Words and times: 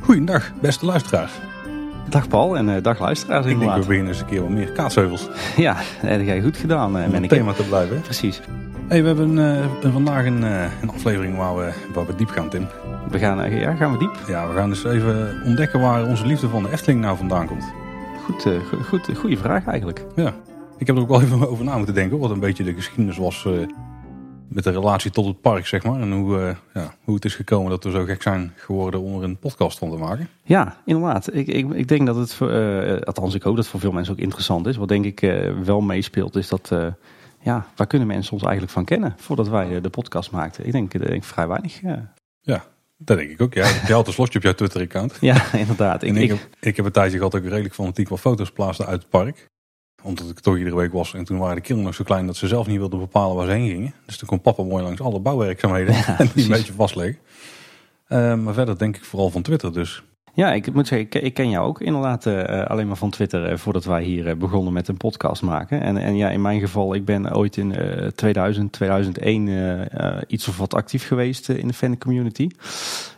Goedendag, 0.00 0.50
beste 0.60 0.86
luisteraars. 0.86 1.32
Dag 2.08 2.28
Paul 2.28 2.56
en 2.56 2.68
uh, 2.68 2.82
dag 2.82 2.98
luisteraars 2.98 3.46
Ik 3.46 3.58
denk 3.58 3.72
we 3.74 3.78
beginnen 3.78 4.06
eens 4.06 4.20
een 4.20 4.26
keer 4.26 4.40
wat 4.40 4.50
meer 4.50 4.72
kaatsheuvels 4.72 5.28
Ja, 5.56 5.74
dat 5.74 6.10
heb 6.10 6.20
jij 6.24 6.42
goed 6.42 6.56
gedaan, 6.56 6.96
uh, 6.98 7.04
om 7.06 7.12
het 7.14 7.28
thema 7.28 7.52
te 7.52 7.62
blijven. 7.62 7.96
hè? 7.96 8.02
Precies. 8.02 8.40
Hey, 8.88 9.00
we 9.02 9.06
hebben 9.08 9.58
eh, 9.82 9.92
vandaag 9.92 10.24
een, 10.26 10.44
eh, 10.44 10.64
een 10.82 10.90
aflevering 10.90 11.36
waar 11.36 11.56
we, 11.56 11.72
waar 11.94 12.06
we 12.06 12.14
diep 12.14 12.28
gaan, 12.30 12.48
Tim. 12.48 12.66
We 13.10 13.18
gaan, 13.18 13.42
eh, 13.42 13.60
ja, 13.60 13.74
gaan 13.74 13.92
we 13.92 13.98
diep. 13.98 14.16
Ja, 14.26 14.48
we 14.48 14.54
gaan 14.54 14.68
dus 14.68 14.84
even 14.84 15.40
ontdekken 15.44 15.80
waar 15.80 16.06
onze 16.06 16.26
liefde 16.26 16.48
van 16.48 16.62
de 16.62 16.70
Efteling 16.72 17.00
nou 17.00 17.16
vandaan 17.16 17.46
komt. 17.46 17.64
Goed, 18.24 18.46
eh, 18.46 18.52
go- 18.70 18.82
goed, 18.88 19.08
eh, 19.08 19.16
goede 19.16 19.36
vraag 19.36 19.66
eigenlijk. 19.66 20.04
Ja, 20.16 20.32
ik 20.82 20.88
heb 20.88 20.96
er 20.96 21.02
ook 21.02 21.08
wel 21.08 21.22
even 21.22 21.48
over 21.48 21.64
na 21.64 21.76
moeten 21.76 21.94
denken, 21.94 22.18
wat 22.18 22.30
een 22.30 22.40
beetje 22.40 22.64
de 22.64 22.74
geschiedenis 22.74 23.16
was 23.16 23.44
eh, 23.44 23.52
met 24.48 24.64
de 24.64 24.70
relatie 24.70 25.10
tot 25.10 25.26
het 25.26 25.40
park, 25.40 25.66
zeg 25.66 25.82
maar. 25.82 26.00
En 26.00 26.12
hoe, 26.12 26.38
eh, 26.38 26.56
ja, 26.74 26.94
hoe 27.04 27.14
het 27.14 27.24
is 27.24 27.34
gekomen 27.34 27.70
dat 27.70 27.84
we 27.84 27.90
zo 27.90 28.04
gek 28.04 28.22
zijn 28.22 28.52
geworden 28.56 29.00
om 29.00 29.18
er 29.18 29.24
een 29.24 29.38
podcast 29.38 29.78
van 29.78 29.90
te 29.90 29.96
maken. 29.96 30.28
Ja, 30.42 30.76
inderdaad. 30.84 31.34
Ik, 31.34 31.46
ik, 31.46 31.72
ik 31.72 31.88
denk 31.88 32.06
dat 32.06 32.16
het, 32.16 32.34
voor, 32.34 32.50
eh, 32.50 33.00
althans 33.00 33.34
ik 33.34 33.42
hoop 33.42 33.54
dat 33.54 33.62
het 33.62 33.72
voor 33.72 33.80
veel 33.80 33.92
mensen 33.92 34.12
ook 34.12 34.20
interessant 34.20 34.66
is. 34.66 34.76
Wat 34.76 34.88
denk 34.88 35.04
ik 35.04 35.20
wel 35.64 35.80
meespeelt 35.80 36.36
is 36.36 36.48
dat, 36.48 36.72
ja, 37.40 37.66
waar 37.76 37.86
kunnen 37.86 38.08
mensen 38.08 38.32
ons 38.32 38.42
eigenlijk 38.42 38.72
van 38.72 38.84
kennen 38.84 39.14
voordat 39.16 39.48
wij 39.48 39.80
de 39.80 39.90
podcast 39.90 40.30
maakten? 40.30 40.66
Ik 40.66 40.72
denk, 40.72 40.94
ik 40.94 41.06
denk 41.06 41.24
vrij 41.24 41.48
weinig. 41.48 41.80
Ja, 42.40 42.64
dat 42.98 43.16
denk 43.16 43.30
ik 43.30 43.40
ook. 43.40 43.54
Ja, 43.54 43.66
je 43.86 43.92
had 43.92 44.06
een 44.06 44.12
slotje 44.12 44.38
op 44.38 44.44
jouw 44.44 44.54
Twitter-account. 44.54 45.16
ja 45.20 45.52
inderdaad. 45.64 46.02
Ik, 46.02 46.08
En 46.08 46.16
ik, 46.16 46.22
ik, 46.22 46.28
heb, 46.28 46.48
ik 46.60 46.76
heb 46.76 46.84
een 46.84 46.92
tijdje 46.92 47.16
gehad 47.16 47.34
ik 47.34 47.42
redelijk 47.42 47.74
fanatiek 47.74 48.08
wat 48.08 48.20
foto's 48.20 48.50
plaatste 48.50 48.86
uit 48.86 49.00
het 49.00 49.10
park. 49.10 49.50
Omdat 50.02 50.28
ik 50.28 50.40
toch 50.40 50.56
iedere 50.56 50.76
week 50.76 50.92
was. 50.92 51.14
En 51.14 51.24
toen 51.24 51.38
waren 51.38 51.54
de 51.54 51.60
kinderen 51.60 51.84
nog 51.84 51.94
zo 51.94 52.04
klein 52.04 52.26
dat 52.26 52.36
ze 52.36 52.46
zelf 52.46 52.66
niet 52.66 52.78
wilden 52.78 52.98
bepalen 52.98 53.36
waar 53.36 53.46
ze 53.46 53.52
heen 53.52 53.68
gingen. 53.68 53.94
Dus 54.06 54.16
toen 54.16 54.28
kon 54.28 54.40
papa 54.40 54.62
mooi 54.62 54.82
langs 54.82 55.00
alle 55.00 55.20
bouwwerkzaamheden. 55.20 55.94
Ja, 55.94 56.06
en 56.06 56.16
die 56.16 56.26
precies. 56.26 56.44
een 56.44 56.56
beetje 56.56 56.72
vastleggen. 56.72 57.18
Eh, 58.06 58.34
maar 58.34 58.54
verder 58.54 58.78
denk 58.78 58.96
ik 58.96 59.04
vooral 59.04 59.30
van 59.30 59.42
Twitter 59.42 59.72
dus. 59.72 60.02
Ja, 60.34 60.52
ik 60.52 60.74
moet 60.74 60.86
zeggen, 60.86 61.24
ik, 61.24 61.34
ken 61.34 61.50
jou 61.50 61.66
ook 61.66 61.80
inderdaad 61.80 62.26
eh, 62.26 62.66
alleen 62.66 62.86
maar 62.86 62.96
van 62.96 63.10
Twitter 63.10 63.44
eh, 63.44 63.56
voordat 63.56 63.84
wij 63.84 64.02
hier 64.02 64.36
begonnen 64.36 64.72
met 64.72 64.88
een 64.88 64.96
podcast 64.96 65.42
maken. 65.42 65.80
En, 65.80 65.96
en 65.96 66.16
ja, 66.16 66.30
in 66.30 66.42
mijn 66.42 66.60
geval, 66.60 66.94
ik 66.94 67.04
ben 67.04 67.36
ooit 67.36 67.56
in 67.56 67.74
eh 67.74 68.06
2000, 68.06 68.72
2001 68.72 69.48
eh, 69.48 69.80
eh, 69.94 70.22
iets 70.26 70.48
of 70.48 70.58
wat 70.58 70.74
actief 70.74 71.06
geweest 71.06 71.48
in 71.48 71.66
de 71.66 71.74
fan 71.74 71.98
community. 71.98 72.48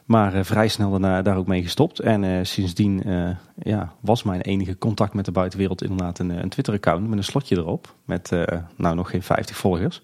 Maar 0.04 0.34
eh, 0.34 0.44
vrij 0.44 0.68
snel 0.68 0.90
daarna 0.90 1.22
daar 1.22 1.36
ook 1.36 1.46
mee 1.46 1.62
gestopt. 1.62 1.98
En 1.98 2.24
eh, 2.24 2.38
sindsdien 2.42 3.02
eh, 3.04 3.30
ja, 3.62 3.94
was 4.00 4.22
mijn 4.22 4.40
enige 4.40 4.78
contact 4.78 5.14
met 5.14 5.24
de 5.24 5.32
buitenwereld 5.32 5.82
inderdaad 5.82 6.18
een, 6.18 6.30
een 6.42 6.48
Twitter-account 6.48 7.08
met 7.08 7.18
een 7.18 7.24
slotje 7.24 7.56
erop. 7.56 7.94
Met 8.04 8.30
nou 8.76 8.94
nog 8.94 9.10
geen 9.10 9.22
50 9.22 9.56
volgers. 9.56 10.02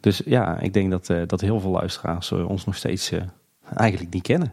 Dus 0.00 0.22
ja, 0.24 0.58
ik 0.58 0.72
denk 0.72 0.90
dat, 0.90 1.28
dat 1.28 1.40
heel 1.40 1.60
veel 1.60 1.70
luisteraars 1.70 2.32
ons 2.32 2.64
nog 2.64 2.76
steeds 2.76 3.12
eigenlijk 3.74 4.12
niet 4.12 4.22
kennen. 4.22 4.52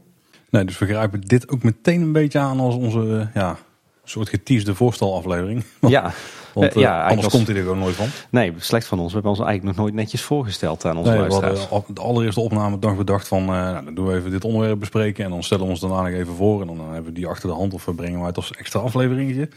Nee, 0.50 0.66
dus 0.66 0.78
we 0.78 0.86
grijpen 0.86 1.22
dit 1.22 1.50
ook 1.50 1.64
meteen 1.64 2.02
een 2.02 2.12
beetje 2.12 2.40
aan 2.40 2.60
als 2.60 2.76
onze 2.76 3.30
ja, 3.34 3.58
soort 4.04 4.30
geteasde 4.30 4.76
voorstelaflevering. 4.76 5.64
Ja, 5.82 6.12
Want 6.56 6.68
Eh, 6.68 6.76
eh, 6.76 6.82
ja, 6.82 6.90
eigenlijk 6.90 7.10
anders 7.10 7.34
komt 7.34 7.48
hij 7.48 7.56
er 7.56 7.62
gewoon 7.62 7.80
nooit 7.80 7.96
van. 7.96 8.08
Nee, 8.30 8.54
slecht 8.58 8.88
van 8.88 8.98
ons. 9.00 9.08
We 9.08 9.14
hebben 9.14 9.32
ons 9.32 9.42
eigenlijk 9.42 9.78
nog 9.78 9.86
nooit 9.86 9.98
netjes 9.98 10.22
voorgesteld 10.22 10.86
aan 10.86 10.98
onze 10.98 11.12
Nee, 11.12 11.22
we 11.28 11.34
hadden 11.70 11.96
de 11.96 12.02
allereerste 12.02 12.40
opname 12.40 12.80
dag 12.80 12.96
bedacht 12.98 13.28
van, 13.28 13.42
eh, 13.42 13.48
nou, 13.48 13.86
dan 13.86 13.96
doen 13.96 14.06
we 14.08 14.16
even 14.16 14.32
dit 14.32 14.44
onderwerp 14.46 14.80
bespreken 14.80 15.24
en 15.24 15.30
dan 15.30 15.44
stellen 15.44 15.64
we 15.64 15.70
ons 15.70 15.80
daarna 15.80 16.02
nog 16.02 16.12
even 16.12 16.36
voor 16.36 16.62
en 16.62 16.68
dan 16.68 16.80
hebben 16.80 17.04
we 17.04 17.12
die 17.12 17.28
achter 17.28 17.50
de 17.50 17.56
hand 17.56 17.74
of 17.74 17.86
we 17.86 17.94
brengen 17.94 18.20
we 18.20 18.26
het 18.26 18.36
als 18.36 18.52
extra 18.52 18.80
afleveringetje. 18.80 19.50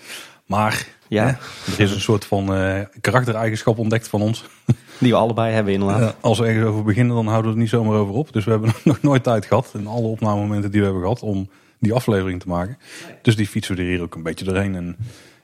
Maar 0.46 0.86
Ja. 1.08 1.24
hè, 1.24 1.28
er 1.72 1.80
is 1.80 1.90
een 1.90 2.00
soort 2.00 2.24
van 2.24 2.55
eh, 2.55 2.80
karaktereigenschap 3.00 3.78
ontdekt 3.78 4.08
van 4.08 4.20
ons. 4.22 4.44
Die 5.00 5.10
we 5.10 5.16
allebei 5.18 5.52
hebben 5.52 5.72
inderdaad. 5.72 6.00
Eh, 6.00 6.08
als 6.20 6.38
we 6.38 6.46
ergens 6.46 6.66
over 6.66 6.84
beginnen, 6.84 7.14
dan 7.16 7.27
houden 7.27 7.50
we 7.50 7.56
er 7.56 7.62
niet 7.62 7.70
zomaar 7.70 7.94
over 7.98 8.14
op. 8.14 8.33
Dus 8.33 8.44
we 8.44 8.50
hebben 8.50 8.72
nog 8.84 9.02
nooit 9.02 9.22
tijd 9.22 9.46
gehad, 9.46 9.70
in 9.74 9.86
alle 9.86 10.06
opnamemomenten 10.06 10.70
die 10.70 10.78
we 10.80 10.84
hebben 10.86 11.02
gehad, 11.05 11.23
om 11.23 11.48
die 11.80 11.92
aflevering 11.92 12.40
te 12.40 12.48
maken. 12.48 12.78
Dus 13.23 13.36
die 13.36 13.46
fietsen 13.46 13.77
we 13.77 13.83
er 13.83 13.89
hier 13.89 14.02
ook 14.02 14.14
een 14.14 14.23
beetje 14.23 14.44
doorheen. 14.44 14.74
En 14.74 14.96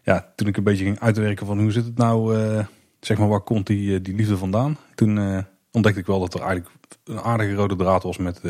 ja, 0.05 0.33
toen 0.37 0.47
ik 0.49 0.57
een 0.57 0.65
beetje 0.65 0.85
ging 0.85 1.01
uitwerken 1.01 1.47
van 1.47 1.61
hoe 1.61 1.73
zit 1.73 1.85
het 1.85 1.97
nou, 1.97 2.37
eh, 2.37 2.65
zeg 3.01 3.19
maar, 3.19 3.29
waar 3.29 3.41
komt 3.41 3.67
die, 3.67 3.95
eh, 3.95 4.03
die 4.03 4.15
liefde 4.15 4.37
vandaan? 4.37 4.77
Toen 4.95 5.19
eh, 5.19 5.39
ontdekte 5.71 6.01
ik 6.01 6.07
wel 6.07 6.21
dat 6.21 6.35
er 6.35 6.41
eigenlijk 6.41 6.71
een 7.05 7.21
aardige 7.21 7.55
rode 7.55 7.77
draad 7.77 8.03
was 8.03 8.17
met 8.17 8.41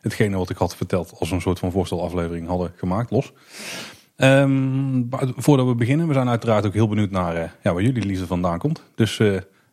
hetgene 0.00 0.36
wat 0.36 0.50
ik 0.50 0.56
had 0.56 0.76
verteld 0.76 1.14
als 1.18 1.30
een 1.30 1.40
soort 1.40 1.58
van 1.58 1.70
voorstelaflevering 1.70 2.46
hadden 2.46 2.72
gemaakt, 2.76 3.10
los. 3.10 3.32
Buiten- 4.16 5.34
voordat 5.36 5.66
we 5.66 5.74
beginnen, 5.74 6.06
we 6.06 6.14
zijn 6.14 6.28
uiteraard 6.28 6.66
ook 6.66 6.74
heel 6.74 6.88
benieuwd 6.88 7.10
naar 7.10 7.56
ja, 7.62 7.72
waar 7.72 7.82
jullie 7.82 8.04
liefde 8.04 8.26
vandaan 8.26 8.58
komt. 8.58 8.82
Dus 8.94 9.16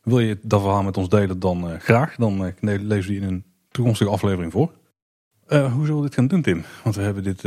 wil 0.03 0.19
je 0.19 0.37
dat 0.41 0.61
verhaal 0.61 0.83
met 0.83 0.97
ons 0.97 1.09
delen, 1.09 1.39
dan 1.39 1.79
graag. 1.79 2.15
Dan 2.15 2.53
lezen 2.61 2.87
we 2.87 3.01
die 3.01 3.21
in 3.21 3.27
een 3.27 3.43
toekomstige 3.69 4.09
aflevering 4.09 4.51
voor. 4.51 4.71
Hoe 5.47 5.85
zullen 5.85 5.95
we 5.95 6.01
dit 6.01 6.13
gaan 6.13 6.27
doen, 6.27 6.41
Tim? 6.41 6.63
Want 6.83 6.95
we 6.95 7.01
hebben 7.01 7.23
dit 7.23 7.43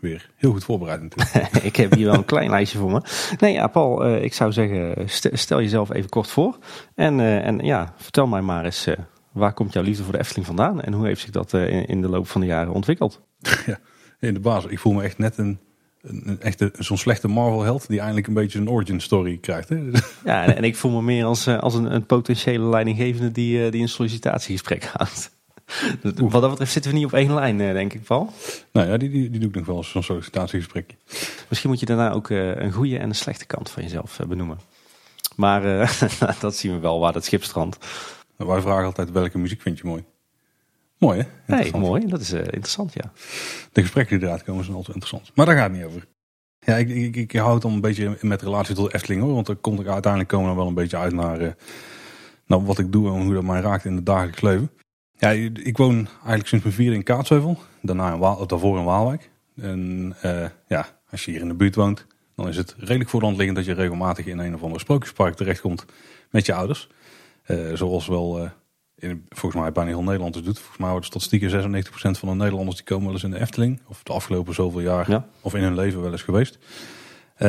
weer 0.00 0.30
heel 0.36 0.52
goed 0.52 0.64
voorbereid 0.64 1.02
natuurlijk. 1.02 1.54
ik 1.70 1.76
heb 1.76 1.94
hier 1.94 2.06
wel 2.06 2.14
een 2.14 2.24
klein 2.24 2.50
lijstje 2.50 2.78
voor 2.78 2.90
me. 2.90 3.00
Nee, 3.38 3.52
ja, 3.52 3.66
Paul, 3.66 4.04
eh, 4.04 4.22
ik 4.22 4.34
zou 4.34 4.52
zeggen, 4.52 5.08
st- 5.08 5.30
stel 5.32 5.60
jezelf 5.60 5.92
even 5.92 6.10
kort 6.10 6.28
voor. 6.28 6.58
En, 6.94 7.20
eh, 7.20 7.46
en 7.46 7.58
ja, 7.58 7.94
vertel 7.96 8.26
mij 8.26 8.40
maar 8.40 8.64
eens, 8.64 8.86
eh, 8.86 8.94
waar 9.32 9.52
komt 9.52 9.72
jouw 9.72 9.82
liefde 9.82 10.02
voor 10.02 10.12
de 10.12 10.18
Efteling 10.18 10.46
vandaan? 10.46 10.80
En 10.82 10.92
hoe 10.92 11.06
heeft 11.06 11.20
zich 11.20 11.30
dat 11.30 11.52
in, 11.52 11.86
in 11.86 12.00
de 12.00 12.08
loop 12.08 12.28
van 12.28 12.40
de 12.40 12.46
jaren 12.46 12.72
ontwikkeld? 12.72 13.20
In 14.20 14.34
de 14.34 14.40
basis, 14.40 14.70
ik 14.70 14.78
voel 14.78 14.92
me 14.92 15.02
echt 15.02 15.18
net 15.18 15.38
een, 15.38 15.58
een, 16.02 16.40
echte, 16.40 16.72
zo'n 16.78 16.96
slechte 16.98 17.28
Marvel-held 17.28 17.88
die 17.88 17.98
eindelijk 17.98 18.26
een 18.26 18.34
beetje 18.34 18.58
een 18.58 18.70
origin 18.70 19.00
story 19.00 19.38
krijgt. 19.38 19.68
Hè? 19.68 19.76
Ja, 20.24 20.44
en, 20.44 20.56
en 20.56 20.64
ik 20.64 20.76
voel 20.76 20.90
me 20.90 21.02
meer 21.02 21.24
als, 21.24 21.48
als 21.48 21.74
een, 21.74 21.94
een 21.94 22.06
potentiële 22.06 22.64
leidinggevende 22.64 23.32
die, 23.32 23.70
die 23.70 23.82
een 23.82 23.88
sollicitatiegesprek 23.88 24.84
houdt. 24.84 25.35
Wat 26.16 26.42
dat 26.42 26.50
betreft 26.50 26.72
zitten 26.72 26.90
we 26.90 26.96
niet 26.96 27.06
op 27.06 27.12
één 27.12 27.34
lijn, 27.34 27.60
eh, 27.60 27.72
denk 27.72 27.92
ik, 27.92 28.02
Paul. 28.02 28.32
nou 28.72 28.88
ja, 28.88 28.96
die, 28.96 29.10
die, 29.10 29.30
die 29.30 29.40
doe 29.40 29.48
ik 29.48 29.54
nog 29.54 29.66
wel 29.66 29.76
eens, 29.76 29.90
zo'n 29.90 30.02
sollicitatiegesprekje. 30.02 30.96
Misschien 31.48 31.70
moet 31.70 31.80
je 31.80 31.86
daarna 31.86 32.12
ook 32.12 32.30
eh, 32.30 32.56
een 32.56 32.72
goede 32.72 32.98
en 32.98 33.08
een 33.08 33.14
slechte 33.14 33.46
kant 33.46 33.70
van 33.70 33.82
jezelf 33.82 34.20
eh, 34.20 34.26
benoemen. 34.26 34.58
Maar 35.36 35.62
dat 36.40 36.56
zien 36.56 36.72
we 36.72 36.78
wel 36.78 37.00
waar 37.00 37.12
dat 37.12 37.24
schip 37.24 37.44
strandt. 37.44 37.86
Nou, 38.36 38.50
wij 38.50 38.60
vragen 38.60 38.84
altijd 38.84 39.10
welke 39.10 39.38
muziek 39.38 39.60
vind 39.60 39.78
je 39.78 39.86
mooi? 39.86 40.04
Mooi 40.98 41.20
hè? 41.20 41.54
Nee, 41.56 41.76
mooi. 41.76 42.06
Dat 42.06 42.20
is 42.20 42.32
interessant, 42.32 42.92
ja. 42.92 43.12
De 43.72 43.80
gesprekken 43.80 44.18
die 44.18 44.26
eruit 44.26 44.42
komen 44.42 44.64
zijn 44.64 44.76
altijd 44.76 44.96
interessant. 44.96 45.30
Maar 45.34 45.46
daar 45.46 45.56
gaat 45.56 45.70
het 45.70 45.78
niet 45.78 45.86
over. 45.86 46.06
Ja, 46.58 46.76
ik, 46.76 46.88
ik, 46.88 47.16
ik 47.16 47.32
hou 47.32 47.52
het 47.52 47.62
dan 47.62 47.72
een 47.72 47.80
beetje 47.80 48.16
met 48.20 48.42
relatie 48.42 48.74
tot 48.74 48.90
de 48.90 48.94
Efteling 48.94 49.22
hoor. 49.22 49.34
Want 49.34 49.46
dan 49.46 49.60
komt 49.60 49.80
ik 49.80 49.86
uiteindelijk 49.86 50.32
komen 50.32 50.48
we 50.48 50.54
dan 50.54 50.60
wel 50.60 50.68
een 50.68 50.82
beetje 50.82 50.96
uit 50.96 51.12
naar, 51.12 51.40
eh, 51.40 51.52
naar 52.46 52.64
wat 52.64 52.78
ik 52.78 52.92
doe 52.92 53.06
en 53.06 53.22
hoe 53.22 53.34
dat 53.34 53.42
mij 53.42 53.60
raakt 53.60 53.84
in 53.84 53.94
het 53.96 54.06
dagelijks 54.06 54.40
leven. 54.40 54.70
Ja, 55.18 55.30
ik 55.62 55.76
woon 55.76 55.94
eigenlijk 55.94 56.46
sinds 56.46 56.64
mijn 56.64 56.76
vierde 56.76 56.96
in 56.96 57.02
Kaatsheuvel. 57.02 57.58
Daarna 57.82 58.12
in 58.12 58.18
Waal, 58.18 58.46
daarvoor 58.46 58.78
in 58.78 58.84
Waalwijk. 58.84 59.30
En 59.56 60.16
eh, 60.20 60.46
ja, 60.68 60.86
als 61.10 61.24
je 61.24 61.30
hier 61.30 61.40
in 61.40 61.48
de 61.48 61.54
buurt 61.54 61.74
woont, 61.74 62.06
dan 62.34 62.48
is 62.48 62.56
het 62.56 62.74
redelijk 62.78 63.10
voor 63.10 63.20
de 63.20 63.26
hand 63.26 63.38
liggend 63.38 63.56
dat 63.56 63.66
je 63.66 63.74
regelmatig 63.74 64.26
in 64.26 64.38
een 64.38 64.54
of 64.54 64.62
ander 64.62 64.80
sprookjespark 64.80 65.34
terechtkomt 65.34 65.84
met 66.30 66.46
je 66.46 66.54
ouders. 66.54 66.88
Eh, 67.42 67.72
zoals 67.74 68.06
wel 68.06 68.38
eh, 68.38 68.50
in, 68.96 69.26
volgens 69.28 69.62
mij 69.62 69.72
bijna 69.72 69.90
heel 69.90 70.02
Nederland 70.02 70.34
het 70.34 70.44
doet. 70.44 70.58
Volgens 70.58 70.78
mij 70.78 70.90
wordt 70.90 71.06
statistieken 71.06 71.50
96% 71.50 71.88
van 71.92 72.28
de 72.28 72.34
Nederlanders 72.34 72.76
die 72.76 72.86
komen 72.86 73.04
wel 73.04 73.12
eens 73.12 73.24
in 73.24 73.30
de 73.30 73.40
Efteling. 73.40 73.80
Of 73.86 74.02
de 74.02 74.12
afgelopen 74.12 74.54
zoveel 74.54 74.80
jaar. 74.80 75.10
Ja. 75.10 75.28
Of 75.40 75.54
in 75.54 75.62
hun 75.62 75.74
leven 75.74 76.02
wel 76.02 76.12
eens 76.12 76.22
geweest. 76.22 76.58
Eh 77.34 77.48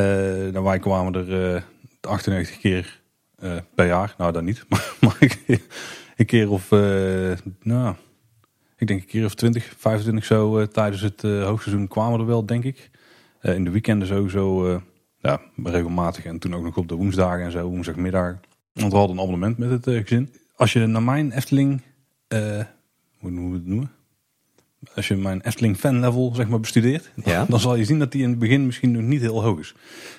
nou, 0.52 0.62
wij 0.62 0.78
kwamen 0.78 1.14
er 1.14 1.54
eh 1.54 1.62
98 2.00 2.58
keer 2.58 3.00
per 3.74 3.86
jaar. 3.86 4.14
Nou, 4.18 4.32
dat 4.32 4.42
niet. 4.42 4.64
Maar, 4.68 4.94
maar 5.00 5.18
een, 6.18 6.26
keer, 6.26 6.50
of, 6.50 6.72
eh, 6.72 7.32
nou, 7.62 7.94
ik 8.76 8.86
denk 8.86 9.00
een 9.00 9.06
keer 9.06 9.24
of 9.24 9.34
20, 9.34 9.74
25 9.78 10.24
zo 10.24 10.58
eh, 10.58 10.66
tijdens 10.66 11.02
het 11.02 11.24
eh, 11.24 11.44
hoogseizoen 11.44 11.88
kwamen 11.88 12.20
er 12.20 12.26
wel, 12.26 12.46
denk 12.46 12.64
ik. 12.64 12.90
In 13.42 13.64
de 13.64 13.70
weekenden 13.70 14.08
sowieso 14.08 14.80
ja, 15.18 15.40
regelmatig. 15.64 16.24
En 16.24 16.38
toen 16.38 16.54
ook 16.54 16.62
nog 16.62 16.76
op 16.76 16.88
de 16.88 16.94
woensdagen 16.94 17.44
en 17.44 17.50
zo, 17.50 17.68
woensdagmiddag. 17.68 18.38
Want 18.72 18.92
we 18.92 18.98
hadden 18.98 19.16
een 19.16 19.22
abonnement 19.22 19.58
met 19.58 19.70
het 19.70 19.84
gezin. 19.84 20.34
Als 20.56 20.72
je 20.72 20.86
naar 20.86 21.02
mijn 21.02 21.32
Efteling, 21.32 21.82
hoe 23.18 23.30
noemen 23.30 23.50
we 23.50 23.56
het 23.56 23.66
noemen? 23.66 23.90
Als 24.94 25.08
je 25.08 25.16
mijn 25.16 25.40
Efteling 25.40 25.76
fan 25.76 26.00
level 26.00 26.34
zeg 26.34 26.48
maar 26.48 26.60
bestudeert, 26.60 27.12
Ja. 27.24 27.44
dan 27.48 27.60
zal 27.60 27.76
je 27.76 27.84
zien 27.84 27.98
dat 27.98 28.12
die 28.12 28.22
in 28.22 28.30
het 28.30 28.38
begin 28.38 28.66
misschien 28.66 28.90
nog 28.90 29.02
niet 29.02 29.20
heel 29.20 29.42
hoog 29.42 29.58
is. 29.58 29.74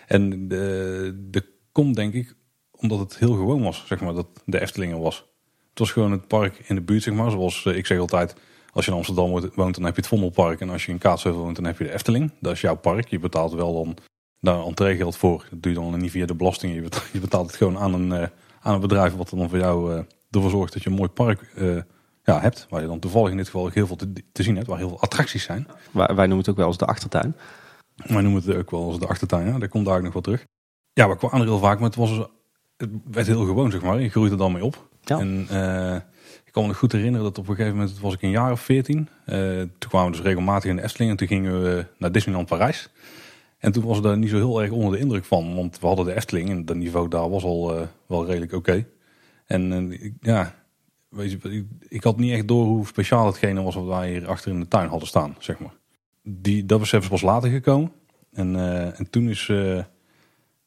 En 0.08 0.48
de, 0.48 1.26
de 1.30 1.46
komt 1.72 1.96
denk 1.96 2.14
ik 2.14 2.36
omdat 2.72 3.00
het 3.00 3.18
heel 3.18 3.34
gewoon 3.34 3.62
was, 3.62 3.84
zeg 3.88 4.02
maar, 4.02 4.14
dat 4.14 4.28
de 4.46 4.62
Efteling 4.62 4.94
er 4.94 5.00
was. 5.00 5.29
Het 5.70 5.80
was 5.80 5.92
gewoon 5.92 6.12
het 6.12 6.28
park 6.28 6.62
in 6.68 6.76
de 6.76 6.82
buurt, 6.82 7.04
zeg 7.04 7.14
maar. 7.14 7.32
Zoals 7.32 7.66
eh, 7.66 7.76
ik 7.76 7.86
zeg 7.86 8.00
altijd, 8.00 8.36
als 8.72 8.86
je 8.86 8.92
in 8.92 8.98
Amsterdam 8.98 9.30
woont, 9.30 9.76
dan 9.76 9.84
heb 9.84 9.96
je 9.96 10.02
het 10.02 10.08
Vondelpark. 10.08 10.60
En 10.60 10.70
als 10.70 10.86
je 10.86 10.92
in 10.92 10.98
Kaatsheuvel 10.98 11.42
woont, 11.42 11.56
dan 11.56 11.66
heb 11.66 11.78
je 11.78 11.84
de 11.84 11.94
Efteling. 11.94 12.32
Dat 12.40 12.54
is 12.54 12.62
jouw 12.62 12.76
park. 12.76 13.08
Je 13.08 13.20
betaalt 13.20 13.54
wel 13.54 13.74
dan 13.74 13.98
daar 14.40 14.66
entreegeld 14.66 15.18
voor. 15.18 15.46
Dat 15.50 15.62
doe 15.62 15.72
je 15.72 15.80
dan 15.80 16.00
niet 16.00 16.12
via 16.12 16.26
de 16.26 16.36
belasting. 16.36 16.74
Je 16.74 16.82
betaalt, 16.82 17.10
je 17.14 17.20
betaalt 17.20 17.48
het 17.48 17.56
gewoon 17.56 17.78
aan 17.78 17.94
een, 17.94 18.12
eh, 18.12 18.28
aan 18.62 18.74
een 18.74 18.82
bedrijf 18.82 19.16
wat 19.16 19.30
dan 19.30 19.50
voor 19.50 19.58
jou 19.58 19.94
eh, 19.94 20.04
ervoor 20.30 20.50
zorgt 20.50 20.74
dat 20.74 20.84
je 20.84 20.90
een 20.90 20.96
mooi 20.96 21.10
park 21.10 21.54
ja, 22.24 22.40
hebt. 22.42 22.68
Waar 22.70 22.82
je 22.82 22.88
dan 22.88 23.00
toevallig 23.00 23.32
in 23.32 23.38
dit 23.38 23.46
geval 23.46 23.66
ook 23.66 23.74
heel 23.74 23.88
veel 23.88 23.96
te, 23.96 24.14
te 24.32 24.44
zien 24.44 24.56
hebt. 24.56 24.68
Waar 24.68 24.78
heel 24.78 24.90
veel 24.90 25.02
attracties 25.02 25.44
zijn. 25.44 25.68
Wij, 25.92 26.08
wij 26.08 26.26
noemen 26.26 26.38
het 26.38 26.50
ook 26.50 26.58
wel 26.58 26.68
eens 26.68 26.78
de 26.78 26.86
achtertuin. 26.86 27.36
Wij 27.96 28.22
noemen 28.22 28.42
het 28.46 28.56
ook 28.56 28.72
wel 28.72 28.86
als 28.86 29.00
de 29.00 29.08
achtertuin. 29.08 29.48
Ja. 29.48 29.58
Daar 29.58 29.70
komt 29.70 29.86
daar 29.86 29.98
ook 29.98 30.04
nog 30.04 30.14
wel 30.14 30.22
terug. 30.22 30.46
Ja, 30.94 31.10
we 31.10 31.18
kwamen 31.18 31.40
er 31.40 31.46
heel 31.46 31.60
vaak, 31.60 31.80
maar 31.80 31.90
het, 31.90 31.98
was, 31.98 32.28
het 32.78 32.90
werd 33.12 33.28
heel 33.28 33.46
gewoon, 33.46 33.72
zeg 33.72 33.82
maar. 33.82 34.02
Je 34.02 34.10
groeit 34.10 34.32
er 34.32 34.38
dan 34.38 34.52
mee 34.52 34.64
op. 34.64 34.88
En 35.18 35.46
eh, 35.50 35.96
ik 36.46 36.52
kan 36.52 36.62
me 36.62 36.68
nog 36.68 36.78
goed 36.78 36.92
herinneren 36.92 37.26
dat 37.26 37.38
op 37.38 37.48
een 37.48 37.56
gegeven 37.56 37.78
moment 37.78 38.00
was 38.00 38.14
ik 38.14 38.22
een 38.22 38.30
jaar 38.30 38.52
of 38.52 38.62
veertien. 38.62 39.10
Eh, 39.26 39.60
toen 39.60 39.90
kwamen 39.90 40.12
we 40.12 40.18
dus 40.18 40.26
regelmatig 40.26 40.70
in 40.70 40.76
de 40.76 40.82
Efteling 40.82 41.12
en 41.12 41.18
toen 41.18 41.28
gingen 41.28 41.64
we 41.64 41.86
naar 41.98 42.12
Disneyland 42.12 42.48
Parijs. 42.48 42.90
En 43.58 43.72
toen 43.72 43.84
was 43.84 43.98
ik 43.98 44.04
daar 44.04 44.18
niet 44.18 44.30
zo 44.30 44.36
heel 44.36 44.62
erg 44.62 44.72
onder 44.72 44.92
de 44.92 45.00
indruk 45.00 45.26
van, 45.26 45.56
want 45.56 45.80
we 45.80 45.88
hadden 45.88 46.06
de 46.06 46.16
Efteling 46.16 46.50
en 46.50 46.66
dat 46.66 46.76
niveau 46.76 47.08
daar 47.08 47.30
was 47.30 47.44
al 47.44 47.76
eh, 47.76 47.88
wel 48.06 48.26
redelijk 48.26 48.54
oké. 48.54 48.86
En 49.46 49.92
ja, 50.22 50.56
weet 51.10 51.32
je, 51.32 51.66
ik, 51.88 52.04
had 52.04 52.18
niet 52.18 52.32
echt 52.32 52.48
door 52.48 52.66
hoe 52.66 52.88
speciaal 52.88 53.26
hetgene 53.26 53.62
was 53.62 53.76
wat 53.76 53.86
wij 53.86 54.10
hier 54.10 54.28
achter 54.28 54.52
in 54.52 54.60
de 54.60 54.68
tuin 54.68 54.90
hadden 54.90 55.08
staan, 55.08 55.36
zeg 55.40 55.60
maar. 55.60 55.74
Die, 56.24 56.66
dat 56.66 56.80
besef 56.80 57.02
is 57.02 57.10
pas 57.10 57.22
later 57.22 57.50
gekomen. 57.50 57.92
En, 58.32 58.56
en 58.96 59.10
toen 59.10 59.30
is, 59.30 59.46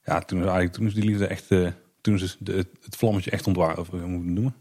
ja, 0.05 0.21
toen 0.21 0.39
is 0.39 0.45
eigenlijk 0.45 0.73
toen 0.73 0.87
is 0.87 0.95
die 0.95 1.05
liefde 1.05 1.27
echt, 1.27 1.49
toen 2.03 2.15
is 2.15 2.37
de, 2.39 2.53
het, 2.53 2.69
het 2.85 2.97
vlammetje 2.97 3.31
echt 3.31 3.47
ontwaard, 3.47 3.79
of 3.79 3.89
hoe 3.89 4.01
moet 4.01 4.21
ik 4.21 4.27
het 4.27 4.35
noemen? 4.35 4.55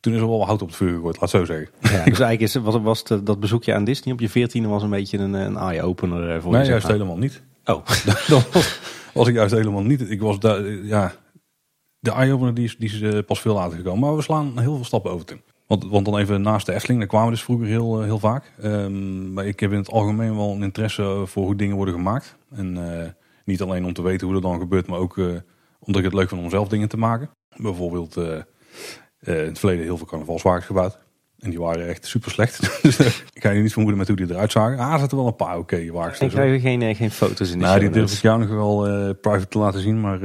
Toen 0.00 0.12
is 0.12 0.20
er 0.20 0.28
wel 0.28 0.38
wat 0.38 0.46
hout 0.46 0.62
op 0.62 0.68
het 0.68 0.76
vuur 0.76 0.94
gegooid, 0.94 1.20
laat 1.20 1.32
het 1.32 1.40
zo 1.40 1.44
zeggen. 1.44 1.68
Ja, 1.80 1.90
dus 1.90 2.20
eigenlijk 2.20 2.40
is, 2.40 2.54
was, 2.54 2.76
was 2.82 3.04
dat 3.04 3.40
bezoekje 3.40 3.74
aan 3.74 3.84
Disney 3.84 4.14
op 4.14 4.20
je 4.20 4.28
veertiende 4.28 4.68
was 4.68 4.82
een 4.82 4.90
beetje 4.90 5.18
een, 5.18 5.32
een 5.32 5.56
eye-opener 5.56 6.30
eh, 6.30 6.40
voor 6.40 6.50
je. 6.50 6.56
Nee, 6.56 6.64
zeg 6.64 6.74
juist 6.74 6.86
helemaal 6.86 7.16
niet. 7.16 7.42
Oh, 7.64 7.86
dat 8.28 8.52
was, 8.52 8.80
was 9.14 9.28
ik 9.28 9.34
juist 9.34 9.54
helemaal 9.54 9.82
niet. 9.82 10.10
Ik 10.10 10.20
was 10.20 10.38
daar, 10.38 10.64
eh, 10.64 10.88
ja, 10.88 11.14
de 11.98 12.10
eye-opener 12.10 12.54
die 12.54 12.64
is, 12.64 12.76
die 12.76 12.88
is 12.88 13.00
eh, 13.00 13.18
pas 13.26 13.40
veel 13.40 13.54
later 13.54 13.76
gekomen. 13.76 14.00
Maar 14.00 14.16
we 14.16 14.22
slaan 14.22 14.58
heel 14.58 14.74
veel 14.74 14.84
stappen 14.84 15.10
over, 15.10 15.26
Tim. 15.26 15.40
Want, 15.66 15.84
want 15.84 16.04
dan 16.04 16.18
even 16.18 16.42
naast 16.42 16.66
de 16.66 16.74
Efteling, 16.74 16.98
daar 16.98 17.08
kwamen 17.08 17.28
we 17.28 17.34
dus 17.34 17.44
vroeger 17.44 17.66
heel, 17.66 18.02
heel 18.02 18.18
vaak. 18.18 18.52
Ehm, 18.60 19.32
maar 19.32 19.46
ik 19.46 19.60
heb 19.60 19.72
in 19.72 19.78
het 19.78 19.90
algemeen 19.90 20.36
wel 20.36 20.50
een 20.50 20.62
interesse 20.62 21.22
voor 21.26 21.44
hoe 21.44 21.56
dingen 21.56 21.76
worden 21.76 21.94
gemaakt. 21.94 22.36
En 22.50 22.78
niet 23.44 23.62
alleen 23.62 23.84
om 23.84 23.92
te 23.92 24.02
weten 24.02 24.26
hoe 24.26 24.34
dat 24.34 24.50
dan 24.50 24.60
gebeurt, 24.60 24.86
maar 24.86 24.98
ook 24.98 25.20
omdat 25.84 25.96
ik 26.02 26.04
het 26.10 26.14
leuk 26.18 26.28
vind 26.28 26.40
om 26.40 26.50
zelf 26.50 26.68
dingen 26.68 26.88
te 26.88 26.96
maken. 26.96 27.30
Bijvoorbeeld 27.56 28.16
eh, 28.16 28.34
eh, 28.34 29.38
in 29.40 29.46
het 29.48 29.58
verleden 29.58 29.84
heel 29.84 29.96
veel 29.96 30.06
carnavalswagens 30.06 30.66
gebouwd. 30.66 30.98
En 31.38 31.50
die 31.50 31.58
waren 31.60 31.88
echt 31.88 32.06
super 32.06 32.30
slecht. 32.30 32.60
dus 32.82 32.98
eh, 32.98 33.06
ik 33.06 33.42
ga 33.42 33.50
je 33.50 33.62
niet 33.62 33.72
vermoeden 33.72 33.98
met 33.98 34.08
hoe 34.08 34.16
die 34.16 34.30
eruit 34.30 34.52
zagen. 34.52 34.78
Ah, 34.78 34.92
er 34.92 34.98
zaten 34.98 35.16
wel 35.16 35.26
een 35.26 35.36
paar 35.36 35.58
oké 35.58 35.90
wagens 35.90 36.18
en 36.18 36.28
tussen. 36.28 36.40
krijgen 36.40 36.52
we 36.62 36.68
geen, 36.84 36.94
geen 36.96 37.10
foto's 37.10 37.50
in 37.50 37.58
de 37.58 37.64
Nou, 37.64 37.80
die 37.80 37.90
durf 37.90 38.12
ik 38.12 38.20
jou 38.20 38.38
nog 38.38 38.48
wel 38.48 39.14
private 39.14 39.48
te 39.48 39.58
laten 39.58 39.80
zien, 39.80 40.00
maar 40.00 40.18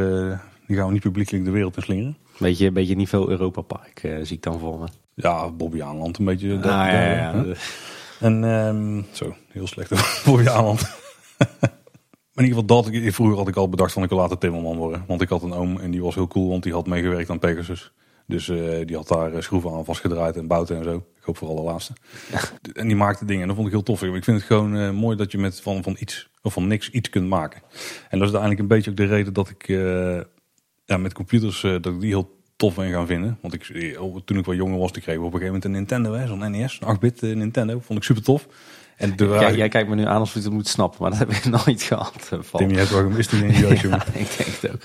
die 0.68 0.77
gaan 0.77 0.86
we 0.88 0.92
niet 0.94 1.01
publiekelijk 1.01 1.45
de 1.45 1.51
wereld 1.51 1.75
in 1.75 1.81
slingeren. 1.81 2.18
Beetje, 2.39 2.71
beetje 2.71 2.95
niveau 2.95 3.30
Europa 3.30 3.62
Park 3.62 4.00
eh, 4.04 4.15
zie 4.21 4.36
ik 4.36 4.44
dan 4.44 4.59
voor 4.59 4.80
me. 4.80 4.86
Ja, 5.13 5.51
Bobby 5.51 5.81
Aanland 5.81 6.18
een 6.19 6.25
beetje. 6.25 6.56
Ah, 6.56 6.62
dat- 6.62 6.71
ja, 6.71 6.92
ja, 6.92 7.13
ja. 7.33 7.45
En 8.19 8.44
ehm, 8.44 9.01
zo, 9.12 9.36
heel 9.51 9.68
slecht 9.68 9.89
Bobby 10.25 10.48
Aanland. 10.48 10.89
Maar 12.38 12.45
in 12.45 12.51
ieder 12.51 12.68
geval 12.69 12.84
dat, 12.84 12.94
ik, 12.94 13.13
vroeger 13.13 13.38
had 13.38 13.48
ik 13.48 13.56
al 13.56 13.69
bedacht 13.69 13.94
van 13.94 14.04
ik 14.04 14.10
wil 14.10 14.18
later 14.18 14.38
timmerman 14.38 14.78
worden. 14.78 15.04
Want 15.07 15.22
ik 15.22 15.30
had 15.30 15.44
een 15.44 15.54
oom 15.54 15.80
en 15.80 15.92
die 15.92 16.01
was 16.01 16.16
heel 16.16 16.28
cool, 16.28 16.50
want 16.50 16.63
die 16.63 16.74
had 16.74 16.88
meegewerkt 16.88 17.30
aan 17.30 17.39
Pegasus. 17.39 17.92
Dus 18.25 18.50
eh, 18.50 18.86
die 18.86 18.95
had 18.95 19.07
daar 19.07 19.34
eh, 19.34 19.42
schroeven 19.42 19.72
aan 19.72 19.86
vastgedraaid 19.86 20.38
en 20.38 20.48
bouten 20.48 20.78
en 20.78 20.84
zo. 20.84 20.95
Ik 20.95 21.24
hoop 21.24 21.38
vooral 21.38 21.56
de 21.56 21.62
laatste. 21.62 21.94
En 22.74 22.88
die 22.88 22.95
maakte 22.95 23.25
dingen 23.25 23.42
en 23.42 23.48
dat 23.48 23.56
vond 23.56 23.68
ik 23.68 23.74
heel 23.74 23.84
tof. 23.84 24.04
Ik 24.04 24.24
vind 24.24 24.38
het 24.38 24.45
gewoon 24.45 24.78
eh, 24.78 24.92
mooi 24.92 25.18
dat 25.18 25.31
je 25.31 25.38
met 25.38 25.62
van, 25.62 25.84
van 25.84 25.95
iets 26.00 26.30
of 26.42 26.54
van 26.54 26.68
niks 26.68 26.89
iets 26.89 27.10
kunt 27.10 27.28
maken. 27.28 27.62
En 28.10 28.19
dat 28.19 28.28
is 28.28 28.36
uiteindelijk 28.36 28.60
een 28.60 28.68
beetje 28.68 28.90
ook 28.90 28.98
de 28.98 29.06
reden 29.06 29.33
dat 29.33 29.50
ik 29.50 29.68
ja, 30.86 30.98
met 30.98 31.13
computers 31.13 31.62
dat 31.62 31.86
ik 31.86 32.00
die 32.00 32.10
heel 32.10 32.38
tof 32.57 32.75
ben 32.75 32.92
gaan 32.92 33.07
vinden. 33.07 33.38
Want 33.42 33.54
ik, 33.54 33.69
eh, 33.69 34.16
toen 34.25 34.38
ik 34.38 34.45
wat 34.45 34.56
jonger 34.56 34.80
was, 34.80 34.92
kreeg 34.92 35.06
ik 35.06 35.22
op 35.22 35.33
een 35.33 35.40
gegeven 35.40 35.45
moment 35.45 35.66
een 35.66 35.72
Nintendo, 35.72 36.25
zo'n 36.25 36.51
NES, 36.51 36.80
een 36.81 36.95
8-bit 36.95 37.24
eh, 37.24 37.36
Nintendo. 37.36 37.80
Vond 37.80 38.00
ik 38.00 38.06
super 38.06 38.24
tof. 38.24 38.48
En 38.97 39.15
de 39.15 39.35
Kijk, 39.39 39.55
jij 39.55 39.69
kijkt 39.69 39.89
me 39.89 39.95
nu 39.95 40.05
aan 40.05 40.19
alsof 40.19 40.33
je 40.33 40.39
het 40.39 40.51
moet 40.51 40.67
snappen, 40.67 41.01
maar 41.01 41.09
dat 41.09 41.19
heb 41.19 41.29
ik 41.31 41.45
nooit 41.65 41.81
gehad. 41.81 42.29
eh, 42.31 42.39
van. 42.41 42.59
Tim, 42.59 42.69
je 42.69 42.77
hebt 42.77 42.89
wel 42.89 43.01
gemist 43.01 43.31
in 43.31 43.47
je. 43.53 43.67
Ja, 43.88 44.05
ik 44.13 44.35
denk 44.38 44.49
het 44.61 44.71
ook. 44.73 44.81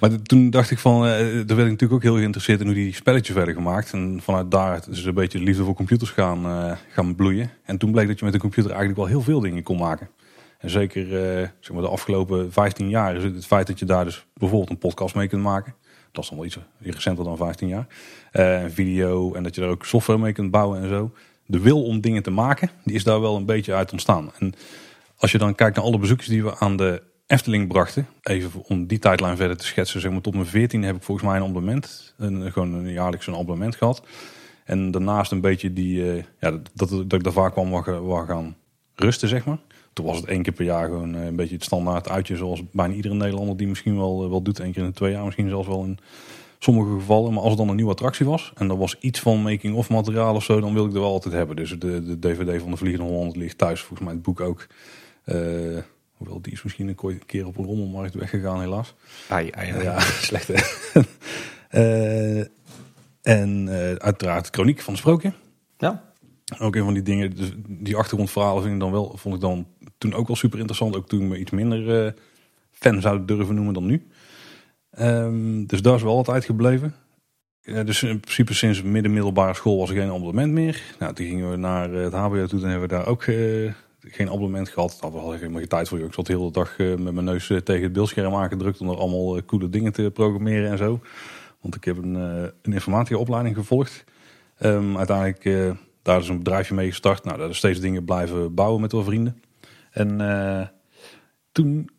Maar 0.00 0.22
toen 0.22 0.50
dacht 0.50 0.70
ik 0.70 0.78
van, 0.78 1.06
eh, 1.06 1.10
daar 1.20 1.26
werd 1.28 1.48
ik 1.48 1.56
natuurlijk 1.56 1.92
ook 1.92 2.02
heel 2.02 2.16
geïnteresseerd 2.16 2.60
in 2.60 2.66
hoe 2.66 2.74
die 2.74 2.94
spelletjes 2.94 3.36
werden 3.36 3.54
gemaakt. 3.54 3.92
En 3.92 4.20
vanuit 4.22 4.50
daar 4.50 4.82
is 4.90 5.04
een 5.04 5.14
beetje 5.14 5.38
de 5.38 5.44
liefde 5.44 5.64
voor 5.64 5.74
computers 5.74 6.10
gaan, 6.10 6.44
eh, 6.46 6.72
gaan 6.88 7.14
bloeien. 7.14 7.50
En 7.64 7.78
toen 7.78 7.92
bleek 7.92 8.06
dat 8.06 8.18
je 8.18 8.24
met 8.24 8.34
een 8.34 8.40
computer 8.40 8.70
eigenlijk 8.70 9.00
wel 9.00 9.08
heel 9.08 9.22
veel 9.22 9.40
dingen 9.40 9.62
kon 9.62 9.78
maken. 9.78 10.08
En 10.58 10.70
zeker 10.70 11.02
eh, 11.02 11.48
zeg 11.60 11.72
maar 11.72 11.82
de 11.82 11.88
afgelopen 11.88 12.52
15 12.52 12.88
jaar 12.88 13.16
is 13.16 13.22
het, 13.24 13.34
het 13.34 13.46
feit 13.46 13.66
dat 13.66 13.78
je 13.78 13.84
daar 13.84 14.04
dus 14.04 14.26
bijvoorbeeld 14.34 14.70
een 14.70 14.78
podcast 14.78 15.14
mee 15.14 15.28
kunt 15.28 15.42
maken. 15.42 15.74
Dat 16.12 16.22
is 16.22 16.28
dan 16.28 16.38
wel 16.38 16.46
iets 16.46 16.58
recenter 16.80 17.24
dan 17.24 17.36
15 17.36 17.68
jaar. 17.68 17.86
Eh, 18.32 18.62
een 18.62 18.70
video 18.70 19.34
en 19.34 19.42
dat 19.42 19.54
je 19.54 19.60
daar 19.60 19.70
ook 19.70 19.84
software 19.84 20.18
mee 20.18 20.32
kunt 20.32 20.50
bouwen 20.50 20.82
en 20.82 20.88
zo. 20.88 21.12
De 21.46 21.60
wil 21.60 21.84
om 21.84 22.00
dingen 22.00 22.22
te 22.22 22.30
maken, 22.30 22.70
die 22.84 22.94
is 22.94 23.04
daar 23.04 23.20
wel 23.20 23.36
een 23.36 23.46
beetje 23.46 23.74
uit 23.74 23.92
ontstaan. 23.92 24.32
En 24.38 24.54
als 25.16 25.32
je 25.32 25.38
dan 25.38 25.54
kijkt 25.54 25.76
naar 25.76 25.84
alle 25.84 25.98
bezoekjes 25.98 26.28
die 26.28 26.44
we 26.44 26.58
aan 26.58 26.76
de 26.76 27.02
Efteling 27.26 27.68
brachten. 27.68 28.06
Even 28.22 28.50
om 28.68 28.86
die 28.86 28.98
tijdlijn 28.98 29.36
verder 29.36 29.56
te 29.56 29.66
schetsen. 29.66 30.00
Zeg 30.00 30.10
maar, 30.10 30.20
tot 30.20 30.34
mijn 30.34 30.46
14 30.46 30.82
heb 30.82 30.96
ik 30.96 31.02
volgens 31.02 31.26
mij 31.26 31.36
een 31.36 31.42
abonnement. 31.42 32.14
Een, 32.18 32.52
gewoon 32.52 32.72
een 32.72 32.92
jaarlijks 32.92 33.26
een 33.26 33.34
abonnement 33.34 33.76
gehad. 33.76 34.02
En 34.64 34.90
daarnaast 34.90 35.32
een 35.32 35.40
beetje 35.40 35.72
die, 35.72 36.10
eh, 36.10 36.24
ja, 36.40 36.50
dat, 36.50 36.88
dat, 36.88 37.12
ik 37.12 37.22
daar 37.22 37.32
vaak 37.32 37.52
kwam 37.52 37.82
gaan 37.82 38.56
rusten, 38.94 39.28
zeg 39.28 39.44
maar. 39.44 39.58
Toen 39.92 40.06
was 40.06 40.16
het 40.16 40.26
één 40.26 40.42
keer 40.42 40.52
per 40.52 40.64
jaar 40.64 40.86
gewoon 40.86 41.14
eh, 41.14 41.24
een 41.24 41.36
beetje 41.36 41.54
het 41.54 41.64
standaard 41.64 42.08
uitje. 42.08 42.36
Zoals 42.36 42.62
bijna 42.70 42.94
iedere 42.94 43.14
Nederlander 43.14 43.56
die 43.56 43.66
misschien 43.66 43.96
wel, 43.96 44.24
eh, 44.24 44.28
wel 44.28 44.42
doet. 44.42 44.58
Eén 44.58 44.72
keer 44.72 44.84
in 44.84 44.92
twee 44.92 45.12
jaar 45.12 45.24
misschien 45.24 45.48
zelfs 45.48 45.68
wel 45.68 45.84
in 45.84 45.98
sommige 46.64 46.94
gevallen. 46.94 47.32
Maar 47.32 47.40
als 47.40 47.48
het 47.48 47.58
dan 47.58 47.68
een 47.68 47.76
nieuwe 47.76 47.90
attractie 47.90 48.26
was. 48.26 48.52
En 48.54 48.70
er 48.70 48.76
was 48.76 48.96
iets 49.00 49.20
van 49.20 49.42
making-of 49.42 49.88
materiaal 49.88 50.34
of 50.34 50.44
zo. 50.44 50.60
Dan 50.60 50.74
wil 50.74 50.86
ik 50.86 50.94
er 50.94 51.00
wel 51.00 51.12
altijd 51.12 51.34
hebben. 51.34 51.56
Dus 51.56 51.70
de, 51.78 52.04
de 52.04 52.18
DVD 52.18 52.60
van 52.60 52.70
de 52.70 52.76
Vliegende 52.76 53.10
Holland 53.10 53.36
ligt 53.36 53.58
thuis. 53.58 53.80
Volgens 53.80 54.00
mij 54.00 54.12
het 54.12 54.22
boek 54.22 54.40
ook. 54.40 54.66
Eh, 55.24 55.36
hoewel 56.12 56.40
die 56.42 56.52
is 56.52 56.62
misschien 56.62 56.88
een 56.88 57.22
keer 57.26 57.46
op 57.46 57.58
een 57.58 57.64
rommelmarkt 57.64 58.14
weggegaan 58.14 58.60
helaas. 58.60 58.94
Ai, 59.28 59.50
ai, 59.50 59.70
ai. 59.70 59.82
Ja, 59.82 60.00
slecht 60.30 60.48
hè. 60.48 60.60
Eh, 61.68 62.46
en 63.22 63.68
eh, 63.68 63.94
uiteraard 63.94 64.48
Chroniek 64.50 64.80
van 64.80 64.92
het 64.92 65.02
Sprookje. 65.02 65.32
Ja. 65.78 66.12
Ook 66.58 66.76
een 66.76 66.84
van 66.84 66.94
die 66.94 67.02
dingen, 67.02 67.36
dus 67.36 67.50
die 67.66 67.96
achtergrondverhalen 67.96 68.62
vind 68.62 68.74
ik 68.74 68.80
dan 68.80 68.90
wel, 68.90 69.12
vond 69.16 69.34
ik 69.34 69.40
dan 69.40 69.66
toen 69.98 70.14
ook 70.14 70.26
wel 70.26 70.36
super 70.36 70.58
interessant. 70.58 70.96
Ook 70.96 71.08
toen 71.08 71.22
ik 71.22 71.28
me 71.28 71.38
iets 71.38 71.50
minder 71.50 72.14
fan 72.70 73.00
zou 73.00 73.24
durven 73.24 73.54
noemen 73.54 73.74
dan 73.74 73.86
nu. 73.86 74.06
Ehm, 74.94 75.64
dus 75.66 75.82
daar 75.82 75.94
is 75.94 76.02
wel 76.02 76.16
altijd 76.16 76.44
gebleven. 76.44 76.94
Ja, 77.60 77.82
dus 77.82 78.02
in 78.02 78.20
principe 78.20 78.54
sinds 78.54 78.82
midden 78.82 79.12
middelbare 79.12 79.54
school 79.54 79.78
was 79.78 79.90
er 79.90 79.96
geen 79.96 80.10
abonnement 80.10 80.52
meer. 80.52 80.82
Nou, 80.98 81.14
toen 81.14 81.26
gingen 81.26 81.50
we 81.50 81.56
naar 81.56 81.94
eh, 81.94 82.02
het 82.02 82.12
HBO 82.12 82.46
toe 82.46 82.62
en 82.62 82.68
hebben 82.68 82.88
we 82.88 82.94
daar 82.94 83.06
ook 83.06 83.22
eh, 83.22 83.72
geen 84.00 84.30
abonnement 84.30 84.68
gehad. 84.68 84.96
Daar 85.00 85.10
hadden 85.10 85.30
we 85.30 85.36
helemaal 85.36 85.58
geen 85.58 85.68
tijd 85.68 85.88
voor. 85.88 85.98
Ik 85.98 86.12
zat 86.12 86.26
de 86.26 86.32
hele 86.32 86.50
dag 86.50 86.78
eh, 86.78 86.86
met 86.94 87.14
mijn 87.14 87.24
neus 87.24 87.50
eh, 87.50 87.58
tegen 87.58 87.82
het 87.82 87.92
beeldscherm 87.92 88.34
aangedrukt 88.34 88.80
om 88.80 88.88
er 88.88 88.96
allemaal 88.96 89.36
eh, 89.36 89.42
coole 89.46 89.68
dingen 89.68 89.92
te 89.92 90.10
programmeren 90.14 90.70
en 90.70 90.78
zo. 90.78 91.00
Want 91.64 91.76
ik 91.76 91.84
heb 91.84 91.96
een, 91.96 92.16
eh, 92.16 92.48
een 92.62 92.72
informatieopleiding 92.72 93.56
gevolgd. 93.56 94.04
Ehm, 94.58 94.96
uiteindelijk 94.96 95.44
eh, 95.44 95.70
daar 96.02 96.20
is 96.20 96.28
een 96.28 96.38
bedrijfje 96.38 96.74
mee 96.74 96.88
gestart. 96.88 97.24
Nou, 97.24 97.38
daar 97.38 97.48
is 97.48 97.56
steeds 97.56 97.80
dingen 97.80 98.04
blijven 98.04 98.54
bouwen 98.54 98.80
met 98.80 98.92
wel 98.92 99.04
vrienden. 99.04 99.42
En 99.90 100.20
eh, 100.20 100.66
toen, 101.52 101.90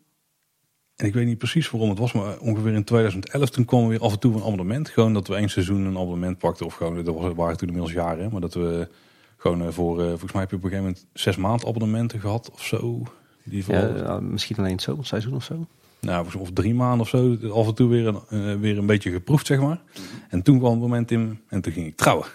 en 0.96 1.06
ik 1.06 1.14
weet 1.14 1.26
niet 1.26 1.38
precies 1.38 1.70
waarom 1.70 1.90
het 1.90 1.98
was, 1.98 2.12
maar 2.12 2.38
ongeveer 2.38 2.72
in 2.72 2.84
2011 2.84 3.50
toen 3.50 3.64
kwam 3.64 3.82
er 3.82 3.88
weer 3.88 4.00
af 4.00 4.12
en 4.12 4.18
toe 4.18 4.34
een 4.34 4.42
abonnement. 4.42 4.88
Gewoon 4.88 5.12
dat 5.12 5.28
we 5.28 5.34
één 5.34 5.48
seizoen 5.48 5.84
een 5.84 5.98
abonnement 5.98 6.38
pakten. 6.38 6.66
Of 6.66 6.74
gewoon, 6.74 7.04
dat 7.04 7.34
waren 7.34 7.56
toen 7.56 7.68
inmiddels 7.68 7.94
jaren. 7.94 8.32
Maar 8.32 8.40
dat 8.40 8.54
we 8.54 8.88
gewoon 9.36 9.62
eh, 9.62 9.68
voor, 9.70 10.00
eh, 10.00 10.08
volgens 10.08 10.32
mij 10.32 10.40
heb 10.40 10.50
je 10.50 10.56
op 10.56 10.64
een 10.64 10.70
gegeven 10.70 10.90
moment 10.90 11.06
zes 11.12 11.36
maand 11.36 11.66
abonnementen 11.66 12.20
gehad 12.20 12.50
of 12.50 12.64
zo. 12.64 13.02
Die 13.44 13.64
Ja, 13.66 13.96
ja, 13.96 14.20
misschien 14.20 14.56
alleen 14.56 14.80
zo, 14.80 14.96
een 14.98 15.04
seizoen 15.04 15.34
of 15.34 15.44
zo. 15.44 15.66
nou, 16.00 16.26
of 16.38 16.50
drie 16.52 16.74
maanden 16.74 17.00
of 17.00 17.08
zo, 17.08 17.36
af 17.52 17.66
en 17.66 17.74
toe 17.74 17.88
weer 17.88 18.06
een, 18.06 18.20
eh, 18.28 18.60
weer 18.60 18.78
een 18.78 18.86
beetje 18.86 19.10
geproefd, 19.10 19.46
zeg 19.46 19.60
maar. 19.60 19.80
En 20.28 20.42
toen 20.42 20.58
kwam 20.58 20.70
het 20.70 20.80
moment 20.80 21.10
in 21.10 21.40
en 21.48 21.60
toen 21.60 21.72
ging 21.72 21.86
ik 21.86 21.96
trouwen. 21.96 22.26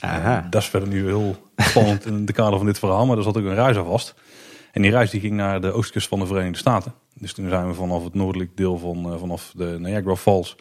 Aha. 0.00 0.46
Dat 0.50 0.62
is 0.62 0.68
verder 0.68 0.88
nu 0.88 1.04
heel 1.04 1.36
spannend 1.56 2.06
in 2.10 2.24
de 2.24 2.32
kader 2.32 2.56
van 2.56 2.66
dit 2.66 2.78
verhaal, 2.78 3.06
maar 3.06 3.16
er 3.16 3.22
zat 3.22 3.36
ook 3.36 3.44
een 3.44 3.54
reis 3.54 3.76
aan 3.76 3.84
vast. 3.84 4.14
En 4.72 4.82
die 4.82 4.90
reis 4.90 5.10
die 5.10 5.20
ging 5.20 5.34
naar 5.34 5.60
de 5.60 5.72
oostkust 5.72 6.08
van 6.08 6.18
de 6.18 6.26
Verenigde 6.26 6.58
Staten. 6.58 6.94
Dus 7.18 7.32
toen 7.32 7.48
zijn 7.48 7.66
we 7.66 7.74
vanaf 7.74 8.04
het 8.04 8.14
noordelijk 8.14 8.56
deel 8.56 8.78
van, 8.78 9.12
eh, 9.12 9.18
vanaf 9.18 9.52
de 9.56 9.76
Niagara 9.78 10.16
Falls, 10.16 10.56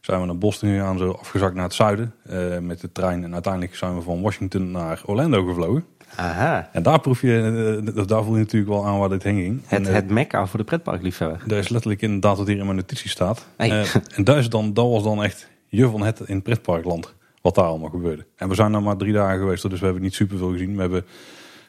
zijn 0.00 0.20
we 0.20 0.26
naar 0.26 0.38
Boston 0.38 0.68
gegaan, 0.68 0.98
zo 0.98 1.10
afgezakt 1.10 1.54
naar 1.54 1.64
het 1.64 1.74
zuiden 1.74 2.14
eh, 2.22 2.58
met 2.58 2.80
de 2.80 2.92
trein. 2.92 3.24
En 3.24 3.32
uiteindelijk 3.32 3.74
zijn 3.74 3.94
we 3.94 4.02
van 4.02 4.22
Washington 4.22 4.70
naar 4.70 5.02
Orlando 5.04 5.44
gevlogen. 5.44 5.84
Aha. 6.16 6.68
En 6.72 6.82
daar 6.82 7.00
proef 7.00 7.20
je, 7.20 7.82
eh, 7.94 8.06
daar 8.06 8.24
voel 8.24 8.34
je 8.34 8.40
natuurlijk 8.40 8.72
wel 8.72 8.86
aan 8.86 8.98
waar 8.98 9.08
dit 9.08 9.22
heen 9.22 9.40
ging. 9.40 9.60
Het, 9.66 9.86
En, 9.86 9.94
het 9.94 10.10
mekka 10.10 10.46
voor 10.46 10.58
de 10.58 10.64
pretparkliefhebber. 10.64 11.42
daar 11.46 11.58
is 11.58 11.68
letterlijk 11.68 12.02
inderdaad 12.02 12.36
wat 12.36 12.46
hier 12.46 12.58
in 12.58 12.64
mijn 12.64 12.76
notitie 12.76 13.10
staat. 13.10 13.46
Hey. 13.56 13.86
En 14.14 14.24
dat, 14.24 14.36
is 14.36 14.48
dan, 14.48 14.72
dat 14.72 14.88
was 14.88 15.02
dan 15.02 15.24
echt 15.24 15.48
je 15.66 15.88
van 15.88 16.02
het 16.02 16.20
in 16.20 16.42
pretparkland. 16.42 17.14
Wat 17.42 17.54
daar 17.54 17.64
allemaal 17.64 17.90
gebeurde. 17.90 18.26
En 18.36 18.48
we 18.48 18.54
zijn 18.54 18.74
er 18.74 18.82
maar 18.82 18.96
drie 18.96 19.12
dagen 19.12 19.38
geweest. 19.38 19.70
Dus 19.70 19.78
we 19.78 19.84
hebben 19.84 20.02
niet 20.02 20.14
superveel 20.14 20.50
gezien. 20.50 20.74
We 20.74 20.80
hebben 20.80 21.04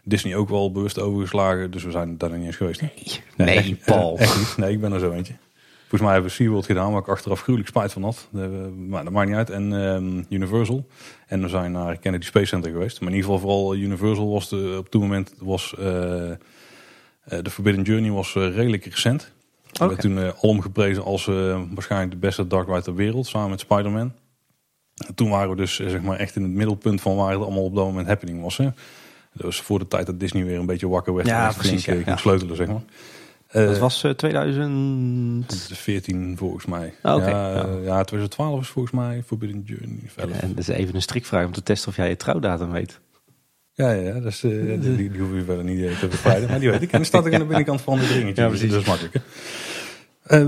Disney 0.03 0.35
ook 0.35 0.49
wel 0.49 0.71
bewust 0.71 0.99
overgeslagen. 0.99 1.71
Dus 1.71 1.83
we 1.83 1.91
zijn 1.91 2.17
daar 2.17 2.29
nog 2.29 2.37
niet 2.37 2.47
eens 2.47 2.55
geweest. 2.55 2.81
Nee, 3.35 3.55
echt, 3.55 3.85
Paul. 3.85 4.17
Echt 4.17 4.37
niet. 4.37 4.57
Nee, 4.57 4.71
ik 4.71 4.81
ben 4.81 4.91
er 4.93 4.99
zo 4.99 5.11
eentje. 5.11 5.33
Volgens 5.79 6.01
mij 6.01 6.11
hebben 6.11 6.29
we 6.37 6.43
SeaWorld 6.43 6.65
gedaan. 6.65 6.91
Waar 6.91 7.01
ik 7.01 7.07
achteraf 7.07 7.41
gruwelijk 7.41 7.69
spijt 7.69 7.91
van 7.93 8.03
had. 8.03 8.27
We- 8.29 8.73
maar 8.87 9.03
dat 9.03 9.13
maakt 9.13 9.27
niet 9.27 9.37
uit. 9.37 9.49
En 9.49 9.83
ehm, 9.83 10.23
Universal. 10.29 10.87
En 11.27 11.41
we 11.41 11.47
zijn 11.47 11.71
naar 11.71 11.97
Kennedy 11.97 12.25
Space 12.25 12.45
Center 12.45 12.71
geweest. 12.71 12.99
Maar 13.01 13.09
in 13.09 13.15
ieder 13.15 13.31
geval 13.31 13.47
vooral 13.49 13.75
Universal 13.75 14.31
was 14.31 14.49
de, 14.49 14.75
op 14.77 14.83
het 14.91 15.01
moment 15.01 15.33
was... 15.39 15.73
eh, 15.79 16.29
eh, 16.31 16.37
de 17.41 17.49
Forbidden 17.49 17.83
Journey 17.83 18.11
was 18.11 18.35
eh, 18.35 18.55
redelijk 18.55 18.85
recent. 18.85 19.31
Oké. 19.73 19.87
werd 19.87 19.99
toen 20.01 20.17
eh, 20.19 20.29
alom 20.41 20.61
geprezen 20.61 21.03
als 21.03 21.27
eh, 21.27 21.61
waarschijnlijk 21.73 22.11
de 22.11 22.17
beste 22.17 22.47
dark 22.47 22.67
ride 22.67 22.81
ter 22.81 22.95
wereld, 22.95 23.27
samen 23.27 23.49
met 23.49 23.59
Spider-Man. 23.59 24.13
En 25.07 25.15
toen 25.15 25.29
waren 25.29 25.49
we 25.49 25.55
dus 25.55 25.79
eh, 25.79 25.89
zeg 25.89 26.01
maar 26.01 26.17
echt 26.17 26.35
in 26.35 26.41
het 26.43 26.51
middelpunt 26.51 27.01
van 27.01 27.15
waar 27.15 27.31
het 27.31 27.41
allemaal 27.41 27.63
op 27.63 27.75
dat 27.75 27.85
moment 27.85 28.07
happening 28.07 28.41
was. 28.41 28.57
Hè. 28.57 28.69
Dat 29.33 29.45
was 29.45 29.61
voor 29.61 29.79
de 29.79 29.87
tijd 29.87 30.05
dat 30.05 30.19
Disney 30.19 30.43
weer 30.45 30.59
een 30.59 30.65
beetje 30.65 30.87
wakker 30.87 31.13
werd. 31.13 31.27
Ja, 31.27 31.51
precies, 31.51 31.67
flink, 31.69 31.79
ja, 31.85 31.91
eh, 31.91 31.97
ging 31.97 32.07
ja. 32.09 32.17
sleutelen, 32.17 32.55
zeg 32.55 32.67
maar. 32.67 32.81
Eh, 33.47 33.65
Dat 33.65 33.77
was 33.77 34.03
eh, 34.03 34.11
2000... 34.11 35.69
14 35.73 36.37
volgens 36.37 36.65
mij. 36.65 36.93
Oh, 37.03 37.15
oké. 37.15 37.29
ja, 37.29 37.49
Ja. 37.53 37.63
eh, 37.63 37.83
ja, 37.83 38.03
2012 38.03 38.61
is 38.61 38.67
volgens 38.67 38.93
mij 38.93 39.23
Forbidden 39.25 39.61
Journey. 39.65 39.99
11. 40.15 40.39
En 40.39 40.49
dat 40.49 40.57
is 40.57 40.67
even 40.67 40.95
een 40.95 41.01
strikvraag 41.01 41.45
om 41.45 41.51
te 41.51 41.63
testen 41.63 41.89
of 41.89 41.95
jij 41.95 42.09
je 42.09 42.15
trouwdatum 42.15 42.71
weet. 42.71 42.99
Ja, 43.73 43.91
ja, 43.91 44.13
dat 44.13 44.25
is, 44.31 44.43
eh, 44.43 44.51
die, 44.81 45.11
die 45.11 45.19
hoef 45.21 45.33
je 45.33 45.43
verder 45.43 45.63
niet 45.63 45.85
eh, 45.85 45.99
te 45.99 46.07
bevrijden. 46.07 46.49
Maar 46.49 46.59
die 46.59 46.69
weet 46.69 46.81
ik. 46.81 46.91
En 46.91 46.97
dan 46.97 47.05
staat 47.05 47.25
ook 47.25 47.33
aan 47.33 47.39
de 47.39 47.45
binnenkant 47.55 47.81
van 47.81 47.99
het 47.99 48.09
ringetje. 48.09 48.41
Ja, 48.41 48.49
dus 48.49 48.59
precies. 48.59 48.71
Dat 48.75 48.81
is 48.81 48.87
makkelijk. 48.87 49.15
Eh, 50.23 50.39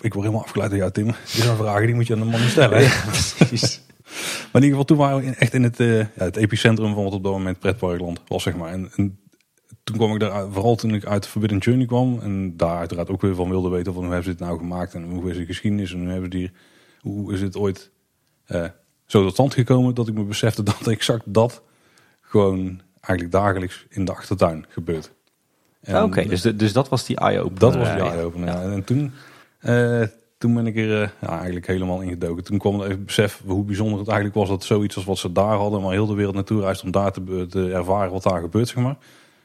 ik 0.00 0.12
word 0.12 0.24
helemaal 0.26 0.42
afgeleid 0.42 0.70
door 0.70 0.78
jou, 0.78 0.90
Tim. 0.92 1.06
Dit 1.06 1.16
zijn 1.24 1.56
vragen 1.56 1.86
die 1.86 1.94
moet 1.94 2.06
je 2.06 2.12
aan 2.14 2.18
de 2.20 2.24
man 2.26 2.40
stellen. 2.40 2.78
hè? 2.86 3.00
precies. 3.38 3.80
In 4.56 4.62
ieder 4.62 4.78
geval, 4.78 4.84
toen 4.84 4.96
waren 4.96 5.20
we 5.30 5.36
echt 5.36 5.54
in 5.54 5.62
het, 5.62 5.80
eh, 5.80 5.98
ja, 5.98 6.06
het 6.14 6.36
epicentrum 6.36 6.94
van 6.94 7.04
wat 7.04 7.12
op 7.12 7.22
dat 7.22 7.32
moment 7.32 7.58
pretparkland 7.58 8.20
was, 8.28 8.42
zeg 8.42 8.56
maar. 8.56 8.72
En, 8.72 8.90
en 8.96 9.18
toen 9.84 9.96
kwam 9.96 10.12
ik 10.14 10.20
daar, 10.20 10.48
vooral 10.50 10.76
toen 10.76 10.94
ik 10.94 11.04
uit 11.04 11.26
Forbidden 11.26 11.58
Journey 11.58 11.86
kwam. 11.86 12.18
En 12.22 12.56
daar 12.56 12.78
uiteraard 12.78 13.10
ook 13.10 13.20
weer 13.20 13.34
van 13.34 13.48
wilde 13.48 13.68
weten 13.68 13.92
van 13.92 14.02
hoe 14.04 14.12
hebben 14.12 14.30
ze 14.32 14.36
dit 14.38 14.46
nou 14.46 14.58
gemaakt. 14.58 14.94
En 14.94 15.04
hoe 15.04 15.30
is 15.30 15.36
de 15.36 15.44
geschiedenis. 15.46 15.92
En 15.92 15.98
hoe, 16.00 16.08
hebben 16.08 16.32
ze 16.32 16.38
die, 16.38 16.50
hoe 17.00 17.32
is 17.32 17.40
het 17.40 17.56
ooit 17.56 17.90
eh, 18.46 18.64
zo 19.06 19.22
tot 19.22 19.32
stand 19.32 19.54
gekomen 19.54 19.94
dat 19.94 20.08
ik 20.08 20.14
me 20.14 20.22
besefte 20.22 20.62
dat 20.72 20.86
exact 20.86 21.22
dat 21.24 21.62
gewoon 22.20 22.80
eigenlijk 23.00 23.32
dagelijks 23.36 23.86
in 23.88 24.04
de 24.04 24.12
achtertuin 24.12 24.66
gebeurt. 24.68 25.12
Oké, 26.02 26.24
dus, 26.28 26.40
de- 26.42 26.56
dus 26.56 26.72
dat 26.72 26.88
was 26.88 27.06
die 27.06 27.16
eye-opener. 27.16 27.58
dat 27.58 27.74
was 27.76 27.88
die 27.88 27.98
eh, 28.02 28.10
eye-opener. 28.10 28.48
ja. 28.48 28.62
En 28.62 28.84
toen, 28.84 29.12
eh, 29.58 30.02
toen 30.38 30.54
ben 30.54 30.66
ik 30.66 30.76
er 30.76 31.02
eh, 31.02 31.08
ja, 31.20 31.28
eigenlijk 31.28 31.66
helemaal 31.66 32.00
ingedoken. 32.00 32.44
Toen 32.44 32.58
kwam 32.58 32.80
het 32.80 33.06
besef 33.06 33.42
hoe 33.46 33.64
bijzonder 33.64 33.98
het 33.98 34.08
eigenlijk 34.08 34.38
was 34.38 34.48
dat 34.48 34.64
zoiets 34.64 34.96
als 34.96 35.04
wat 35.04 35.18
ze 35.18 35.32
daar 35.32 35.56
hadden, 35.56 35.82
maar 35.82 35.92
heel 35.92 36.06
de 36.06 36.14
wereld 36.14 36.34
naartoe 36.34 36.60
reist 36.60 36.82
om 36.82 36.90
daar 36.90 37.12
te 37.12 37.70
ervaren 37.72 38.12
wat 38.12 38.22
daar 38.22 38.40
gebeurt, 38.40 38.68
zeg 38.68 38.82
maar. 38.82 38.96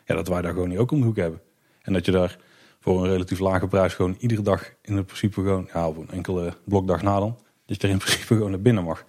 Ja, 0.05 0.15
dat 0.15 0.27
wij 0.27 0.41
daar 0.41 0.53
gewoon 0.53 0.69
niet 0.69 0.77
ook 0.77 0.91
om 0.91 0.99
de 0.99 1.05
hoek 1.05 1.15
hebben. 1.15 1.41
En 1.81 1.93
dat 1.93 2.05
je 2.05 2.11
daar 2.11 2.37
voor 2.79 3.03
een 3.03 3.11
relatief 3.11 3.39
lage 3.39 3.67
prijs 3.67 3.93
gewoon 3.93 4.15
iedere 4.19 4.41
dag 4.41 4.73
in 4.81 4.95
het 4.95 5.05
principe 5.05 5.41
gewoon, 5.41 5.69
ja, 5.73 5.87
op 5.87 5.97
een 5.97 6.09
enkele 6.09 6.53
blokdag 6.63 7.01
na 7.01 7.19
dan, 7.19 7.37
dat 7.65 7.81
je 7.81 7.87
er 7.87 7.93
in 7.93 7.99
principe 7.99 8.25
gewoon 8.25 8.49
naar 8.49 8.61
binnen 8.61 8.83
mag. 8.83 9.05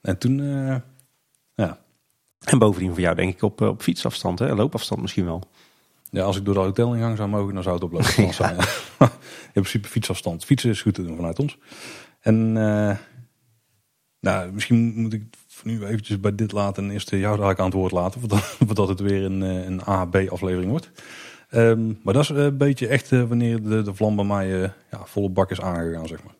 En 0.00 0.18
toen, 0.18 0.40
eh, 0.40 0.76
ja, 1.54 1.84
En 2.44 2.58
bovendien 2.58 2.90
voor 2.90 3.00
jou 3.00 3.14
denk 3.14 3.34
ik 3.34 3.42
op, 3.42 3.60
eh, 3.60 3.68
op 3.68 3.82
fietsafstand, 3.82 4.38
hè? 4.38 4.54
loopafstand 4.54 5.00
misschien 5.00 5.24
wel. 5.24 5.42
Ja, 6.10 6.22
als 6.22 6.36
ik 6.36 6.44
door 6.44 6.54
de 6.54 6.60
hotelingang 6.60 7.16
zou 7.16 7.28
mogen, 7.28 7.54
dan 7.54 7.62
zou 7.62 7.74
het 7.74 7.84
op 7.84 7.92
loopafstand 7.92 8.34
zijn. 8.44 8.56
In 9.56 9.62
principe 9.62 9.88
fietsafstand. 9.88 10.44
Fietsen 10.44 10.70
is 10.70 10.82
goed 10.82 10.94
te 10.94 11.02
doen 11.02 11.16
vanuit 11.16 11.38
ons. 11.38 11.58
En 12.20 12.56
eh, 12.56 12.96
nou, 14.20 14.52
misschien 14.52 14.92
moet 15.00 15.12
ik 15.12 15.24
voor 15.46 15.70
nu 15.70 15.84
eventjes 15.84 16.20
bij 16.20 16.34
dit 16.34 16.52
laten 16.52 16.84
en 16.84 16.90
eerst 16.90 17.10
jou 17.10 17.36
dadelijk 17.36 17.58
aan 17.58 17.64
het 17.64 17.74
woord 17.74 17.92
laten. 17.92 18.20
Voordat, 18.20 18.40
voordat 18.66 18.88
het 18.88 19.00
weer 19.00 19.24
een, 19.24 19.42
eh, 19.42 19.64
een 19.64 19.80
A-B 19.88 20.16
aflevering 20.28 20.70
wordt. 20.70 20.90
Ehm, 21.48 21.86
maar 22.02 22.14
dat 22.14 22.22
is 22.22 22.30
eh, 22.30 22.44
een 22.44 22.56
beetje 22.56 22.88
echt 22.88 23.10
wanneer 23.10 23.62
de, 23.62 23.82
de 23.82 23.94
vlam 23.94 24.16
bij 24.16 24.24
mij 24.24 24.48
ja, 24.90 25.04
volle 25.04 25.30
bak 25.30 25.50
is 25.50 25.60
aangegaan, 25.60 26.06
zeg 26.06 26.24
maar. 26.24 26.34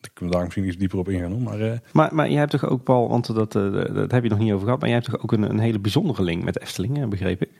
Ik 0.00 0.10
kan 0.14 0.30
daar 0.30 0.42
misschien 0.42 0.66
iets 0.66 0.76
dieper 0.76 0.98
op 0.98 1.08
ingaan. 1.08 1.42
Maar 1.42 1.60
eh, 1.60 1.78
Maar, 1.92 2.14
maar 2.14 2.28
jij 2.30 2.38
hebt 2.38 2.50
toch 2.50 2.68
ook, 2.68 2.82
Paul, 2.82 3.08
want 3.08 3.34
dat, 3.34 3.52
dat 3.52 4.10
heb 4.10 4.22
je 4.22 4.28
nog 4.28 4.38
niet 4.38 4.52
over 4.52 4.64
gehad, 4.64 4.80
maar 4.80 4.88
jij 4.88 4.98
hebt 4.98 5.10
toch 5.10 5.22
ook 5.22 5.32
een, 5.32 5.42
een 5.42 5.58
hele 5.58 5.78
bijzondere 5.78 6.22
link 6.22 6.44
met 6.44 6.60
Efteling, 6.60 6.98
eh, 6.98 7.08
begreep 7.08 7.42
ik? 7.42 7.50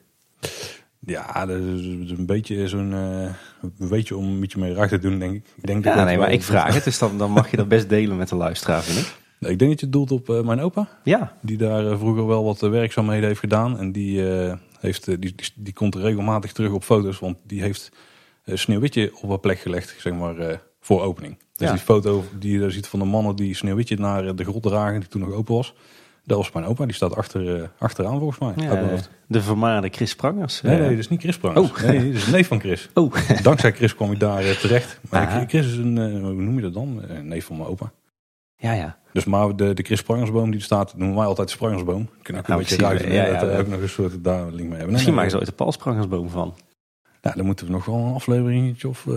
Ja, 1.08 1.46
dat 1.46 1.56
is 1.60 1.84
een 2.10 2.26
beetje 2.26 2.68
zo'n... 2.68 2.92
eh, 2.92 3.34
een 3.78 3.88
beetje 3.88 4.16
om 4.16 4.24
een 4.24 4.40
beetje 4.40 4.58
mee 4.58 4.74
raak 4.74 4.88
te 4.88 4.98
doen, 4.98 5.18
denk 5.18 5.34
ik. 5.34 5.44
ik 5.56 5.66
denk 5.66 5.84
Ja, 5.84 5.94
dat 5.94 6.04
nee, 6.04 6.16
wel- 6.16 6.24
maar 6.24 6.34
ik 6.34 6.42
vraag 6.42 6.74
het, 6.74 6.84
dus 6.84 6.98
dan, 6.98 7.18
dan 7.18 7.30
mag 7.30 7.50
je 7.50 7.56
dat 7.56 7.68
best 7.68 7.88
delen 7.88 8.16
met 8.16 8.28
de 8.28 8.36
luisteraar, 8.36 8.82
vind 8.82 8.98
ik. 9.06 9.14
Ik 9.40 9.58
denk 9.58 9.70
dat 9.70 9.80
je 9.80 9.86
het 9.86 9.92
doelt 9.94 10.12
op 10.12 10.30
eh, 10.30 10.40
mijn 10.42 10.60
opa. 10.60 10.88
Ja, 11.04 11.32
Die 11.42 11.56
daar 11.56 11.90
eh, 11.90 11.98
vroeger 11.98 12.26
wel 12.26 12.44
wat 12.44 12.60
werkzaamheden 12.60 13.26
heeft 13.28 13.40
gedaan. 13.40 13.78
En 13.78 13.92
die, 13.92 14.22
heeft, 14.80 15.04
die, 15.04 15.18
die, 15.18 15.34
die 15.54 15.72
komt 15.72 15.94
regelmatig 15.94 16.52
terug 16.52 16.72
op 16.72 16.84
foto's. 16.84 17.18
Want 17.18 17.38
die 17.46 17.62
heeft 17.62 17.90
Sneeuwwitje 18.44 19.12
op 19.20 19.30
een 19.30 19.40
plek 19.40 19.58
gelegd, 19.58 19.94
zeg 19.98 20.12
maar, 20.12 20.60
voor 20.80 21.02
opening. 21.02 21.36
Dus 21.56 21.66
Ja. 21.66 21.72
die 21.72 21.82
foto 21.82 22.24
die 22.38 22.52
je 22.52 22.58
daar 22.58 22.70
ziet 22.70 22.86
van 22.86 22.98
de 22.98 23.04
mannen 23.04 23.36
die 23.36 23.54
Sneeuwwitje 23.54 23.96
naar 23.96 24.34
de 24.36 24.44
grot 24.44 24.62
dragen, 24.62 25.00
die 25.00 25.08
toen 25.08 25.20
nog 25.20 25.32
open 25.32 25.54
was. 25.54 25.74
Dat 26.28 26.36
was 26.36 26.52
mijn 26.52 26.66
opa, 26.66 26.84
die 26.84 26.94
staat 26.94 27.16
achter, 27.16 27.56
eh, 27.62 27.68
achteraan 27.78 28.18
volgens 28.18 28.38
mij. 28.38 28.66
ja 28.66 28.88
hoofd. 28.88 29.10
de 29.26 29.42
vermaarde 29.42 29.88
Chris 29.88 30.14
Prangers. 30.14 30.60
Nee, 30.62 30.74
eh. 30.74 30.80
nee, 30.80 30.90
dat 30.90 30.98
is 30.98 31.08
niet 31.08 31.20
Chris 31.20 31.38
Prangers. 31.38 31.70
Oh. 31.70 31.82
Nee, 31.82 32.06
dat 32.06 32.14
is 32.14 32.26
een 32.26 32.32
neef 32.32 32.46
van 32.48 32.60
Chris. 32.60 32.88
Oh, 32.94 33.14
Dankzij 33.42 33.72
Chris 33.72 33.94
kwam 33.94 34.12
ik 34.12 34.20
daar 34.20 34.44
eh, 34.44 34.50
terecht. 34.50 35.00
Maar. 35.10 35.44
Chris 35.48 35.66
is 35.66 35.76
een, 35.76 35.98
eh, 35.98 36.04
hoe 36.20 36.32
noem 36.32 36.54
je 36.56 36.60
dat 36.62 36.74
dan? 36.74 37.02
Een 37.08 37.28
neef 37.28 37.44
van 37.44 37.56
mijn 37.56 37.68
opa. 37.68 37.92
ja, 38.56 38.72
ja. 38.72 38.98
Dus 39.12 39.24
maar 39.24 39.56
de, 39.56 39.74
de 39.74 39.82
Chris 39.82 40.02
Prangersboom 40.02 40.50
die 40.50 40.58
er 40.58 40.64
staat, 40.64 40.96
noemen 40.96 41.16
wij 41.16 41.26
altijd 41.26 41.48
de 41.48 41.54
Sprangersboom. 41.54 42.08
Kunnen 42.22 42.42
ook 42.42 42.48
een 42.48 42.54
Ja, 42.54 42.60
beetje 42.60 42.76
ruiken. 42.76 43.12
Ja, 43.12 43.26
Ja, 43.26 43.40
dat 43.40 43.50
ja. 43.50 43.58
ook 43.58 43.66
nog 43.66 43.80
een 43.80 43.88
soort 43.88 44.24
daar 44.24 44.40
link 44.42 44.48
mee 44.48 44.58
hebben. 44.58 44.76
Nee, 44.78 44.86
Misschien 44.86 45.04
nee, 45.06 45.14
maken 45.14 45.30
ze 45.30 45.36
ooit 45.36 45.46
de 45.46 45.52
Paul 45.52 45.72
Sprangersboom 45.72 46.28
van. 46.28 46.54
Nou, 47.22 47.36
dan 47.36 47.46
moeten 47.46 47.66
we 47.66 47.72
nog 47.72 47.84
wel 47.84 47.94
een 47.96 48.14
afleveringetje 48.14 48.88
of 48.88 49.06
eh 49.06 49.12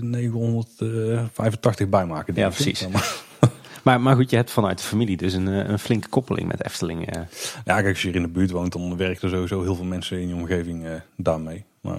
985 0.00 1.88
bijmaken. 1.88 2.34
Ja, 2.34 2.48
precies. 2.48 2.86
Maar, 3.82 4.00
Maar, 4.00 4.16
goed, 4.16 4.30
je 4.30 4.36
hebt 4.36 4.50
vanuit 4.50 4.78
de 4.78 4.84
familie 4.84 5.16
dus 5.16 5.32
een, 5.32 5.48
eh, 5.48 5.68
een 5.68 5.78
flinke 5.78 6.08
koppeling 6.08 6.48
met 6.48 6.64
Efteling. 6.64 7.10
eh. 7.10 7.20
ja, 7.64 7.74
kijk, 7.74 7.88
als 7.88 8.02
je 8.02 8.06
hier 8.08 8.16
in 8.16 8.22
de 8.22 8.28
buurt 8.28 8.50
woont, 8.50 8.72
dan 8.72 8.96
werken 8.96 9.22
er 9.22 9.28
sowieso 9.34 9.62
heel 9.62 9.74
veel 9.74 9.84
mensen 9.84 10.20
in 10.20 10.28
je 10.28 10.34
omgeving 10.34 10.86
eh, 10.86 10.92
daarmee. 11.16 11.64
Maar 11.80 11.98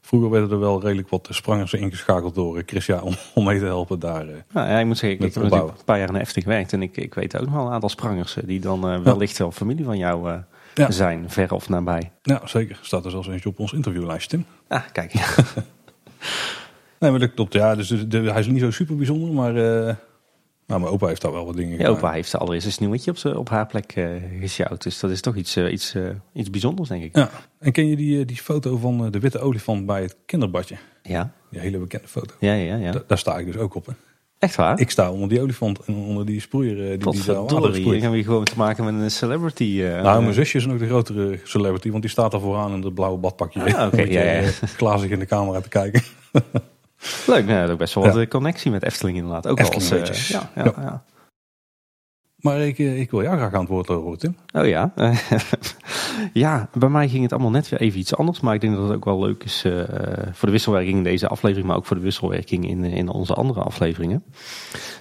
vroeger 0.00 0.30
werden 0.30 0.50
er 0.50 0.58
wel 0.58 0.80
redelijk 0.82 1.08
wat 1.08 1.28
sprangers 1.30 1.72
ingeschakeld 1.72 2.34
door 2.34 2.62
Chrisja 2.66 3.00
om, 3.00 3.14
om 3.34 3.44
mee 3.44 3.58
te 3.58 3.64
helpen 3.64 3.98
daar. 3.98 4.24
Nou 4.52 4.68
ja, 4.68 4.78
ik 4.78 4.86
moet 4.86 4.98
zeggen, 4.98 5.26
ik, 5.26 5.34
heb 5.34 5.42
natuurlijk 5.42 5.78
een 5.78 5.84
paar 5.84 5.98
jaar 5.98 6.08
in 6.08 6.14
Efteling 6.16 6.44
gewerkt 6.46 6.72
en 6.72 6.82
ik, 6.82 6.96
ik 6.96 7.14
weet 7.14 7.36
ook 7.38 7.44
nog 7.46 7.54
wel 7.54 7.66
een 7.66 7.72
aantal 7.72 7.88
sprangers 7.88 8.36
die 8.44 8.60
dan 8.60 9.02
wellicht 9.02 9.38
wel 9.38 9.52
familie 9.52 9.84
van 9.84 9.98
jou 9.98 10.30
Ja. 10.74 10.90
zijn, 10.90 11.30
ver 11.30 11.52
of 11.52 11.68
nabij. 11.68 12.10
Ja, 12.22 12.40
zeker. 12.44 12.78
Staat 12.82 13.04
er 13.04 13.10
zelfs 13.10 13.28
eentje 13.28 13.48
op 13.48 13.58
ons 13.58 13.72
interviewlijst, 13.72 14.28
Tim. 14.28 14.44
Ah, 14.68 14.82
kijk. 14.92 15.12
Nee, 16.98 17.10
maar 17.10 17.20
dat 17.20 17.34
klopt. 17.34 17.52
Ja, 17.52 17.74
dus 17.74 17.88
de, 17.88 18.06
de- 18.08 18.18
hij 18.30 18.40
is 18.40 18.46
niet 18.46 18.60
zo 18.60 18.70
super 18.70 18.96
bijzonder, 18.96 19.32
maar, 19.32 19.54
maar 20.66 20.80
mijn 20.80 20.92
opa 20.92 21.06
heeft 21.06 21.22
daar 21.22 21.32
wel 21.32 21.46
wat 21.46 21.56
dingen 21.56 21.70
Ja, 21.70 21.76
gedaan. 21.76 21.92
opa 21.96 22.12
heeft 22.12 22.38
allereerst 22.38 22.66
een 22.66 22.72
sneeuwtje 22.72 23.10
op, 23.10 23.16
z'n- 23.16 23.28
op 23.28 23.48
haar 23.48 23.66
plek 23.66 23.92
eh 23.96 24.06
gesjouwd. 24.40 24.82
Dus 24.82 25.00
dat 25.00 25.10
is 25.10 25.20
toch 25.20 25.36
iets, 25.36 25.56
eh, 25.56 25.72
iets, 25.72 25.94
eh, 25.94 26.02
iets 26.32 26.50
bijzonders, 26.50 26.88
denk 26.88 27.02
ik. 27.02 27.16
Ja, 27.16 27.30
en 27.58 27.72
ken 27.72 27.86
je 27.86 27.96
die, 27.96 28.20
eh, 28.20 28.26
die 28.26 28.36
foto 28.36 28.76
van 28.76 29.04
eh, 29.04 29.10
de 29.10 29.18
witte 29.20 29.38
olifant 29.38 29.86
bij 29.86 30.02
het 30.02 30.16
kinderbadje? 30.26 30.76
Ja, 31.02 31.32
Die 31.50 31.60
hele 31.60 31.78
bekende 31.78 32.08
foto. 32.08 32.34
ja, 32.40 32.52
ja. 32.52 32.76
ja. 32.76 32.92
Da- 32.92 33.02
daar 33.06 33.18
sta 33.18 33.38
ik 33.38 33.46
dus 33.46 33.56
ook 33.56 33.74
op. 33.74 33.86
Hè. 33.86 33.92
Echt 34.38 34.54
waar? 34.56 34.80
Ik 34.80 34.90
sta 34.90 35.10
onder 35.12 35.28
die 35.28 35.40
olifant 35.40 35.78
en 35.84 35.94
onder 35.94 36.26
die 36.26 36.40
sproeier 36.40 36.82
eh, 36.82 36.88
die, 36.88 36.98
die 36.98 37.10
hier 37.12 37.22
sproeit. 37.22 38.00
hebben 38.02 38.10
we 38.10 38.22
gewoon 38.24 38.44
te 38.44 38.56
maken 38.56 38.84
met 38.84 38.94
een 38.94 39.10
celebrity. 39.10 39.80
eh, 39.82 40.02
Nou, 40.02 40.22
mijn 40.22 40.34
zusje 40.34 40.58
is 40.58 40.66
nog 40.66 40.78
de 40.78 40.86
grotere 40.86 41.38
celebrity, 41.44 41.90
want 41.90 42.02
die 42.02 42.10
staat 42.10 42.30
daar 42.30 42.40
vooraan 42.40 42.72
in 42.72 42.80
dat 42.80 42.94
blauwe 42.94 43.18
badpakje. 43.18 43.76
Ah, 43.76 43.86
oké, 43.86 44.02
ja, 44.18 44.22
ja. 44.22 44.40
eh, 44.40 44.48
Klazig 44.76 45.10
in 45.10 45.18
de 45.18 45.26
camera 45.26 45.60
te 45.60 45.68
kijken. 45.68 46.02
Leuk, 47.26 47.46
nou, 47.46 47.70
ook 47.70 47.78
best 47.78 47.94
wel 47.94 48.04
wat 48.04 48.16
eh, 48.16 48.28
connectie 48.28 48.70
met 48.70 48.82
Efteling 48.82 49.16
inderdaad. 49.16 49.46
Ook 49.46 49.58
Efteling 49.58 50.08
als, 50.08 50.32
eh, 50.32 50.40
ja, 50.54 50.72
ja. 50.76 51.04
Maar 52.36 52.60
ik, 52.60 52.78
eh, 52.78 53.00
ik 53.00 53.10
wil 53.10 53.22
jou 53.22 53.36
graag 53.36 53.66
woord 53.66 53.86
horen, 53.86 54.18
Tim. 54.18 54.36
Oh 54.52 54.66
ja. 54.66 54.92
ja, 56.32 56.68
bij 56.72 56.88
mij 56.88 57.08
ging 57.08 57.22
het 57.22 57.32
allemaal 57.32 57.50
net 57.50 57.68
weer 57.68 57.80
even 57.80 57.98
iets 57.98 58.16
anders. 58.16 58.40
Maar 58.40 58.54
ik 58.54 58.60
denk 58.60 58.74
dat 58.74 58.82
het 58.82 58.96
ook 58.96 59.04
wel 59.04 59.20
leuk 59.20 59.44
is 59.44 59.60
voor 60.32 60.48
de 60.48 60.50
wisselwerking 60.50 60.96
in 60.96 61.04
deze 61.04 61.28
aflevering. 61.28 61.66
Maar 61.66 61.76
ook 61.76 61.86
voor 61.86 61.96
de 61.96 62.02
wisselwerking 62.02 62.68
in, 62.68 62.84
in 62.84 63.08
onze 63.08 63.34
andere 63.34 63.60
afleveringen. 63.60 64.24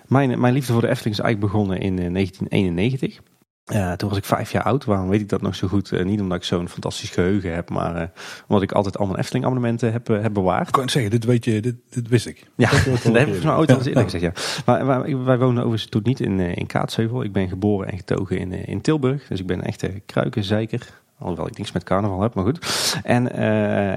Mijn, 0.07 0.39
mijn 0.39 0.53
liefde 0.53 0.73
voor 0.73 0.81
de 0.81 0.89
Efteling 0.89 1.17
is 1.17 1.23
eigenlijk 1.23 1.53
begonnen 1.53 1.79
in 1.79 1.99
eh, 1.99 2.13
1991. 2.13 3.21
Eh, 3.65 3.91
toen 3.91 4.09
was 4.09 4.17
ik 4.17 4.25
vijf 4.25 4.51
jaar 4.51 4.63
oud. 4.63 4.85
Waarom 4.85 5.09
weet 5.09 5.21
ik 5.21 5.29
dat 5.29 5.41
nog 5.41 5.55
zo 5.55 5.67
goed? 5.67 5.91
Eh, 5.91 6.05
niet 6.05 6.21
omdat 6.21 6.37
ik 6.37 6.43
zo'n 6.43 6.69
fantastisch 6.69 7.09
geheugen 7.09 7.53
heb. 7.53 7.69
Maar 7.69 7.95
eh, 7.95 8.07
omdat 8.47 8.63
ik 8.63 8.71
altijd 8.71 8.97
al 8.97 9.05
mijn 9.05 9.19
Efteling 9.19 9.45
abonnementen 9.45 9.91
heb, 9.91 10.07
heb 10.07 10.33
bewaard. 10.33 10.67
Ik 10.67 10.73
kan 10.73 10.89
zeggen, 10.89 11.11
dit, 11.11 11.25
weet 11.25 11.45
je, 11.45 11.61
dit, 11.61 11.75
dit 11.89 12.07
wist 12.07 12.27
ik. 12.27 12.45
Ja, 12.55 12.69
Dat 12.69 13.03
heb 13.13 13.27
ik 13.27 13.41
van 13.41 13.55
ooit 13.55 13.71
al 13.71 13.81
eerder 13.81 14.03
gezegd, 14.03 14.23
ja. 14.23 14.31
Maar, 14.65 14.85
maar 14.85 15.23
wij 15.25 15.37
woonden 15.37 15.63
overigens 15.63 15.89
toen 15.89 16.01
niet 16.03 16.19
in, 16.19 16.39
in 16.39 16.65
Kaatsheuvel. 16.65 17.23
Ik 17.23 17.31
ben 17.31 17.47
geboren 17.47 17.91
en 17.91 17.97
getogen 17.97 18.37
in, 18.37 18.51
in 18.51 18.81
Tilburg. 18.81 19.27
Dus 19.27 19.39
ik 19.39 19.45
ben 19.45 19.63
echt 19.63 19.87
kruikenzeiker. 20.05 21.01
Alhoewel 21.19 21.47
ik 21.47 21.57
niks 21.57 21.71
met 21.71 21.83
carnaval 21.83 22.21
heb, 22.21 22.33
maar 22.33 22.43
goed. 22.43 22.93
En, 23.03 23.31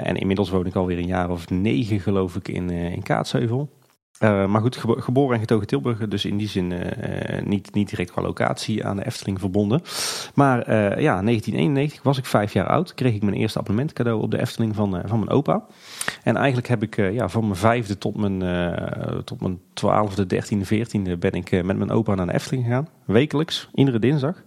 en 0.04 0.16
inmiddels 0.16 0.50
woon 0.50 0.66
ik 0.66 0.74
alweer 0.74 0.98
een 0.98 1.06
jaar 1.06 1.30
of 1.30 1.50
negen, 1.50 2.00
geloof 2.00 2.36
ik, 2.36 2.48
in, 2.48 2.70
in 2.70 3.02
Kaatsheuvel. 3.02 3.77
Eh, 4.18 4.46
maar 4.46 4.60
goed, 4.60 4.76
gebo- 4.76 5.00
geboren 5.00 5.34
en 5.34 5.40
getogen 5.40 5.66
Tilburg. 5.66 6.08
Dus 6.08 6.24
in 6.24 6.36
die 6.36 6.48
zin 6.48 6.72
eh, 6.72 7.42
niet, 7.44 7.74
niet 7.74 7.88
direct 7.88 8.10
qua 8.10 8.22
locatie 8.22 8.84
aan 8.86 8.96
de 8.96 9.06
Efteling 9.06 9.40
verbonden. 9.40 9.82
Maar 10.34 10.62
eh, 10.62 10.76
ja, 11.00 11.22
1991 11.22 12.02
was 12.02 12.18
ik 12.18 12.24
vijf 12.26 12.52
jaar 12.52 12.66
oud. 12.66 12.94
Kreeg 12.94 13.14
ik 13.14 13.22
mijn 13.22 13.36
eerste 13.36 13.58
abonnement 13.58 13.92
cadeau 13.92 14.22
op 14.22 14.30
de 14.30 14.40
Efteling 14.40 14.74
van, 14.74 15.02
van 15.04 15.18
mijn 15.18 15.30
opa. 15.30 15.64
En 16.22 16.36
eigenlijk 16.36 16.68
heb 16.68 16.82
ik 16.82 16.96
ja, 16.96 17.28
van 17.28 17.42
mijn 17.42 17.56
vijfde 17.56 17.98
tot 17.98 18.16
mijn, 18.16 18.38
tot 19.24 19.40
mijn 19.40 19.60
twaalfde, 19.72 20.26
dertiende, 20.26 20.64
veertiende 20.64 21.16
ben 21.16 21.32
ik 21.32 21.64
met 21.64 21.76
mijn 21.76 21.90
opa 21.90 22.14
naar 22.14 22.26
de 22.26 22.32
Efteling 22.34 22.64
gegaan. 22.64 22.88
Wekelijks, 23.04 23.68
iedere 23.74 23.98
dinsdag. 23.98 24.42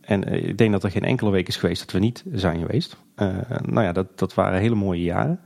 En 0.00 0.32
ik 0.44 0.58
denk 0.58 0.72
dat 0.72 0.84
er 0.84 0.90
geen 0.90 1.04
enkele 1.04 1.30
week 1.30 1.48
is 1.48 1.56
geweest 1.56 1.80
dat 1.80 1.90
we 1.90 1.98
niet 1.98 2.24
zijn 2.32 2.60
geweest. 2.60 2.96
Nou 3.64 3.82
ja, 3.82 3.92
dat, 3.92 4.18
dat 4.18 4.34
waren 4.34 4.60
hele 4.60 4.74
mooie 4.74 5.02
jaren. 5.02 5.40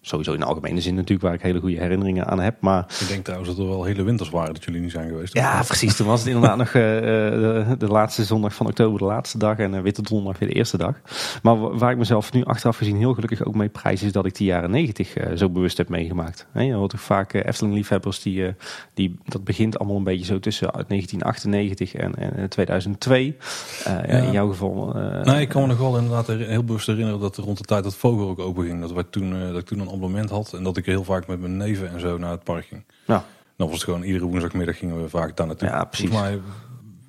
Sowieso 0.00 0.32
in 0.32 0.38
de 0.40 0.44
algemene 0.46 0.80
zin 0.80 0.94
natuurlijk 0.94 1.22
waar 1.22 1.34
ik 1.34 1.42
hele 1.42 1.60
goede 1.60 1.78
herinneringen 1.78 2.26
aan 2.26 2.40
heb. 2.40 2.56
Maar 2.60 2.86
Ik 3.00 3.08
denk 3.08 3.24
trouwens 3.24 3.50
dat 3.50 3.58
er 3.58 3.68
wel 3.68 3.84
hele 3.84 4.02
winters 4.02 4.30
waren 4.30 4.54
dat 4.54 4.64
jullie 4.64 4.80
niet 4.80 4.90
zijn 4.90 5.08
geweest. 5.08 5.34
ja, 5.34 5.62
precies. 5.66 5.96
Toen 5.96 6.06
was 6.06 6.18
het 6.20 6.28
inderdaad 6.28 6.56
nog 6.56 6.66
eh, 6.66 6.72
de, 6.72 7.74
de 7.78 7.86
laatste 7.88 8.24
zondag 8.24 8.54
van 8.54 8.66
oktober 8.66 8.98
de 8.98 9.04
laatste 9.04 9.38
dag 9.38 9.58
en 9.58 9.74
uh, 9.74 9.80
Witte 9.80 10.02
Donderdag 10.02 10.38
weer 10.40 10.48
de 10.48 10.54
eerste 10.54 10.76
dag. 10.76 10.94
Maar 11.42 11.60
wa- 11.60 11.74
waar 11.76 11.90
ik 11.92 11.98
mezelf 11.98 12.32
nu 12.32 12.44
achteraf 12.44 12.76
gezien 12.76 12.96
heel 12.96 13.14
gelukkig 13.14 13.44
ook 13.44 13.54
mee 13.54 13.68
prijs 13.68 14.02
is 14.02 14.12
dat 14.12 14.26
ik 14.26 14.36
die 14.36 14.46
jaren 14.46 14.70
negentig 14.70 15.14
eh, 15.16 15.36
zo 15.36 15.48
bewust 15.48 15.76
heb 15.76 15.88
meegemaakt. 15.88 16.46
Je 16.54 16.72
hoort 16.72 16.90
toch 16.90 17.00
vaak 17.00 17.32
eh, 17.32 17.46
Efteling-liefhebbers 17.46 18.22
die, 18.22 18.46
eh, 18.46 18.52
die, 18.94 19.18
dat 19.24 19.44
begint 19.44 19.78
allemaal 19.78 19.96
een 19.96 20.04
beetje 20.04 20.24
zo 20.24 20.38
tussen 20.40 20.68
1998 20.72 21.94
en, 21.94 22.14
en 22.36 22.48
2002. 22.48 23.36
Eh, 23.84 23.92
ja, 23.92 24.02
in 24.02 24.32
jouw 24.32 24.48
geval... 24.48 24.94
eh, 24.94 25.22
Nee, 25.24 25.40
ik 25.40 25.48
kan 25.48 25.62
me 25.62 25.68
nog 25.68 25.78
wel 25.78 25.96
inderdaad 25.98 26.26
heel 26.26 26.64
bewust 26.64 26.86
herinneren 26.86 27.20
dat 27.20 27.36
er 27.36 27.42
rond 27.44 27.58
de 27.58 27.64
tijd 27.64 27.84
dat 27.84 27.94
Vogel 27.96 28.28
ook 28.28 28.38
open 28.38 28.64
ging. 28.64 28.80
Dat, 28.80 28.92
wij 28.92 29.04
toen, 29.10 29.34
eh, 29.34 29.46
dat 29.48 29.56
ik 29.58 29.66
toen 29.66 29.80
abonnement 29.92 30.30
had 30.30 30.52
en 30.52 30.62
dat 30.62 30.76
ik 30.76 30.86
heel 30.86 31.04
vaak 31.04 31.26
met 31.26 31.40
mijn 31.40 31.56
neven 31.56 31.90
en 31.90 32.00
zo 32.00 32.18
naar 32.18 32.30
het 32.30 32.44
park 32.44 32.66
ging. 32.66 32.84
nou, 33.06 33.22
Dan 33.56 33.66
was 33.66 33.76
het 33.76 33.84
gewoon 33.84 34.02
iedere 34.02 34.24
woensdagmiddag 34.24 34.78
gingen 34.78 35.02
we 35.02 35.08
vaak 35.08 35.36
daar 35.36 35.46
naartoe. 35.46 35.68
Ja, 35.68 35.84
precies. 35.84 36.10
Volgens 36.10 36.30
mij 36.30 36.40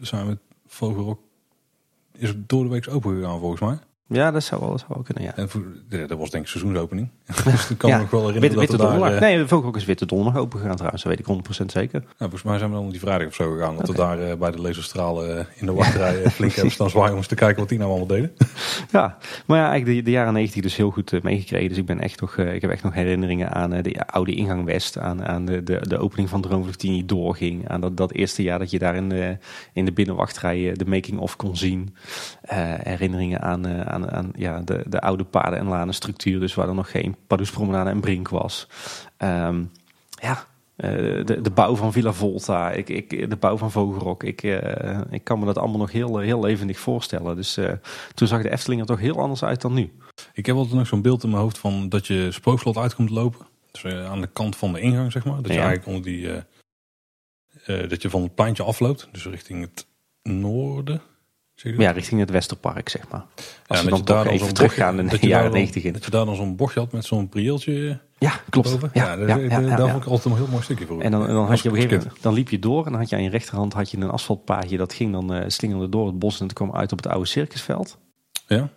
zijn 0.01 0.27
we 0.27 0.37
Vogel 0.67 1.07
ook 1.07 1.19
is 2.21 2.27
het 2.27 2.49
door 2.49 2.63
de 2.63 2.69
week 2.69 2.87
open 2.89 3.15
gegaan 3.15 3.39
volgens 3.39 3.61
mij. 3.61 3.77
Ja, 4.11 4.31
dat 4.31 4.43
zou 4.43 4.61
wel, 4.61 4.69
dat 4.69 4.79
zou 4.79 4.91
wel 4.93 5.03
kunnen, 5.03 5.23
ja. 5.23 5.35
En 5.35 5.49
voor, 5.49 5.61
dat 5.89 6.17
was 6.17 6.29
denk 6.29 6.43
ik 6.43 6.49
seizoensopening. 6.49 7.09
dus 7.43 7.69
ik 7.69 7.77
kan 7.77 7.89
Ja, 7.89 7.95
me 7.95 8.01
nog 8.01 8.11
wel 8.11 8.19
Witte, 8.21 8.39
herinneren 8.39 8.59
witte 8.59 8.77
dat 8.77 8.93
er 8.93 8.99
daar... 8.99 9.13
eh, 9.13 9.21
Nee, 9.21 9.37
de 9.37 9.47
Vogelrok 9.47 9.75
is 9.75 9.85
Witte 9.85 10.05
Donderdag 10.05 10.41
open 10.41 10.59
gegaan 10.59 10.75
trouwens. 10.75 11.03
Dat 11.03 11.11
weet 11.17 11.27
ik 11.27 11.61
100% 11.61 11.65
zeker. 11.65 11.99
nou, 11.99 12.13
volgens 12.17 12.43
mij 12.43 12.57
zijn 12.57 12.69
we 12.69 12.75
dan 12.75 12.89
die 12.89 12.99
vrijdag 12.99 13.27
of 13.27 13.33
zo 13.33 13.51
gegaan. 13.51 13.75
Dat 13.77 13.87
we 13.87 13.93
daar 13.95 14.19
eh, 14.19 14.37
bij 14.37 14.51
de 14.51 14.61
laserstralen 14.61 15.37
eh, 15.37 15.45
in 15.55 15.65
de 15.65 15.73
wachtrij 15.73 16.29
flink 16.29 16.51
hebben 16.55 16.71
staan 16.73 16.89
zwaaien 16.89 17.11
om 17.11 17.17
eens 17.17 17.27
te 17.27 17.35
kijken 17.35 17.59
wat 17.59 17.69
die 17.69 17.77
nou 17.77 17.89
allemaal 17.89 18.07
deden. 18.07 18.31
Ja, 18.91 19.17
maar 19.45 19.57
ja, 19.59 19.69
eigenlijk 19.69 19.97
de, 19.97 20.03
de 20.03 20.11
jaren 20.11 20.33
90 20.33 20.61
dus 20.61 20.75
heel 20.75 20.89
goed 20.91 21.23
meegekregen. 21.23 21.69
Dus 21.69 21.77
ik 21.77 21.85
ben 21.85 21.99
echt 21.99 22.21
nog, 22.21 22.37
ik 22.37 22.61
heb 22.61 22.71
echt 22.71 22.83
nog 22.83 22.93
herinneringen 22.93 23.51
aan 23.51 23.69
de 23.69 24.07
oude 24.07 24.31
ingang 24.33 24.65
West, 24.65 24.97
aan, 24.97 25.25
aan 25.25 25.45
de, 25.45 25.63
de, 25.63 25.79
de 25.87 25.97
opening 25.97 26.29
van 26.29 26.41
Droomvlucht 26.41 26.79
die 26.79 26.91
niet 26.91 27.09
doorging, 27.09 27.67
aan 27.69 27.81
dat, 27.81 27.97
dat 27.97 28.11
eerste 28.11 28.43
jaar 28.43 28.59
dat 28.59 28.71
je 28.71 28.79
daar 28.79 28.95
in 28.95 29.09
de, 29.09 29.37
in 29.73 29.85
de 29.85 29.91
binnenwachtrij 29.91 30.71
de 30.73 30.85
making-of 30.85 31.35
kon 31.35 31.57
zien. 31.57 31.95
Herinneringen 32.83 33.41
aan, 33.41 33.65
eh, 33.67 33.81
aan, 34.05 34.11
aan 34.11 34.31
ja, 34.35 34.59
de, 34.61 34.83
de 34.87 35.01
oude 35.01 35.23
paden- 35.23 35.59
en 35.59 35.67
lanenstructuur, 35.67 36.39
dus 36.39 36.53
waar 36.53 36.67
er 36.67 36.73
nog 36.75 36.91
geen 36.91 37.15
Pardoespromenade 37.27 37.89
en 37.89 37.99
Brink 37.99 38.29
was. 38.29 38.67
Ehm, 39.17 39.63
ja, 40.21 40.45
eh, 40.75 40.89
de, 41.25 41.39
de 41.41 41.51
bouw 41.51 41.75
van 41.75 41.91
Villa 41.91 42.13
Volta, 42.13 42.71
ik, 42.71 42.89
ik, 42.89 43.29
de 43.29 43.35
bouw 43.35 43.57
van 43.57 43.71
Vogelrok. 43.71 44.23
Ik, 44.23 44.43
eh, 44.43 44.99
ik 45.09 45.23
kan 45.23 45.39
me 45.39 45.45
dat 45.45 45.57
allemaal 45.57 45.77
nog 45.79 45.91
heel, 45.91 46.17
heel 46.17 46.39
levendig 46.39 46.79
voorstellen. 46.79 47.35
Dus 47.35 47.57
eh, 47.57 47.71
toen 48.13 48.27
zag 48.27 48.41
de 48.41 48.51
Efteling 48.51 48.81
er 48.81 48.87
toch 48.87 48.99
heel 48.99 49.19
anders 49.19 49.43
uit 49.43 49.61
dan 49.61 49.73
nu. 49.73 49.91
Ik 50.33 50.45
heb 50.45 50.55
altijd 50.55 50.75
nog 50.75 50.87
zo'n 50.87 51.01
beeld 51.01 51.23
in 51.23 51.29
mijn 51.29 51.41
hoofd 51.41 51.57
van 51.57 51.89
dat 51.89 52.07
je 52.07 52.31
spookslot 52.31 52.77
uit 52.77 52.95
komt 52.95 53.09
lopen. 53.09 53.45
Dus 53.71 53.83
eh, 53.83 54.05
aan 54.09 54.21
de 54.21 54.27
kant 54.33 54.55
van 54.55 54.73
de 54.73 54.79
ingang, 54.79 55.11
zeg 55.11 55.25
maar. 55.25 55.35
Dat 55.35 55.47
je 55.47 55.53
Ja. 55.53 55.65
eigenlijk 55.65 55.87
onder 55.87 56.03
die... 56.11 56.31
eh, 56.31 57.83
eh, 57.83 57.89
dat 57.89 58.01
je 58.01 58.09
van 58.09 58.21
het 58.21 58.35
pleintje 58.35 58.63
afloopt. 58.63 59.07
Dus 59.11 59.25
richting 59.25 59.61
het 59.61 59.85
noorden. 60.23 61.01
Ja, 61.63 61.91
richting 61.91 62.19
het 62.19 62.29
Westerpark, 62.29 62.89
zeg 62.89 63.07
maar. 63.09 63.25
Als 63.67 63.79
Ja, 63.79 63.85
we 63.85 63.89
dan 63.89 64.03
toch 64.03 64.23
dan 64.23 64.33
even 64.33 64.53
teruggaan 64.53 64.99
in 64.99 65.07
de 65.07 65.27
jaren 65.27 65.51
90 65.51 65.83
in. 65.83 65.93
Dat 65.93 66.05
je 66.05 66.11
daar 66.11 66.25
dan 66.25 66.35
zo'n 66.35 66.55
bochtje 66.55 66.79
had 66.79 66.91
met 66.91 67.05
zo'n 67.05 67.29
prieeltje 67.29 67.99
Ja, 68.17 68.33
klopt. 68.49 68.77
Ja, 68.93 69.13
Ja, 69.13 69.35
ja, 69.35 69.75
daar 69.75 69.89
vond 69.89 70.03
ik 70.03 70.09
altijd 70.09 70.25
een 70.25 70.41
heel 70.41 70.51
mooi 70.51 70.63
stukje 70.63 70.85
voor. 70.85 71.01
En 71.01 71.11
dan, 71.11 71.27
dan 71.27 71.47
had 71.47 71.61
je 71.61 71.69
op 71.69 71.75
een 71.75 71.81
gegeven 71.81 72.03
moment, 72.03 72.23
dan 72.23 72.33
liep 72.33 72.49
je 72.49 72.59
door 72.59 72.85
en 72.85 72.91
dan 72.91 72.99
had 72.99 73.09
je 73.09 73.15
aan 73.15 73.23
je 73.23 73.29
rechterhand 73.29 73.73
had 73.73 73.91
je 73.91 73.97
een 73.97 74.09
asfaltpaadje. 74.09 74.77
Dat 74.77 74.93
ging 74.93 75.11
dan 75.11 75.33
eh 75.33 75.43
slingerde 75.47 75.89
door 75.89 76.07
het 76.07 76.19
bos 76.19 76.39
en 76.39 76.45
het 76.45 76.53
kwam 76.53 76.73
uit 76.75 76.91
op 76.91 76.97
het 76.97 77.07
oude 77.07 77.27
circusveld. 77.27 77.97
Ja? 78.47 78.69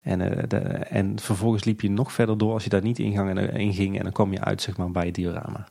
En, 0.00 0.20
eh, 0.20 0.42
de, 0.48 0.56
en 0.58 1.18
vervolgens 1.20 1.64
liep 1.64 1.80
je 1.80 1.90
nog 1.90 2.12
verder 2.12 2.38
door 2.38 2.52
als 2.52 2.64
je 2.64 2.70
daar 2.70 2.82
niet 2.82 2.98
ingang 2.98 3.38
en, 3.38 3.50
in 3.54 3.74
ging. 3.74 3.96
En 3.96 4.02
dan 4.02 4.12
kwam 4.12 4.32
je 4.32 4.40
uit 4.40 4.62
zeg 4.62 4.76
maar, 4.76 4.90
bij 4.90 5.06
het 5.06 5.14
diorama. 5.14 5.68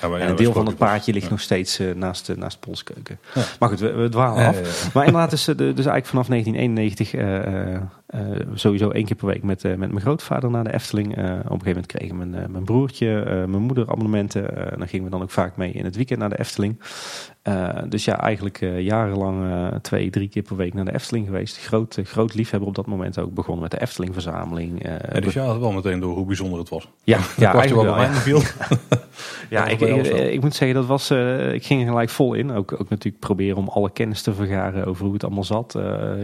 Ja, 0.00 0.08
maar 0.08 0.18
ja, 0.18 0.24
en 0.24 0.30
een 0.30 0.36
deel 0.36 0.52
van 0.52 0.66
het 0.66 0.76
paadje 0.76 1.12
ligt 1.12 1.24
Ja. 1.24 1.30
nog 1.30 1.40
steeds 1.40 1.78
eh, 1.78 1.94
naast, 1.94 2.26
de, 2.26 2.36
naast 2.36 2.60
Polskeuken. 2.60 3.18
Maar 3.58 3.68
goed, 3.68 3.80
we, 3.80 3.92
we 3.92 4.08
dwalen 4.08 4.46
af. 4.46 4.94
Maar 4.94 5.06
inderdaad, 5.06 5.32
is, 5.32 5.48
eh, 5.48 5.56
de- 5.56 5.72
dus 5.72 5.86
eigenlijk 5.86 6.06
vanaf 6.06 6.28
1991 6.28 7.14
eh, 7.14 7.72
eh, 7.74 7.80
eh, 8.06 8.46
sowieso 8.54 8.90
één 8.90 9.04
keer 9.04 9.16
per 9.16 9.26
week 9.26 9.42
met, 9.42 9.64
eh, 9.64 9.70
met 9.74 9.88
mijn 9.90 10.00
grootvader 10.00 10.50
naar 10.50 10.64
de 10.64 10.72
Efteling. 10.74 11.16
Eh, 11.16 11.24
op 11.24 11.28
een 11.28 11.36
gegeven 11.42 11.58
moment 11.66 11.86
kregen 11.86 12.16
mijn, 12.16 12.34
eh, 12.34 12.48
mijn 12.48 12.64
broertje, 12.64 13.20
eh, 13.22 13.32
mijn 13.32 13.62
moeder 13.62 13.88
abonnementen. 13.90 14.56
Eh, 14.56 14.78
dan 14.78 14.88
gingen 14.88 15.04
we 15.04 15.10
dan 15.10 15.22
ook 15.22 15.30
vaak 15.30 15.56
mee 15.56 15.72
in 15.72 15.84
het 15.84 15.96
weekend 15.96 16.18
naar 16.18 16.28
de 16.30 16.38
Efteling. 16.38 16.80
Eh, 17.46 17.68
dus 17.88 18.04
ja, 18.04 18.20
eigenlijk 18.20 18.60
eh, 18.60 18.80
jarenlang 18.80 19.50
eh, 19.50 19.78
twee, 19.78 20.10
drie 20.10 20.28
keer 20.28 20.42
per 20.42 20.56
week 20.56 20.74
naar 20.74 20.84
de 20.84 20.94
Efteling 20.94 21.26
geweest. 21.26 21.58
Groot, 21.58 21.98
groot 22.02 22.34
liefhebber 22.34 22.68
op 22.68 22.74
dat 22.74 22.86
moment 22.86 23.18
ook. 23.18 23.34
Begonnen 23.34 23.62
met 23.62 23.70
de 23.70 23.80
Efteling-verzameling. 23.80 24.82
Ja, 24.82 25.20
dus 25.20 25.32
je 25.32 25.40
had 25.40 25.58
wel 25.58 25.72
meteen 25.72 26.00
door 26.00 26.14
hoe 26.14 26.26
bijzonder 26.26 26.58
het 26.58 26.68
was. 26.68 26.88
ja, 27.04 27.18
ja, 27.36 27.54
eigenlijk 27.54 27.88
wel. 27.88 28.02
ja. 28.02 28.12
viel. 28.12 28.40
Ja, 29.50 29.66
ik, 29.66 29.80
ik, 29.80 30.40
moet 30.40 30.54
zeggen, 30.54 30.76
dat 30.76 30.86
was, 30.86 31.10
ik 31.52 31.64
ging 31.64 31.80
er 31.80 31.88
gelijk 31.88 32.10
vol 32.10 32.34
in. 32.34 32.52
Ook, 32.52 32.72
ook 32.72 32.88
natuurlijk 32.88 33.18
proberen 33.18 33.56
om 33.56 33.68
alle 33.68 33.90
kennis 33.90 34.22
te 34.22 34.34
vergaren 34.34 34.86
over 34.86 35.04
hoe 35.04 35.12
het 35.12 35.24
allemaal 35.24 35.44
zat. 35.44 35.78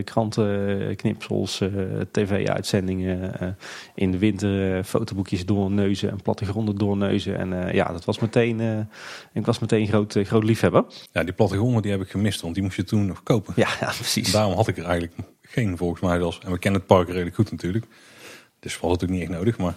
Kranten, 0.04 0.96
knipsels, 0.96 1.62
tv-uitzendingen. 2.10 3.56
in 3.94 4.10
de 4.10 4.18
winter 4.18 4.84
fotoboekjes 4.84 5.46
doorneuzen 5.46 6.10
en 6.10 6.22
plattegronden 6.22 6.76
doorneuzen. 6.76 7.38
En 7.38 7.74
ja, 7.74 7.92
dat 7.92 8.04
was 8.04 8.18
meteen, 8.18 8.88
ik 9.32 9.46
was 9.46 9.58
meteen 9.58 9.86
groot, 9.86 10.18
groot 10.22 10.44
liefhebber. 10.44 10.84
Ja, 11.12 11.24
die 11.24 11.32
plattegronden 11.32 11.82
die 11.82 11.90
heb 11.90 12.00
ik 12.00 12.10
gemist, 12.10 12.40
want 12.40 12.54
die 12.54 12.62
moest 12.62 12.76
je 12.76 12.84
toen 12.84 13.06
nog 13.06 13.22
kopen. 13.22 13.52
Ja, 13.56 13.68
ja 13.80 13.86
precies. 13.96 14.32
Daarom 14.32 14.54
had 14.54 14.68
ik 14.68 14.76
er 14.78 14.84
eigenlijk 14.84 15.14
geen 15.42 15.76
volgens 15.76 16.00
mij 16.00 16.18
zelfs. 16.18 16.38
En 16.44 16.52
we 16.52 16.58
kennen 16.58 16.80
het 16.80 16.88
park 16.88 17.08
redelijk 17.08 17.34
goed 17.34 17.50
natuurlijk. 17.50 17.86
Dus 18.60 18.80
was 18.80 18.92
het 18.92 19.02
ook 19.02 19.08
niet 19.10 19.20
echt 19.22 19.30
nodig, 19.30 19.58
maar 19.58 19.74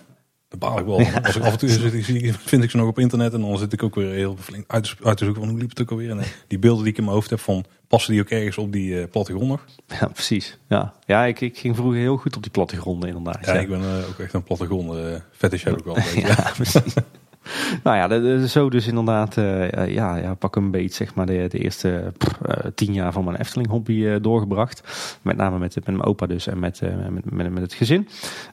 daar 0.49 0.59
baal 0.59 0.79
ik 0.79 0.85
wel. 0.85 0.97
Als 1.23 1.35
ik 1.35 1.43
af 1.43 1.51
en 1.51 1.57
toe 1.57 1.69
zit, 1.69 2.05
zie, 2.05 2.33
vind 2.33 2.63
ik 2.63 2.69
ze 2.69 2.77
nog 2.77 2.87
op 2.87 2.99
internet 2.99 3.33
en 3.33 3.41
dan 3.41 3.57
zit 3.57 3.73
ik 3.73 3.83
ook 3.83 3.95
weer 3.95 4.11
heel 4.11 4.35
flink 4.39 4.63
uit, 4.67 4.83
te- 4.83 4.95
uit 5.03 5.17
te 5.17 5.23
zoeken 5.23 5.41
van 5.43 5.51
hoe 5.51 5.59
liep 5.61 5.69
het 5.69 5.81
ook 5.81 5.91
alweer. 5.91 6.09
En 6.09 6.19
die 6.47 6.59
beelden 6.59 6.83
die 6.83 6.91
ik 6.91 6.97
in 6.97 7.03
mijn 7.03 7.15
hoofd 7.15 7.29
heb 7.29 7.39
van, 7.39 7.65
passen 7.87 8.11
die 8.13 8.21
ook 8.21 8.29
ergens 8.29 8.57
op 8.57 8.71
die 8.71 9.07
plattegrond 9.07 9.47
nog? 9.47 9.65
Ja, 9.99 10.07
precies. 10.07 10.57
Ja, 10.67 10.93
ja 11.05 11.25
ik, 11.25 11.41
ik 11.41 11.57
ging 11.57 11.75
vroeger 11.75 11.99
heel 11.99 12.17
goed 12.17 12.35
op 12.35 12.41
die 12.41 12.51
plattegronden 12.51 13.09
inderdaad. 13.15 13.45
Ja, 13.45 13.53
ik 13.53 13.67
ben 13.69 13.81
eh, 13.81 14.07
ook 14.09 14.19
echt 14.19 14.33
een 14.33 14.43
plattegrond 14.43 14.93
eh 14.97 15.15
fetish 15.31 15.63
heb 15.63 15.77
ik 15.77 15.83
wel. 15.83 15.97
Ja, 16.15 16.51
precies. 16.53 16.93
Nou 17.83 17.97
ja, 17.97 18.47
zo 18.47 18.69
dus 18.69 18.87
inderdaad, 18.87 19.37
eh, 19.37 19.93
ja, 19.93 20.15
ja, 20.15 20.33
pak 20.33 20.55
een 20.55 20.71
beetje 20.71 20.95
zeg 20.95 21.15
maar 21.15 21.25
de, 21.25 21.45
de 21.49 21.59
eerste 21.59 22.13
eh, 22.45 22.65
tien 22.75 22.93
jaar 22.93 23.11
van 23.11 23.23
mijn 23.23 23.35
Efteling 23.35 23.69
hobby 23.69 24.05
eh, 24.05 24.15
doorgebracht. 24.21 24.83
Met 25.21 25.37
name 25.37 25.59
met, 25.59 25.75
met 25.75 25.85
mijn 25.85 26.03
opa 26.03 26.25
dus 26.25 26.47
en 26.47 26.59
met, 26.59 26.81
met, 27.09 27.31
met, 27.31 27.51
met 27.51 27.63
het 27.63 27.73
gezin. 27.73 28.07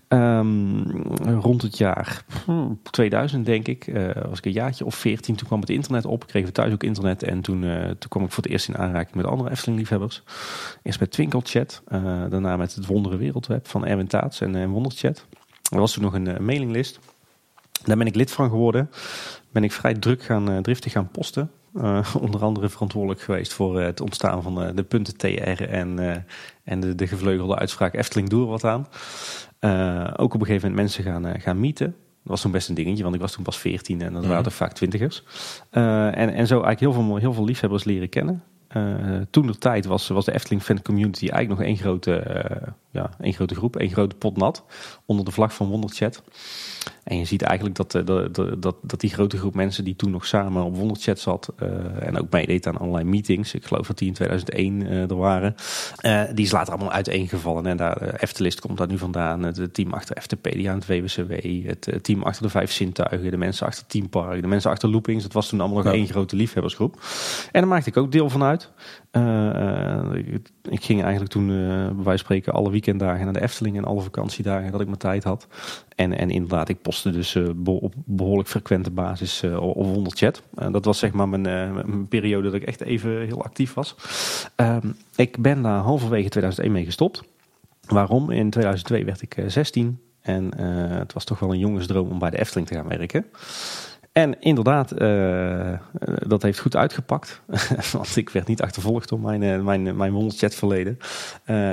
Ehm, 0.08 0.82
rond 1.40 1.62
het 1.62 1.78
jaar 1.78 2.24
pff, 2.28 2.46
2000 2.90 3.46
denk 3.46 3.68
ik, 3.68 3.90
was 4.28 4.38
ik 4.38 4.44
een 4.44 4.52
jaartje 4.52 4.84
of 4.84 4.94
14, 4.94 5.36
toen 5.36 5.46
kwam 5.46 5.60
het 5.60 5.70
internet 5.70 6.04
op. 6.04 6.26
Kregen 6.26 6.48
we 6.48 6.54
thuis 6.54 6.72
ook 6.72 6.82
internet 6.82 7.22
en 7.22 7.40
toen, 7.40 7.60
toen 7.98 8.08
kwam 8.08 8.24
ik 8.24 8.30
voor 8.30 8.42
het 8.42 8.52
eerst 8.52 8.68
in 8.68 8.76
aanraking 8.76 9.14
met 9.14 9.26
andere 9.26 9.50
Efteling 9.50 9.78
liefhebbers. 9.78 10.22
Eerst 10.82 11.00
met 11.00 11.10
Twinkelchat, 11.10 11.82
daarna 12.30 12.56
met 12.56 12.74
het 12.74 12.86
Wondere 12.86 13.16
Wereldweb 13.16 13.68
van 13.68 13.86
Erwin 13.86 14.06
Taats 14.06 14.40
en 14.40 14.68
Wonderchat. 14.68 15.26
Er 15.72 15.78
was 15.78 15.92
toen 15.92 16.02
nog 16.02 16.14
een 16.14 16.44
mailinglist. 16.44 16.98
Daar 17.84 17.96
ben 17.96 18.06
ik 18.06 18.14
lid 18.14 18.30
van 18.30 18.48
geworden. 18.48 18.90
Ben 19.52 19.64
ik 19.64 19.72
vrij 19.72 19.94
druk 19.94 20.22
gaan, 20.22 20.50
eh, 20.50 20.58
driftig 20.58 20.92
gaan 20.92 21.08
posten. 21.10 21.50
Eh, 21.74 22.14
onder 22.20 22.42
andere 22.42 22.68
verantwoordelijk 22.68 23.20
geweest 23.20 23.52
voor 23.52 23.78
eh, 23.78 23.84
het 23.86 24.00
ontstaan 24.00 24.42
van 24.42 24.62
eh, 24.62 24.74
de 24.74 24.82
punten 24.82 25.16
TR 25.16 25.62
en, 25.62 26.24
en 26.64 26.80
de, 26.80 26.94
de 26.94 27.06
gevleugelde 27.06 27.56
uitspraak 27.56 27.94
Efteling 27.94 28.28
doe 28.28 28.42
er 28.42 28.48
wat 28.48 28.64
aan. 28.64 28.86
Ook 30.16 30.34
op 30.34 30.40
een 30.40 30.46
gegeven 30.46 30.68
moment 30.68 30.74
mensen 30.74 31.04
gaan, 31.04 31.40
gaan 31.40 31.60
meeten. 31.60 31.86
Dat 31.86 32.30
was 32.32 32.40
toen 32.40 32.50
best 32.50 32.68
een 32.68 32.74
dingetje, 32.74 33.02
want 33.02 33.14
ik 33.14 33.20
was 33.20 33.32
toen 33.32 33.44
pas 33.44 33.58
14 33.58 34.00
en 34.00 34.12
dat 34.12 34.20
Mhm. 34.20 34.28
waren 34.30 34.44
toch 34.44 34.54
vaak 34.54 34.72
twintigers. 34.72 35.22
En, 35.70 36.14
en 36.14 36.46
zo 36.46 36.62
eigenlijk 36.62 36.80
heel 36.80 36.92
veel, 36.92 37.16
heel 37.16 37.32
veel 37.32 37.44
liefhebbers 37.44 37.84
leren 37.84 38.08
kennen. 38.08 38.42
Toen 39.30 39.46
de 39.46 39.58
tijd 39.58 39.84
was, 39.84 40.08
was 40.08 40.24
de 40.24 40.32
Efteling 40.32 40.62
fan 40.62 40.82
community 40.82 41.28
eigenlijk 41.28 41.60
nog 41.60 41.68
één 41.68 41.76
grote, 41.76 42.42
ja, 42.92 43.10
één 43.20 43.32
grote 43.32 43.54
groep, 43.54 43.76
één 43.76 43.90
grote 43.90 44.16
pot 44.16 44.36
nat. 44.36 44.64
Onder 45.06 45.24
de 45.24 45.30
vlag 45.30 45.54
van 45.54 45.68
Wonderchat. 45.68 46.22
En 47.04 47.18
je 47.18 47.24
ziet 47.24 47.42
eigenlijk 47.42 47.76
dat, 47.76 47.94
eh, 47.94 48.04
dat, 48.04 48.34
dat, 48.62 48.76
dat, 48.82 49.00
die 49.00 49.10
grote 49.10 49.36
groep 49.36 49.54
mensen 49.54 49.84
die 49.84 49.96
toen 49.96 50.10
nog 50.10 50.26
samen 50.26 50.64
op 50.64 50.76
Wonderchat 50.76 51.18
zat 51.18 51.52
eh, 51.56 52.06
en 52.06 52.18
ook 52.18 52.30
meedeed 52.30 52.66
aan 52.66 52.76
allerlei 52.78 53.04
meetings, 53.04 53.54
ik 53.54 53.64
geloof 53.64 53.86
dat 53.86 53.98
die 53.98 54.08
in 54.08 54.14
2001 54.14 54.86
eh, 54.86 55.10
er 55.10 55.16
waren, 55.16 55.54
die 56.34 56.44
is 56.44 56.52
later 56.52 56.72
allemaal 56.74 56.92
uiteengevallen. 56.92 57.66
En 57.66 57.76
daar, 57.76 58.14
Eftelist 58.14 58.60
komt 58.60 58.78
daar 58.78 58.86
nu 58.86 58.98
vandaan, 58.98 59.42
het, 59.42 59.56
het 59.56 59.74
team 59.74 59.92
achter 59.92 60.22
FTpedia 60.22 60.74
het 60.74 60.86
WWCW, 60.86 61.66
het 61.66 62.04
team 62.04 62.22
achter 62.22 62.42
de 62.42 62.48
Vijf 62.48 62.72
Zintuigen, 62.72 63.30
de 63.30 63.36
mensen 63.36 63.66
achter 63.66 63.86
Team 63.86 64.08
Park, 64.08 64.40
de 64.40 64.46
mensen 64.46 64.70
achter 64.70 64.88
Loopings. 64.88 65.22
Dat 65.22 65.32
was 65.32 65.48
toen 65.48 65.60
allemaal 65.60 65.82
nog 65.82 65.92
Ja. 65.92 65.98
één 65.98 66.08
grote 66.08 66.36
liefhebbersgroep. 66.36 67.00
En 67.52 67.60
daar 67.60 67.68
maakte 67.70 67.88
ik 67.88 67.96
ook 67.96 68.12
deel 68.12 68.30
van 68.30 68.42
uit. 68.42 68.70
Eh, 69.12 69.48
eh, 69.48 70.16
ik, 70.70 70.84
ging 70.84 71.02
eigenlijk 71.02 71.32
toen, 71.32 71.50
eh, 71.50 71.56
bij 71.56 71.86
wijze 71.86 72.04
van 72.04 72.18
spreken, 72.18 72.52
alle 72.52 72.70
weekenddagen 72.70 73.24
naar 73.24 73.32
de 73.32 73.42
Efteling 73.42 73.76
en 73.76 73.84
alle 73.84 74.00
vakantiedagen 74.00 74.72
dat 74.72 74.80
ik 74.80 74.86
mijn 74.86 74.98
tijd 74.98 75.24
had. 75.24 75.46
En, 75.96 76.18
en 76.18 76.30
inderdaad, 76.30 76.68
ik 76.68 76.82
postte 76.82 77.10
dus 77.10 77.36
op 77.64 77.94
behoorlijk 78.04 78.48
frequente 78.48 78.90
basis 78.90 79.42
op. 79.42 80.02
Eh, 80.54 80.72
dat 80.72 80.84
was 80.84 80.98
zeg 80.98 81.12
maar 81.12 81.28
mijn, 81.28 81.42
mijn 81.74 82.08
periode 82.08 82.50
dat 82.50 82.60
ik 82.60 82.62
echt 82.62 82.80
even 82.80 83.20
heel 83.20 83.44
actief 83.44 83.74
was. 83.74 83.96
Ehm, 84.56 84.88
ik 85.16 85.42
ben 85.42 85.62
daar 85.62 85.80
halverwege 85.80 86.28
2001 86.28 86.72
mee 86.72 86.84
gestopt. 86.84 87.22
Waarom? 87.86 88.30
In 88.30 88.50
2002 88.50 89.04
werd 89.04 89.22
ik 89.22 89.36
eh, 89.36 89.48
16. 89.48 90.00
En 90.20 90.58
het 90.98 91.12
was 91.12 91.24
toch 91.24 91.38
wel 91.38 91.52
een 91.52 91.58
jongensdroom 91.58 92.10
om 92.10 92.18
bij 92.18 92.30
de 92.30 92.38
Efteling 92.38 92.68
te 92.68 92.74
gaan 92.74 92.88
werken. 92.88 93.24
En 94.12 94.40
inderdaad, 94.40 95.00
uh, 95.00 95.72
dat 96.26 96.42
heeft 96.42 96.58
goed 96.58 96.76
uitgepakt. 96.76 97.42
Want 97.92 98.16
ik 98.16 98.30
werd 98.30 98.46
niet 98.46 98.62
achtervolgd 98.62 99.08
door 99.08 99.20
mijn, 99.20 99.42
uh, 99.42 99.60
mijn, 99.60 99.96
mijn 99.96 100.12
Wonderjet 100.12 100.54
verleden. 100.54 100.98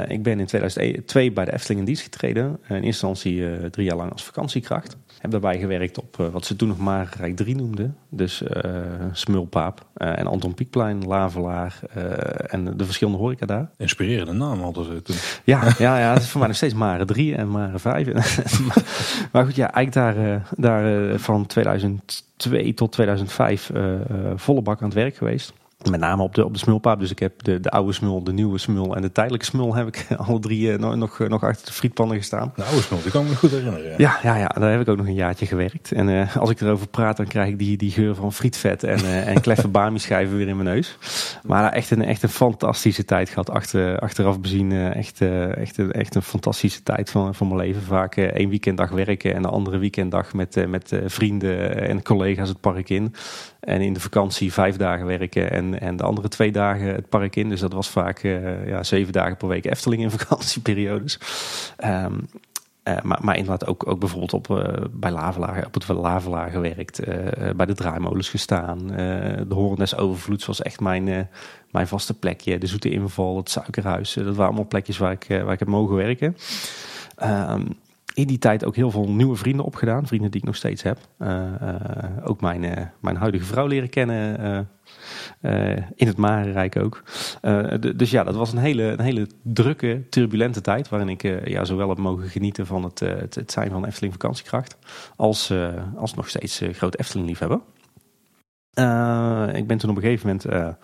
Ik 0.07 0.23
ben 0.23 0.39
in 0.39 0.45
2002 0.45 1.31
bij 1.31 1.45
de 1.45 1.53
Efteling 1.53 1.79
in 1.79 1.85
dienst 1.85 2.03
getreden. 2.03 2.45
in 2.45 2.55
eerste 2.67 2.85
instantie 2.85 3.69
drie 3.69 3.85
jaar 3.85 3.97
lang 3.97 4.11
als 4.11 4.23
vakantiekracht. 4.23 4.97
Heb 5.19 5.31
daarbij 5.31 5.59
gewerkt 5.59 5.97
op 5.97 6.15
wat 6.31 6.45
ze 6.45 6.55
toen 6.55 6.67
nog 6.67 6.77
maar 6.77 7.13
Rijk 7.17 7.35
3 7.35 7.55
noemden. 7.55 7.95
Dus 8.09 8.43
Smulpaap 9.11 9.85
en 9.93 10.27
Anton 10.27 10.53
Pieckplein, 10.53 11.05
Lavelaar 11.07 11.79
en 12.47 12.77
de 12.77 12.85
verschillende 12.85 13.19
horeca 13.19 13.45
daar. 13.45 13.69
Inspirerende 13.77 14.33
naam 14.33 14.61
hadden 14.61 14.85
ze 14.85 15.01
toen. 15.01 15.15
Ja, 15.43 15.73
ja, 15.77 15.99
ja 15.99 16.13
het 16.13 16.21
is 16.21 16.29
voor 16.29 16.39
mij 16.39 16.47
nog 16.47 16.57
steeds 16.57 16.73
Mare 16.73 17.05
3 17.05 17.35
en 17.35 17.49
Mare 17.49 17.79
5. 17.79 18.07
maar 19.31 19.45
goed, 19.45 19.55
ja, 19.55 19.71
eigenlijk 19.71 19.93
daar, 19.93 20.47
daar 20.57 21.19
van 21.19 21.45
2000 21.45 22.27
2002 22.39 22.73
tot 22.73 22.91
2005 22.91 23.69
uh, 23.69 23.83
uh, 23.83 23.99
volle 24.35 24.61
bak 24.61 24.79
aan 24.81 24.85
het 24.85 24.93
werk 24.93 25.15
geweest. 25.15 25.53
Met 25.79 25.99
name 25.99 26.23
op 26.23 26.35
de, 26.35 26.45
op 26.45 26.53
de 26.53 26.59
smulpaap. 26.59 26.99
Dus 26.99 27.11
ik 27.11 27.19
heb 27.19 27.43
de, 27.43 27.59
de 27.59 27.69
oude 27.69 27.93
smul, 27.93 28.23
de 28.23 28.33
nieuwe 28.33 28.57
smul 28.57 28.95
en 28.95 29.01
de 29.01 29.11
tijdelijke 29.11 29.45
smul 29.45 29.75
heb 29.75 29.87
ik 29.87 30.07
alle 30.27 30.39
drie 30.39 30.71
uh, 30.71 30.77
nog, 30.77 31.19
nog 31.19 31.43
achter 31.43 31.65
de 31.65 31.71
frietpannen 31.71 32.17
gestaan. 32.17 32.53
De 32.55 32.63
oude 32.63 32.81
smul, 32.81 33.01
die 33.01 33.11
kan 33.11 33.23
ik 33.23 33.29
me 33.29 33.35
goed 33.35 33.51
herinneren. 33.51 33.95
Ja, 33.97 34.19
ja, 34.23 34.35
ja, 34.35 34.47
daar 34.47 34.71
heb 34.71 34.81
ik 34.81 34.89
ook 34.89 34.97
nog 34.97 35.05
een 35.05 35.13
jaartje 35.13 35.45
gewerkt. 35.45 35.91
En 35.91 36.07
uh, 36.07 36.35
als 36.37 36.49
ik 36.49 36.61
erover 36.61 36.87
praat, 36.87 37.17
dan 37.17 37.27
krijg 37.27 37.49
ik 37.49 37.59
die, 37.59 37.77
die 37.77 37.91
geur 37.91 38.15
van 38.15 38.33
frietvet 38.33 38.83
en, 38.83 38.99
uh, 38.99 39.27
en 39.27 39.41
kleffe 39.41 39.67
bami 39.77 39.99
schijven 39.99 40.37
weer 40.37 40.47
in 40.47 40.57
mijn 40.57 40.75
neus. 40.75 40.97
Maar 41.43 41.71
echt 41.71 41.91
een, 41.91 42.03
echt 42.03 42.23
een 42.23 42.29
fantastische 42.29 43.05
tijd 43.05 43.29
gehad. 43.29 43.49
Achter, 43.49 43.99
achteraf 43.99 44.39
bezien 44.39 44.71
echt, 44.71 45.21
echt, 45.21 45.77
een, 45.77 45.91
echt 45.91 46.15
een 46.15 46.21
fantastische 46.21 46.83
tijd 46.83 47.09
van, 47.09 47.35
van 47.35 47.47
mijn 47.47 47.59
leven. 47.59 47.81
Vaak 47.81 48.15
één 48.15 48.49
weekenddag 48.49 48.89
werken 48.89 49.35
en 49.35 49.41
de 49.41 49.49
andere 49.49 49.77
weekenddag 49.77 50.33
met, 50.33 50.67
met 50.67 50.99
vrienden 51.05 51.87
en 51.87 52.03
collega's 52.03 52.49
het 52.49 52.59
park 52.59 52.89
in. 52.89 53.13
En 53.59 53.81
in 53.81 53.93
de 53.93 53.99
vakantie 53.99 54.53
vijf 54.53 54.75
dagen 54.75 55.05
werken 55.05 55.51
en, 55.51 55.68
en 55.75 55.97
de 55.97 56.03
andere 56.03 56.27
twee 56.27 56.51
dagen 56.51 56.95
het 56.95 57.09
park 57.09 57.35
in. 57.35 57.49
Dus 57.49 57.59
dat 57.59 57.73
was 57.73 57.89
vaak 57.89 58.23
uh, 58.23 58.67
ja, 58.67 58.83
zeven 58.83 59.13
dagen 59.13 59.37
per 59.37 59.47
week 59.47 59.65
Efteling 59.65 60.01
in 60.01 60.11
vakantieperiodes. 60.19 61.19
Um, 61.85 62.27
uh, 62.83 63.01
maar, 63.01 63.19
maar 63.21 63.37
inderdaad 63.37 63.67
ook, 63.67 63.87
ook 63.87 63.99
bijvoorbeeld 63.99 64.33
op, 64.33 64.47
uh, 64.49 64.67
bij 64.91 65.11
Lavelaar, 65.11 65.65
op 65.65 65.73
het 65.73 65.87
Lavelaar 65.87 66.49
gewerkt. 66.49 67.01
bij 67.55 67.65
de 67.65 67.73
draaimolens 67.73 68.29
gestaan. 68.29 68.87
de 69.47 69.53
Horendes 69.53 69.95
Overvloed 69.95 70.45
was 70.45 70.61
echt 70.61 70.79
mijn, 70.79 71.29
mijn 71.71 71.87
vaste 71.87 72.19
plekje. 72.19 72.57
De 72.57 72.67
Zoete 72.67 72.89
Inval, 72.89 73.37
het 73.37 73.49
Suikerhuis. 73.49 74.13
dat 74.13 74.25
waren 74.25 74.45
allemaal 74.45 74.67
plekjes 74.67 74.97
waar 74.97 75.11
ik, 75.11 75.25
waar 75.27 75.53
ik 75.53 75.59
heb 75.59 75.67
mogen 75.67 75.95
werken. 75.95 76.37
Um, 77.23 77.67
in 78.13 78.27
die 78.27 78.37
tijd 78.37 78.65
ook 78.65 78.75
heel 78.75 78.91
veel 78.91 79.09
nieuwe 79.09 79.35
vrienden 79.35 79.65
opgedaan. 79.65 80.07
Vrienden 80.07 80.31
die 80.31 80.39
ik 80.39 80.45
nog 80.45 80.55
steeds 80.55 80.83
heb. 80.83 80.97
Ook 82.23 82.41
mijn, 82.41 82.91
mijn 82.99 83.15
huidige 83.15 83.45
vrouw 83.45 83.67
leren 83.67 83.89
kennen. 83.89 84.67
In 85.95 86.07
het 86.07 86.17
Marenrijk 86.17 86.75
ook. 86.77 87.03
dus 87.95 88.11
ja, 88.11 88.23
dat 88.23 88.35
was 88.35 88.51
een 88.51 88.57
hele, 88.57 88.83
een 88.83 88.99
hele 88.99 89.27
drukke, 89.41 90.03
turbulente 90.09 90.61
tijd. 90.61 90.89
Waarin 90.89 91.09
ik 91.09 91.47
ja, 91.47 91.65
zowel 91.65 91.89
heb 91.89 91.97
mogen 91.97 92.29
genieten 92.29 92.65
van 92.65 92.83
het, 92.83 92.99
het, 92.99 93.51
zijn 93.51 93.69
van 93.69 93.85
Efteling 93.85 94.13
vakantiekracht. 94.13 94.77
Als, 95.15 95.53
als 95.95 96.13
nog 96.13 96.29
steeds 96.29 96.61
groot 96.71 96.95
Efteling 96.95 97.27
liefhebber. 97.27 97.59
ik 99.55 99.67
ben 99.67 99.77
toen 99.77 99.89
op 99.89 99.95
een 99.95 100.01
gegeven 100.01 100.27
moment... 100.27 100.75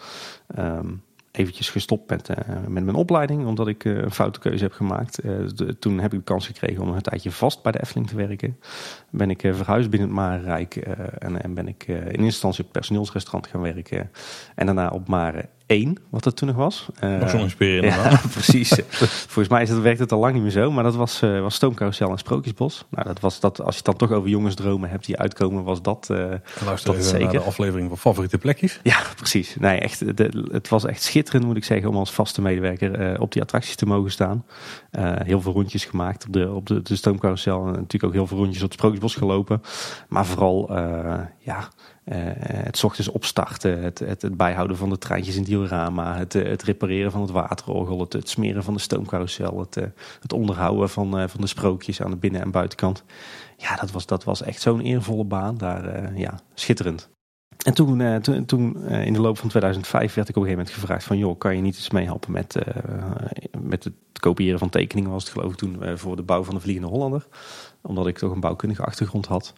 Um, 0.57 1.03
eventjes 1.37 1.69
gestopt 1.69 2.09
met, 2.09 2.29
uh, 2.29 2.35
met 2.67 2.83
mijn 2.83 2.95
opleiding, 2.95 3.45
omdat 3.45 3.67
ik 3.67 3.83
uh, 3.83 3.97
een 3.97 4.11
foute 4.11 4.39
keuze 4.39 4.63
heb 4.63 4.73
gemaakt. 4.73 5.21
De, 5.21 5.75
toen 5.79 5.99
heb 5.99 6.13
ik 6.13 6.19
de 6.19 6.25
kans 6.25 6.45
gekregen 6.47 6.83
om 6.83 6.89
een 6.89 7.01
tijdje 7.01 7.31
vast 7.31 7.63
bij 7.63 7.71
de 7.71 7.81
Efteling 7.81 8.07
te 8.07 8.15
werken. 8.15 8.59
Ben 9.09 9.29
ik 9.29 9.41
verhuisd 9.41 9.89
binnen 9.89 10.09
het 10.09 10.17
Marenrijk 10.17 10.75
en, 10.75 11.41
en, 11.41 11.53
ben 11.53 11.67
ik 11.67 11.87
in 11.87 11.95
eerste 11.95 12.21
instantie 12.21 12.59
op 12.59 12.65
het 12.65 12.77
personeelsrestaurant 12.77 13.47
gaan 13.47 13.61
werken. 13.61 14.11
En 14.55 14.65
daarna 14.65 14.89
op 14.89 15.07
Mare 15.07 15.49
1, 15.65 15.97
wat 16.09 16.25
het 16.25 16.35
toen 16.35 16.47
nog 16.47 16.57
was. 16.57 16.87
Uh, 17.03 17.19
nog 17.19 17.29
zo 17.29 17.37
inspirerend. 17.37 17.93
Ja, 17.93 18.21
precies. 18.31 18.79
Volgens 18.89 19.47
mij 19.47 19.61
is 19.61 19.69
het, 19.69 19.81
werkt 19.81 19.99
het 19.99 20.11
al 20.11 20.19
lang 20.19 20.33
niet 20.33 20.41
meer 20.41 20.51
zo, 20.51 20.71
maar 20.71 20.83
dat 20.83 20.95
was, 20.95 21.21
uh, 21.21 21.41
was 21.41 21.55
Stoomcarousel 21.55 22.09
en 22.09 22.17
Sprookjesbos. 22.17 22.85
Nou, 22.89 23.07
dat 23.07 23.19
was 23.19 23.39
dat, 23.39 23.61
als 23.61 23.69
je 23.69 23.75
het 23.75 23.85
dan 23.85 24.07
toch 24.07 24.17
over 24.17 24.29
jongensdromen 24.29 24.89
hebt 24.89 25.05
die 25.05 25.17
uitkomen, 25.17 25.63
was 25.63 25.81
dat, 25.81 26.07
uh, 26.11 26.31
dat 26.65 27.03
zeker. 27.03 27.31
de 27.31 27.39
aflevering 27.39 27.87
van 27.87 27.97
favoriete 27.97 28.37
plekjes. 28.37 28.79
Ja, 28.83 29.01
precies. 29.15 29.55
Nee, 29.59 29.79
echt, 29.79 30.17
de, 30.17 30.47
het 30.51 30.69
was 30.69 30.85
echt 30.85 31.03
schitterend, 31.03 31.45
moet 31.45 31.57
ik 31.57 31.63
zeggen, 31.63 31.89
om 31.89 31.95
als 31.95 32.11
vaste 32.11 32.41
medewerker 32.41 33.19
op 33.19 33.31
die 33.31 33.41
attracties 33.41 33.75
te 33.75 33.85
mogen 33.85 34.11
staan. 34.11 34.45
heel 35.23 35.41
veel 35.41 35.53
rondjes 35.53 35.85
gemaakt 35.85 36.25
op 36.25 36.33
de, 36.33 36.51
op 36.51 36.67
de, 36.67 36.81
de 36.81 36.95
Stoomcarousel 36.95 37.59
en 37.59 37.71
natuurlijk 37.71 38.03
ook 38.03 38.13
heel 38.13 38.27
veel 38.27 38.37
rondjes 38.37 38.61
op 38.63 38.69
het 38.69 38.73
Sprookjesbos 38.73 39.15
gelopen. 39.15 39.61
Maar 40.07 40.25
vooral, 40.25 40.69
ja 41.39 41.69
uh, 42.05 42.17
het 42.39 42.83
ochtends 42.83 43.09
opstarten, 43.09 43.83
het, 43.83 43.99
het, 43.99 44.37
bijhouden 44.37 44.77
van 44.77 44.89
de 44.89 44.97
treintjes 44.97 45.35
in 45.35 45.43
diorama, 45.43 46.17
het, 46.17 46.33
het 46.33 46.63
repareren 46.63 47.11
van 47.11 47.21
het 47.21 47.29
waterorgel, 47.29 47.99
het, 47.99 48.29
smeren 48.29 48.63
van 48.63 48.73
de 48.73 48.79
stoomcarousel, 48.79 49.59
het, 49.59 49.75
het 50.19 50.33
onderhouden 50.33 50.89
van, 50.89 51.29
van 51.29 51.41
de 51.41 51.47
sprookjes 51.47 52.01
aan 52.01 52.11
de 52.11 52.17
binnen- 52.17 52.41
en 52.41 52.51
buitenkant. 52.51 53.03
Ja, 53.57 53.75
dat 53.75 53.91
was, 53.91 54.05
dat 54.05 54.23
was 54.23 54.41
echt 54.41 54.61
zo'n 54.61 54.79
eervolle 54.79 55.23
baan. 55.23 55.57
Daar, 55.57 56.17
ja, 56.17 56.39
schitterend. 56.53 57.09
En 57.57 57.73
toen, 57.73 58.45
toen, 58.45 58.87
in 58.87 59.13
de 59.13 59.21
loop 59.21 59.37
van 59.37 59.49
2005 59.49 60.13
werd 60.13 60.29
ik 60.29 60.35
op 60.35 60.41
een 60.41 60.49
gegeven 60.49 60.65
moment 60.65 60.69
gevraagd 60.69 61.03
van... 61.03 61.17
joh, 61.17 61.37
kan 61.37 61.55
je 61.55 61.61
niet 61.61 61.75
eens 61.75 61.89
meehelpen 61.89 62.31
met, 62.31 62.55
met 63.61 63.83
het 63.83 63.93
kopiëren 64.19 64.59
van 64.59 64.69
tekeningen... 64.69 65.11
was 65.11 65.23
het 65.23 65.31
geloof 65.31 65.51
ik 65.51 65.57
toen 65.57 65.97
voor 65.97 66.15
de 66.15 66.23
bouw 66.23 66.43
van 66.43 66.55
de 66.55 66.61
Vliegende 66.61 66.89
Hollander. 66.89 67.27
Omdat 67.81 68.07
ik 68.07 68.17
toch 68.17 68.31
een 68.31 68.39
bouwkundige 68.39 68.83
achtergrond 68.83 69.25
had. 69.25 69.53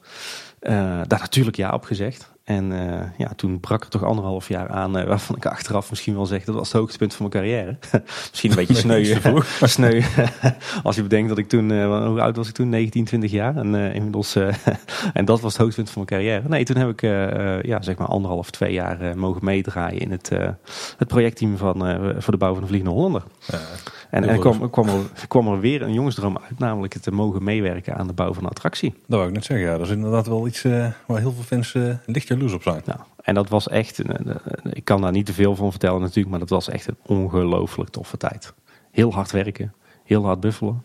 daar 0.59 1.19
natuurlijk 1.19 1.57
ja 1.57 1.73
op 1.73 1.83
gezegd. 1.83 2.35
En 2.47 2.71
uh, 2.71 3.01
ja, 3.17 3.31
toen 3.35 3.59
brak 3.59 3.83
er 3.83 3.89
toch 3.89 4.03
anderhalf 4.03 4.47
jaar 4.47 4.69
aan, 4.69 4.97
uh, 4.97 5.03
waarvan 5.03 5.35
ik 5.35 5.45
achteraf 5.45 5.89
misschien 5.89 6.15
wel 6.15 6.25
zeg, 6.25 6.43
dat 6.43 6.55
was 6.55 6.67
het 6.67 6.77
hoogtepunt 6.77 7.13
van 7.15 7.29
mijn 7.29 7.43
carrière. 7.43 7.77
misschien 8.29 8.49
een 8.49 8.55
beetje 8.55 8.75
sneu. 8.75 9.15
sneu 9.61 10.01
als 10.83 10.95
je 10.95 11.01
bedenkt 11.01 11.29
dat 11.29 11.37
ik 11.37 11.47
toen, 11.47 11.69
uh, 11.69 12.05
hoe 12.07 12.21
oud 12.21 12.35
was 12.35 12.47
ik 12.47 12.53
toen? 12.53 12.69
19, 12.69 13.05
20 13.05 13.31
jaar. 13.31 13.55
En 13.55 13.75
inmiddels, 13.75 14.35
en 15.13 15.25
dat 15.25 15.41
was 15.41 15.53
het 15.53 15.61
hoogtepunt 15.61 15.89
van 15.89 16.05
mijn 16.07 16.21
carrière. 16.21 16.49
Nee, 16.49 16.63
toen 16.63 16.77
heb 16.77 16.89
ik 16.89 17.01
ja, 17.65 17.81
zeg 17.81 17.97
maar 17.97 18.07
anderhalf, 18.07 18.51
twee 18.51 18.73
jaar 18.73 19.17
mogen 19.17 19.45
meedraaien 19.45 19.99
in 19.99 20.11
het, 20.11 20.31
het 20.97 21.07
projectteam 21.07 21.57
van, 21.57 21.77
voor 22.17 22.33
de 22.33 22.39
bouw 22.39 22.53
van 22.53 22.61
de 22.61 22.67
Vliegende 22.67 22.95
Hollander. 22.95 23.23
Ja. 23.47 23.59
En, 24.09 24.23
en 24.23 24.39
kwam, 24.39 24.69
kwam, 24.69 24.87
er, 24.87 25.27
kwam 25.27 25.47
er 25.47 25.59
weer 25.59 25.81
een 25.81 25.93
jongensdroom 25.93 26.37
uit, 26.37 26.59
namelijk 26.59 26.93
het 26.93 27.03
te 27.03 27.11
mogen 27.11 27.43
meewerken 27.43 27.95
aan 27.95 28.07
de 28.07 28.13
bouw 28.13 28.33
van 28.33 28.43
een 28.43 28.49
attractie. 28.49 28.93
Dat 29.07 29.17
wou 29.17 29.27
ik 29.27 29.33
net 29.33 29.45
zeggen, 29.45 29.67
ja. 29.67 29.77
Dat 29.77 29.87
is 29.87 29.93
inderdaad 29.93 30.27
wel 30.27 30.47
iets 30.47 30.61
waar 30.61 31.19
heel 31.19 31.31
veel 31.31 31.43
fans 31.43 31.73
uh, 31.73 31.93
licht 32.05 32.29
Nou, 32.85 32.99
en 33.21 33.33
dat 33.33 33.49
was 33.49 33.67
echt, 33.67 34.01
ik 34.69 34.83
kan 34.83 35.01
daar 35.01 35.11
niet 35.11 35.25
te 35.25 35.33
veel 35.33 35.55
van 35.55 35.69
vertellen 35.71 36.01
natuurlijk, 36.01 36.29
maar 36.29 36.39
dat 36.39 36.49
was 36.49 36.69
echt 36.69 36.87
een 36.87 36.97
ongelooflijk 37.05 37.89
toffe 37.89 38.17
tijd. 38.17 38.53
Heel 38.91 39.13
hard 39.13 39.31
werken, 39.31 39.73
heel 40.03 40.25
hard 40.25 40.39
buffelen. 40.39 40.83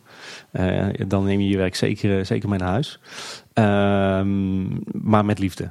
dan 1.08 1.24
neem 1.24 1.40
je 1.40 1.48
je 1.48 1.56
werk 1.56 1.74
zeker, 1.74 2.26
zeker 2.26 2.48
mee 2.48 2.58
naar 2.58 2.68
huis. 2.68 3.00
Ehm, 3.52 4.62
maar 4.92 5.24
met 5.24 5.38
liefde. 5.38 5.70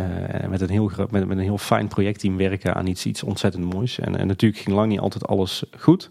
Uh, 0.00 0.48
met, 0.48 0.60
een 0.60 0.68
heel, 0.68 0.90
met, 1.10 1.30
een 1.30 1.38
heel 1.38 1.58
fijn 1.58 1.88
projectteam 1.88 2.36
werken 2.36 2.74
aan 2.74 2.86
iets, 2.86 3.06
iets 3.06 3.22
ontzettend 3.22 3.74
moois. 3.74 3.98
En, 3.98 4.16
en 4.16 4.26
natuurlijk 4.26 4.62
ging 4.62 4.76
lang 4.76 4.88
niet 4.88 5.00
altijd 5.00 5.26
alles 5.26 5.64
goed. 5.78 6.10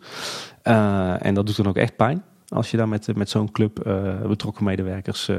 Uh, 0.63 1.25
en 1.25 1.33
dat 1.33 1.45
doet 1.45 1.55
dan 1.55 1.67
ook 1.67 1.75
echt 1.75 1.95
pijn. 1.95 2.23
Als 2.47 2.71
je 2.71 2.77
daar 2.77 2.87
met, 2.87 3.15
met 3.15 3.29
zo'n 3.29 3.51
club 3.51 3.87
uh, 3.87 4.21
betrokken 4.21 4.63
medewerkers 4.63 5.31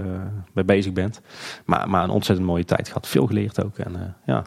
bij 0.52 0.64
bezig 0.64 0.92
bent. 0.92 1.20
Maar, 1.64 1.90
maar 1.90 2.04
een 2.04 2.10
ontzettend 2.10 2.48
mooie 2.48 2.64
tijd 2.64 2.88
gehad. 2.88 3.06
Veel 3.06 3.26
geleerd 3.26 3.64
ook. 3.64 3.78
En, 3.78 4.16
ja. 4.26 4.44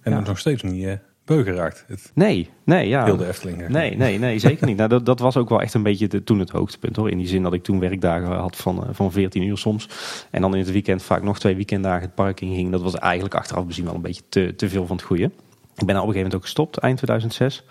en 0.00 0.12
ja. 0.12 0.20
nog 0.20 0.38
steeds 0.38 0.62
niet 0.62 0.98
beu 1.26 1.42
geraakt. 1.42 1.84
Het 1.86 2.10
nee, 2.14 2.50
nee, 2.64 2.88
ja. 2.88 3.04
Heel 3.04 3.16
de 3.16 3.26
Efteling. 3.26 3.68
Nee, 3.68 3.96
nee, 3.96 4.18
nee, 4.18 4.38
zeker 4.38 4.66
niet. 4.66 4.76
Nou, 4.76 4.88
dat, 4.88 5.06
dat 5.06 5.18
was 5.18 5.36
ook 5.36 5.48
wel 5.48 5.60
echt 5.60 5.74
een 5.74 5.82
beetje 5.82 6.08
de, 6.08 6.24
toen 6.24 6.38
het 6.38 6.50
hoogtepunt 6.50 6.96
hoor. 6.96 7.10
In 7.10 7.18
die 7.18 7.26
zin 7.26 7.42
dat 7.42 7.52
ik 7.52 7.62
toen 7.62 7.80
werkdagen 7.80 8.28
had 8.28 8.56
van, 8.56 8.86
van 8.90 9.12
14 9.12 9.42
uur 9.42 9.58
soms. 9.58 9.88
En 10.30 10.40
dan 10.40 10.52
in 10.52 10.60
het 10.60 10.70
weekend 10.70 11.02
vaak 11.02 11.22
nog 11.22 11.38
twee 11.38 11.54
weekenddagen 11.54 12.02
het 12.02 12.14
park 12.14 12.40
in 12.40 12.54
ging. 12.54 12.70
Dat 12.70 12.82
was 12.82 12.94
eigenlijk 12.94 13.34
achteraf 13.34 13.66
bezien 13.66 13.84
wel 13.84 13.94
een 13.94 14.00
beetje 14.00 14.22
te, 14.28 14.54
te 14.56 14.68
veel 14.68 14.86
van 14.86 14.96
het 14.96 15.04
goede. 15.04 15.24
Ik 15.24 15.86
ben 15.86 15.86
op 15.86 15.86
een 15.86 15.94
gegeven 15.96 16.14
moment 16.14 16.34
ook 16.34 16.42
gestopt, 16.42 16.76
eind 16.76 16.96
2006. 16.96 17.64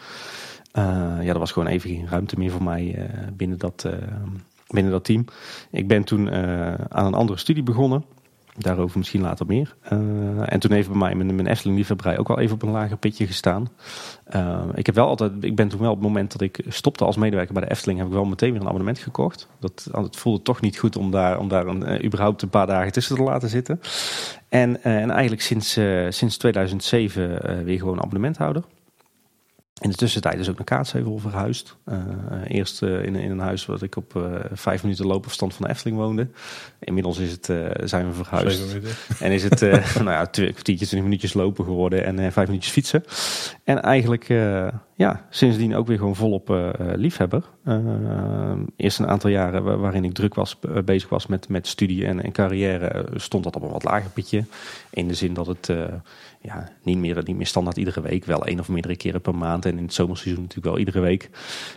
Uh, 0.78 0.84
ja, 1.22 1.34
er 1.34 1.40
was 1.40 1.52
gewoon 1.52 1.68
even 1.68 1.90
geen 1.90 2.08
ruimte 2.08 2.38
meer 2.38 2.52
voor 2.52 2.64
mij 2.64 2.96
uh, 2.98 3.04
binnen, 3.34 3.58
dat, 3.58 3.84
uh, 3.88 3.94
binnen 4.68 4.92
dat 4.92 5.04
team. 5.04 5.26
Ik 5.72 5.88
ben 5.88 6.04
toen 6.04 6.32
aan 6.92 7.06
een 7.06 7.14
andere 7.14 7.40
studie 7.40 7.64
begonnen. 7.64 8.04
Daarover 8.58 8.98
misschien 8.98 9.22
later 9.22 9.46
meer. 9.46 9.76
En 10.46 10.60
toen 10.60 10.72
heeft 10.72 10.88
bij 10.88 10.98
mij 10.98 11.16
mijn, 11.16 11.36
mijn 11.36 11.48
Efteling 11.48 11.78
liefhebberij 11.78 12.18
ook 12.18 12.28
wel 12.28 12.40
even 12.40 12.56
op 12.56 12.62
een 12.62 12.70
lager 12.70 12.98
pitje 12.98 13.28
gestaan. 13.28 13.68
Ik, 14.74 14.86
heb 14.86 14.96
wel 14.96 15.08
altijd, 15.08 15.32
ik 15.40 15.56
ben 15.56 15.68
toen 15.68 15.80
wel 15.80 15.90
op 15.90 15.98
het 15.98 16.06
moment 16.06 16.32
dat 16.32 16.42
ik 16.42 16.64
stopte 16.68 17.06
als 17.06 17.16
medewerker 17.16 17.54
bij 17.54 17.64
de 17.64 17.70
Efteling... 17.70 17.98
heb 18.00 18.08
ik 18.08 18.14
wel 18.14 18.26
meteen 18.26 18.52
weer 18.52 18.62
een 18.62 18.68
abonnement 18.68 19.00
gekocht. 19.00 19.48
Dat, 19.60 19.88
het 19.92 20.16
voelde 20.16 20.42
toch 20.42 20.62
niet 20.62 20.78
goed 20.78 20.96
om 20.96 21.12
daar, 21.12 21.40
om 21.40 21.48
daar 21.48 21.68
een, 21.68 22.06
überhaupt 22.06 22.42
een 22.42 22.50
paar 22.50 22.68
dagen 22.68 22.92
tussen 22.92 23.16
te 23.16 23.24
laten 23.24 23.50
zitten. 23.50 23.80
En, 24.50 24.84
en 24.84 25.10
eigenlijk 25.10 25.42
sinds, 25.42 25.80
sinds 26.10 26.38
2007 26.38 27.66
weer 27.66 27.80
gewoon 27.80 27.98
abonnementhouder. 27.98 28.64
In 29.82 29.90
de 29.90 29.96
tussentijd 29.96 30.40
is 30.40 30.50
ook 30.50 30.56
naar 30.56 30.66
Kaatsheuvel 30.66 31.18
verhuisd. 31.18 31.76
Uh, 31.86 31.98
eerst 32.48 32.82
uh, 32.82 33.04
in, 33.04 33.16
in, 33.16 33.32
een 33.32 33.40
huis 33.40 33.66
wat 33.66 33.82
ik 33.82 33.96
op 33.96 34.14
uh, 34.18 34.24
vijf 34.52 34.84
minuten 34.84 35.06
loopafstand 35.06 35.54
van 35.54 35.66
de 35.66 35.72
Efteling 35.72 35.98
woonde. 35.98 36.28
Inmiddels 36.80 37.18
is 37.18 37.32
het, 37.32 37.46
zijn 37.84 38.08
we 38.08 38.14
verhuisd. 38.14 38.78
En 39.20 39.32
is 39.32 39.44
het 39.44 39.60
nou 39.96 40.10
ja, 40.10 40.26
twee 40.26 40.52
kwartiertjes, 40.52 40.88
twintig 40.88 41.10
minuutjes 41.10 41.34
lopen 41.34 41.66
geworden 41.66 42.06
en 42.06 42.32
vijf 42.32 42.48
minuutjes 42.48 42.74
fietsen. 42.74 43.04
En 43.64 43.82
eigenlijk 43.82 44.28
ja, 44.96 45.26
sindsdien 45.30 45.76
ook 45.76 45.88
weer 45.88 45.98
gewoon 45.98 46.16
volop 46.16 46.76
liefhebber. 46.96 47.44
eerst 48.76 49.00
een 49.00 49.08
aantal 49.08 49.30
jaren 49.30 49.80
waarin 49.80 50.04
ik 50.04 50.14
druk 50.14 50.34
was, 50.34 50.60
bezig 50.86 51.10
was 51.10 51.28
met, 51.28 51.50
met 51.50 51.68
studie 51.68 52.06
en, 52.06 52.24
en 52.24 52.32
carrière, 52.32 53.06
stond 53.16 53.44
dat 53.44 53.56
op 53.56 53.62
een 53.62 53.72
wat 53.72 53.84
lager 53.84 54.10
pitje. 54.10 54.44
In 54.90 55.08
de 55.08 55.14
zin 55.14 55.34
dat 55.34 55.48
het 55.48 55.70
ja, 56.45 56.69
niet, 56.84 56.97
meer, 56.97 57.21
niet 57.23 57.36
meer 57.36 57.45
standaard 57.47 57.77
iedere 57.77 58.01
week. 58.01 58.25
Wel 58.25 58.45
één 58.45 58.60
of 58.60 58.69
meerdere 58.69 58.95
keren 58.95 59.21
per 59.21 59.36
maand. 59.36 59.65
En 59.65 59.77
in 59.77 59.84
het 59.84 59.93
zomerseizoen 59.93 60.41
natuurlijk 60.41 60.67
wel 60.67 60.79
iedere 60.79 60.99
week. 60.99 61.29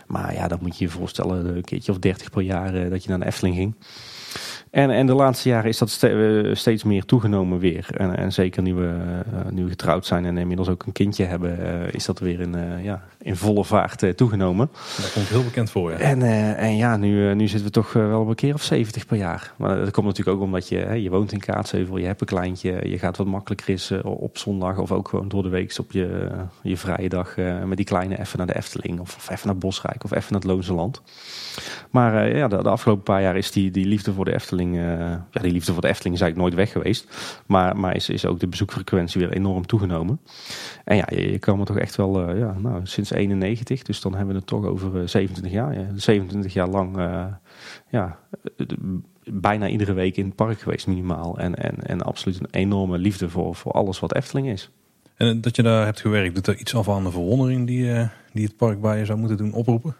Maar 0.07 0.33
ja, 0.33 0.47
dan 0.47 0.59
moet 0.61 0.77
je 0.77 0.85
je 0.85 0.91
voorstellen 0.91 1.55
een 1.55 1.63
keertje 1.63 1.91
of 1.91 1.99
dertig 1.99 2.29
per 2.29 2.41
jaar 2.41 2.75
eh, 2.75 2.89
dat 2.89 3.03
je 3.03 3.09
naar 3.09 3.19
de 3.19 3.25
Efteling 3.25 3.55
ging. 3.55 3.75
En, 4.71 4.89
en 4.89 5.05
de 5.05 5.13
laatste 5.13 5.49
jaren 5.49 5.69
is 5.69 5.77
dat 5.77 6.03
eh, 6.03 6.55
steeds 6.55 6.83
meer 6.83 7.05
toegenomen 7.05 7.59
weer. 7.59 7.87
En, 7.97 8.15
en 8.15 8.33
zeker 8.33 8.61
nu 8.61 8.73
we, 8.73 8.97
nu 9.49 9.69
getrouwd 9.69 10.05
zijn 10.05 10.25
en 10.25 10.37
inmiddels 10.37 10.69
ook 10.69 10.85
een 10.85 10.91
kindje 10.91 11.23
hebben, 11.23 11.57
is 11.93 12.05
dat 12.05 12.19
weer 12.19 12.39
in, 12.39 12.55
ja, 12.83 13.03
in 13.21 13.35
volle 13.35 13.65
vaart 13.65 14.17
toegenomen. 14.17 14.69
Dat 14.97 15.11
komt 15.13 15.27
heel 15.27 15.43
bekend 15.43 15.71
voor, 15.71 15.91
ja. 15.91 15.97
En, 15.97 16.21
en 16.57 16.75
ja, 16.75 16.97
nu, 16.97 17.35
nu 17.35 17.47
zitten 17.47 17.65
we 17.65 17.71
toch 17.73 17.93
wel 17.93 18.21
op 18.21 18.27
een 18.27 18.35
keer 18.35 18.53
of 18.53 18.63
70 18.63 19.05
per 19.05 19.17
jaar. 19.17 19.53
Maar 19.57 19.75
dat 19.75 19.91
komt 19.91 20.07
natuurlijk 20.07 20.37
ook 20.37 20.43
omdat 20.43 20.67
je, 20.67 20.77
hè, 20.77 20.93
je 20.93 21.09
woont 21.09 21.31
in 21.31 21.39
Kaatsheuvel, 21.39 21.97
je 21.97 22.05
hebt 22.05 22.21
een 22.21 22.27
kleintje, 22.27 22.89
je 22.89 22.99
gaat 22.99 23.17
wat 23.17 23.27
makkelijker 23.27 23.69
is 23.69 23.91
op 24.03 24.37
zondag 24.37 24.77
of 24.77 24.91
ook 24.91 25.07
gewoon 25.07 25.27
door 25.27 25.43
de 25.43 25.49
week 25.49 25.77
op 25.79 25.91
je, 25.91 26.31
je 26.61 26.77
vrije 26.77 27.09
dag 27.09 27.35
met 27.65 27.77
die 27.77 27.85
kleine 27.85 28.19
even 28.19 28.37
naar 28.37 28.47
de 28.47 28.55
Efteling 28.55 28.99
of, 28.99 29.15
of 29.15 29.29
even 29.29 29.47
naar 29.47 29.57
Bosrijk 29.57 30.03
of 30.03 30.11
even 30.11 30.33
naar 30.33 30.41
het 30.41 30.49
Loonse 30.49 30.73
Land. 30.73 31.01
Maar 31.91 32.35
ja, 32.35 32.47
de, 32.47 32.63
de 32.63 32.69
afgelopen 32.69 33.03
paar 33.03 33.21
jaar 33.21 33.37
is 33.37 33.51
die, 33.51 33.71
die 33.71 33.85
liefde 33.85 34.13
voor 34.13 34.25
de 34.25 34.33
Efteling 34.33 34.77
eh, 34.77 34.99
ja, 35.31 35.41
die 35.41 35.51
liefde 35.51 35.73
voor 35.73 35.81
de 35.81 35.87
Efteling 35.87 36.15
is 36.15 36.21
eigenlijk 36.21 36.51
nooit 36.51 36.67
weg 36.67 36.71
geweest. 36.71 37.07
Maar, 37.45 37.77
maar 37.77 37.95
is, 37.95 38.09
is 38.09 38.25
ook 38.25 38.39
de 38.39 38.47
bezoekfrequentie 38.47 39.21
weer 39.21 39.31
enorm 39.31 39.65
toegenomen. 39.65 40.19
En 40.83 40.95
ja, 40.95 41.07
je, 41.09 41.31
je 41.31 41.39
kan 41.39 41.59
er 41.59 41.65
toch 41.65 41.77
echt 41.77 41.95
wel, 41.95 42.35
ja, 42.35 42.55
nou, 42.57 42.79
sinds 42.83 43.08
91, 43.11 43.83
dus 43.83 44.01
dan 44.01 44.11
hebben 44.11 44.33
we 44.33 44.39
het 44.39 44.47
toch 44.47 44.65
over 44.65 45.09
27 45.09 45.45
eh, 45.45 45.51
jaar. 45.51 45.79
Ja, 45.79 45.87
27 45.95 46.53
jaar 46.53 46.67
lang, 46.67 46.97
ja, 47.89 48.19
bijna 49.23 49.67
iedere 49.67 49.93
week 49.93 50.17
in 50.17 50.25
het 50.25 50.35
park 50.35 50.59
geweest 50.59 50.87
minimaal. 50.87 51.37
En, 51.37 51.55
en, 51.55 51.75
en 51.83 52.01
absoluut 52.01 52.39
een 52.39 52.47
enorme 52.51 52.97
liefde 52.97 53.29
voor, 53.29 53.55
voor 53.55 53.71
alles 53.71 53.99
wat 53.99 54.15
Efteling 54.15 54.49
is. 54.49 54.69
En 55.15 55.41
dat 55.41 55.55
je 55.55 55.63
daar 55.63 55.85
hebt 55.85 56.01
gewerkt, 56.01 56.35
doet 56.35 56.47
er 56.47 56.57
iets 56.57 56.75
af 56.75 56.89
aan 56.89 57.03
de 57.03 57.11
verwondering 57.11 57.67
die, 57.67 58.09
die 58.33 58.45
het 58.45 58.57
park 58.57 58.81
bij 58.81 58.97
je 58.97 59.05
zou 59.05 59.19
moeten 59.19 59.37
doen 59.37 59.53
oproepen? 59.53 59.95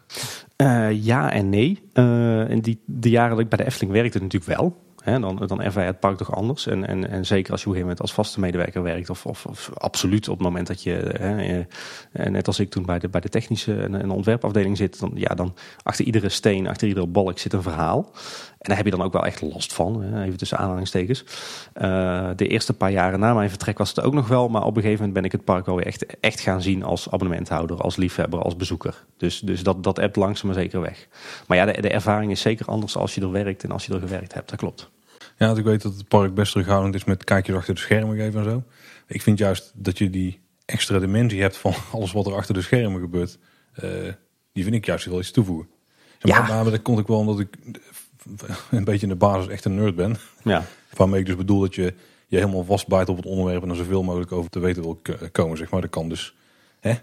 Uh, 0.62 1.04
ja 1.04 1.32
en 1.32 1.50
nee. 1.50 1.82
Uh, 1.94 2.50
in 2.50 2.60
die, 2.60 2.80
de 2.86 3.10
jaren 3.10 3.30
dat 3.30 3.40
ik 3.40 3.50
bij 3.50 3.58
de 3.58 3.66
Efteling 3.66 3.92
werkte 3.92 4.22
natuurlijk 4.22 4.60
wel. 4.60 4.78
Dan, 5.04 5.44
dan 5.48 5.62
ervaar 5.62 5.84
je 5.84 5.90
het 5.90 6.00
park 6.00 6.18
toch 6.18 6.36
anders. 6.36 6.68
En, 6.68 6.88
en, 6.88 7.10
en 7.10 7.26
zeker 7.26 7.52
als 7.52 7.62
je 7.62 7.68
op 7.68 7.74
een 7.74 7.80
gegeven 7.80 7.80
moment 7.80 8.02
als 8.02 8.14
vaste 8.14 8.40
medewerker 8.40 8.84
werkt. 8.84 9.10
Of, 9.10 9.26
of, 9.26 9.72
absoluut 9.74 10.28
op 10.28 10.38
het 10.38 10.48
moment 10.48 10.68
dat 10.68 10.84
je, 10.84 10.98
eh, 10.98 12.28
net 12.28 12.48
als 12.48 12.60
ik 12.60 12.70
toen 12.70 12.86
bij 12.86 13.00
de, 13.00 13.10
bij 13.10 13.22
de 13.22 13.30
technische 13.30 13.82
en, 13.82 14.12
ontwerpafdeling 14.12 14.78
zit. 14.78 15.00
Dan, 15.00 15.12
ja, 15.14 15.36
dan 15.36 15.56
achter 15.84 16.06
iedere 16.06 16.30
steen, 16.30 16.68
achter 16.68 16.88
iedere 16.88 17.08
balk 17.08 17.40
zit 17.40 17.54
een 17.54 17.62
verhaal. 17.62 18.12
En 18.60 18.68
daar 18.68 18.78
heb 18.78 18.86
je 18.86 18.92
dan 18.92 19.02
ook 19.02 19.14
wel 19.14 19.26
echt 19.26 19.42
last 19.42 19.74
van, 19.74 20.22
even 20.24 20.38
tussen 20.38 20.58
aanhalingstekens. 20.58 21.24
Uh, 21.82 22.30
de 22.36 22.48
eerste 22.48 22.74
paar 22.74 22.92
jaren 22.92 23.20
na 23.20 23.34
mijn 23.34 23.50
vertrek 23.50 23.78
was 23.78 23.90
het 23.90 24.02
ook 24.02 24.14
nog 24.14 24.28
wel, 24.28 24.48
maar 24.48 24.64
op 24.64 24.76
een 24.76 24.82
gegeven 24.82 24.98
moment 24.98 25.14
ben 25.14 25.24
ik 25.24 25.32
het 25.32 25.44
park 25.44 25.68
alweer 25.68 25.86
echt, 25.86 26.06
echt 26.20 26.40
gaan 26.40 26.62
zien 26.62 26.84
als 26.84 27.12
abonnementhouder, 27.12 27.82
als 27.82 27.96
liefhebber, 27.96 28.42
als 28.42 28.56
bezoeker. 28.56 29.06
Dus, 29.18 29.40
dus 29.40 29.64
dat, 29.64 29.84
dat 29.84 30.00
appt 30.00 30.16
langzaam 30.16 30.48
maar 30.48 30.60
zeker 30.60 30.82
weg. 30.82 31.08
Maar 31.48 31.58
ja, 31.58 31.66
de, 31.66 31.82
de 31.82 31.90
ervaring 31.90 32.32
is 32.32 32.42
zeker 32.42 32.66
anders 32.66 32.96
als 32.98 33.16
je 33.16 33.22
er 33.22 33.32
werkt 33.32 33.64
en 33.64 33.72
als 33.72 33.86
je 33.86 33.94
er 33.94 34.00
gewerkt 34.00 34.34
hebt, 34.34 34.50
dat 34.50 34.60
klopt. 34.60 34.90
Ja, 35.38 35.56
ik 35.56 35.64
weet 35.64 35.82
dat 35.82 35.94
het 35.94 36.08
park 36.08 36.34
best 36.34 36.52
terughoudend 36.52 36.96
is 36.96 37.04
met 37.04 37.24
kijkjes 37.24 37.56
achter 37.56 37.74
de 37.74 37.80
schermen 37.80 38.18
geven 38.18 38.40
en 38.40 38.50
zo. 38.50 38.64
Ik 39.08 39.22
vind 39.22 39.38
juist 39.38 39.72
dat 39.76 39.98
je 39.98 40.10
die 40.10 40.40
extra 40.66 41.00
dimensie 41.00 41.42
hebt 41.42 41.58
van 41.58 41.74
alles 41.94 42.12
wat 42.12 42.26
er 42.26 42.36
achter 42.36 42.54
de 42.54 42.62
schermen 42.62 43.02
gebeurt. 43.02 43.38
Uh, 43.84 43.90
die 44.52 44.64
vind 44.64 44.76
ik 44.76 44.86
juist 44.86 45.06
wel 45.06 45.20
iets 45.20 45.32
toevoegen. 45.32 45.68
Ja. 46.20 46.40
Maar, 46.40 46.64
maar 46.64 46.72
dat 46.72 46.82
komt 46.82 47.00
ook 47.00 47.08
wel 47.08 47.18
omdat 47.18 47.40
ik 47.40 47.58
een 48.72 48.84
beetje 48.84 49.08
in 49.08 49.10
de 49.10 49.16
basis 49.16 49.48
echt 49.48 49.66
een 49.66 49.76
nerd 49.76 49.96
ben. 49.96 50.18
Ja. 50.44 50.66
Waarmee 50.94 51.20
ik 51.20 51.26
dus 51.26 51.36
bedoel 51.36 51.60
dat 51.60 51.76
je 51.76 51.94
je 52.28 52.38
helemaal 52.38 52.64
vastbijt 52.64 53.10
op 53.10 53.18
het 53.18 53.26
onderwerp 53.26 53.64
en 53.64 53.70
er 53.70 53.76
zoveel 53.76 54.04
mogelijk 54.04 54.32
over 54.32 54.50
te 54.50 54.60
weten 54.60 54.82
wil 54.82 55.02
komen. 55.32 55.58
Zeg 55.58 55.70
maar. 55.70 55.82
Dat 55.82 55.90
kan 55.90 56.10
dus 56.10 56.36
hè, 56.80 56.94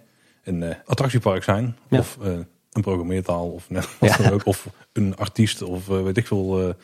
een 0.44 0.62
uh, 0.62 0.74
attractiepark 0.84 1.42
zijn. 1.42 1.76
Of 1.90 2.18
uh, 2.22 2.38
een 2.72 2.82
programmeertaal. 2.82 3.50
Of, 3.50 3.70
net, 3.70 3.88
ja. 4.00 4.30
ook, 4.30 4.46
of 4.46 4.68
een 4.92 5.16
artiest. 5.16 5.62
Of 5.62 5.88
uh, 5.88 6.02
weet 6.02 6.16
ik 6.16 6.26
veel 6.26 6.74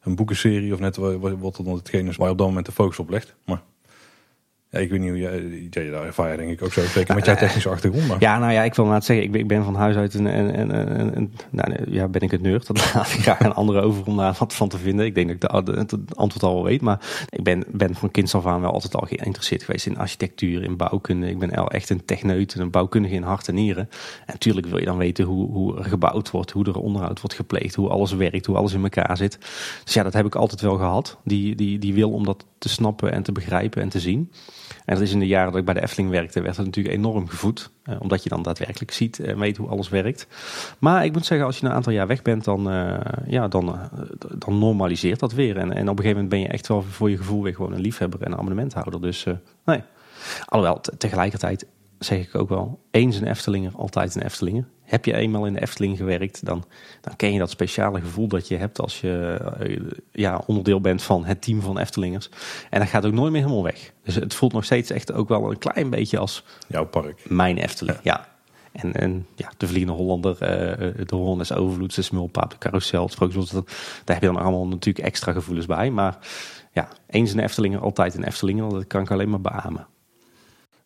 een 0.00 0.14
boekenserie 0.14 0.72
of 0.72 0.78
net 0.78 0.96
wat 0.96 1.56
dan 1.56 1.74
hetgeen 1.74 2.06
is 2.06 2.16
waar 2.16 2.26
je 2.26 2.32
op 2.32 2.38
dat 2.38 2.46
moment 2.46 2.66
de 2.66 2.72
focus 2.72 2.98
op 2.98 3.10
legt. 3.10 3.34
Maar 3.44 3.62
ja, 4.76 4.82
ik 4.82 4.90
weet 4.90 5.00
niet 5.00 5.08
hoe 5.08 5.18
jij, 5.18 5.90
daar 5.90 6.06
ervaar 6.06 6.30
je 6.30 6.36
denk 6.36 6.50
ik 6.50 6.62
ook 6.62 6.72
zo. 6.72 6.80
Zeker 6.80 7.14
met 7.14 7.24
jouw 7.24 7.36
technische 7.36 7.68
achtergrond. 7.68 8.08
Maar. 8.08 8.16
Ja, 8.20 8.38
nou 8.38 8.52
ja, 8.52 8.62
ik 8.62 8.74
wil 8.74 8.90
het 8.90 9.04
zeggen, 9.04 9.24
ik 9.24 9.32
ben, 9.32 9.40
ik 9.40 9.48
ben 9.48 9.64
van 9.64 9.74
huis 9.74 9.96
uit 9.96 10.14
een, 10.14 10.24
een, 10.24 11.32
nou, 11.50 11.74
ja, 11.90 12.08
ben 12.08 12.20
ik 12.20 12.30
het 12.30 12.42
nerd. 12.42 12.66
Dat 12.66 12.94
laat 12.94 13.12
ik 13.12 13.20
graag 13.20 13.40
een 13.40 13.54
andere 13.54 13.80
over 13.80 14.06
om 14.06 14.16
daar 14.16 14.36
wat 14.38 14.54
van 14.54 14.68
te 14.68 14.78
vinden. 14.78 15.06
Ik 15.06 15.14
denk 15.14 15.40
dat 15.40 15.54
ik 15.54 15.66
de, 15.66 15.72
het 15.72 16.16
antwoord 16.16 16.44
al 16.44 16.54
wel 16.54 16.64
weet. 16.64 16.80
Maar 16.80 17.26
ik 17.28 17.42
ben, 17.42 17.64
ben 17.68 17.94
van 17.94 18.10
kinds 18.10 18.34
af 18.34 18.46
aan 18.46 18.60
wel 18.60 18.72
altijd 18.72 18.94
al 18.94 19.06
geïnteresseerd 19.08 19.62
geweest 19.62 19.86
in 19.86 19.98
architectuur, 19.98 20.62
in 20.62 20.76
bouwkunde. 20.76 21.30
Ik 21.30 21.38
ben 21.38 21.50
echt 21.50 21.90
een 21.90 22.04
techneut, 22.04 22.54
een 22.54 22.70
bouwkundige 22.70 23.14
in 23.14 23.22
hart 23.22 23.48
en 23.48 23.54
nieren. 23.54 23.88
En 24.26 24.32
natuurlijk 24.32 24.66
wil 24.66 24.78
je 24.78 24.84
dan 24.84 24.96
weten 24.96 25.24
hoe, 25.24 25.50
hoe 25.50 25.78
er 25.78 25.84
gebouwd 25.84 26.30
wordt, 26.30 26.50
hoe 26.50 26.64
er 26.64 26.78
onderhoud 26.78 27.20
wordt 27.20 27.36
gepleegd, 27.36 27.74
hoe 27.74 27.88
alles 27.88 28.12
werkt, 28.12 28.46
hoe 28.46 28.56
alles 28.56 28.72
in 28.72 28.82
elkaar 28.82 29.16
zit. 29.16 29.38
Dus 29.84 29.94
ja, 29.94 30.02
dat 30.02 30.12
heb 30.12 30.26
ik 30.26 30.34
altijd 30.34 30.60
wel 30.60 30.76
gehad. 30.76 31.18
Die, 31.24 31.54
die, 31.54 31.78
die 31.78 31.94
wil 31.94 32.10
om 32.10 32.24
dat 32.24 32.44
te 32.58 32.68
snappen 32.68 33.12
en 33.12 33.22
te 33.22 33.32
begrijpen 33.32 33.82
en 33.82 33.88
te 33.88 34.00
zien. 34.00 34.32
En 34.84 34.94
dat 34.94 35.02
is 35.02 35.12
in 35.12 35.18
de 35.18 35.26
jaren 35.26 35.50
dat 35.50 35.60
ik 35.60 35.64
bij 35.64 35.74
de 35.74 35.82
Efteling 35.82 36.10
werkte, 36.10 36.40
werd 36.42 36.56
het 36.56 36.66
natuurlijk 36.66 36.94
enorm 36.94 37.28
gevoed. 37.28 37.70
Eh, 37.82 38.00
omdat 38.00 38.22
je 38.22 38.28
dan 38.28 38.42
daadwerkelijk 38.42 38.90
ziet 38.90 39.20
en 39.20 39.38
weet 39.38 39.56
hoe 39.56 39.68
alles 39.68 39.88
werkt. 39.88 40.26
Maar 40.78 41.04
ik 41.04 41.12
moet 41.12 41.26
zeggen, 41.26 41.46
als 41.46 41.58
je 41.58 41.66
een 41.66 41.72
aantal 41.72 41.92
jaar 41.92 42.06
weg 42.06 42.22
bent, 42.22 42.44
dan, 42.44 42.72
uh, 42.72 42.98
ja, 43.26 43.48
dan, 43.48 43.68
uh, 43.68 43.82
dan 44.38 44.58
normaliseert 44.58 45.20
dat 45.20 45.32
weer. 45.32 45.56
En, 45.56 45.72
en 45.72 45.88
op 45.88 45.98
een 45.98 46.04
gegeven 46.04 46.12
moment 46.12 46.28
ben 46.28 46.40
je 46.40 46.48
echt 46.48 46.68
wel 46.68 46.82
voor 46.82 47.10
je 47.10 47.16
gevoel 47.16 47.42
weer 47.42 47.54
gewoon 47.54 47.72
een 47.72 47.80
liefhebber 47.80 48.20
en 48.22 48.26
een 48.26 48.38
abonnementhouder. 48.38 49.00
Dus 49.00 49.26
nee. 49.64 49.82
Alhoewel, 50.44 50.80
tegelijkertijd 50.98 51.66
zeg 51.98 52.18
ik 52.18 52.34
ook 52.34 52.48
wel, 52.48 52.80
eens 52.90 53.16
een 53.16 53.26
Eftelinger, 53.26 53.72
altijd 53.76 54.14
een 54.14 54.22
Eftelinger. 54.22 54.68
Heb 54.82 55.04
je 55.04 55.14
eenmaal 55.14 55.46
in 55.46 55.52
de 55.52 55.60
Efteling 55.60 55.96
gewerkt, 55.96 56.44
dan, 56.44 56.64
dan 57.00 57.16
ken 57.16 57.32
je 57.32 57.38
dat 57.38 57.50
speciale 57.50 58.00
gevoel 58.00 58.28
dat 58.28 58.48
je 58.48 58.56
hebt 58.56 58.80
als 58.80 59.00
je 59.00 59.40
eh, 59.58 59.98
ja, 60.12 60.42
onderdeel 60.46 60.80
bent 60.80 61.02
van 61.02 61.24
het 61.24 61.42
team 61.42 61.60
van 61.60 61.78
Eftelingers. 61.78 62.28
En 62.70 62.80
dat 62.80 62.88
gaat 62.88 63.06
ook 63.06 63.12
nooit 63.12 63.32
meer 63.32 63.40
helemaal 63.40 63.62
weg. 63.62 63.92
Dus 64.02 64.14
het 64.14 64.34
voelt 64.34 64.52
nog 64.52 64.64
steeds 64.64 64.90
echt 64.90 65.12
ook 65.12 65.28
wel 65.28 65.50
een 65.50 65.58
klein 65.58 65.90
beetje 65.90 66.18
als 66.18 66.44
jouw 66.68 66.86
park. 66.86 67.30
Mijn 67.30 67.58
Efteling, 67.58 67.98
ja. 68.02 68.28
En, 68.72 68.92
en 68.92 69.26
ja, 69.34 69.50
de 69.56 69.66
Vliegende 69.66 69.92
Hollander, 69.92 70.32
uh, 70.32 71.06
de 71.06 71.16
Hollanders 71.16 71.52
Overvloed, 71.52 71.94
de 71.94 72.02
Smulpaap, 72.02 72.50
de 72.50 72.58
Carousel, 72.58 73.10
het 73.18 73.52
daar 74.04 74.16
heb 74.16 74.20
je 74.20 74.26
dan 74.26 74.36
allemaal 74.36 74.66
natuurlijk 74.66 75.06
extra 75.06 75.32
gevoelens 75.32 75.66
bij. 75.66 75.90
Maar 75.90 76.18
ja, 76.72 76.88
eens 77.06 77.32
een 77.32 77.40
Eftelinger, 77.40 77.80
altijd 77.80 78.14
een 78.14 78.24
Eftelinger, 78.24 78.68
dat 78.70 78.86
kan 78.86 79.02
ik 79.02 79.10
alleen 79.10 79.30
maar 79.30 79.40
beamen. 79.40 79.86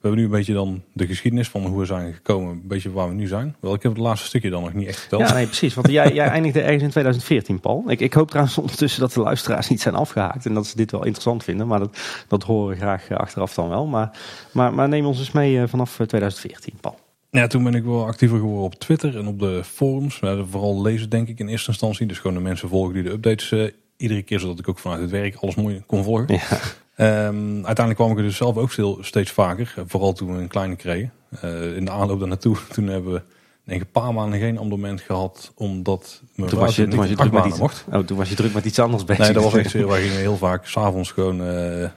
We 0.01 0.09
hebben 0.09 0.25
nu 0.25 0.31
een 0.31 0.39
beetje 0.39 0.55
dan 0.55 0.83
de 0.93 1.07
geschiedenis 1.07 1.49
van 1.49 1.67
hoe 1.67 1.79
we 1.79 1.85
zijn 1.85 2.13
gekomen, 2.13 2.51
een 2.51 2.63
beetje 2.65 2.93
waar 2.93 3.09
we 3.09 3.15
nu 3.15 3.27
zijn. 3.27 3.57
Wel, 3.61 3.75
ik 3.75 3.83
heb 3.83 3.93
het 3.93 4.01
laatste 4.01 4.27
stukje 4.27 4.51
dan 4.51 4.63
nog 4.63 4.75
niet 4.75 4.87
echt 4.87 4.99
verteld. 4.99 5.23
Ja, 5.23 5.35
nee, 5.35 5.47
precies. 5.47 5.75
Want 5.75 5.91
jij, 5.91 6.13
jij 6.13 6.29
eindigde 6.29 6.61
ergens 6.61 6.83
in 6.83 6.91
2014, 6.91 7.61
Paul. 7.61 7.85
Ik, 7.87 8.01
ik 8.01 8.13
hoop 8.13 8.29
trouwens 8.29 8.59
ondertussen 8.59 9.01
dat 9.01 9.13
de 9.13 9.21
luisteraars 9.21 9.69
niet 9.69 9.81
zijn 9.81 9.95
afgehaakt 9.95 10.47
en 10.47 10.55
dat 10.55 10.67
ze 10.67 10.77
dit 10.77 10.91
wel 10.91 11.05
interessant 11.05 11.45
vinden. 11.45 11.67
Maar 11.67 11.79
dat, 11.79 11.99
dat 12.29 12.43
horen 12.43 12.69
we 12.69 12.77
graag 12.77 13.09
eh, 13.09 13.17
achteraf 13.17 13.55
dan 13.55 13.69
wel. 13.69 13.87
Maar, 13.87 14.19
maar, 14.53 14.75
maar 14.75 14.89
neem 14.89 15.07
ons 15.07 15.19
eens 15.19 15.33
mee 15.33 15.61
eh, 15.61 15.69
vanaf 15.69 15.95
2014, 16.07 16.73
eh, 16.73 16.81
Paul. 16.81 16.99
Ja, 17.31 17.47
toen 17.47 17.63
ben 17.63 17.75
ik 17.75 17.85
wel 17.85 18.07
actiever 18.07 18.39
geworden 18.39 18.65
op 18.65 18.75
Twitter 18.75 19.19
en 19.19 19.27
op 19.27 19.39
de 19.39 19.65
forums. 19.65 20.19
vooral 20.51 20.83
lezen 20.83 21.11
denk 21.11 21.29
ik 21.29 21.39
in 21.39 21.49
eerste 21.49 21.71
instantie. 21.71 22.07
Dus 22.07 22.19
gewoon 22.19 22.37
de 22.37 22.43
mensen 22.43 22.69
volgen 22.69 22.95
die 22.95 23.03
de 23.03 23.11
updates 23.11 23.73
iedere 23.97 24.23
keer, 24.23 24.41
zodat 24.41 24.59
ik 24.59 24.69
ook 24.69 24.79
vanuit 24.79 25.01
het 25.01 25.11
werk 25.11 25.37
alles 25.37 25.55
mooi 25.55 25.83
kon 25.87 26.05
volgen. 26.05 26.35
Ja. 26.35 26.61
Um, 27.01 27.55
uiteindelijk 27.55 27.95
kwam 27.95 28.11
ik 28.11 28.17
er 28.17 28.23
dus 28.23 28.37
zelf 28.37 28.57
ook 28.57 28.73
steeds 29.01 29.31
vaker. 29.31 29.75
Vooral 29.87 30.13
toen 30.13 30.35
we 30.35 30.43
een 30.43 30.49
kleine 30.49 30.77
kregen. 30.77 31.13
Uh, 31.45 31.77
in 31.77 31.85
de 31.85 31.91
aanloop 31.91 32.19
daar 32.19 32.29
naartoe, 32.29 32.57
toen 32.75 32.87
hebben 32.87 33.13
we 33.13 33.23
denk 33.65 33.81
een 33.81 33.91
paar 33.91 34.15
maanden 34.15 34.39
geen 34.39 34.59
abonnement 34.59 35.01
gehad. 35.01 35.53
Omdat 35.55 36.23
mijn 36.35 36.49
toen 36.49 36.59
was 36.59 36.77
je, 36.77 36.89
toen 36.89 36.99
was 36.99 37.09
je 37.09 37.17
druk 37.17 37.33
met 37.33 37.45
iets, 37.45 37.59
mocht. 37.59 37.85
Oh, 37.93 37.99
toen 37.99 38.17
was 38.17 38.29
je 38.29 38.35
druk 38.35 38.55
met 38.55 38.65
iets 38.65 38.79
anders 38.79 39.05
bezig. 39.05 39.25
Nee, 39.25 39.33
dat 39.33 39.43
was 39.43 39.55
echt 39.55 39.73
Wij 39.87 40.03
gingen 40.03 40.19
heel 40.19 40.37
vaak 40.37 40.67
s'avonds 40.67 41.11
gewoon 41.11 41.41
uh, 41.41 41.89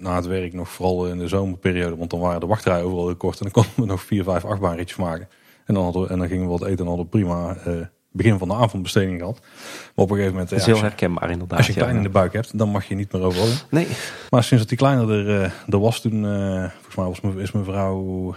na 0.00 0.14
het 0.16 0.26
werk 0.26 0.52
nog. 0.52 0.68
Vooral 0.68 1.06
in 1.06 1.18
de 1.18 1.28
zomerperiode. 1.28 1.96
Want 1.96 2.10
dan 2.10 2.20
waren 2.20 2.40
de 2.40 2.46
wachtrijen 2.46 2.84
overal 2.84 3.06
heel 3.06 3.16
kort. 3.16 3.40
En 3.40 3.42
dan 3.42 3.52
konden 3.52 3.72
we 3.76 3.84
nog 3.84 4.02
vier, 4.02 4.24
vijf 4.24 4.44
achtbaanritjes 4.44 4.98
maken. 4.98 5.28
En 5.64 5.74
dan, 5.74 5.84
hadden 5.84 6.02
we, 6.02 6.08
en 6.08 6.18
dan 6.18 6.28
gingen 6.28 6.44
we 6.44 6.50
wat 6.50 6.62
eten 6.62 6.78
en 6.78 6.86
hadden 6.86 7.04
we 7.04 7.10
prima... 7.10 7.56
Uh, 7.66 7.74
begin 8.12 8.38
van 8.38 8.48
de 8.48 8.54
avondbesteding 8.54 9.18
gehad. 9.18 9.40
Maar 9.40 10.04
op 10.04 10.10
een 10.10 10.16
gegeven 10.16 10.30
moment... 10.32 10.50
Dat 10.50 10.58
is 10.58 10.66
heel 10.66 10.80
herkenbaar 10.80 11.30
inderdaad. 11.30 11.58
Als 11.58 11.66
je 11.66 11.72
klein 11.72 11.96
in 11.96 12.02
de 12.02 12.08
buik 12.08 12.32
hebt, 12.32 12.58
dan 12.58 12.68
mag 12.68 12.84
je 12.84 12.94
niet 12.94 13.12
meer 13.12 13.22
overal. 13.22 13.48
Nee. 13.70 13.86
Maar 14.30 14.44
sinds 14.44 14.58
dat 14.62 14.68
die 14.68 14.78
kleiner 14.78 15.26
er, 15.28 15.52
er 15.68 15.80
was 15.80 16.00
toen... 16.00 16.24
Uh, 16.24 16.70
volgens 16.70 16.96
mij 16.96 17.04
was 17.04 17.20
mijn, 17.20 17.38
is 17.38 17.52
mijn 17.52 17.64
vrouw 17.64 18.34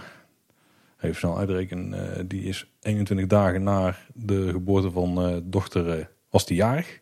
Even 1.00 1.16
snel 1.16 1.38
uitrekenen. 1.38 2.16
eh, 2.16 2.22
die 2.26 2.42
is 2.42 2.66
21 2.80 3.26
dagen 3.26 3.62
na 3.62 3.94
de 4.14 4.48
geboorte 4.50 4.90
van 4.90 5.22
eh, 5.22 5.36
dochter 5.42 5.98
eh, 5.98 6.04
was 6.30 6.46
die 6.46 6.56
jarig. 6.56 6.98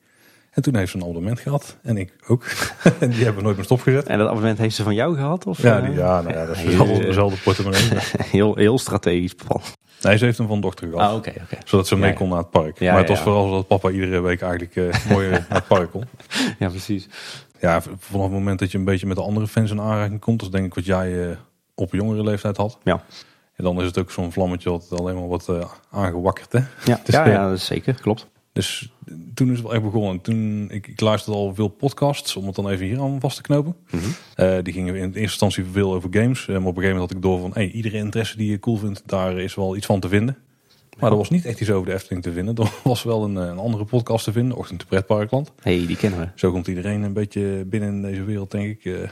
En 0.51 0.63
toen 0.63 0.77
heeft 0.77 0.91
ze 0.91 0.97
een 0.97 1.03
abonnement 1.03 1.41
gehad. 1.41 1.77
En 1.83 1.97
ik 1.97 2.13
ook. 2.29 2.45
en 3.01 3.09
die 3.11 3.19
hebben 3.19 3.37
we 3.37 3.43
nooit 3.43 3.57
meer 3.57 3.65
stopgezet. 3.65 4.07
En 4.07 4.19
dat 4.19 4.27
abonnement 4.27 4.59
heeft 4.59 4.75
ze 4.75 4.83
van 4.83 4.95
jou 4.95 5.17
gehad? 5.17 5.47
Of, 5.47 5.63
Ja, 5.63 5.79
eh? 5.81 5.87
die, 5.87 5.95
ja, 5.95 6.21
nou 6.21 6.35
ja, 6.35 6.47
dat 6.47 6.57
is 6.57 6.63
Heel- 6.63 6.87
dezelfde 6.99 7.41
portemonnee. 7.43 7.83
heel, 8.19 8.57
heel 8.57 8.79
strategisch 8.79 9.35
plan. 9.35 9.61
Nee, 10.09 10.19
ze 10.19 10.25
heeft 10.25 10.39
hem 10.39 10.47
van 10.47 10.61
dochter 10.61 10.89
gehad. 10.89 11.27
Ah. 11.27 11.35
Zodat 11.65 11.87
ze 11.87 11.97
mee 11.97 12.11
Ja, 12.11 12.17
kon 12.17 12.29
naar 12.29 12.39
het 12.39 12.51
park. 12.51 12.79
Ja, 12.79 12.91
maar 12.91 13.01
het 13.01 13.09
was 13.09 13.21
vooral 13.21 13.49
zodat 13.49 13.67
papa 13.67 13.91
iedere 13.91 14.21
week 14.21 14.43
eigenlijk 14.43 14.77
eh 14.77 15.11
mooi 15.11 15.31
naar 15.31 15.47
het 15.49 15.67
park 15.67 15.91
kon. 15.91 16.05
Ja, 16.59 16.69
precies. 16.69 17.09
Ja, 17.61 17.81
vanaf 17.81 18.23
het 18.23 18.33
moment 18.33 18.59
dat 18.59 18.73
je 18.73 18.79
een 18.79 18.85
beetje 18.85 19.07
met 19.07 19.17
de 19.17 19.23
andere 19.23 19.47
fans 19.47 19.71
in 19.71 19.81
aanraking 19.81 20.21
komt, 20.21 20.39
dat 20.39 20.49
is 20.49 20.55
denk 20.55 20.67
ik 20.67 20.75
wat 20.75 20.85
jij 20.85 21.31
eh, 21.31 21.37
op 21.75 21.93
jongere 21.93 22.23
leeftijd 22.23 22.57
had. 22.57 22.79
Ja. 22.83 23.03
En 23.57 23.65
dan 23.65 23.81
is 23.81 23.87
het 23.87 23.99
ook 23.99 24.11
zo'n 24.11 24.33
vlammetje 24.33 24.71
wat 24.71 24.87
alleen 24.99 25.15
maar 25.15 25.25
wordt 25.25 25.49
eh, 25.49 25.65
aangewakkerd. 25.91 26.53
Hè? 26.53 26.59
Ja, 26.85 27.01
Dus, 27.05 27.15
ja, 27.15 27.27
ja, 27.29 27.49
dat 27.49 27.57
is 27.57 27.67
zeker. 27.67 27.95
Klopt. 27.95 28.27
Dus 28.55 28.89
toen 29.35 29.49
is 29.51 29.53
het 29.53 29.63
wel 29.63 29.75
echt 29.75 29.83
begonnen. 29.83 30.21
Toen, 30.21 30.69
ik, 30.71 30.87
ik 30.87 31.01
luisterde 31.01 31.39
al 31.39 31.55
veel 31.55 31.69
podcasts, 31.69 32.37
om 32.37 32.47
het 32.47 32.55
dan 32.55 32.69
even 32.69 32.87
hier 32.87 33.01
aan 33.01 33.21
vast 33.21 33.37
te 33.37 33.43
knopen. 33.43 33.77
Mhm. 33.91 34.05
Eh, 34.35 34.57
die 34.63 34.73
gingen 34.73 34.95
in 34.95 35.05
eerste 35.05 35.21
instantie 35.21 35.65
veel 35.73 35.95
over 35.95 36.09
games. 36.13 36.41
Eh, 36.41 36.49
maar 36.49 36.57
op 36.57 36.77
een 36.77 36.83
gegeven 36.83 36.91
moment 36.91 37.09
had 37.09 37.17
ik 37.17 37.23
door 37.23 37.41
van, 37.41 37.51
hey, 37.53 37.71
iedere 37.71 37.97
interesse 37.97 38.37
die 38.37 38.51
je 38.51 38.59
cool 38.59 38.77
vindt, 38.77 39.03
daar 39.07 39.39
is 39.39 39.55
wel 39.55 39.77
iets 39.77 39.87
van 39.87 40.01
te 40.01 40.09
vinden. 40.09 40.37
Maar 40.99 41.11
er 41.11 41.17
was 41.17 41.31
niet 41.31 41.45
echt 41.45 41.61
iets 41.61 41.71
over 41.71 41.89
de 41.89 41.95
Efteling 41.95 42.23
te 42.23 42.33
vinden. 42.33 42.57
Er 42.65 42.71
was 42.85 43.03
wel 43.03 43.25
een, 43.25 43.37
eh, 43.37 43.47
een 43.47 43.59
andere 43.59 43.85
podcast 43.85 44.25
te 44.25 44.33
vinden, 44.33 44.57
Ochtend 44.57 44.81
de 44.81 44.87
Pretparkland. 44.87 45.53
hey, 45.61 45.87
die 45.87 45.97
kennen 45.97 46.21
we. 46.21 46.29
Zo 46.35 46.51
komt 46.51 46.67
iedereen 46.67 47.03
een 47.03 47.13
beetje 47.13 47.65
binnen 47.67 47.89
in 47.89 48.03
deze 48.03 48.25
wereld, 48.25 48.51
denk 48.51 48.85
ik, 48.85 49.11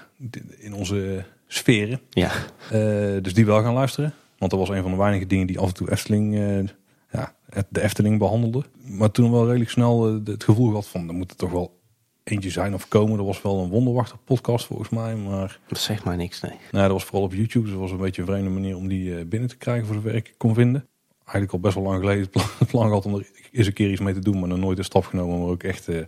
in 0.58 0.74
onze 0.74 1.24
sferen. 1.46 2.00
Ja, 2.10 2.32
dus 3.20 3.34
die 3.34 3.46
wel 3.46 3.62
gaan 3.62 3.74
luisteren. 3.74 4.14
Want 4.38 4.50
dat 4.50 4.60
was 4.60 4.76
een 4.76 4.82
van 4.82 4.90
de 4.90 4.96
weinige 4.96 5.26
dingen 5.26 5.46
die 5.46 5.58
af 5.58 5.68
en 5.68 5.74
toe 5.74 5.90
Efteling, 5.90 6.34
de 7.68 7.82
Efteling 7.82 8.18
behandelde. 8.18 8.64
Maar 8.84 9.10
toen 9.10 9.30
wel 9.30 9.46
redelijk 9.46 9.70
snel 9.70 10.08
eh, 10.08 10.16
het 10.24 10.44
gevoel 10.44 10.68
gehad 10.68 10.86
van, 10.86 11.08
er 11.08 11.14
moet 11.14 11.30
er 11.30 11.36
toch 11.36 11.50
wel 11.50 11.80
eentje 12.24 12.50
zijn 12.50 12.74
of 12.74 12.88
komen. 12.88 13.18
Er 13.18 13.24
was 13.24 13.42
wel 13.42 13.62
een 13.62 13.70
Wonderwachter 13.70 14.18
podcast 14.24 14.66
volgens 14.66 14.88
mij, 14.88 15.16
maar 15.16 15.58
dat 15.66 15.78
zegt 15.78 16.04
maar 16.04 16.16
niks, 16.16 16.40
nee. 16.40 16.52
nou, 16.70 16.82
dat 16.82 16.92
was 16.92 17.04
vooral 17.04 17.26
op 17.26 17.34
YouTube. 17.34 17.64
Dus 17.64 17.72
dat 17.72 17.80
was 17.80 17.90
een 17.90 17.96
beetje 17.96 18.22
een 18.22 18.28
vreemde 18.28 18.50
manier 18.50 18.76
om 18.76 18.88
die 18.88 19.18
eh, 19.18 19.24
binnen 19.26 19.48
te 19.48 19.56
krijgen 19.56 19.86
voor 19.86 19.94
zover 19.94 20.14
ik 20.14 20.34
kon 20.36 20.54
vinden. 20.54 20.86
Eigenlijk 21.18 21.52
al 21.52 21.60
best 21.60 21.74
wel 21.74 21.84
lang 21.84 22.00
geleden 22.00 22.28
het 22.58 22.68
plan, 22.68 22.86
gehad 22.88 23.06
om 23.06 23.14
er 23.14 23.30
eens 23.52 23.66
een 23.66 23.72
keer 23.72 23.90
iets 23.90 24.00
mee 24.00 24.14
te 24.14 24.20
doen, 24.20 24.38
maar 24.38 24.48
nog 24.48 24.58
nooit 24.58 24.78
een 24.78 24.84
stap 24.84 25.04
genomen 25.04 25.36
om 25.36 25.42
er 25.42 25.50
ook 25.50 25.62
echt, 25.62 25.88
eh, 25.88 26.04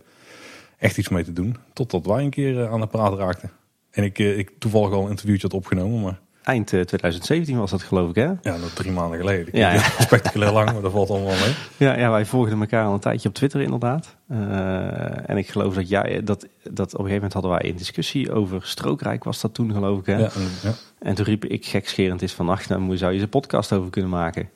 echt 0.77 0.97
iets 0.97 1.09
mee 1.09 1.23
te 1.23 1.33
doen. 1.33 1.55
Totdat 1.73 2.05
wij 2.05 2.23
een 2.23 2.29
keer 2.29 2.67
aan 2.67 2.79
de 2.79 2.87
praat 2.87 3.17
raakten. 3.17 3.51
En 3.91 4.03
ik, 4.03 4.19
ik 4.19 4.51
toevallig 4.59 4.91
al 4.91 5.03
een 5.03 5.09
interviewtje 5.09 5.47
had 5.47 5.57
opgenomen, 5.57 6.01
maar 6.01 6.19
Eind 6.45 6.73
eh, 6.73 6.81
2017 6.81 7.57
was 7.57 7.71
dat 7.71 7.83
geloof 7.83 8.09
ik, 8.09 8.15
hè? 8.15 8.23
ja, 8.23 8.37
dat 8.41 8.75
drie 8.75 8.91
maanden 8.91 9.19
geleden. 9.19 9.47
Ja, 9.57 9.73
ja. 9.73 9.79
Spectaculair 9.99 10.51
lang, 10.51 10.71
maar 10.71 10.81
dat 10.81 10.91
valt 10.91 11.09
allemaal 11.09 11.35
mee. 11.35 11.53
Ja, 11.77 11.97
ja, 11.97 12.11
wij 12.11 12.25
volgden 12.25 12.59
elkaar 12.59 12.85
al 12.85 12.93
een 12.93 12.99
tijdje 12.99 13.29
op 13.29 13.35
Twitter 13.35 13.61
inderdaad. 13.61 14.15
Eh, 14.27 15.29
en 15.29 15.37
ik 15.37 15.49
geloof 15.49 15.73
dat 15.73 15.89
jij, 15.89 16.21
dat, 16.23 16.47
dat 16.63 16.93
op 16.93 16.99
een 16.99 17.05
gegeven 17.05 17.13
moment 17.13 17.33
hadden 17.33 17.51
wij 17.51 17.65
een 17.65 17.75
discussie 17.75 18.31
over 18.31 18.59
Strookrijk 18.63 19.23
was 19.23 19.41
dat 19.41 19.53
toen 19.53 19.73
geloof 19.73 19.99
ik, 19.99 20.05
hè? 20.05 20.17
Ja, 20.17 20.23
en, 20.23 20.49
ja. 20.63 20.73
En 20.99 21.15
toen 21.15 21.25
riep 21.25 21.45
ik 21.45 21.65
gekscherend 21.65 22.21
is 22.21 22.33
vannacht, 22.33 22.67
dan 22.67 22.97
zou 22.97 23.13
je 23.13 23.21
een 23.21 23.29
podcast 23.29 23.73
over 23.73 23.89
kunnen 23.89 24.11
maken. 24.11 24.49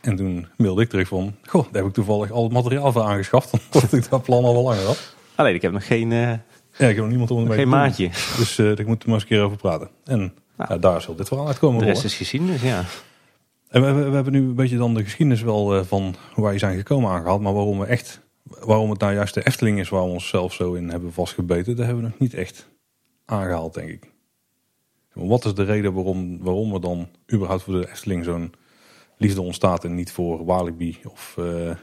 en 0.00 0.16
toen 0.16 0.48
mailde 0.56 0.82
ik 0.82 0.88
terug 0.88 1.08
van, 1.08 1.34
goh, 1.46 1.64
daar 1.64 1.82
heb 1.82 1.90
ik 1.90 1.94
toevallig 1.94 2.30
al 2.30 2.42
het 2.42 2.52
materiaal 2.52 2.92
voor 2.92 3.02
aangeschaft. 3.02 3.52
Omdat 3.72 3.92
ik 3.92 4.10
dat 4.10 4.22
plan 4.22 4.44
al 4.44 4.52
wel 4.52 4.62
langer 4.62 4.84
had. 4.84 5.14
Alleen 5.34 5.54
ik 5.54 5.62
heb 5.62 5.72
nog 5.72 5.86
geen, 5.86 6.12
eh, 6.12 6.18
Ja, 6.18 6.38
ik 6.76 6.86
heb 6.86 6.96
nog 6.96 7.08
niemand 7.08 7.30
om 7.30 7.50
geen 7.50 7.68
maatje. 7.68 8.08
Dus 8.36 8.58
eh 8.58 8.76
daar 8.76 8.86
moeten 8.86 8.86
we 8.86 8.94
maar 9.04 9.14
eens 9.14 9.22
een 9.22 9.28
keer 9.28 9.42
over 9.42 9.56
praten. 9.56 9.90
En 10.04 10.32
Nou. 10.60 10.72
ja, 10.72 10.78
daar 10.78 11.02
zal 11.02 11.14
dit 11.14 11.28
verhaal 11.28 11.46
uitkomen. 11.46 11.78
De 11.78 11.84
rest 11.84 11.96
rollen. 11.96 12.10
is 12.10 12.16
geschiedenis, 12.16 12.62
ja. 12.62 12.84
En 13.68 13.82
we, 13.82 13.92
we, 13.92 14.08
we 14.08 14.14
hebben 14.14 14.32
nu 14.32 14.38
een 14.38 14.54
beetje 14.54 14.76
dan 14.76 14.94
de 14.94 15.04
geschiedenis 15.04 15.42
wel 15.42 15.76
eh, 15.76 15.84
van 15.84 16.14
hoe 16.34 16.44
wij 16.44 16.58
zijn 16.58 16.76
gekomen 16.76 17.10
aangehaald. 17.10 17.40
Maar 17.40 17.52
waarom 17.52 17.78
we 17.78 17.86
echt, 17.86 18.20
waarom 18.42 18.90
het 18.90 19.00
nou 19.00 19.14
juist 19.14 19.34
de 19.34 19.46
Efteling 19.46 19.78
is 19.78 19.88
waar 19.88 20.04
we 20.04 20.10
onszelf 20.10 20.52
zo 20.52 20.72
in 20.72 20.90
hebben 20.90 21.12
vastgebeten, 21.12 21.76
dat 21.76 21.86
hebben 21.86 22.04
we 22.04 22.10
nog 22.10 22.18
niet 22.18 22.34
echt 22.34 22.68
aangehaald, 23.24 23.74
denk 23.74 23.88
ik. 23.88 24.12
Wat 25.12 25.44
is 25.44 25.54
de 25.54 25.62
reden 25.62 25.92
waarom, 25.92 26.38
waarom 26.42 26.74
er 26.74 26.80
dan 26.80 27.08
überhaupt 27.32 27.62
voor 27.62 27.80
de 27.80 27.90
Efteling 27.90 28.24
zo'n 28.24 28.52
liefde 29.16 29.40
ontstaat 29.40 29.84
en 29.84 29.94
niet 29.94 30.12
voor 30.12 30.44
Walibi 30.44 30.98
of 31.08 31.34
eh, 31.38 31.74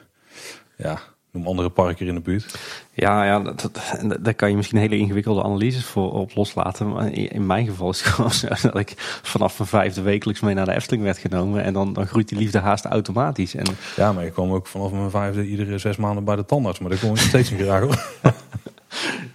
ja, 0.78 1.00
noem 1.32 1.48
andere 1.48 1.70
parken 1.70 2.08
in 2.08 2.13
de 2.16 2.22
buurt? 2.22 2.60
Ja, 2.94 3.26
ja 3.26 3.40
dat, 3.40 3.62
dat- 3.62 4.18
daar 4.24 4.34
kan 4.34 4.50
je 4.50 4.56
misschien 4.56 4.78
hele 4.78 4.98
ingewikkelde 4.98 5.44
analyses 5.44 5.86
voor 5.86 6.12
op 6.13 6.36
loslaten. 6.36 6.90
Maar 6.92 7.12
in 7.13 7.46
mijn 7.46 7.66
geval 7.68 7.90
is 7.90 8.02
het 8.04 8.08
gewoon 8.13 8.32
zo 8.32 8.48
dat 8.62 8.78
ik 8.78 8.94
vanaf 9.22 9.58
mijn 9.58 9.70
vijfde 9.70 10.02
wekelijks 10.02 10.42
mee 10.42 10.54
naar 10.56 10.66
de 10.66 10.74
Efteling 10.76 11.04
werd 11.04 11.18
genomen. 11.18 11.63
En 11.63 11.74
dan, 11.74 11.94
dan 11.94 12.08
groeit 12.08 12.30
die 12.30 12.38
liefde 12.38 12.60
haast 12.60 12.86
automatisch. 12.86 13.56
En 13.56 13.66
Ja, 13.96 14.13
maar 14.13 14.26
ik 14.26 14.34
kwam 14.34 14.52
ook 14.52 14.68
vanaf 14.68 14.92
mijn 14.92 15.10
vijfde 15.10 15.48
iedere 15.48 15.78
zes 15.78 15.98
maanden 15.98 16.24
bij 16.24 16.36
de 16.36 16.46
tandarts. 16.46 16.80
Maar 16.80 16.90
daar 16.90 17.00
kom 17.00 17.10
ik 17.12 17.18
steeds 17.18 17.52
niet 17.52 17.62
graag 17.62 17.82
hoor. 17.82 18.04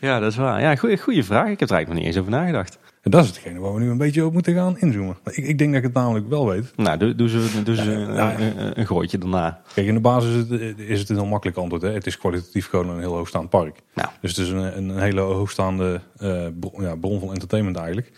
ja, 0.00 0.18
dat 0.20 0.30
is 0.32 0.36
waar. 0.38 0.60
Ja, 0.60 0.76
goeie 0.76 1.24
vraag. 1.24 1.48
Ik 1.48 1.60
heb 1.60 1.68
er 1.68 1.74
eigenlijk 1.74 1.86
nog 1.88 1.94
niet 1.94 2.04
eens 2.06 2.16
over 2.16 2.30
nagedacht. 2.30 2.78
En 3.02 3.10
dat 3.10 3.22
is 3.22 3.28
hetgene 3.28 3.60
waar 3.60 3.74
we 3.74 3.80
nu 3.80 3.90
een 3.90 3.98
beetje 3.98 4.24
op 4.26 4.32
moeten 4.32 4.54
gaan 4.54 4.78
inzoomen. 4.78 5.16
Ik, 5.24 5.36
ik 5.36 5.58
denk 5.58 5.70
dat 5.70 5.78
ik 5.78 5.86
het 5.86 5.92
namelijk 5.94 6.28
wel 6.28 6.46
weet. 6.46 6.72
Nou, 6.76 6.98
doe, 6.98 7.14
doe 7.14 7.28
ze, 7.28 7.62
doe 7.62 7.76
ze 7.76 7.90
een, 7.90 8.42
een, 8.42 8.78
een 8.80 8.86
gooitje 8.86 9.18
daarna. 9.18 9.62
Kijk, 9.74 9.86
in 9.86 9.94
de 9.94 10.00
basis 10.00 10.30
is 10.30 10.60
het, 10.60 10.78
is 10.78 11.00
het 11.00 11.08
een 11.08 11.16
heel 11.16 11.26
makkelijk 11.26 11.58
antwoord. 11.58 11.82
Hè? 11.82 11.90
Het 11.90 12.06
is 12.06 12.18
kwalitatief 12.18 12.68
gewoon 12.68 12.88
een 12.88 12.98
heel 12.98 13.14
hoogstaand 13.14 13.50
park. 13.50 13.80
Nou, 13.94 14.08
Dus 14.20 14.36
het 14.36 14.46
is 14.46 14.52
een, 14.52 14.76
een 14.76 14.98
hele 14.98 15.20
hoogstaande 15.20 16.00
eh, 16.16 16.46
bron, 16.60 16.82
ja, 16.82 16.96
bron 16.96 17.20
van 17.20 17.32
entertainment 17.32 17.76
eigenlijk. 17.76 18.12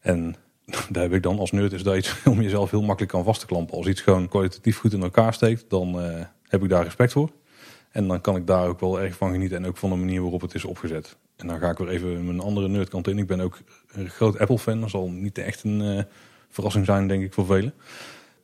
En 0.00 0.36
daar 0.90 1.02
heb 1.02 1.12
ik 1.12 1.22
dan 1.22 1.38
als 1.38 1.52
nerd 1.52 1.72
is 1.72 1.82
dat 1.82 1.96
iets 1.96 2.22
om 2.24 2.42
jezelf 2.42 2.70
heel 2.70 2.82
makkelijk 2.82 3.14
aan 3.14 3.24
vast 3.24 3.40
te 3.40 3.46
klampen. 3.46 3.76
Als 3.76 3.86
iets 3.86 4.00
gewoon 4.00 4.28
kwalitatief 4.28 4.78
goed 4.78 4.92
in 4.92 5.02
elkaar 5.02 5.34
steekt, 5.34 5.64
dan 5.68 6.00
eh, 6.00 6.24
heb 6.42 6.62
ik 6.62 6.68
daar 6.68 6.84
respect 6.84 7.12
voor. 7.12 7.30
En 7.90 8.08
dan 8.08 8.20
kan 8.20 8.36
ik 8.36 8.46
daar 8.46 8.68
ook 8.68 8.80
wel 8.80 9.00
erg 9.00 9.16
van 9.16 9.30
genieten 9.30 9.56
en 9.56 9.66
ook 9.66 9.76
van 9.76 9.90
de 9.90 9.96
manier 9.96 10.20
waarop 10.20 10.40
het 10.40 10.54
is 10.54 10.64
opgezet. 10.64 11.16
En 11.36 11.46
dan 11.46 11.58
ga 11.58 11.70
ik 11.70 11.78
weer 11.78 11.88
even 11.88 12.24
mijn 12.24 12.40
andere 12.40 12.68
nerdkant 12.68 13.08
in. 13.08 13.18
Ik 13.18 13.26
ben 13.26 13.40
ook 13.40 13.60
een 13.92 14.08
groot 14.08 14.38
Apple-fan. 14.38 14.80
Dat 14.80 14.90
zal 14.90 15.10
niet 15.10 15.38
echt 15.38 15.64
een 15.64 15.80
eh, 15.80 16.04
verrassing 16.48 16.84
zijn, 16.84 17.08
denk 17.08 17.22
ik, 17.22 17.32
voor 17.32 17.46
velen. 17.46 17.74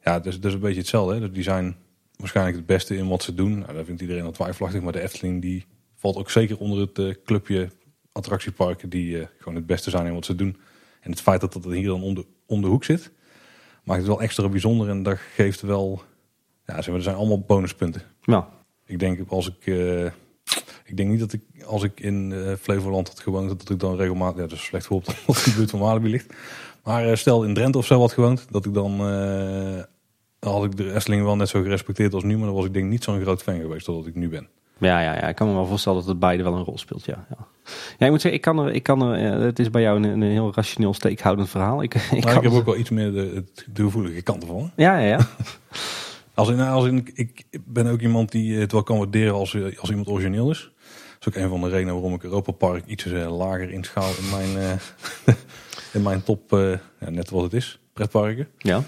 Ja, 0.05 0.21
dus 0.21 0.35
dat 0.35 0.45
is 0.45 0.55
een 0.55 0.61
beetje 0.61 0.81
hetzelfde. 0.81 1.15
Hè? 1.15 1.21
Dus 1.21 1.33
die 1.33 1.43
zijn 1.43 1.77
waarschijnlijk 2.17 2.57
het 2.57 2.67
beste 2.67 2.97
in 2.97 3.09
wat 3.09 3.23
ze 3.23 3.35
doen. 3.35 3.59
Nou, 3.59 3.73
daar 3.75 3.85
vindt 3.85 4.01
iedereen 4.01 4.25
al 4.25 4.31
twijfelachtig. 4.31 4.83
Maar 4.83 4.93
de 4.93 5.01
Efteling 5.01 5.43
die 5.43 5.67
valt 5.97 6.17
ook 6.17 6.31
zeker 6.31 6.59
onder 6.59 6.81
het 6.81 6.99
eh, 6.99 7.15
clubje 7.25 7.69
attractieparken 8.13 8.89
die 8.89 9.21
eh, 9.21 9.27
gewoon 9.39 9.55
het 9.55 9.67
beste 9.67 9.91
zijn 9.91 10.07
in 10.07 10.15
wat 10.15 10.25
ze 10.25 10.35
doen. 10.35 10.57
En 11.01 11.11
het 11.11 11.21
feit 11.21 11.41
dat 11.41 11.53
dat 11.53 11.65
hier 11.65 11.87
dan 11.87 12.03
om 12.03 12.15
de, 12.15 12.27
om 12.47 12.61
de 12.61 12.67
hoek 12.67 12.85
zit, 12.85 13.11
maakt 13.85 13.99
het 13.99 14.09
wel 14.09 14.21
extra 14.21 14.49
bijzonder. 14.49 14.89
En 14.89 15.03
dat 15.03 15.19
geeft 15.35 15.61
wel, 15.61 16.03
ja, 16.67 16.75
zeg 16.75 16.87
maar, 16.87 16.97
er 16.97 17.03
zijn 17.03 17.17
allemaal 17.17 17.41
bonuspunten. 17.41 18.03
nou, 18.25 18.45
Ik 18.87 18.99
denk 18.99 19.29
als 19.29 19.49
ik, 19.49 19.75
ik 20.91 20.97
denk 20.97 21.11
niet 21.11 21.21
dat 21.21 21.33
ik 21.33 21.43
als 21.67 21.83
ik 21.83 22.01
in 22.01 22.33
eh, 22.33 22.53
Flevoland 22.61 23.09
had 23.09 23.21
gewoond, 23.21 23.49
dat 23.49 23.71
ik 23.71 23.79
dan 23.79 23.97
regelmatig, 23.97 24.37
ja, 24.37 24.43
dat 24.43 24.59
is 24.59 24.65
slecht 24.65 24.87
geholpen 24.87 25.15
omdat 25.27 25.45
de 25.45 25.53
buurt 25.57 25.71
van 25.71 25.81
Walibi 25.81 26.09
ligt. 26.09 26.35
Maar 26.85 27.09
eh, 27.09 27.17
stel 27.17 27.45
in 27.45 27.55
Drenthe 27.55 27.79
of 27.79 27.87
zo 27.87 28.01
had 28.01 28.13
gewoond, 28.13 28.47
dat 28.51 28.67
ik 28.67 28.75
dan, 28.75 28.93
eh, 28.93 29.83
dan 30.39 30.53
had 30.53 30.65
ik 30.65 30.77
de 30.77 30.95
Efteling 30.95 31.23
wel 31.23 31.37
net 31.37 31.49
zo 31.49 31.63
gerespecteerd 31.63 32.15
als 32.15 32.23
nu, 32.23 32.37
maar 32.37 32.47
dan 32.47 32.55
was 32.55 32.65
ik 32.65 32.75
denk 32.75 32.91
niet 32.91 33.05
zo'n 33.05 33.21
groot 33.21 33.43
fan 33.43 33.61
geweest 33.61 33.89
als 33.89 34.07
ik 34.07 34.15
nu 34.15 34.29
ben. 34.29 34.49
ja, 34.79 35.01
ja, 35.01 35.15
ja, 35.15 35.29
ik 35.29 35.37
kan 35.37 35.49
me 35.49 35.55
wel 35.55 35.67
voorstellen 35.67 35.99
dat 35.99 36.09
het 36.09 36.19
beide 36.19 36.43
wel 36.43 36.55
een 36.55 36.65
rol 36.65 36.79
speelt. 36.79 37.05
Ja, 37.05 37.27
ja. 37.29 37.47
ja 37.99 38.07
ik 38.07 38.11
moet 38.11 38.21
zeggen, 38.21 38.41
ik 38.41 38.41
kan 38.41 38.59
er, 38.59 38.73
ik 38.73 38.83
kan 38.83 39.03
er, 39.03 39.41
het 39.41 39.59
is 39.59 39.71
bij 39.71 39.83
jou 39.83 39.97
een, 39.97 40.05
een 40.05 40.23
heel 40.23 40.53
rationeel 40.55 40.95
steekhoudend 40.95 41.49
verhaal. 41.49 41.83
Ik, 41.83 41.95
ik, 41.95 42.11
Maar 42.11 42.21
kan 42.21 42.37
ik 42.37 42.43
heb 42.43 42.53
ook 42.53 42.65
wel 42.65 42.77
iets 42.77 42.91
meer 42.91 43.13
de, 43.13 43.45
gevoelige 43.75 44.23
kant 44.23 44.43
ervan. 44.43 44.71
Ja, 44.77 44.99
ja, 44.99 45.07
ja. 45.07 45.19
Als 46.35 46.49
in, 46.49 46.61
als 46.61 46.87
in, 46.87 47.09
ik 47.15 47.45
ben 47.65 47.87
ook 47.87 48.01
iemand 48.01 48.33
die 48.33 48.59
het 48.59 48.73
wel 48.73 48.83
kan 48.83 48.99
waarderen 48.99 49.35
als, 49.35 49.57
als 49.79 49.91
iemand 49.91 50.09
origineel 50.09 50.51
is. 50.51 50.71
Is 51.21 51.29
ook 51.29 51.35
een 51.35 51.49
van 51.49 51.61
de 51.61 51.69
redenen 51.69 51.95
waarom 51.95 52.15
ik 52.15 52.23
Europa 52.23 52.53
Park 52.53 52.87
iets 52.87 53.05
eh, 53.05 53.37
lager 53.37 53.71
inschaal 53.71 54.11
in 54.19 54.31
mijn, 54.31 54.57
eh, 54.57 55.35
in 55.97 56.03
mijn 56.03 56.23
top, 56.23 56.53
eh, 56.53 56.71
ja, 57.01 57.11
net 57.11 57.31
wat 57.31 57.43
het 57.43 57.53
is, 57.53 57.81
pretparken. 57.93 58.49
ja. 58.59 58.83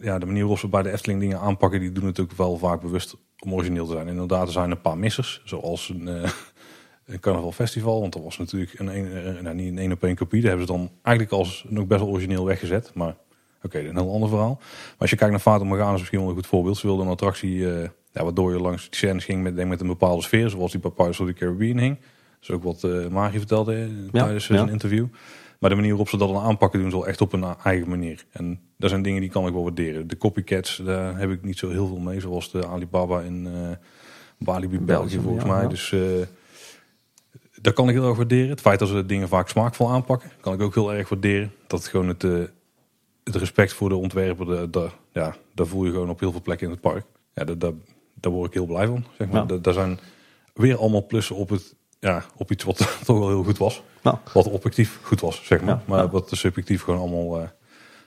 Ja, 0.00 0.18
de 0.18 0.26
manier 0.26 0.40
waarop 0.40 0.58
ze 0.58 0.68
bij 0.68 0.82
de 0.82 0.90
Efteling 0.90 1.20
dingen 1.20 1.40
aanpakken, 1.40 1.80
die 1.80 1.92
doen 1.92 2.06
het 2.06 2.20
ook 2.20 2.32
wel 2.32 2.58
vaak 2.58 2.80
bewust 2.80 3.16
om 3.38 3.54
origineel 3.54 3.86
te 3.86 3.92
zijn. 3.92 4.08
Inderdaad, 4.08 4.46
er 4.46 4.52
zijn 4.52 4.70
een 4.70 4.80
paar 4.80 4.98
missers, 4.98 5.42
zoals 5.44 5.88
een, 5.88 6.08
eh 6.08 6.30
een 7.06 7.20
carnaval 7.20 7.52
festival. 7.52 8.00
Want 8.00 8.12
dat 8.12 8.22
was 8.22 8.38
natuurlijk 8.38 8.78
een, 8.78 8.86
een, 8.86 9.42
nou, 9.42 9.54
niet 9.54 9.68
een 9.68 9.78
één 9.78 9.92
op 9.92 10.02
één 10.02 10.16
kopie. 10.16 10.40
Daar 10.40 10.48
hebben 10.50 10.66
ze 10.66 10.72
dan 10.72 10.90
eigenlijk 11.02 11.36
als 11.36 11.64
nog 11.68 11.86
best 11.86 12.00
wel 12.00 12.10
origineel 12.10 12.44
weggezet. 12.44 12.90
Maar 12.94 13.16
oké, 13.62 13.78
een 13.78 13.96
heel 13.96 14.12
ander 14.12 14.28
verhaal. 14.28 14.56
Maar 14.58 14.96
als 14.98 15.10
je 15.10 15.16
kijkt 15.16 15.32
naar 15.32 15.42
Fata 15.42 15.64
Morgana 15.64 15.92
is 15.92 15.98
misschien 15.98 16.20
wel 16.20 16.28
een 16.28 16.34
goed 16.34 16.46
voorbeeld. 16.46 16.76
Ze 16.76 16.86
wilden 16.86 17.06
een 17.06 17.12
attractie 17.12 17.66
ja, 18.18 18.24
waardoor 18.24 18.52
je 18.52 18.60
langs 18.60 18.82
die 18.82 18.96
scènes 18.96 19.24
ging 19.24 19.42
met, 19.42 19.56
denk, 19.56 19.68
met 19.68 19.80
een 19.80 19.86
bepaalde 19.86 20.22
sfeer. 20.22 20.50
Zoals 20.50 20.70
die 20.70 20.80
bij 20.80 20.90
Pirates 20.90 21.20
of 21.20 21.26
the 21.26 21.32
Caribbean 21.32 21.78
hing. 21.78 21.98
Dat 21.98 22.48
is 22.48 22.50
ook 22.50 22.62
wat 22.62 22.84
eh 22.84 23.08
Mari 23.08 23.38
vertelde 23.38 23.74
eh, 23.74 23.88
Ja, 24.12 24.22
tijdens 24.22 24.46
ja. 24.46 24.56
zijn 24.56 24.68
interview. 24.68 25.06
Maar 25.58 25.70
de 25.70 25.76
manier 25.76 25.90
waarop 25.90 26.08
ze 26.08 26.16
dat 26.16 26.28
dan 26.28 26.42
aanpakken 26.42 26.80
doen 26.80 26.90
ze 26.90 26.96
wel 26.96 27.06
echt 27.06 27.20
op 27.20 27.32
een 27.32 27.44
eigen 27.64 27.88
manier. 27.88 28.24
En 28.30 28.60
dat 28.76 28.90
zijn 28.90 29.02
dingen 29.02 29.20
die 29.20 29.30
kan 29.30 29.46
ik 29.46 29.52
wel 29.52 29.62
waarderen. 29.62 30.08
De 30.08 30.16
copycats, 30.16 30.76
daar 30.76 31.18
heb 31.18 31.30
ik 31.30 31.42
niet 31.42 31.58
zo 31.58 31.70
heel 31.70 31.86
veel 31.86 31.98
mee. 31.98 32.20
Zoals 32.20 32.50
de 32.50 32.66
Alibaba 32.66 33.20
in 33.20 33.46
eh 33.46 33.70
Walibi 34.38 34.78
België 34.78 35.18
volgens 35.20 35.44
ja, 35.44 35.50
mij. 35.50 35.62
ja. 35.62 35.68
Dus 35.68 35.92
eh 35.92 36.00
dat 37.60 37.74
kan 37.74 37.88
ik 37.88 37.94
heel 37.94 38.08
erg 38.08 38.16
waarderen. 38.16 38.48
Het 38.48 38.60
feit 38.60 38.78
dat 38.78 38.88
ze 38.88 39.06
dingen 39.06 39.28
vaak 39.28 39.48
smaakvol 39.48 39.90
aanpakken, 39.90 40.30
kan 40.40 40.54
ik 40.54 40.60
ook 40.60 40.74
heel 40.74 40.94
erg 40.94 41.08
waarderen. 41.08 41.52
Dat 41.66 41.86
gewoon 41.86 42.08
het, 42.08 42.24
eh, 42.24 42.38
het 43.24 43.36
respect 43.36 43.72
voor 43.72 43.88
de 43.88 43.96
ontwerper, 43.96 44.46
de, 44.46 44.70
de, 44.70 44.88
ja, 45.12 45.36
daar 45.54 45.66
voel 45.66 45.84
je 45.84 45.90
gewoon 45.90 46.10
op 46.10 46.20
heel 46.20 46.30
veel 46.30 46.42
plekken 46.42 46.66
in 46.66 46.72
het 46.72 46.80
park. 46.80 47.04
Ja, 47.34 47.44
daar, 47.44 47.58
daar, 47.58 47.72
daar 48.20 48.32
word 48.32 48.46
ik 48.46 48.54
heel 48.54 48.66
blij 48.66 48.86
van. 48.86 49.04
Zeg 49.18 49.28
maar. 49.28 49.46
Ja. 49.48 49.56
Daar- 49.58 49.74
zijn 49.74 49.98
weer 50.54 50.76
allemaal 50.78 51.06
plussen 51.06 51.36
op, 51.36 51.48
het, 51.48 51.74
ja, 52.00 52.24
op 52.36 52.50
iets 52.50 52.64
wat 52.64 52.76
toch 53.04 53.18
wel 53.18 53.28
heel 53.28 53.44
goed 53.44 53.58
was. 53.58 53.82
Wat 54.32 54.50
objectief 54.50 54.98
goed 55.02 55.20
was, 55.20 55.44
zeg 55.44 55.60
maar. 55.62 55.80
Maar 55.84 56.08
wat 56.10 56.28
de 56.28 56.36
subjectief 56.36 56.82
gewoon 56.82 57.00
allemaal, 57.00 57.40
eh, 57.40 57.48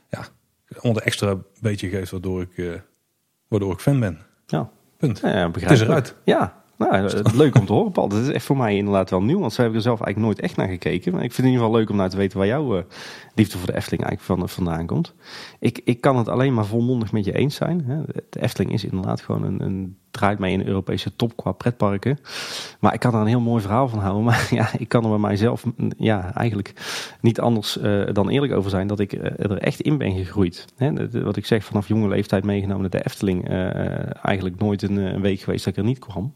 ja, 0.10 0.26
allemaal 0.74 0.94
de 0.94 1.02
extra 1.02 1.38
beetje 1.62 1.90
geeft 1.90 2.12
waardoor 2.12 2.42
ik, 2.42 2.58
eh, 2.58 2.72
waardoor 3.48 3.72
ik 3.74 3.80
fan 3.80 4.00
ben. 4.00 4.20
Ja, 4.46 4.70
Punt. 4.98 5.20
ja, 5.20 5.52
Het 5.52 5.72
is 5.72 5.82
eruit. 5.82 6.16
Ja, 6.24 6.64
nou, 6.78 6.94
het- 6.96 7.36
leuk 7.44 7.56
om 7.60 7.66
te 7.66 7.74
horen, 7.74 7.92
Paul. 7.92 8.08
Dat 8.08 8.20
is 8.22 8.28
echt 8.30 8.46
voor 8.46 8.58
mij 8.58 8.76
inderdaad 8.76 9.10
wel 9.10 9.22
nieuw, 9.22 9.40
want 9.40 9.54
zo 9.54 9.62
heb 9.62 9.72
ik 9.72 9.76
er 9.78 9.82
zelf 9.82 10.02
eigenlijk 10.02 10.34
nooit 10.34 10.48
echt 10.48 10.58
naar 10.58 10.68
gekeken. 10.68 11.14
Maar 11.14 11.24
ik 11.24 11.32
vind 11.34 11.38
het 11.38 11.46
in 11.46 11.52
ieder 11.52 11.66
geval 11.66 11.80
leuk 11.80 11.90
om 11.90 11.96
nou 11.96 12.10
te 12.10 12.18
weten 12.18 12.38
waar 12.38 12.48
jouw 12.48 12.78
eh, 12.78 12.84
liefde 13.36 13.58
voor 13.58 13.68
de 13.68 13.76
Efteling 13.76 14.04
eigenlijk 14.04 14.40
van, 14.40 14.50
vandaan 14.50 14.86
komt. 14.86 15.14
Ik, 15.60 15.82
ik 15.84 16.02
kan 16.02 16.18
het 16.18 16.28
alleen 16.28 16.54
maar 16.54 16.66
volmondig 16.66 17.12
met 17.12 17.26
je 17.26 17.34
eens 17.38 17.56
zijn. 17.56 17.84
Hè. 17.86 18.02
De 18.30 18.42
Efteling 18.42 18.74
is 18.74 18.84
inderdaad 18.86 19.22
gewoon 19.22 19.44
een, 19.44 19.62
een 19.62 19.98
draait 20.12 20.40
mij 20.40 20.52
in 20.52 20.60
de 20.60 20.66
Europese 20.66 21.16
top 21.16 21.36
qua 21.36 21.52
pretparken. 21.52 22.20
Maar 22.80 22.94
ik 22.94 23.00
kan 23.00 23.14
er 23.14 23.20
een 23.20 23.28
heel 23.28 23.40
mooi 23.40 23.62
verhaal 23.62 23.88
van 23.88 24.00
houden. 24.00 24.24
Maar 24.32 24.48
ja, 24.50 24.70
ik 24.78 24.88
kan 24.88 25.04
er 25.04 25.10
bij 25.10 25.20
mijzelf 25.20 25.66
mm, 25.66 25.92
ja, 25.98 26.34
eigenlijk 26.34 26.74
niet 27.22 27.40
anders 27.40 27.78
eh, 27.78 28.02
dan 28.14 28.30
eerlijk 28.30 28.54
over 28.54 28.70
zijn 28.70 28.88
dat 28.88 29.00
ik 29.00 29.14
eh, 29.14 29.52
er 29.52 29.58
echt 29.58 29.80
in 29.80 29.98
ben 29.98 30.16
gegroeid. 30.16 30.66
Hè, 30.78 31.24
wat 31.24 31.36
ik 31.36 31.46
zeg, 31.46 31.64
vanaf 31.64 31.88
jonge 31.88 32.08
leeftijd 32.08 32.44
meegenomen 32.44 32.82
naar 32.82 32.90
de 32.90 33.06
Efteling. 33.06 33.50
eh, 33.50 34.26
eigenlijk 34.26 34.60
nooit 34.60 34.82
een, 34.82 35.22
week 35.22 35.40
geweest 35.40 35.66
dat 35.66 35.74
ik 35.74 35.80
er 35.80 35.86
niet 35.86 36.00
kwam. 36.00 36.34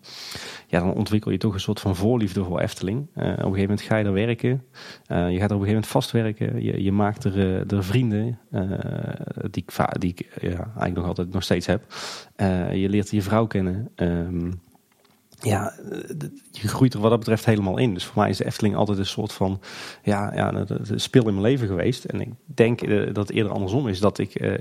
Ja, 0.67 0.79
dan 0.79 0.93
ontwikkel 0.93 1.31
je 1.31 1.37
toch 1.37 1.53
een 1.53 1.59
soort 1.59 1.79
van 1.79 1.95
voorliefde 1.95 2.43
voor 2.43 2.59
Efteling. 2.59 2.99
Op 2.99 3.15
een 3.15 3.35
gegeven 3.35 3.61
moment 3.61 3.81
ga 3.81 3.97
je 3.97 4.05
er 4.05 4.13
werken. 4.13 4.63
Je 5.07 5.13
gaat 5.13 5.19
er 5.27 5.27
op 5.29 5.41
een 5.41 5.47
gegeven 5.47 5.65
moment 5.65 5.87
vastwerken. 5.87 6.63
Je, 6.63 6.83
je 6.83 6.91
maakt 6.91 7.23
er, 7.23 7.65
er 7.73 7.83
vrienden. 7.83 8.39
die 9.51 9.63
ik, 9.65 9.99
die 9.99 10.15
ja, 10.41 10.49
eigenlijk 10.49 10.95
nog 10.95 11.05
altijd 11.05 11.33
nog 11.33 11.43
steeds 11.43 11.65
heb. 11.65 11.83
Eh, 12.35 12.73
je 12.73 12.89
leert 12.89 13.11
je 13.11 13.21
vrouw 13.21 13.45
kennen. 13.45 13.89
Ehm, 13.95 14.51
ja, 15.39 15.73
eh, 15.91 15.99
je 16.51 16.67
groeit 16.67 16.93
er 16.93 16.99
wat 16.99 17.09
dat 17.09 17.19
betreft 17.19 17.45
helemaal 17.45 17.77
in. 17.77 17.93
Dus 17.93 18.05
voor 18.05 18.21
mij 18.21 18.29
is 18.29 18.37
de 18.37 18.45
Efteling 18.45 18.75
altijd 18.75 18.97
een 18.97 19.05
soort 19.05 19.33
van 19.33 19.61
ja, 20.03 20.33
ja, 20.33 20.65
spil 20.95 21.27
in 21.27 21.33
mijn 21.33 21.45
leven 21.45 21.67
geweest. 21.67 22.03
En 22.03 22.21
ik 22.21 22.29
denk 22.45 22.81
eh, 22.81 23.05
dat 23.05 23.27
het 23.27 23.31
eerder 23.31 23.51
andersom 23.51 23.87
is. 23.87 23.99
Dat 23.99 24.17
ik, 24.17 24.57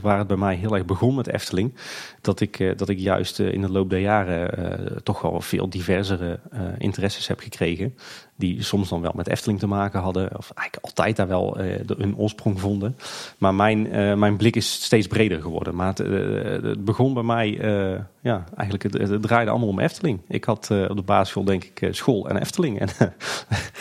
waar 0.00 0.18
het 0.18 0.26
bij 0.26 0.36
mij 0.36 0.54
heel 0.54 0.74
erg 0.74 0.84
begon 0.84 1.14
met 1.14 1.26
Efteling, 1.26 1.74
dat 2.20 2.40
ik, 2.40 2.78
dat 2.78 2.88
ik 2.88 2.98
juist 2.98 3.38
in 3.38 3.60
de 3.60 3.70
loop 3.70 3.90
der 3.90 4.00
jaren 4.00 5.02
toch 5.02 5.22
wel 5.22 5.40
veel 5.40 5.68
diversere 5.68 6.40
interesses 6.78 7.26
heb 7.26 7.40
gekregen. 7.40 7.94
Die 8.38 8.62
soms 8.62 8.88
dan 8.88 9.00
wel 9.00 9.12
met 9.14 9.28
Efteling 9.28 9.58
te 9.58 9.66
maken 9.66 10.00
hadden. 10.00 10.24
Of 10.36 10.50
eigenlijk 10.54 10.86
altijd 10.86 11.16
daar 11.16 11.28
wel 11.28 11.56
eh, 11.58 11.80
de- 11.86 11.94
hun 11.98 12.16
oorsprong 12.16 12.60
vonden. 12.60 12.96
Maar 13.38 13.54
mijn, 13.54 13.92
eh, 13.92 14.14
mijn 14.14 14.36
blik 14.36 14.56
is 14.56 14.72
steeds 14.72 15.06
breder 15.06 15.40
geworden. 15.42 15.74
Maar 15.74 15.86
het, 15.86 16.00
eh, 16.00 16.62
het 16.70 16.84
begon 16.84 17.14
bij 17.14 17.22
mij, 17.22 17.58
eh, 17.60 18.00
ja, 18.20 18.44
eigenlijk 18.56 18.82
het, 18.82 19.08
het 19.10 19.22
draaide 19.22 19.50
allemaal 19.50 19.68
om 19.68 19.80
Efteling. 19.80 20.20
Ik 20.28 20.44
had 20.44 20.68
eh, 20.70 20.82
op 20.88 20.96
de 20.96 21.02
basisschool 21.02 21.44
denk 21.44 21.64
ik 21.64 21.80
eh, 21.80 21.92
school 21.92 22.28
en 22.28 22.36
Efteling. 22.36 22.80
En 22.80 22.88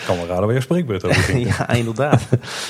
kan 0.06 0.16
wel 0.18 0.26
raden 0.26 0.46
waar 0.46 0.54
je 0.54 0.62
spreekbeurt 0.62 1.04
over 1.06 1.22
ging. 1.34 1.48
ja, 1.58 1.70
inderdaad. 1.70 2.28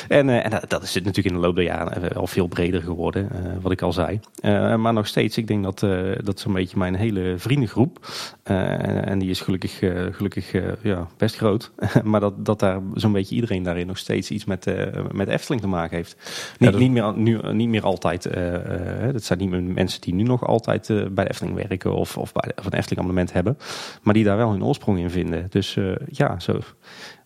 en 0.07 0.29
eh, 0.29 0.45
en 0.45 0.49
dat, 0.51 0.69
dat 0.69 0.83
is 0.83 0.93
het 0.93 1.03
natuurlijk 1.03 1.35
in 1.35 1.41
de 1.41 1.47
loop 1.47 1.55
der 1.55 1.63
jaren 1.63 2.13
al 2.15 2.27
veel 2.27 2.47
breder 2.47 2.81
geworden, 2.81 3.29
eh, 3.31 3.51
wat 3.61 3.71
ik 3.71 3.81
al 3.81 3.93
zei. 3.93 4.19
Eh, 4.41 4.75
maar 4.75 4.93
nog 4.93 5.07
steeds, 5.07 5.37
ik 5.37 5.47
denk 5.47 5.63
dat 5.63 5.83
eh, 5.83 5.99
dat 6.23 6.39
zo'n 6.39 6.53
beetje 6.53 6.77
mijn 6.77 6.95
hele 6.95 7.33
vriendengroep, 7.37 8.07
eh, 8.43 9.07
en 9.07 9.19
die 9.19 9.29
is 9.29 9.41
gelukkig, 9.41 9.81
eh, 9.81 10.01
gelukkig 10.11 10.53
eh, 10.53 10.63
ja, 10.81 11.07
best 11.17 11.35
groot, 11.37 11.71
maar 12.03 12.19
dat, 12.19 12.45
dat 12.45 12.59
daar 12.59 12.81
zo'n 12.93 13.11
beetje 13.11 13.35
iedereen 13.35 13.63
daarin 13.63 13.87
nog 13.87 13.97
steeds 13.97 14.31
iets 14.31 14.45
met, 14.45 14.67
eh, 14.67 15.03
met 15.11 15.27
Efteling 15.27 15.61
te 15.61 15.67
maken 15.67 15.95
heeft. 15.95 16.15
Niet, 16.59 16.77
niet, 16.77 16.91
meer, 16.91 17.17
nu, 17.17 17.53
niet 17.53 17.69
meer 17.69 17.83
altijd, 17.83 18.25
eh, 18.25 19.07
eh, 19.07 19.13
dat 19.13 19.23
zijn 19.23 19.39
niet 19.39 19.49
meer 19.49 19.63
mensen 19.63 20.01
die 20.01 20.13
nu 20.13 20.23
nog 20.23 20.47
altijd 20.47 20.89
eh, 20.89 21.05
bij 21.11 21.23
de 21.23 21.29
Efteling 21.29 21.55
werken 21.55 21.93
of, 21.93 22.17
of, 22.17 22.33
bij, 22.33 22.51
of 22.55 22.65
een 22.65 22.73
Efteling 22.73 22.99
abonnement 22.99 23.33
hebben, 23.33 23.57
maar 24.01 24.13
die 24.13 24.23
daar 24.23 24.37
wel 24.37 24.51
hun 24.51 24.63
oorsprong 24.63 24.99
in 24.99 25.09
vinden. 25.09 25.47
Dus 25.49 25.75
eh, 25.75 25.95
ja, 26.11 26.39
zo 26.39 26.59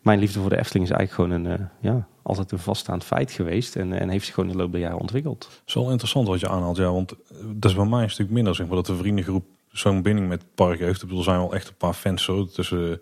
mijn 0.01 0.19
liefde 0.19 0.39
voor 0.39 0.49
de 0.49 0.57
Efteling 0.57 0.85
is 0.85 0.95
eigenlijk 0.95 1.31
gewoon 1.31 1.45
een, 1.45 1.59
eh, 1.59 1.65
ja, 1.91 2.07
altijd 2.21 2.51
een 2.51 2.59
vaststaand 2.59 3.03
feit 3.03 3.31
geweest. 3.31 3.75
En, 3.75 3.93
en 3.93 4.09
heeft 4.09 4.25
zich 4.25 4.33
gewoon 4.33 4.49
in 4.49 4.55
de 4.55 4.61
loop 4.61 4.71
der 4.71 4.81
jaren 4.81 4.99
ontwikkeld. 4.99 5.43
Het 5.43 5.61
is 5.65 5.73
wel 5.73 5.89
interessant 5.89 6.27
wat 6.27 6.39
je 6.39 6.49
aanhaalt, 6.49 6.77
ja, 6.77 6.91
want 6.91 7.11
eh, 7.11 7.37
dat 7.55 7.71
is 7.71 7.77
bij 7.77 7.85
mij 7.85 8.03
een 8.03 8.09
stuk 8.09 8.29
minder, 8.29 8.55
zeg 8.55 8.67
maar, 8.67 8.75
dat 8.75 8.85
de 8.85 8.95
vriendengroep 8.95 9.45
zo'n 9.71 10.01
binding 10.01 10.27
met 10.27 10.41
het 10.41 10.55
park 10.55 10.79
heeft. 10.79 11.01
Ik 11.01 11.01
bedoel, 11.01 11.17
er 11.17 11.23
zijn 11.23 11.37
wel 11.37 11.53
echt 11.53 11.67
een 11.67 11.75
paar 11.77 11.93
fans 11.93 12.23
zo 12.23 12.45
tussen, 12.45 13.01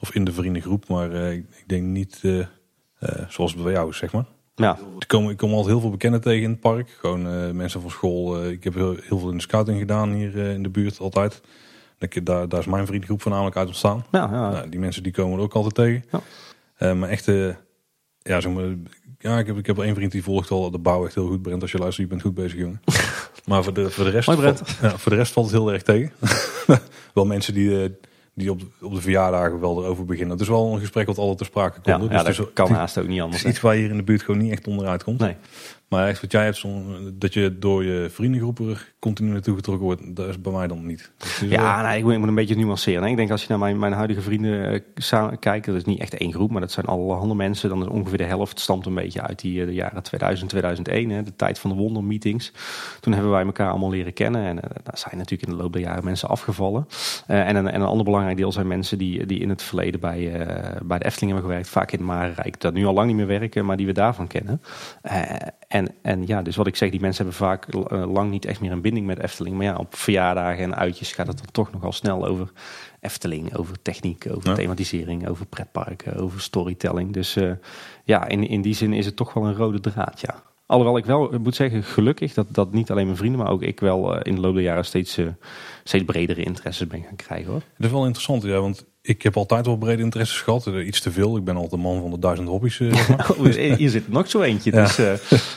of 0.00 0.14
in 0.14 0.24
de 0.24 0.32
vriendengroep, 0.32 0.88
maar 0.88 1.12
eh, 1.12 1.32
ik, 1.32 1.44
denk 1.66 1.82
niet 1.82 2.18
eh, 2.22 2.38
eh, 2.38 2.48
zoals 3.28 3.54
bij 3.54 3.72
jou 3.72 3.92
zeg 3.92 4.12
maar. 4.12 4.24
Ja, 4.54 4.78
Ik 4.98 5.08
kom, 5.08 5.30
ik 5.30 5.36
kom 5.36 5.50
altijd 5.50 5.66
heel 5.68 5.80
veel 5.80 5.90
bekenden 5.90 6.20
tegen 6.20 6.42
in 6.42 6.50
het 6.50 6.60
park. 6.60 6.88
Gewoon 7.00 7.56
mensen 7.56 7.80
van 7.80 7.90
school. 7.90 8.44
ik 8.48 8.64
heb 8.64 8.74
heel, 8.74 8.96
heel 9.02 9.18
veel 9.18 9.30
in 9.30 9.36
de 9.36 9.42
scouting 9.42 9.78
gedaan 9.78 10.12
hier 10.12 10.36
in 10.36 10.62
de 10.62 10.68
buurt 10.68 10.98
altijd. 10.98 11.40
Ik, 11.98 12.26
daar, 12.26 12.48
daar 12.48 12.60
is 12.60 12.66
mijn 12.66 12.86
vriendengroep 12.86 13.22
voornamelijk 13.22 13.56
uit 13.56 13.66
ontstaan. 13.66 14.04
ja, 14.12 14.28
ja. 14.32 14.50
Nou, 14.50 14.68
die 14.68 14.80
mensen 14.80 15.02
die 15.02 15.12
komen 15.12 15.38
er 15.38 15.44
ook 15.44 15.54
altijd 15.54 15.74
tegen. 15.74 16.04
Ja. 16.78 16.94
Maar 16.94 17.08
echt, 17.08 17.24
ja, 18.18 18.40
zeg 18.40 18.52
maar, 18.52 18.64
ja, 19.18 19.38
ik 19.38 19.46
heb, 19.46 19.56
ik 19.58 19.66
heb 19.66 19.78
één 19.78 19.94
vriend 19.94 20.12
die 20.12 20.22
volgt 20.22 20.50
al 20.50 20.70
de 20.70 20.78
bouw 20.78 21.04
echt 21.04 21.14
heel 21.14 21.26
goed. 21.26 21.42
Brent, 21.42 21.62
als 21.62 21.72
je 21.72 21.78
luistert, 21.78 22.02
je 22.08 22.10
bent 22.14 22.22
goed 22.26 22.34
bezig, 22.34 22.58
jongen. 22.58 22.80
maar 23.48 23.64
voor 23.64 23.72
de, 23.74 23.90
voor 23.90 24.04
de 24.04 24.10
rest, 24.10 24.26
Hoi, 24.26 24.38
Brent. 24.38 24.58
valt- 24.58 24.92
ja, 24.92 24.98
voor 24.98 25.10
de 25.12 25.18
rest 25.18 25.32
valt 25.32 25.46
het 25.46 25.54
heel 25.54 25.72
erg 25.72 25.82
tegen. 25.82 26.12
wel 27.14 27.26
mensen 27.26 27.54
die, 27.54 27.96
die 28.36 28.50
op, 28.50 28.60
op 28.80 28.94
de 28.94 29.00
verjaardagen 29.00 29.60
wel 29.60 29.82
erover 29.82 30.04
beginnen. 30.04 30.30
Het 30.32 30.40
is 30.40 30.48
wel 30.48 30.72
een 30.72 30.80
gesprek 30.80 31.06
wat 31.06 31.18
altijd 31.18 31.38
ter 31.38 31.46
sprake 31.46 31.80
komt. 31.80 31.86
ja, 31.86 32.16
ja, 32.16 32.22
Dus 32.22 32.36
het 32.36 32.46
dat 32.46 32.52
kan 32.66 32.70
haast 32.76 32.98
ook 32.98 33.06
niet 33.06 33.20
anders. 33.20 33.44
iets 33.44 33.60
waar 33.60 33.74
je 33.74 33.80
hier 33.80 33.90
in 33.90 33.96
de 33.96 34.02
buurt 34.02 34.22
gewoon 34.22 34.40
niet 34.40 34.52
echt 34.52 34.66
onderuit 34.66 35.04
komt. 35.04 35.18
Nee. 35.20 35.34
Maar 35.88 36.08
echt 36.08 36.20
wat 36.20 36.32
jij 36.32 36.44
hebt, 36.44 36.64
dat 37.12 37.34
je 37.34 37.58
door 37.58 37.84
je 37.84 38.08
vriendengroepen 38.10 38.68
er 38.68 38.94
continu 38.98 39.30
naartoe 39.30 39.56
getrokken 39.56 39.84
wordt, 39.84 40.16
dat 40.16 40.28
is 40.28 40.40
bij 40.40 40.52
mij 40.52 40.66
dan 40.66 40.86
niet. 40.86 41.10
Dus, 41.18 41.42
eh, 41.42 41.50
Ja, 41.50 41.82
nee, 41.82 41.98
ik 41.98 42.04
moet, 42.04 42.12
ik 42.12 42.18
moet 42.18 42.28
een 42.28 42.34
beetje 42.34 42.56
nuanceren. 42.56 43.02
hè. 43.02 43.08
Ik 43.08 43.16
denk 43.16 43.30
als 43.30 43.42
je 43.42 43.48
naar 43.48 43.58
mijn, 43.58 43.78
mijn 43.78 43.92
huidige 43.92 44.20
vrienden 44.20 44.72
eh, 44.72 44.80
samen 44.94 45.38
kijkt, 45.38 45.66
dat 45.66 45.74
is 45.74 45.84
niet 45.84 46.00
echt 46.00 46.14
één 46.14 46.32
groep, 46.32 46.50
maar 46.50 46.60
dat 46.60 46.72
zijn 46.72 46.86
allerhande 46.86 47.34
mensen. 47.34 47.68
Dan 47.68 47.82
is 47.82 47.88
ongeveer 47.88 48.18
de 48.18 48.24
helft 48.24 48.60
stamt 48.60 48.86
een 48.86 48.94
beetje 48.94 49.20
uit 49.20 49.40
die 49.40 49.60
eh, 49.60 49.66
de 49.66 49.74
jaren 49.74 50.02
2000, 50.02 50.50
2001, 50.50 51.10
hè, 51.10 51.22
de 51.22 51.36
tijd 51.36 51.58
van 51.58 51.70
de 51.70 51.76
wondermeetings. 51.76 52.52
Toen 53.00 53.12
hebben 53.12 53.30
wij 53.30 53.44
elkaar 53.44 53.70
allemaal 53.70 53.90
leren 53.90 54.12
kennen 54.12 54.44
en 54.44 54.56
daar 54.56 54.98
zijn 54.98 55.16
natuurlijk 55.16 55.50
in 55.50 55.56
de 55.56 55.62
loop 55.62 55.72
der 55.72 55.82
jaren 55.82 56.04
mensen 56.04 56.28
afgevallen. 56.28 56.86
En, 57.26 57.56
een, 57.56 57.68
en 57.68 57.80
een 57.80 57.86
ander 57.86 58.04
belangrijk 58.04 58.36
deel 58.36 58.52
zijn 58.52 58.66
mensen 58.66 58.98
die, 58.98 59.26
die 59.26 59.40
in 59.40 59.48
het 59.48 59.62
verleden 59.62 60.00
bij, 60.00 60.46
bij 60.84 60.98
de 60.98 61.04
Efteling 61.04 61.32
hebben 61.32 61.50
gewerkt, 61.50 61.68
vaak 61.68 61.92
in 61.92 61.98
het 61.98 62.06
Marenrijk, 62.06 62.60
dat 62.60 62.74
nu 62.74 62.86
al 62.86 62.94
lang 62.94 63.06
niet 63.06 63.16
meer 63.16 63.26
werken, 63.26 63.64
maar 63.64 63.76
die 63.76 63.86
we 63.86 63.92
daarvan 63.92 64.26
kennen. 64.26 64.60
Eh, 65.76 65.82
en, 65.82 65.94
en 66.02 66.26
ja, 66.26 66.42
dus 66.42 66.56
wat 66.56 66.66
ik 66.66 66.76
zeg, 66.76 66.90
die 66.90 67.00
mensen 67.00 67.24
hebben 67.24 67.46
vaak 67.46 67.66
eh, 67.66 68.12
lang 68.12 68.30
niet 68.30 68.44
echt 68.44 68.60
meer 68.60 68.72
een 68.72 68.80
binding 68.80 69.06
met 69.06 69.18
Efteling. 69.18 69.56
Maar 69.56 69.64
ja, 69.66 69.76
op 69.76 69.94
verjaardagen 69.96 70.62
en 70.64 70.76
uitjes 70.76 71.12
gaat 71.12 71.26
het 71.26 71.36
dan 71.36 71.50
toch 71.52 71.72
nogal 71.72 71.92
snel 71.92 72.26
over 72.26 72.52
Efteling, 73.00 73.56
over 73.56 73.82
techniek, 73.82 74.26
over 74.30 74.48
Ja. 74.48 74.54
thematisering, 74.54 75.28
over 75.28 75.46
pretparken, 75.46 76.16
over 76.16 76.40
storytelling. 76.40 77.12
Dus 77.12 77.36
eh, 77.36 77.50
ja, 78.04 78.28
in, 78.28 78.48
in 78.48 78.62
die 78.62 78.74
zin 78.74 78.92
is 78.92 79.06
het 79.06 79.16
toch 79.16 79.32
wel 79.32 79.46
een 79.46 79.56
rode 79.56 79.80
draad, 79.80 80.20
ja. 80.20 80.42
Alhoewel 80.66 80.96
ik 80.96 81.04
wel 81.04 81.32
moet 81.42 81.54
zeggen, 81.54 81.82
gelukkig 81.82 82.34
dat, 82.34 82.46
dat 82.50 82.72
niet 82.72 82.90
alleen 82.90 83.04
mijn 83.04 83.16
vrienden, 83.16 83.40
maar 83.40 83.50
ook 83.50 83.62
ik 83.62 83.80
wel 83.80 84.14
eh, 84.14 84.20
in 84.22 84.34
de 84.34 84.40
loop 84.40 84.54
der 84.54 84.62
jaren 84.62 84.84
steeds, 84.84 85.16
eh, 85.18 85.26
steeds 85.84 86.04
bredere 86.04 86.42
interesses 86.42 86.86
ben 86.86 87.02
gaan 87.02 87.16
krijgen 87.16 87.50
hoor. 87.50 87.62
Dat 87.76 87.86
is 87.86 87.90
wel 87.92 88.04
interessant, 88.04 88.42
ja, 88.42 88.60
want 88.60 88.86
ik 89.08 89.22
heb 89.22 89.36
altijd 89.36 89.66
wel 89.66 89.76
brede 89.76 90.02
interesses 90.02 90.40
gehad. 90.40 90.66
Eh, 90.66 90.86
Iets 90.86 91.00
te 91.00 91.10
veel. 91.10 91.36
Ik 91.36 91.44
ben 91.44 91.54
altijd 91.54 91.72
de 91.72 91.88
man 91.88 92.00
van 92.00 92.10
de 92.10 92.18
duizend 92.18 92.48
hobby's. 92.48 92.80
eh, 92.80 92.94
zeg 92.94 93.08
maar. 93.08 93.30
Oh, 93.38 93.44
hier 93.76 93.90
zit 93.90 94.08
nog 94.08 94.30
zo 94.30 94.40
eentje, 94.40 94.72
Ja. 94.72 94.82
dus 94.82 94.98
eh 94.98 95.06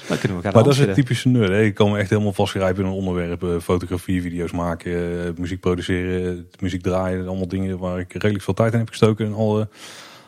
dan 0.08 0.18
kunnen 0.18 0.38
we 0.38 0.44
gaan 0.44 0.54
Maar 0.54 0.64
dat 0.64 0.74
is 0.74 0.80
het 0.80 0.94
typische 0.94 1.28
nerd. 1.30 1.50
Hè. 1.50 1.62
Ik 1.62 1.74
kan 1.74 1.92
me 1.92 1.98
echt 1.98 2.10
helemaal 2.10 2.34
vastgrijpen 2.34 2.84
in 2.84 2.90
een 2.90 2.96
onderwerp. 2.96 3.62
Fotografie, 3.62 4.22
video's 4.22 4.52
maken, 4.52 5.34
muziek 5.38 5.60
produceren, 5.60 6.48
muziek 6.60 6.82
draaien. 6.82 7.28
Allemaal 7.28 7.48
dingen 7.48 7.78
waar 7.80 8.00
ik 8.00 8.14
redelijk 8.14 8.44
veel 8.44 8.54
tijd 8.54 8.74
in 8.74 8.80
heb 8.80 8.90
gestoken 8.90 9.26
in 9.26 9.34
alle, 9.34 9.68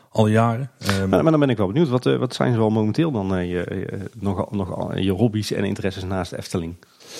alle 0.09 0.29
jaren. 0.29 0.69
Eh, 0.77 0.87
Maar, 0.97 1.21
maar 1.23 1.31
dan 1.31 1.39
ben 1.39 1.49
ik 1.49 1.57
wel 1.57 1.67
benieuwd, 1.67 1.89
wat, 1.89 2.03
wat 2.03 2.33
zijn 2.35 2.53
zo 2.53 2.61
al 2.61 2.69
momenteel 2.69 3.11
dan 3.11 3.47
je, 3.47 3.65
je, 3.69 3.99
nog, 4.19 4.51
nog 4.51 4.95
je 4.95 5.11
hobby's 5.11 5.51
en 5.51 5.63
interesses 5.63 6.03
naast 6.03 6.31
Efteling? 6.31 6.75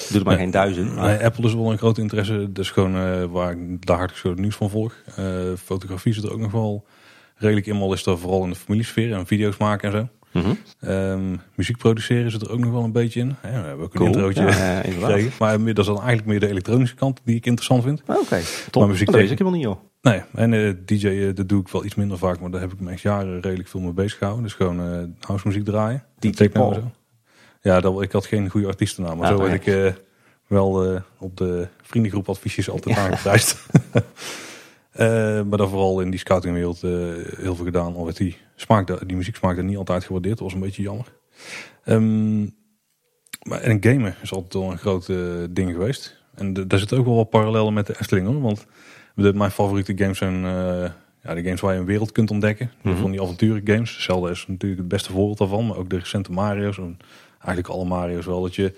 Doe 0.10 0.20
er 0.20 0.26
maar 0.26 0.34
Nee. 0.36 0.44
geen 0.44 0.52
duizend. 0.52 0.96
maar- 0.96 1.06
Nee, 1.18 1.24
Apple 1.26 1.46
is 1.46 1.54
wel 1.54 1.72
een 1.72 1.78
groot 1.78 1.98
interesse. 1.98 2.52
Dat 2.52 2.64
is 2.64 2.72
gewoon 2.72 2.96
eh, 2.96 3.24
waar 3.26 3.52
ik 3.52 3.86
dagelijks 3.86 4.22
het 4.22 4.40
nieuws 4.40 4.56
van 4.56 4.70
volg. 4.70 4.94
Eh, 5.16 5.26
fotografie 5.64 6.14
zit 6.14 6.24
er 6.24 6.32
ook 6.34 6.40
nog 6.40 6.52
wel 6.52 6.86
redelijk 7.36 7.66
in. 7.68 7.76
Al 7.76 7.94
is 7.94 8.04
dat 8.04 8.20
vooral 8.20 8.44
in 8.44 8.50
de 8.50 8.56
familiesfeer 8.56 9.14
en 9.14 9.26
video's 9.28 9.58
maken 9.58 9.92
en 9.94 9.98
zo. 10.00 10.08
Mhm. 10.40 10.54
Ehm, 10.80 11.36
muziek 11.56 11.78
produceren 11.78 12.32
zit 12.32 12.42
er 12.42 12.52
ook 12.52 12.60
nog 12.60 12.72
wel 12.72 12.84
een 12.84 12.92
beetje 12.92 13.20
in. 13.20 13.36
Ja, 13.44 13.50
we 13.62 13.68
hebben 13.68 13.86
ook 13.86 13.94
een 13.94 14.00
Cool. 14.00 14.06
introotje 14.06 14.42
Ja. 14.42 15.30
Maar 15.40 15.62
meer- 15.62 15.74
dat 15.74 15.86
is 15.86 15.92
dan 15.92 16.00
eigenlijk 16.02 16.28
meer 16.28 16.40
de 16.40 16.48
elektronische 16.48 16.96
kant 16.96 17.20
die 17.24 17.36
ik 17.36 17.46
interessant 17.46 17.84
vind. 17.84 18.02
Ah, 18.06 18.18
Oké, 18.20 18.40
top. 18.72 18.82
Maar 18.82 18.92
muziek 18.92 19.06
dat 19.06 19.16
weet 19.16 19.28
tegen- 19.28 19.32
ik 19.32 19.38
helemaal 19.54 19.60
niet 19.60 19.68
joh. 19.68 19.90
Nee, 20.02 20.22
en 20.36 20.54
eh 20.54 20.74
DJ 20.86 21.34
dat 21.34 21.50
doe 21.50 21.62
ik 21.62 21.68
wel 21.68 21.86
iets 21.86 21.96
minder 21.96 22.18
vaak. 22.18 22.40
Maar 22.40 22.52
daar 22.52 22.62
heb 22.62 22.74
ik 22.74 22.80
me 22.80 22.92
echt 22.92 23.02
jaren 23.02 23.40
redelijk 23.42 23.70
veel 23.70 23.80
mee 23.80 23.92
bezig 23.94 24.18
gehouden. 24.18 24.44
Dus 24.44 24.54
gewoon 24.54 24.80
eh 24.80 25.04
house 25.28 25.48
muziek 25.48 25.66
draaien. 25.66 26.04
DJ 26.20 26.50
Paul. 26.50 26.92
Ja, 27.62 27.80
dat, 27.80 28.02
ik 28.02 28.12
had 28.12 28.26
geen 28.26 28.50
goede 28.50 28.68
artiestennaam. 28.68 29.18
Maar 29.18 29.28
Ah, 29.32 29.36
zo 29.38 29.42
nee. 29.42 29.50
werd 29.50 29.68
ik 29.68 29.74
eh, 29.74 30.02
wel 30.48 30.84
eh, 30.94 31.02
op 31.20 31.38
de 31.38 31.68
vriendengroep 31.82 32.30
adviesjes 32.30 32.70
altijd 32.70 32.98
aangeprijsd. 32.98 33.56
Eh, 34.92 35.08
maar 35.42 35.58
dan 35.58 35.70
vooral 35.70 36.02
in 36.02 36.10
die 36.10 36.20
scoutingwereld 36.20 36.82
heel 36.82 37.56
veel 37.56 37.66
gedaan. 37.66 37.96
Al 37.96 38.06
werd 38.06 38.18
die, 38.18 38.38
smaak, 38.56 39.08
die 39.08 39.18
muziek 39.18 39.36
smaakte 39.36 39.62
niet 39.62 39.78
altijd 39.78 40.04
gewaardeerd. 40.04 40.38
Dat 40.38 40.44
was 40.46 40.54
een 40.54 40.60
beetje 40.64 40.82
jammer. 40.82 41.06
Ehm, 41.84 42.42
Maar, 43.42 43.62
en 43.62 43.84
gamen 43.84 44.16
is 44.22 44.34
altijd 44.34 44.54
wel 44.54 44.72
een 44.72 44.78
groot 44.78 45.06
ding 45.50 45.72
geweest. 45.72 46.22
En 46.36 46.54
de- 46.54 46.68
daar 46.68 46.80
zit 46.80 46.94
ook 46.94 47.06
wel 47.06 47.16
wat 47.16 47.30
parallellen 47.30 47.74
met 47.74 47.88
de 47.88 47.96
Efteling 48.00 48.28
hoor. 48.28 48.42
Want 48.42 48.66
de, 49.16 49.34
mijn 49.34 49.52
favoriete 49.52 49.98
games 49.98 50.18
zijn 50.18 50.42
ja, 51.24 51.34
de 51.34 51.44
games 51.44 51.62
waar 51.62 51.74
je 51.74 51.80
een 51.80 51.86
wereld 51.86 52.12
kunt 52.12 52.32
ontdekken. 52.32 52.72
Mhm. 52.82 52.96
Van 52.98 53.12
die 53.12 53.22
avonturen 53.22 53.62
games. 53.66 54.04
Zelda 54.04 54.30
is 54.30 54.46
natuurlijk 54.48 54.80
het 54.82 54.90
beste 54.90 55.12
voorbeeld 55.12 55.38
daarvan. 55.38 55.68
Maar 55.68 55.78
ook 55.78 55.90
de 55.90 55.98
recente 55.98 56.32
Mario's. 56.32 56.78
En 56.78 56.98
eigenlijk 57.46 57.68
alle 57.68 57.86
Mario's 57.86 58.26
wel. 58.26 58.42
Dat 58.42 58.56
je, 58.56 58.74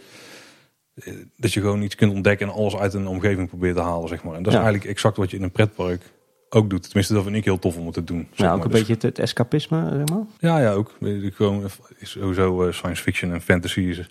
eh, 0.93 1.13
dat 1.37 1.53
je 1.53 1.59
gewoon 1.61 1.81
iets 1.81 1.95
kunt 1.95 2.13
ontdekken 2.13 2.47
en 2.47 2.53
alles 2.53 2.75
uit 2.75 2.93
een 2.93 3.07
omgeving 3.07 3.47
probeert 3.49 3.75
te 3.75 3.81
halen. 3.81 4.07
Zeg 4.09 4.23
maar. 4.23 4.33
En 4.35 4.43
dat 4.43 4.51
is 4.53 4.57
Ja. 4.59 4.63
eigenlijk 4.65 4.91
exact 4.93 5.17
wat 5.17 5.31
je 5.31 5.37
in 5.37 5.43
een 5.43 5.51
pretpark 5.51 6.11
ook 6.49 6.69
doet. 6.69 6.83
Tenminste, 6.83 7.13
dat 7.13 7.23
vind 7.23 7.35
ik 7.35 7.43
heel 7.45 7.59
tof 7.59 7.77
om 7.77 7.85
het 7.85 7.93
te 7.93 8.03
doen. 8.03 8.17
Nou, 8.17 8.27
ook 8.29 8.37
maar. 8.39 8.51
een 8.65 8.71
Dus- 8.71 8.79
beetje 8.79 8.93
het, 8.93 9.01
het 9.01 9.19
escapisme, 9.19 9.89
zeg 9.95 10.07
maar. 10.09 10.23
ja, 10.39 10.59
ja, 10.59 10.71
ook. 10.71 10.91
Gewoon, 11.33 11.63
is 11.97 12.09
sowieso 12.11 12.63
eh, 12.67 12.73
science 12.73 13.01
fiction 13.03 13.31
en 13.33 13.41
fantasy 13.41 13.79
is 13.79 14.05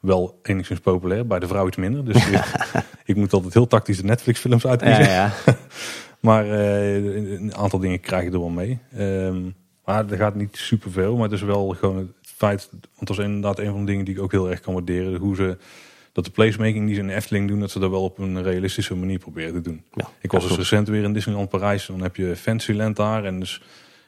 wel 0.00 0.38
enigszins 0.42 0.80
populair. 0.80 1.26
Bij 1.26 1.38
de 1.38 1.46
vrouw 1.46 1.66
iets 1.66 1.76
minder. 1.76 2.04
Dus 2.04 2.26
ik 3.04 3.16
moet 3.16 3.32
altijd 3.32 3.54
heel 3.54 3.66
tactisch 3.66 3.96
de 3.96 4.04
Netflix 4.04 4.40
films 4.40 4.66
uitkiezen. 4.66 5.04
Ja, 5.04 5.10
ja. 5.14 5.32
Maar 6.20 6.44
eh, 6.50 6.94
een 7.34 7.54
aantal 7.56 7.78
dingen 7.78 8.00
krijg 8.00 8.24
je 8.24 8.30
er 8.30 8.38
wel 8.38 8.48
mee. 8.48 8.78
Ehm, 8.96 9.42
maar 9.84 10.10
er 10.10 10.16
gaat 10.16 10.34
niet 10.34 10.56
superveel. 10.56 11.14
Maar 11.14 11.22
het 11.22 11.32
is 11.32 11.42
wel 11.42 11.68
gewoon 11.68 12.12
feit... 12.36 12.68
Want 12.70 13.08
dat 13.08 13.18
is 13.18 13.24
inderdaad 13.24 13.58
een 13.58 13.70
van 13.70 13.80
de 13.80 13.86
dingen 13.86 14.04
die 14.04 14.14
ik 14.14 14.20
ook 14.22 14.32
heel 14.32 14.50
erg 14.50 14.60
kan 14.60 14.74
waarderen. 14.74 15.20
Hoe 15.20 15.36
ze... 15.36 15.56
Dat 16.12 16.24
de 16.24 16.30
placemaking 16.30 16.86
die 16.86 16.94
ze 16.94 17.00
in 17.00 17.06
de 17.06 17.14
Efteling 17.14 17.48
doen... 17.48 17.60
dat 17.60 17.70
ze 17.70 17.78
dat 17.78 17.90
wel 17.90 18.02
op 18.02 18.18
een 18.18 18.42
realistische 18.42 18.94
manier 18.94 19.18
proberen 19.18 19.52
te 19.52 19.60
doen. 19.60 19.84
Ja, 19.92 20.08
Ik 20.20 20.32
was 20.32 20.48
dus 20.48 20.56
recent 20.56 20.88
weer 20.88 21.02
in 21.02 21.12
Disneyland 21.12 21.48
Parijs. 21.48 21.88
En 21.88 21.94
dan 21.94 22.02
heb 22.02 22.16
je 22.16 22.36
Fantasyland 22.36 22.96
daar. 22.96 23.24
En 23.24 23.40
dus 23.40 23.62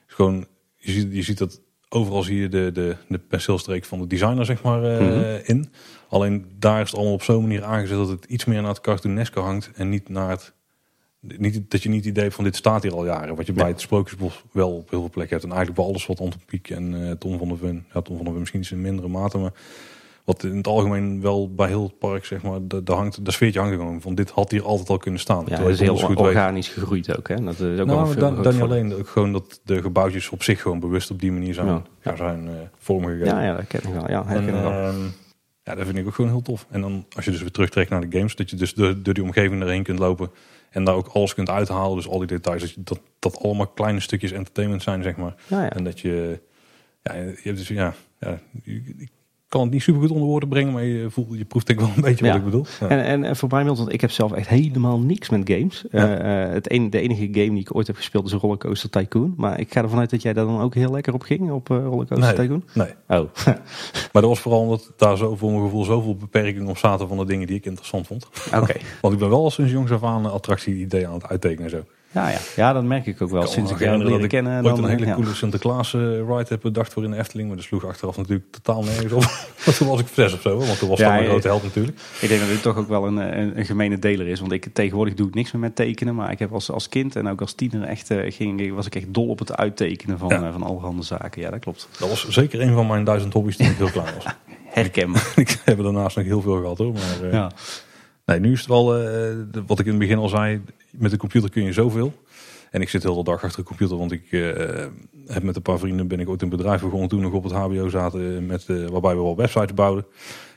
gewoon, 0.07 0.47
je 0.77 0.93
ziet, 0.93 1.15
je 1.15 1.23
ziet 1.23 1.39
dat 1.39 1.61
overal 1.89 2.23
zie 2.23 2.41
je 2.41 2.49
de, 2.49 2.71
de, 2.73 2.97
de 3.09 3.19
penseelstreek 3.19 3.85
van 3.85 4.01
de 4.01 4.07
designer 4.07 4.45
zeg 4.45 4.63
maar 4.63 4.85
eh, 4.85 5.01
Mhm. 5.01 5.41
in. 5.45 5.73
Alleen 6.09 6.47
daar 6.59 6.81
is 6.81 6.87
het 6.87 6.95
allemaal 6.97 7.15
op 7.15 7.23
zo'n 7.23 7.43
manier 7.43 7.65
aangezet 7.65 7.97
dat 7.97 8.09
het 8.09 8.25
iets 8.25 8.45
meer 8.45 8.61
naar 8.61 8.71
het 8.71 8.81
cartooneske 8.81 9.41
hangt. 9.41 9.71
En 9.75 9.89
niet 9.89 10.09
naar 10.09 10.31
het... 10.31 10.53
Niet, 11.21 11.71
dat 11.71 11.83
je 11.83 11.89
niet 11.89 11.99
het 11.99 12.09
idee 12.09 12.23
hebt 12.23 12.35
van 12.35 12.45
dit 12.45 12.57
staat 12.57 12.83
hier 12.83 12.93
al 12.93 13.05
jaren. 13.05 13.37
Wat 13.37 13.47
je 13.47 13.53
bij 13.53 13.69
het 13.69 13.81
Sprookjesbos 13.81 14.45
wel 14.53 14.71
op 14.77 14.91
heel 14.91 15.01
veel 15.01 15.11
plekken 15.11 15.37
hebt. 15.37 15.43
En 15.51 15.57
eigenlijk 15.57 15.81
bij 15.81 15.89
alles 15.89 16.07
wat 16.07 16.21
Anton 16.21 16.41
Pieck 16.47 16.71
en 16.71 17.09
eh 17.09 17.11
Tom 17.11 17.39
van 17.39 17.49
der 17.49 17.59
Ven... 17.59 17.87
Ja, 17.95 18.01
Tom 18.01 18.15
van 18.15 18.25
der 18.25 18.33
Ven 18.33 18.39
misschien 18.39 18.61
iets 18.61 18.73
in 18.73 18.81
mindere 18.81 19.09
mate. 19.09 19.39
Maar 19.39 19.53
wat 20.25 20.45
in 20.45 20.57
het 20.57 20.67
algemeen 20.67 21.21
wel 21.21 21.55
bij 21.55 21.69
heel 21.69 21.83
het 21.83 21.99
park, 21.99 22.25
zeg 22.25 22.43
maar... 22.43 22.59
De, 22.63 22.83
de, 22.83 22.93
hangt, 22.93 23.25
de 23.25 23.31
sfeertje 23.31 23.61
hangt 23.61 23.75
gewoon 23.77 24.01
van 24.01 24.15
dit 24.15 24.31
had 24.31 24.51
hier 24.51 24.65
altijd 24.65 24.89
al 24.89 24.99
kunnen 24.99 25.21
staan. 25.21 25.45
Ja, 25.49 25.59
dat 25.59 25.69
is 25.69 25.81
heel 25.81 25.97
goed 25.97 26.09
weet- 26.09 26.27
organisch 26.27 26.69
gegroeid 26.69 27.17
ook. 27.19 27.29
Hè? 27.29 27.45
Dat 27.45 27.61
is 27.61 27.81
ook 27.81 27.87
nou, 27.87 28.15
dan, 28.15 28.43
dan 28.43 28.53
niet 28.53 28.63
alleen. 28.63 28.95
Ook 28.95 29.09
gewoon 29.09 29.33
dat 29.33 29.61
de 29.65 29.83
gebouwtjes 29.83 30.29
op 30.31 30.43
zich 30.43 30.63
gewoon 30.63 30.81
bewust 30.81 31.11
op 31.11 31.21
die 31.21 31.33
manier 31.33 31.55
zijn, 31.55 31.67
Ja. 31.67 31.83
ja. 32.03 32.17
zijn 32.17 32.49
eh 32.49 32.55
vormgegeven. 32.79 33.27
Ja, 33.27 33.43
ja, 33.43 33.57
dat 33.57 33.67
ken 33.67 33.81
ik 33.83 33.93
wel. 33.93 34.11
Ja, 34.11 34.27
En, 34.27 34.49
ehm, 34.49 34.97
ja, 35.63 35.75
dat 35.75 35.85
vind 35.87 35.99
ik 35.99 36.07
ook 36.07 36.15
gewoon 36.15 36.31
heel 36.31 36.43
tof. 36.43 36.67
En 36.71 36.81
dan 36.81 37.05
als 37.17 37.25
je 37.25 37.31
dus 37.31 37.41
weer 37.41 37.51
terugtrekt 37.51 37.91
naar 37.91 38.09
de 38.09 38.17
games, 38.19 38.37
dat 38.37 38.51
je 38.51 38.57
dus 38.57 38.75
door, 38.75 39.03
door 39.03 39.15
die 39.15 39.23
omgeving 39.23 39.63
erheen 39.63 39.83
kunt 39.83 39.99
lopen 39.99 40.31
en 40.71 40.85
daar 40.85 40.95
ook 40.95 41.09
alles 41.09 41.35
kunt 41.35 41.51
uithalen. 41.51 41.97
Dus 41.97 42.09
al 42.09 42.19
die 42.19 42.27
details, 42.27 42.75
dat 42.75 42.87
dat, 42.87 43.01
dat 43.19 43.43
allemaal 43.43 43.67
kleine 43.67 44.01
stukjes 44.01 44.33
entertainment 44.33 44.83
zijn, 44.83 45.03
zeg 45.03 45.17
maar. 45.17 45.35
Ja. 45.47 45.71
En 45.71 45.85
dat 45.85 46.01
je, 46.01 46.41
ja, 47.03 47.15
je 47.15 47.41
hebt 47.43 47.59
dus, 47.59 47.69
ja, 47.69 47.95
ja, 48.19 48.39
ik 48.65 49.11
kan 49.49 49.61
het 49.61 49.71
niet 49.71 49.83
super 49.83 50.01
goed 50.01 50.11
onder 50.11 50.27
woorden 50.27 50.49
brengen, 50.49 50.73
maar 50.73 50.85
je 50.85 51.11
voelt, 51.11 51.39
je 51.39 51.45
proeft 51.45 51.67
denk 51.67 51.81
ik 51.81 51.87
wel 51.87 51.95
een 51.97 52.03
beetje 52.03 52.25
Ja. 52.25 52.31
wat 52.31 52.39
ik 52.41 52.45
bedoel. 52.45 52.67
Ja. 52.81 52.89
En, 52.89 53.05
en, 53.05 53.25
en 53.25 53.37
voor 53.37 53.49
mij, 53.53 53.65
want 53.65 53.93
ik 53.93 54.01
heb 54.01 54.11
zelf 54.11 54.33
echt 54.33 54.49
helemaal 54.49 54.99
niks 55.01 55.29
met 55.29 55.51
games. 55.51 55.85
Ja. 55.91 56.19
Eh, 56.19 56.43
eh, 56.45 56.53
het 56.53 56.73
een, 56.73 56.91
de 56.91 57.01
enige 57.01 57.23
game 57.33 57.51
die 57.51 57.59
ik 57.59 57.75
ooit 57.77 57.87
heb 57.87 57.97
gespeeld 57.97 58.27
is 58.27 58.33
Rollercoaster 58.33 58.91
Tycoon. 58.91 59.35
Maar 59.37 59.61
ik 59.61 59.73
ga 59.73 59.83
ervan 59.83 59.99
uit 59.99 60.11
dat 60.11 60.23
jij 60.23 60.33
daar 60.33 60.45
dan 60.45 60.61
ook 60.61 60.75
heel 60.75 60.91
lekker 60.93 61.15
op 61.15 61.23
ging, 61.23 61.51
op 61.51 61.71
eh, 61.71 61.77
Rollercoaster 61.77 62.27
Nee. 62.37 62.47
Tycoon. 62.47 62.65
Nee, 62.73 63.19
Oh, 63.21 63.29
maar 64.13 64.23
dat 64.23 64.23
was 64.25 64.41
vooral 64.41 64.61
omdat 64.61 64.93
daar 64.97 65.17
zo 65.17 65.37
voor 65.37 65.51
mijn 65.51 65.63
gevoel 65.63 65.85
zoveel 65.85 66.17
beperkingen 66.17 66.69
op 66.69 66.79
zaten 66.79 67.09
van 67.09 67.17
de 67.17 67.25
dingen 67.25 67.47
die 67.47 67.57
ik 67.57 67.67
interessant 67.67 68.07
vond. 68.07 68.27
oké. 68.55 68.75
Want 69.03 69.15
ik 69.15 69.21
ben 69.21 69.29
wel 69.29 69.43
al 69.43 69.51
sinds 69.51 69.73
jongs 69.73 69.91
af 69.91 70.03
aan 70.05 70.25
een 70.25 70.31
attractie-idee 70.31 71.07
aan 71.07 71.15
het 71.15 71.29
uittekenen 71.29 71.65
en 71.65 71.71
zo. 71.71 71.85
Ja, 72.13 72.29
ja. 72.29 72.39
ja, 72.57 72.73
dat 72.73 72.85
merk 72.85 73.07
ik 73.07 73.23
ook 73.23 73.31
wel. 73.31 73.47
Sinds 73.47 73.71
ik 73.71 73.79
jou 73.79 74.05
leren 74.05 74.23
ik 74.23 74.29
kennen. 74.29 74.65
ooit 74.65 74.77
Dan, 74.77 74.85
een 74.85 74.91
hele 74.91 75.07
ja. 75.07 75.15
coole 75.15 75.35
Sinterklaas 75.35 75.95
eh, 75.95 76.01
ride 76.01 76.45
heb 76.49 76.61
bedacht 76.61 76.93
voor 76.93 77.05
in 77.05 77.11
de 77.11 77.17
Efteling. 77.17 77.49
Maar 77.49 77.57
dat 77.57 77.67
sloeg 77.67 77.87
achteraf 77.87 78.17
natuurlijk 78.17 78.47
totaal 78.51 78.83
nergens 78.83 79.13
op. 79.13 79.23
Want 79.65 79.77
toen 79.77 79.89
was 79.89 80.01
ik 80.01 80.07
zes 80.13 80.33
of 80.33 80.41
zo. 80.41 80.59
Want 80.59 80.79
toen 80.79 80.89
was 80.89 80.99
Ja, 80.99 81.05
dat 81.05 81.15
mijn 81.15 81.29
grote 81.29 81.49
held 81.49 81.63
natuurlijk. 81.63 81.99
Ik 82.21 82.29
denk 82.29 82.41
dat 82.41 82.49
dit 82.49 82.63
toch 82.63 82.77
ook 82.77 82.89
wel 82.89 83.07
een, 83.07 83.19
eh, 83.21 83.39
een, 83.39 83.59
een 83.59 83.65
gemene 83.65 83.99
deler 83.99 84.27
is. 84.27 84.41
Want 84.41 84.53
ik, 84.53 84.67
tegenwoordig 84.73 85.15
doe 85.15 85.29
ik 85.29 85.35
niks 85.35 85.53
meer 85.53 85.63
met 85.63 85.77
tekenen. 85.77 86.15
Maar 86.15 86.31
ik 86.31 86.39
heb 86.39 86.53
als, 86.53 86.71
als 86.71 86.89
kind 86.89 87.17
en 87.17 87.29
ook 87.29 87.41
als 87.41 87.53
tiener 87.53 87.83
echt, 87.83 88.11
eh, 88.11 88.33
ging, 88.33 88.75
was 88.75 88.87
ik 88.87 88.95
echt 88.95 89.15
dol 89.15 89.29
op 89.29 89.39
het 89.39 89.57
uittekenen 89.57 90.19
van, 90.19 90.29
Ja. 90.29 90.43
eh, 90.43 90.53
van 90.53 90.63
allerhande 90.63 91.03
zaken. 91.03 91.43
Ja, 91.43 91.51
dat 91.51 91.61
klopt. 91.61 91.89
Dat 91.99 92.09
was 92.09 92.29
zeker 92.29 92.61
een 92.61 92.75
van 92.75 92.87
mijn 92.87 93.05
duizend 93.05 93.33
hobby's 93.33 93.57
toen 93.57 93.67
ik 93.67 93.77
heel 93.77 93.91
klein 93.91 94.15
was. 94.15 94.25
Herkenbaar. 94.79 95.33
ik 95.37 95.59
heb 95.65 95.77
er 95.79 95.85
daarnaast 95.85 96.17
nog 96.17 96.25
heel 96.25 96.41
veel 96.41 96.61
gehad 96.61 96.79
hoor. 96.79 96.93
Maar 96.93 97.27
eh, 97.29 97.33
ja. 97.33 97.51
Nee, 98.29 98.41
nu 98.41 98.53
is 98.53 98.59
het 98.59 98.69
wel, 98.69 98.97
eh, 98.97 99.37
wat 99.67 99.79
ik 99.79 99.85
in 99.85 99.91
het 99.91 100.01
begin 100.01 100.19
al 100.19 100.29
zei. 100.29 100.63
Met 100.91 101.11
de 101.11 101.17
computer 101.17 101.51
kun 101.51 101.63
je 101.63 101.73
zoveel. 101.73 102.13
En 102.71 102.81
ik 102.81 102.89
zit 102.89 103.03
heel 103.03 103.17
de 103.17 103.25
dag 103.25 103.45
achter 103.45 103.61
de 103.61 103.67
computer. 103.67 103.97
Want 103.97 104.13
ik 104.13 104.33
eh, 104.33 104.41
heb 105.27 105.43
met 105.43 105.57
een 105.57 105.63
paar 105.63 105.79
vrienden 105.79 106.09
ben 106.09 106.21
ik 106.21 106.29
ooit 106.29 106.43
een 106.43 106.49
bedrijf 106.49 106.81
begonnen. 106.81 107.09
Toen 107.09 107.21
nog 107.21 107.33
op 107.33 107.45
het 107.45 107.53
hbo 107.53 107.89
zaten. 107.89 108.47
Met, 108.47 108.65
eh, 108.69 108.87
waarbij 108.87 109.17
we 109.17 109.23
wel 109.23 109.37
websites 109.37 109.75
bouwden. 109.75 110.07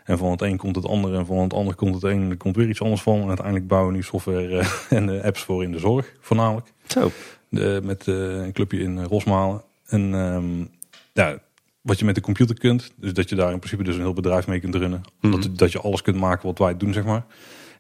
En 0.03 0.17
van 0.17 0.32
het 0.32 0.41
een 0.41 0.57
komt 0.57 0.76
het 0.76 0.86
ander. 0.86 1.13
En 1.13 1.26
van 1.26 1.38
het 1.38 1.53
ander 1.53 1.76
komt 1.76 1.93
het 1.93 2.03
een. 2.03 2.22
En 2.22 2.30
er 2.30 2.38
komt 2.38 2.55
weer 2.55 2.69
iets 2.69 2.82
anders 2.82 3.01
van. 3.01 3.22
En 3.22 3.28
uiteindelijk 3.28 3.67
bouwen 3.67 3.91
we 3.91 3.97
nu 3.97 4.03
software 4.03 4.65
en 4.89 5.22
apps 5.22 5.43
voor 5.43 5.63
in 5.63 5.72
de 5.72 5.80
zorg. 5.80 6.13
Voornamelijk. 6.19 6.74
Zo. 6.88 7.11
De, 7.49 7.80
met 7.84 8.07
een 8.07 8.51
clubje 8.51 8.80
in 8.80 9.03
Rosmalen. 9.03 9.61
En 9.86 10.13
ehm, 10.13 10.65
ja, 11.13 11.39
wat 11.82 11.99
je 11.99 12.05
met 12.05 12.15
de 12.15 12.22
computer 12.22 12.57
kunt. 12.57 12.91
Dus 12.95 13.13
dat 13.13 13.30
je 13.30 13.36
daar 13.36 13.51
in 13.51 13.59
principe 13.59 13.84
dus 13.84 13.95
een 13.95 14.01
heel 14.01 14.13
bedrijf 14.13 14.47
mee 14.47 14.59
kunt 14.59 14.76
runnen. 14.76 15.01
Mhm. 15.22 15.32
Dat, 15.32 15.57
dat 15.57 15.72
je 15.72 15.82
alles 15.82 16.01
kunt 16.01 16.17
maken 16.17 16.47
wat 16.47 16.57
wij 16.57 16.78
doen, 16.78 16.93
zeg 16.93 17.03
maar. 17.03 17.26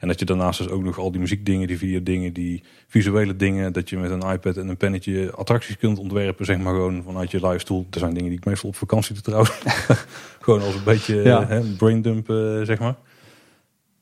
En 0.01 0.07
dat 0.07 0.19
je 0.19 0.25
daarnaast 0.25 0.57
dus 0.57 0.69
ook 0.69 0.83
nog 0.83 0.97
al 0.99 1.11
die 1.11 1.19
muziekdingen, 1.21 1.67
die 1.67 1.77
videodingen, 1.77 2.33
die 2.33 2.63
visuele 2.87 3.35
dingen. 3.35 3.73
Dat 3.73 3.89
je 3.89 3.97
met 3.97 4.11
een 4.11 4.31
iPad 4.31 4.57
en 4.57 4.67
een 4.67 4.77
pennetje 4.77 5.31
attracties 5.35 5.77
kunt 5.77 5.97
ontwerpen, 5.99 6.45
zeg 6.45 6.57
maar 6.57 6.73
gewoon 6.73 7.03
vanuit 7.03 7.31
je 7.31 7.39
luie 7.39 7.59
stoel. 7.59 7.87
Er 7.91 7.99
zijn 7.99 8.13
dingen 8.13 8.29
die 8.29 8.37
ik 8.37 8.45
meestal 8.45 8.69
op 8.69 8.75
vakantie 8.75 9.13
doe 9.13 9.23
trouwens. 9.23 9.51
gewoon 10.41 10.61
als 10.61 10.75
een 10.75 10.83
beetje 10.83 11.15
Ja. 11.15 11.47
hè, 11.47 11.61
brain 11.61 12.01
dump, 12.01 12.29
eh, 12.29 12.61
zeg 12.61 12.79
maar. 12.79 12.95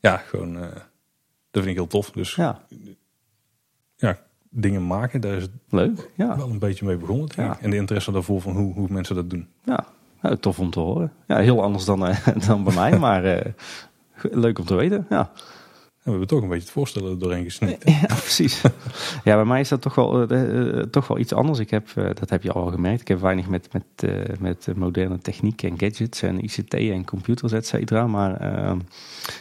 Ja, 0.00 0.16
gewoon, 0.16 0.56
eh, 0.56 0.62
dat 1.50 1.62
vind 1.62 1.66
ik 1.66 1.74
heel 1.74 1.86
tof. 1.86 2.10
Dus 2.10 2.34
ja, 2.34 2.62
Ja, 3.96 4.18
dingen 4.50 4.86
maken, 4.86 5.20
daar 5.20 5.36
is 5.36 5.42
het 5.42 5.50
leuk. 5.68 6.10
Ja. 6.16 6.36
wel 6.36 6.50
een 6.50 6.58
beetje 6.58 6.84
mee 6.86 6.96
begonnen. 6.96 7.26
Denk 7.26 7.48
Ja. 7.48 7.54
ik. 7.56 7.60
En 7.62 7.70
de 7.70 7.76
interesse 7.76 8.12
daarvoor 8.12 8.40
van 8.40 8.56
hoe, 8.56 8.74
hoe 8.74 8.86
mensen 8.90 9.14
dat 9.14 9.30
doen. 9.30 9.48
Ja, 9.64 9.84
nou, 10.22 10.36
tof 10.36 10.58
om 10.58 10.70
te 10.70 10.80
horen. 10.80 11.12
Ja, 11.26 11.36
heel 11.38 11.62
anders 11.62 11.84
dan, 11.84 12.06
eh, 12.06 12.26
dan 12.46 12.64
bij 12.64 12.74
mij, 12.74 12.98
maar 13.08 13.52
leuk 14.22 14.58
om 14.58 14.64
te 14.64 14.74
weten. 14.74 15.06
Ja. 15.10 15.30
We 16.02 16.10
hebben 16.10 16.28
toch 16.28 16.42
een 16.42 16.48
beetje 16.48 16.62
het 16.62 16.72
voorstellen 16.72 17.18
doorheen 17.18 17.44
gesnikt. 17.44 17.88
ja, 17.90 18.06
precies. 18.26 18.60
Ja, 19.24 19.34
bij 19.34 19.44
mij 19.44 19.60
is 19.60 19.68
dat 19.68 19.80
toch 19.82 19.94
wel, 19.94 20.28
eh, 20.28 20.78
eh, 20.78 20.84
toch 20.90 21.06
wel 21.06 21.18
iets 21.18 21.32
anders. 21.32 21.58
Ik 21.58 21.70
heb, 21.70 21.88
eh, 21.94 22.04
dat 22.04 22.30
heb 22.30 22.42
je 22.42 22.52
al 22.52 22.66
gemerkt, 22.66 23.00
ik 23.00 23.08
heb 23.08 23.20
weinig 23.20 23.48
met, 23.48 23.68
met, 23.72 23.84
eh, 23.96 24.36
met 24.38 24.68
eh, 24.68 24.74
moderne 24.74 25.18
techniek 25.18 25.62
en 25.62 25.78
gadgets 25.78 26.22
en 26.22 26.44
ICT 26.44 26.74
en 26.74 27.04
computers, 27.04 27.52
et 27.52 27.66
cetera. 27.66 28.06
Maar 28.06 28.36
eh, 28.40 28.76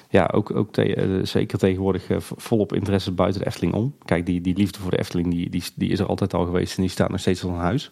ja, 0.09 0.29
ook, 0.33 0.55
ook 0.55 0.77
eh, 0.77 1.19
zeker 1.23 1.57
tegenwoordig 1.57 2.09
eh, 2.09 2.19
vo- 2.19 2.35
volop 2.37 2.73
interesse 2.73 3.11
buiten 3.11 3.41
de 3.41 3.47
Efteling 3.47 3.73
om. 3.73 3.95
Kijk, 4.05 4.25
die, 4.25 4.41
die 4.41 4.55
liefde 4.57 4.79
voor 4.79 4.91
de 4.91 4.99
Efteling, 4.99 5.31
die, 5.31 5.49
die, 5.49 5.63
die 5.75 5.89
is 5.89 5.99
er 5.99 6.05
altijd 6.05 6.33
al 6.33 6.45
geweest 6.45 6.75
en 6.77 6.81
die 6.81 6.91
staat 6.91 7.09
nog 7.09 7.19
steeds 7.19 7.43
al 7.43 7.49
in 7.49 7.55
huis. 7.55 7.91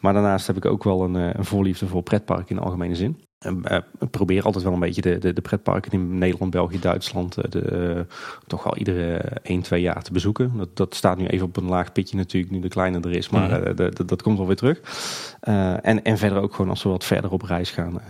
Maar 0.00 0.12
daarnaast 0.12 0.46
heb 0.46 0.56
ik 0.56 0.64
ook 0.64 0.84
wel 0.84 1.02
een, 1.04 1.16
eh, 1.16 1.30
een 1.32 1.44
voorliefde 1.44 1.86
voor 1.86 2.02
pretparken 2.02 2.48
in 2.48 2.56
de 2.56 2.62
algemene 2.62 2.94
zin. 2.94 3.18
Eh, 3.40 3.76
ik 4.00 4.10
probeer 4.10 4.42
altijd 4.44 4.64
wel 4.64 4.72
een 4.72 4.78
beetje 4.80 5.00
de, 5.00 5.18
de, 5.18 5.32
de 5.32 5.40
pretparken 5.40 5.92
in 5.92 6.18
Nederland, 6.18 6.50
België, 6.50 6.78
Duitsland 6.80 7.36
eh, 7.36 7.50
de, 7.50 7.60
eh, 7.60 8.14
toch 8.46 8.62
wel 8.64 8.76
iedere 8.76 9.16
1, 9.42 9.62
2 9.62 9.80
jaar 9.82 10.02
te 10.02 10.12
bezoeken. 10.12 10.52
Dat, 10.56 10.76
dat 10.76 10.94
staat 10.94 11.18
nu 11.18 11.26
even 11.26 11.46
op 11.46 11.56
een 11.56 11.64
laag 11.68 11.92
pitje 11.92 12.16
natuurlijk, 12.16 12.52
nu 12.52 12.58
de 12.60 12.68
kleine 12.68 13.00
er 13.00 13.10
is, 13.12 13.28
maar 13.28 13.60
Mhm. 13.60 13.74
de- 13.74 13.90
de- 13.94 14.04
dat 14.04 14.22
komt 14.22 14.36
wel 14.38 14.46
weer 14.46 14.56
terug. 14.56 14.80
En, 15.82 16.04
en 16.04 16.18
verder 16.18 16.42
ook 16.42 16.54
gewoon 16.54 16.70
als 16.70 16.82
we 16.82 16.88
wat 16.88 17.04
verder 17.04 17.30
op 17.30 17.42
reis 17.42 17.70
gaan, 17.70 18.00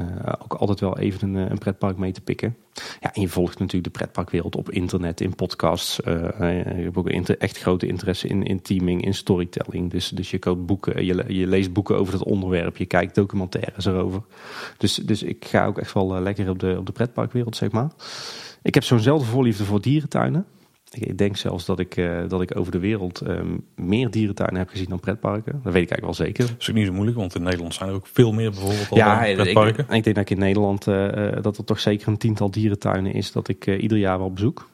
ook 0.43 0.55
altijd 0.55 0.81
wel 0.81 0.99
even 0.99 1.35
een, 1.35 1.51
een 1.51 1.59
pretpark 1.59 1.97
mee 1.97 2.13
te 2.13 2.21
pikken. 2.21 2.57
Ja, 3.01 3.15
en 3.15 3.21
je 3.21 3.29
volgt 3.29 3.59
natuurlijk 3.59 3.93
de 3.93 3.99
pretparkwereld 3.99 4.57
op 4.57 4.71
internet, 4.71 5.21
in 5.21 5.35
podcasts. 5.35 6.03
eh, 6.03 6.39
je 6.79 6.83
hebt 6.83 6.97
ook 6.97 7.09
echt 7.09 7.59
grote 7.59 7.87
interesse 7.87 8.29
in, 8.29 8.43
in 8.43 8.63
teaming, 8.63 9.05
in 9.05 9.15
storytelling. 9.15 9.91
Dus, 9.91 10.09
dus 10.09 10.31
je 10.31 10.39
koopt 10.39 10.67
boeken, 10.67 11.05
je, 11.05 11.25
je 11.29 11.47
leest 11.47 11.73
boeken 11.73 11.97
over 11.97 12.13
het 12.13 12.25
onderwerp, 12.25 12.77
je 12.77 12.87
kijkt 12.87 13.15
documentaires 13.15 13.85
erover. 13.85 14.23
Dus, 14.77 14.95
dus 14.95 15.23
ik 15.23 15.45
ga 15.45 15.67
ook 15.67 15.79
echt 15.79 15.93
wel 15.93 16.17
eh, 16.17 16.23
lekker 16.23 16.49
op 16.49 16.59
de, 16.59 16.77
op 16.79 16.87
de 16.87 16.93
pretparkwereld, 16.93 17.57
zeg 17.57 17.71
maar. 17.71 17.91
Ik 18.63 18.75
heb 18.75 18.85
zo'nzelfde 18.85 19.27
voorliefde 19.27 19.65
voor 19.65 19.81
dierentuinen. 19.81 20.47
Ik, 20.91 21.07
ik 21.07 21.19
denk 21.19 21.37
zelfs 21.37 21.65
dat 21.65 21.79
ik, 21.79 21.97
eh, 21.97 22.19
dat 22.29 22.43
ik 22.43 22.57
over 22.59 22.73
de 22.73 22.79
wereld 22.79 23.21
ehm, 23.21 23.47
meer 23.77 24.11
dierentuinen 24.11 24.59
heb 24.59 24.69
gezien 24.69 24.87
dan 24.89 25.01
pretparken. 25.01 25.53
Dat 25.63 25.73
weet 25.73 25.83
ik 25.83 25.91
eigenlijk 25.91 26.03
wel 26.19 26.27
zeker. 26.27 26.47
Dat 26.47 26.55
is 26.59 26.69
ook 26.71 26.75
niet 26.77 26.87
zo 26.87 26.93
moeilijk, 26.93 27.17
want 27.17 27.35
in 27.35 27.43
Nederland 27.43 27.75
zijn 27.75 27.89
er 27.89 27.95
ook 27.95 28.07
veel 28.07 28.33
meer 28.33 28.51
bijvoorbeeld 28.51 28.89
Ja, 28.95 29.21
dan 29.21 29.29
ik, 29.29 29.37
pretparken. 29.37 29.85
ik 29.91 30.03
denk 30.05 30.17
dat 30.17 30.25
ik 30.25 30.31
in 30.31 30.39
Nederland 30.39 30.87
eh, 30.87 31.29
dat 31.43 31.59
er 31.59 31.65
toch 31.65 31.81
zeker 31.81 32.09
een 32.09 32.17
tiental 32.17 32.51
dierentuinen 32.51 33.13
is 33.13 33.33
dat 33.33 33.49
ik 33.49 33.67
ieder 33.67 33.99
jaar 33.99 34.19
wel 34.19 34.33
bezoek. 34.33 34.69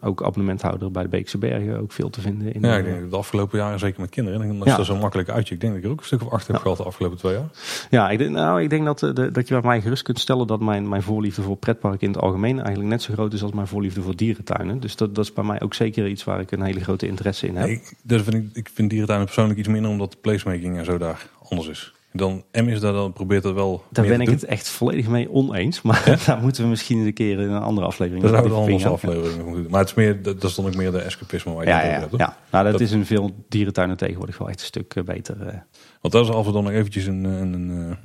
Ook 0.00 0.22
abonnementhouder 0.22 0.90
bij 0.90 1.02
de 1.02 1.08
Beekse 1.08 1.38
Bergen, 1.38 1.80
ook 1.80 1.92
veel 1.92 2.10
te 2.10 2.20
vinden. 2.20 2.54
In, 2.54 2.60
Ja, 2.62 2.76
ik 2.76 2.84
denk 2.84 3.00
dat 3.00 3.10
de 3.10 3.16
afgelopen 3.16 3.58
jaren, 3.58 3.78
zeker 3.78 4.00
met 4.00 4.10
kinderen, 4.10 4.38
dan 4.48 4.56
is 4.58 4.64
Ja. 4.64 4.76
dat 4.76 4.86
zo 4.86 4.96
makkelijk 4.96 5.28
uitje. 5.28 5.54
Ik 5.54 5.60
denk 5.60 5.72
dat 5.72 5.82
ik 5.82 5.86
er 5.88 5.92
ook 5.94 6.00
een 6.00 6.06
stuk 6.06 6.22
of 6.24 6.30
acht 6.32 6.46
heb 6.46 6.56
Ja. 6.56 6.62
gehad 6.62 6.76
de 6.76 6.82
afgelopen 6.84 7.18
twee 7.18 7.32
jaar. 7.34 7.48
Ja, 7.90 8.10
ik 8.10 8.18
denk, 8.18 8.30
nou, 8.30 8.62
ik 8.62 8.70
denk 8.70 8.84
dat, 8.84 8.98
de, 8.98 9.30
dat 9.32 9.48
je 9.48 9.54
bij 9.54 9.62
mij 9.70 9.80
gerust 9.80 10.02
kunt 10.02 10.18
stellen 10.18 10.46
dat 10.46 10.60
mijn, 10.60 10.88
mijn 10.88 11.02
voorliefde 11.02 11.42
voor 11.42 11.56
pretparken 11.56 12.00
in 12.06 12.12
het 12.12 12.22
algemeen 12.22 12.56
eigenlijk 12.56 12.88
net 12.88 13.02
zo 13.02 13.12
groot 13.12 13.32
is 13.32 13.42
als 13.42 13.52
mijn 13.52 13.66
voorliefde 13.66 14.02
voor 14.02 14.16
dierentuinen. 14.16 14.80
Dus 14.80 14.96
dat, 14.96 15.07
dat 15.12 15.24
is 15.24 15.32
bij 15.32 15.44
mij 15.44 15.60
ook 15.60 15.74
zeker 15.74 16.08
iets 16.08 16.24
waar 16.24 16.40
ik 16.40 16.50
een 16.50 16.62
hele 16.62 16.80
grote 16.80 17.06
interesse 17.06 17.46
in 17.46 17.56
heb. 17.56 17.66
Nee, 17.66 17.74
ik, 17.74 17.94
dus 18.02 18.22
vind 18.22 18.34
ik, 18.34 18.48
ik 18.52 18.70
vind 18.74 18.88
dierentuinen 18.90 19.26
persoonlijk 19.26 19.58
iets 19.58 19.68
minder, 19.68 19.90
omdat 19.90 20.10
de 20.12 20.18
placemaking 20.20 20.78
en 20.78 20.84
zo 20.84 20.98
daar 20.98 21.28
anders 21.48 21.68
is. 21.68 21.92
Dan 22.12 22.44
M 22.52 22.68
is 22.68 22.80
daar 22.80 22.92
dan 22.92 23.12
probeert 23.12 23.42
dat 23.42 23.54
wel 23.54 23.84
Daar 23.90 24.06
ben 24.06 24.20
ik 24.20 24.26
doen. 24.26 24.34
het 24.34 24.44
echt 24.44 24.68
volledig 24.68 25.08
mee 25.08 25.30
oneens. 25.30 25.82
Maar 25.88 26.18
daar 26.26 26.38
moeten 26.40 26.62
we 26.62 26.68
misschien 26.68 26.98
een 26.98 27.12
keer 27.12 27.40
in 27.40 27.50
een 27.50 27.62
andere 27.62 27.86
aflevering 27.86 28.22
Daar 28.22 28.32
zouden 28.32 28.78
we 28.80 28.88
afleveringen 28.88 29.36
van 29.40 29.44
moeten. 29.48 29.70
Maar 29.70 29.80
het 29.80 29.88
is 29.88 29.94
meer, 29.94 30.22
dat, 30.22 30.40
dat 30.40 30.50
is 30.50 30.56
dan 30.56 30.66
ook 30.66 30.74
meer 30.74 30.90
de 30.92 30.98
escapisme 30.98 31.52
waar 31.52 31.64
je 31.64 31.70
Ja, 31.70 31.84
ja, 31.84 31.90
hebt. 32.00 32.16
ja. 32.16 32.36
Nou, 32.50 32.64
dat, 32.64 32.72
Dat- 32.72 32.80
is 32.80 32.92
in 32.92 33.04
veel 33.04 33.44
dierentuinen 33.48 33.96
tegenwoordig 33.96 34.38
wel 34.38 34.48
echt 34.48 34.60
een 34.60 34.66
stuk 34.66 34.94
eh, 34.94 35.04
beter. 35.04 35.46
eh. 35.46 35.54
Want 36.00 36.14
daar 36.14 36.22
is 36.22 36.28
af 36.30 36.46
en 36.46 36.52
toe 36.52 36.62
nog 36.62 36.70
eventjes 36.72 37.06
een, 37.06 37.24
een, 37.24 37.52
een, 37.52 37.70
eh, 37.90 37.96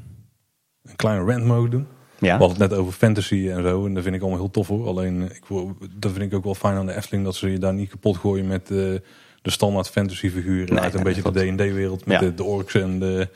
een 0.83 0.95
kleine 0.95 1.31
rant 1.31 1.45
mogen 1.45 1.69
doen. 1.69 1.87
Ja. 2.23 2.37
We 2.37 2.43
hadden 2.43 2.61
het 2.61 2.69
net 2.69 2.79
over 2.79 2.93
fantasy 2.93 3.49
en 3.49 3.63
zo. 3.63 3.85
En 3.85 3.93
dat 3.93 4.03
vind 4.03 4.15
ik 4.15 4.21
allemaal 4.21 4.39
heel 4.39 4.51
tof 4.51 4.67
hoor. 4.67 4.87
Alleen, 4.87 5.21
ik, 5.21 5.41
dat 5.95 6.11
vind 6.11 6.23
ik 6.23 6.33
ook 6.33 6.43
wel 6.43 6.55
fijn 6.55 6.75
aan 6.77 6.85
de 6.85 6.95
Efteling. 6.95 7.23
Dat 7.25 7.35
ze 7.35 7.51
je 7.51 7.57
daar 7.57 7.73
niet 7.73 7.89
kapot 7.89 8.17
gooien 8.17 8.47
met 8.47 8.61
eh, 8.61 8.77
de 9.41 9.51
standaard 9.51 9.89
fantasy 9.89 10.29
figuren. 10.29 10.73
Nee, 10.75 10.83
uit 10.83 10.93
een 10.93 11.03
beetje 11.03 11.31
de 11.31 11.53
D&D-wereld. 11.55 12.05
Met 12.05 12.19
Ja. 12.19 12.25
de, 12.27 12.33
de 12.33 12.43
orks 12.43 12.73
en 12.73 12.99
de, 12.99 13.27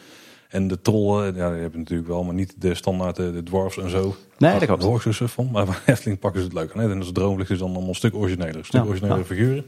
en 0.49 0.67
de 0.67 0.81
trollen. 0.81 1.35
Ja, 1.35 1.51
die 1.51 1.61
hebben 1.61 1.79
natuurlijk 1.79 2.07
wel. 2.09 2.23
Maar 2.23 2.33
niet 2.33 2.53
de 2.57 2.73
standaard 2.75 3.19
eh, 3.19 3.31
de 3.31 3.43
dwarfs 3.43 3.77
en 3.77 3.89
zo. 3.89 4.15
Nee, 4.37 4.59
dat 4.59 4.65
klopt. 4.77 4.83
ik 4.95 5.01
zo 5.01 5.11
suf 5.11 5.31
van. 5.31 5.49
Maar 5.51 5.65
bij 5.65 5.75
Efteling 5.93 6.19
pakken 6.19 6.39
ze 6.41 6.45
het 6.47 6.55
leuk 6.55 6.71
aan. 6.73 6.81
Hè? 6.81 6.91
En 6.91 6.97
als 6.97 7.11
droomlicht 7.11 7.49
is 7.49 7.57
dan 7.59 7.69
allemaal 7.69 7.89
een 7.89 7.95
stuk 7.95 8.15
origineler. 8.15 8.55
Een 8.55 8.65
stuk 8.65 8.85
originele 8.85 9.25
figuren. 9.25 9.65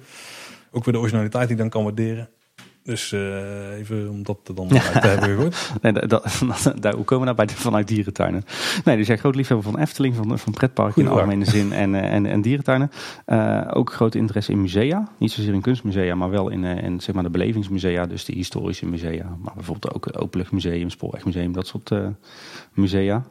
Ook 0.72 0.86
weer 0.86 0.94
de 0.94 1.00
originaliteit 1.00 1.48
die 1.48 1.58
dan 1.58 1.70
kan 1.70 1.84
waarderen. 1.84 2.30
Dus 2.84 3.12
eh, 3.12 3.78
even 3.78 4.10
om 4.10 4.24
dat 4.24 4.38
dan 4.54 4.72
uit 4.94 5.02
te 5.02 5.08
hebben. 5.08 5.52
Nee, 5.82 5.92
da- 5.94 6.06
da- 6.06 6.22
daar, 6.80 6.94
hoe 6.94 7.04
komen 7.04 7.20
we 7.28 7.34
nou 7.34 7.36
bij 7.36 7.46
de, 7.46 7.54
vanuit 7.54 7.88
dierentuinen? 7.88 8.44
Nee, 8.84 8.98
dus 8.98 9.08
jij 9.08 9.18
groot 9.18 9.36
liefhebber 9.36 9.72
van 9.72 9.80
Efteling, 9.82 10.16
van, 10.16 10.40
van 10.40 10.54
pretparken 10.54 11.02
in 11.02 11.08
de 11.08 11.14
algemene 11.14 11.46
zin 11.46 11.72
en, 11.74 11.96
eh, 11.96 12.14
en, 12.14 12.26
en 12.26 12.42
dierentuinen. 12.42 12.92
Eh, 13.26 13.62
ook 13.74 13.94
groot 13.94 14.16
interesse 14.16 14.52
in 14.52 14.62
musea. 14.62 15.08
Niet 15.18 15.32
zozeer 15.32 15.54
in 15.54 15.62
kunstmusea, 15.62 16.16
maar 16.16 16.30
wel 16.30 16.50
in, 16.50 16.64
in 16.64 17.00
zeg 17.00 17.16
maar, 17.16 17.24
de 17.24 17.30
belevingsmusea. 17.30 18.06
Dus 18.06 18.26
de 18.26 18.34
historische 18.34 18.86
musea. 18.86 19.36
Maar 19.44 19.54
bijvoorbeeld 19.56 19.94
ook 19.96 20.06
het 20.06 20.18
Openluchtmuseum, 20.18 20.90
Spoorwegmuseum, 20.90 21.52
dat 21.52 21.68
soort 21.68 21.92
musea. 22.74 23.24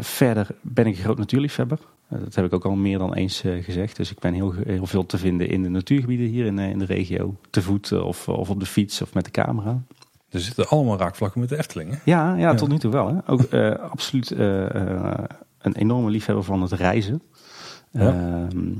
Verder 0.00 0.46
ben 0.60 0.86
ik 0.86 0.96
een 0.96 1.02
groot 1.02 1.18
natuurliefhebber. 1.18 1.78
Eh, 2.08 2.18
dat 2.20 2.34
heb 2.34 2.44
ik 2.44 2.52
ook 2.52 2.64
al 2.64 2.74
meer 2.74 2.98
dan 2.98 3.14
eens 3.14 3.44
eh, 3.44 3.64
gezegd. 3.64 3.96
Dus 3.96 4.10
ik 4.10 4.18
ben 4.18 4.34
heel, 4.34 4.52
heel 4.66 4.86
veel 4.86 5.06
te 5.06 5.18
vinden 5.18 5.48
in 5.48 5.62
de 5.62 5.68
natuurgebieden 5.68 6.26
hier 6.26 6.46
in, 6.46 6.58
eh, 6.58 6.70
in 6.70 6.78
de 6.78 6.84
regio. 6.84 7.34
Te 7.50 7.62
voet 7.62 7.92
of, 7.92 8.28
of 8.28 8.50
op 8.50 8.60
de 8.60 8.66
fiets 8.66 9.02
of 9.02 9.14
met 9.14 9.24
de 9.24 9.30
camera. 9.30 9.82
Er 10.30 10.40
zitten 10.40 10.68
allemaal 10.68 10.98
raakvlakken 10.98 11.40
met 11.40 11.48
de 11.48 11.58
Efteling. 11.58 11.90
Hè? 11.90 11.96
Ja, 12.04 12.34
ja, 12.34 12.36
Ja. 12.36 12.54
tot 12.54 12.68
nu 12.68 12.78
toe 12.78 12.92
wel. 12.92 13.08
Hè. 13.08 13.32
Ook 13.32 13.54
absoluut 13.92 14.30
een 14.30 15.74
enorme 15.74 16.10
liefhebber 16.10 16.44
van 16.44 16.62
het 16.62 16.72
reizen. 16.72 17.22
Ja. 17.90 18.08
Ehm, 18.08 18.72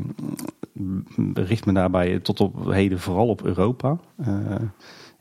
richt 1.34 1.66
me 1.66 1.72
daarbij 1.72 2.18
tot 2.18 2.40
op 2.40 2.72
heden 2.72 3.00
vooral 3.00 3.28
op 3.28 3.44
Europa. 3.44 3.98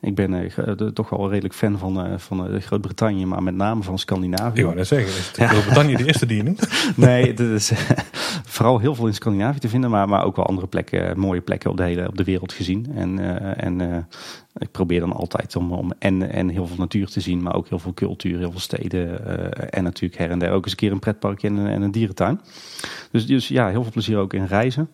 Ik 0.06 0.14
ben 0.14 0.30
de- 0.76 0.92
toch 0.92 1.08
wel 1.08 1.30
redelijk 1.30 1.54
fan 1.54 1.78
van, 1.78 2.04
eh, 2.06 2.12
van 2.18 2.60
Groot-Brittannië, 2.60 3.26
maar 3.26 3.42
met 3.42 3.54
name 3.54 3.82
van 3.82 3.98
Scandinavië. 3.98 4.58
Ik 4.58 4.64
wou 4.64 4.76
net 4.76 4.86
zeggen, 4.86 5.08
is 5.08 5.26
het 5.26 5.36
Groot-Brittannië 5.50 5.96
de 5.96 6.04
eerste 6.06 6.26
die 6.26 6.36
je 6.36 6.42
noemt? 6.42 6.68
Nee, 6.96 7.26
het 7.26 7.40
is 7.40 7.72
vooral 8.44 8.78
heel 8.78 8.94
veel 8.94 9.06
in 9.06 9.14
Scandinavië 9.14 9.58
te 9.58 9.68
vinden, 9.68 9.90
maar, 9.90 10.08
maar 10.08 10.24
ook 10.24 10.36
wel 10.36 10.46
andere 10.46 10.66
plekken, 10.66 11.18
mooie 11.18 11.40
plekken 11.40 11.70
op 11.70 11.76
de 11.76 11.82
hele 11.82 12.08
op 12.08 12.16
de 12.16 12.24
wereld 12.24 12.52
gezien. 12.52 12.86
En, 12.94 13.18
en 13.58 14.06
ik 14.58 14.70
probeer 14.70 15.00
dan 15.00 15.12
altijd 15.12 15.56
om, 15.56 15.72
om 15.72 15.92
en, 15.98 16.30
en 16.30 16.48
heel 16.48 16.66
veel 16.66 16.76
natuur 16.76 17.06
te 17.06 17.20
zien, 17.20 17.42
maar 17.42 17.54
ook 17.54 17.68
heel 17.68 17.78
veel 17.78 17.94
cultuur, 17.94 18.38
heel 18.38 18.50
veel 18.50 18.60
steden. 18.60 19.26
eh, 19.26 19.68
en 19.78 19.82
natuurlijk 19.84 20.20
her 20.20 20.30
en 20.30 20.38
der 20.38 20.50
ook 20.52 20.62
eens 20.62 20.70
een 20.70 20.76
keer 20.78 20.92
een 20.92 20.98
pretparkje 20.98 21.48
en, 21.48 21.56
een- 21.56 21.66
en 21.66 21.82
een 21.82 21.90
dierentuin. 21.90 22.40
Dus, 23.10 23.26
dus 23.26 23.48
ja, 23.48 23.68
heel 23.68 23.82
veel 23.82 23.92
plezier 23.92 24.18
ook 24.18 24.32
in 24.34 24.44
reizen. 24.46 24.90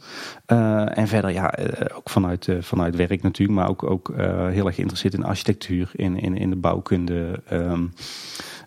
Eh, 0.46 0.98
en 0.98 1.08
verder 1.08 1.30
ja, 1.32 1.52
eh, 1.54 1.96
ook 1.96 2.10
vanuit, 2.10 2.48
vanuit 2.60 2.96
werk 2.96 3.22
natuurlijk, 3.22 3.58
maar 3.58 3.68
ook, 3.68 3.82
ook 3.82 4.12
heel 4.50 4.66
erg 4.66 4.74
geïnteresseerd 4.74 5.14
in 5.14 5.24
architectuur, 5.24 5.90
in, 5.92 6.16
in, 6.20 6.36
in 6.36 6.50
de 6.50 6.56
bouwkunde. 6.56 7.42
ehm, 7.46 7.84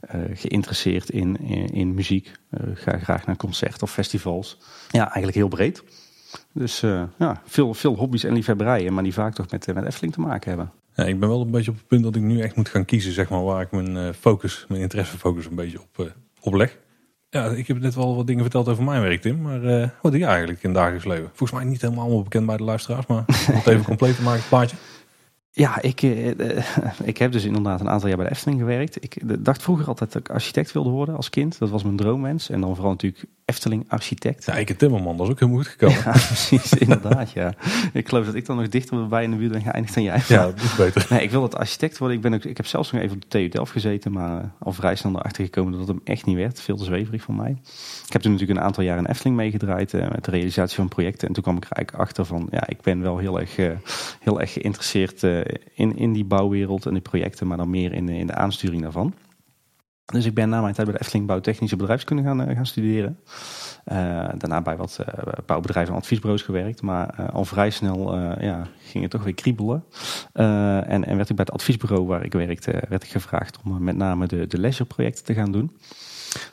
eh, 0.02 0.20
geïnteresseerd 0.34 1.10
in, 1.10 1.38
in, 1.72 1.94
muziek. 1.94 2.32
Ga 2.74 2.98
graag 2.98 3.26
naar 3.26 3.38
concerten 3.38 3.82
of 3.82 3.92
festivals. 3.92 4.58
Ja, 4.90 5.04
eigenlijk 5.04 5.36
heel 5.36 5.48
breed. 5.48 5.84
Dus 6.52 6.80
ja, 7.18 7.42
veel, 7.46 7.74
veel 7.74 7.96
hobby's 7.96 8.24
en 8.24 8.34
liefhebberijen, 8.34 8.94
maar 8.94 9.04
die 9.04 9.14
vaak 9.14 9.34
toch 9.34 9.52
met, 9.52 9.74
met 9.74 9.86
Efteling 9.86 10.14
te 10.14 10.20
maken 10.20 10.50
hebben. 10.50 10.72
Ja, 10.96 11.04
ik 11.04 11.20
ben 11.20 11.30
wel 11.30 11.42
een 11.42 11.52
beetje 11.52 11.72
op 11.72 11.78
het 11.78 11.88
punt 11.88 12.04
dat 12.04 12.16
ik 12.16 12.22
nu 12.22 12.42
echt 12.42 12.56
moet 12.56 12.70
gaan 12.70 12.86
kiezen, 12.86 13.12
zeg 13.12 13.30
maar, 13.30 13.44
waar 13.44 13.62
ik 13.62 13.72
mijn 13.72 13.98
eh, 13.98 14.14
focus, 14.20 14.66
mijn 14.70 14.82
interessefocus 14.82 15.46
een 15.46 15.56
beetje 15.56 15.80
op, 15.82 16.06
eh, 16.06 16.12
op 16.42 16.54
leg. 16.54 16.78
Ja, 17.30 17.46
ik 17.46 17.68
heb 17.68 17.80
net 17.80 17.96
wel 17.96 18.16
wat 18.16 18.28
dingen 18.28 18.42
verteld 18.42 18.68
over 18.68 18.84
mijn 18.84 19.02
werk, 19.02 19.22
Tim. 19.22 19.42
Maar 19.42 19.64
eh, 19.64 19.90
wat 20.02 20.12
doe 20.12 20.22
je 20.22 20.28
eigenlijk 20.28 20.64
in 20.64 20.70
het 20.70 20.78
dagelijks 20.78 21.06
leven? 21.06 21.30
Volgens 21.34 21.60
mij 21.60 21.70
niet 21.70 21.82
helemaal 21.82 22.04
allemaal 22.04 22.24
bekend 22.24 22.46
bij 22.46 22.58
de 22.58 22.64
luisteraars, 22.64 23.06
maar 23.06 23.24
om 23.28 23.56
het 23.56 23.68
even 23.68 23.86
compleet 23.94 24.16
te 24.16 24.22
maken, 24.22 24.40
het 24.40 24.50
plaatje. 24.50 24.76
Ja, 25.52 25.82
ik, 25.82 26.02
ik 27.04 27.18
heb 27.18 27.32
dus 27.32 27.44
inderdaad 27.44 27.80
een 27.80 27.90
aantal 27.90 28.08
jaar 28.08 28.18
bij 28.18 28.26
de 28.26 28.32
Efteling 28.32 28.60
gewerkt. 28.60 29.04
Ik 29.04 29.44
dacht 29.46 29.62
vroeger 29.62 29.88
altijd 29.88 30.12
dat 30.12 30.22
ik 30.22 30.30
architect 30.30 30.72
wilde 30.72 30.90
worden 30.90 31.16
als 31.16 31.30
kind. 31.30 31.60
Dat 31.60 31.70
was 31.70 31.84
mijn 31.84 31.96
droomwens. 31.96 32.50
En 32.50 32.62
dan 32.62 32.76
vooral 32.76 32.92
natuurlijk 32.92 33.26
Efteling 33.46 33.86
architect. 33.88 34.46
Ja, 34.46 34.54
ik 34.54 34.70
en 34.70 34.78
Timmerman, 34.78 35.18
dat 35.18 35.26
is 35.26 35.32
ook 35.32 35.40
helemaal 35.40 35.62
goed 35.62 35.72
gekomen. 35.72 35.98
Ja, 35.98 36.12
precies, 36.28 36.74
inderdaad, 36.74 37.32
ja. 37.32 37.54
Ik 37.94 38.08
geloof 38.08 38.26
dat 38.26 38.36
ik 38.36 38.46
dan 38.46 38.58
nog 38.58 38.70
dichter 38.70 39.08
bij 39.08 39.24
in 39.24 39.32
de 39.32 39.38
buurt 39.38 39.52
ben 39.52 39.62
geëindigd 39.62 39.94
dan 39.94 40.04
jij. 40.04 40.22
Ja, 40.28 40.46
dat 40.46 40.62
is 40.62 40.76
beter. 40.76 41.06
Nee, 41.10 41.22
ik 41.22 41.32
wil 41.32 41.42
dat 41.42 41.56
architect 41.56 41.98
worden. 41.98 42.18
Ik, 42.18 42.24
ben 42.24 42.34
ook, 42.34 42.44
ik 42.44 42.58
heb 42.58 42.66
zelfs 42.66 42.92
nog 42.92 43.02
even 43.02 43.16
op 43.16 43.22
de 43.22 43.28
TU 43.28 43.50
Delft 43.50 43.72
gezeten, 43.72 44.12
maar 44.12 44.42
eh, 44.42 44.48
al 44.60 44.72
vrij 44.72 44.96
snel 44.96 45.16
erachter 45.16 45.44
gekomen 45.44 45.72
dat 45.72 45.80
het 45.80 45.90
hem 45.90 46.02
echt 46.04 46.26
niet 46.26 46.36
werd. 46.36 46.62
Veel 46.62 46.78
te 46.78 46.84
zweverig 46.84 47.22
voor 47.22 47.34
mij. 47.34 47.58
Ik 48.06 48.14
heb 48.14 48.22
toen 48.22 48.32
natuurlijk 48.32 48.60
een 48.60 48.66
aantal 48.66 48.84
jaar 48.84 48.98
in 48.98 49.06
Efteling 49.06 49.36
meegedraaid 49.36 49.94
eh, 49.94 50.10
met 50.10 50.26
de 50.26 50.32
realisatie 50.32 50.76
van 50.76 50.88
projecten. 50.88 51.28
En 51.28 51.34
toen 51.34 51.44
kwam 51.44 51.58
ik 51.58 51.64
er 51.64 51.72
eigenlijk 51.72 52.08
achter 52.08 52.26
van, 52.26 52.48
ja, 52.52 52.68
ik 52.68 52.82
ben 52.82 53.02
wel 53.02 53.18
heel 53.18 53.40
erg, 53.40 53.58
eh, 53.58 53.72
heel 54.20 54.40
erg 54.42 54.54
geïnteresseerd 54.54 55.24
eh, 55.24 55.40
in, 55.74 55.98
in 55.98 56.14
die 56.14 56.26
bouwwereld 56.26 56.86
en 56.86 56.94
die 56.94 57.02
projecten, 57.02 57.48
maar 57.48 57.58
dan 57.58 57.70
meer 57.70 57.94
in, 57.94 58.10
in 58.10 58.28
de 58.28 58.36
aansturing 58.36 58.82
daarvan. 58.82 59.14
Dus 60.06 60.26
ik 60.26 60.34
ben 60.34 60.50
na 60.50 60.62
mijn 60.62 60.74
tijd 60.74 60.88
bij 60.88 60.96
de 60.96 61.02
Efteling 61.02 61.28
bouwtechnische 61.28 61.76
bedrijfskunde 61.76 62.24
gaan, 62.24 62.42
eh, 62.42 62.56
gaan 62.56 62.66
studeren. 62.66 63.20
Eh, 63.84 63.98
daarna 64.38 64.62
bij 64.62 64.78
wat 64.78 65.00
eh, 65.06 65.24
bouwbedrijven 65.46 65.94
en 65.94 66.00
adviesbureaus 66.00 66.42
gewerkt. 66.42 66.82
Maar 66.82 67.32
al 67.32 67.46
vrij 67.46 67.70
snel 67.70 68.16
ja, 68.42 68.68
ging 68.80 69.04
het 69.04 69.12
toch 69.12 69.24
weer 69.24 69.34
kriebelen. 69.34 69.84
En, 70.34 71.06
en 71.06 71.16
werd 71.16 71.30
ik 71.30 71.36
bij 71.36 71.46
het 71.46 71.52
adviesbureau 71.52 72.06
waar 72.06 72.24
ik 72.24 72.34
werkte, 72.34 72.84
werd 72.90 73.04
ik 73.04 73.10
gevraagd 73.10 73.60
om 73.64 73.84
met 73.84 73.96
name 73.96 74.28
de, 74.28 74.48
de 74.48 74.60
leisureprojecten 74.60 75.26
te 75.26 75.34
gaan 75.34 75.52
doen. 75.52 75.72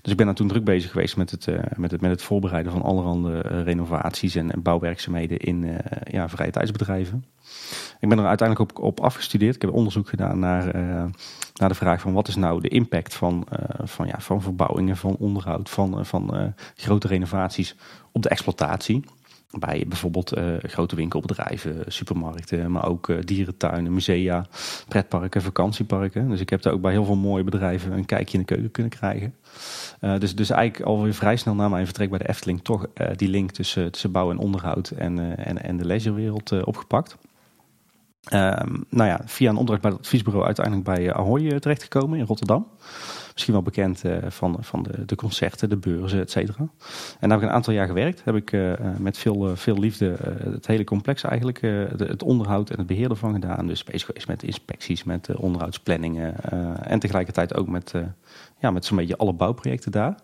Dus 0.03 0.11
ik 0.13 0.17
ben 0.17 0.27
dan 0.27 0.35
toen 0.35 0.49
druk 0.49 0.65
bezig 0.65 0.91
geweest 0.91 1.17
met 1.17 1.31
het, 1.31 1.49
eh, 1.49 1.59
met 1.77 1.91
het, 1.91 2.01
met 2.01 2.11
het 2.11 2.23
voorbereiden 2.23 2.73
van 2.73 2.83
allerhande 2.83 3.43
eh, 3.43 3.63
renovaties 3.63 4.35
en, 4.35 4.53
en 4.53 4.63
bouwwerkzaamheden 4.63 5.39
in 5.39 5.65
eh, 5.65 6.13
ja, 6.13 6.29
vrije 6.29 6.51
tijdsbedrijven. 6.51 7.25
Ik 8.01 8.09
ben 8.09 8.19
er 8.19 8.27
uiteindelijk 8.27 8.71
op, 8.71 8.85
op 8.85 9.01
afgestudeerd. 9.01 9.55
Ik 9.55 9.63
heb 9.63 9.73
onderzoek 9.73 10.09
gedaan 10.09 10.39
naar, 10.39 10.75
naar 11.55 11.69
de 11.69 11.75
vraag 11.75 12.01
van 12.01 12.13
wat 12.13 12.29
is 12.29 12.37
nou 12.37 12.61
de 12.61 12.69
impact 12.69 13.15
van, 13.15 13.47
van, 13.83 14.07
ja, 14.07 14.21
van 14.21 14.43
verbouwingen, 14.43 14.97
van 14.97 15.17
onderhoud, 15.19 15.71
van, 15.71 16.07
van 16.07 16.55
grote 16.75 17.07
renovaties 17.07 17.77
op 18.13 18.23
de 18.23 18.29
exploitatie. 18.29 19.05
Bij 19.59 19.85
bijvoorbeeld 19.89 20.41
grote 20.63 20.97
winkelbedrijven, 20.97 21.85
supermarkten, 21.87 22.71
maar 22.71 22.89
ook 22.89 23.27
dierentuinen, 23.27 23.93
musea, 23.93 24.47
pretparken, 24.89 25.43
vakantieparken. 25.43 26.29
Dus 26.29 26.41
ik 26.41 26.51
heb 26.51 26.63
daar 26.63 26.73
ook 26.73 26.81
bij 26.81 26.93
heel 26.93 27.05
veel 27.05 27.17
mooie 27.17 27.45
bedrijven 27.45 27.93
een 27.93 28.07
kijkje 28.07 28.39
in 28.39 28.45
de 28.47 28.55
keuken 28.55 28.71
kunnen 28.71 28.93
krijgen. 28.93 29.35
Eh, 30.03 30.19
dus, 30.19 30.35
dus 30.35 30.51
eigenlijk 30.51 30.89
alweer 30.89 31.15
vrij 31.15 31.37
snel 31.37 31.55
na 31.55 31.69
mijn 31.69 31.85
vertrek 31.85 32.11
bij 32.11 32.19
de 32.19 32.29
Efteling 32.29 32.63
toch 32.63 32.87
eh, 32.95 33.09
die 33.17 33.29
link 33.29 33.51
tussen, 33.51 34.11
bouw 34.11 34.31
en 34.31 34.39
onderhoud 34.39 34.91
en, 34.91 35.19
eh, 35.19 35.47
en, 35.47 35.63
en 35.63 35.77
de 35.77 35.87
leisurewereld 35.87 36.65
opgepakt. 36.65 37.17
Ehm, 38.23 38.77
nou 38.89 39.09
ja, 39.09 39.21
via 39.25 39.51
een 39.51 39.57
opdracht 39.57 39.81
bij 39.81 39.91
het 39.91 40.01
adviesbureau 40.01 40.47
uiteindelijk 40.47 40.85
bij 40.85 41.15
Ahoy 41.15 41.61
terechtgekomen 41.61 42.19
in 42.19 42.25
Rotterdam. 42.25 42.67
Misschien 43.33 43.53
wel 43.53 43.63
bekend 43.63 44.03
van, 44.29 44.57
van 44.61 44.83
de, 44.83 45.05
de 45.05 45.15
concerten, 45.15 45.69
de 45.69 45.77
beurzen, 45.77 46.21
et 46.21 46.31
cetera. 46.31 46.59
En 46.59 46.69
daar 47.29 47.31
heb 47.31 47.39
ik 47.39 47.45
een 47.45 47.55
aantal 47.55 47.73
jaar 47.73 47.87
gewerkt. 47.87 48.25
Heb 48.25 48.35
ik 48.35 48.57
met 48.99 49.19
veel, 49.19 49.57
veel 49.57 49.79
liefde 49.79 50.17
het 50.45 50.67
hele 50.67 50.85
complex 50.85 51.23
eigenlijk, 51.23 51.61
het 51.97 52.23
onderhoud 52.23 52.71
en 52.71 52.79
het 52.79 52.87
beheer 52.87 53.11
ervan 53.11 53.33
gedaan. 53.33 53.67
Dus 53.67 53.85
bezig 53.85 54.07
geweest 54.07 54.29
met 54.29 54.43
inspecties, 54.43 55.05
met 55.05 55.37
onderhoudsplanningen. 55.37 56.35
en 56.85 56.99
tegelijkertijd 56.99 57.55
ook 57.55 57.69
met, 57.69 57.95
ja, 58.63 58.71
met 58.71 58.85
zo'n 58.85 58.97
beetje 58.97 59.17
alle 59.17 59.33
bouwprojecten 59.33 59.93
daar. 59.93 60.17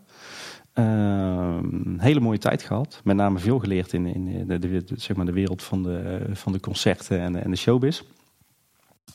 Ehm, 0.73 1.99
hele 1.99 2.21
mooie 2.21 2.39
tijd 2.39 2.63
gehad. 2.63 3.01
Met 3.05 3.17
name 3.17 3.39
veel 3.39 3.59
geleerd 3.59 3.93
in, 3.93 4.07
in 4.07 4.47
de, 4.47 4.59
de, 4.59 4.83
zeg 4.95 5.17
maar 5.17 5.27
de 5.27 5.33
wereld 5.33 5.63
van 5.63 5.83
de, 5.83 6.27
van 6.33 6.53
de 6.53 6.61
concerten 6.61 7.21
en, 7.21 7.43
en 7.43 7.51
de 7.51 7.57
showbiz. 7.57 8.03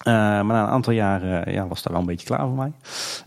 Uh, 0.07 0.13
maar 0.13 0.45
na 0.45 0.63
een 0.63 0.69
aantal 0.69 0.93
jaren 0.93 1.51
ja, 1.51 1.67
was 1.67 1.83
daar 1.83 1.93
wel 1.93 2.01
een 2.01 2.07
beetje 2.07 2.25
klaar 2.25 2.47
voor 2.47 2.55
mij. 2.55 2.71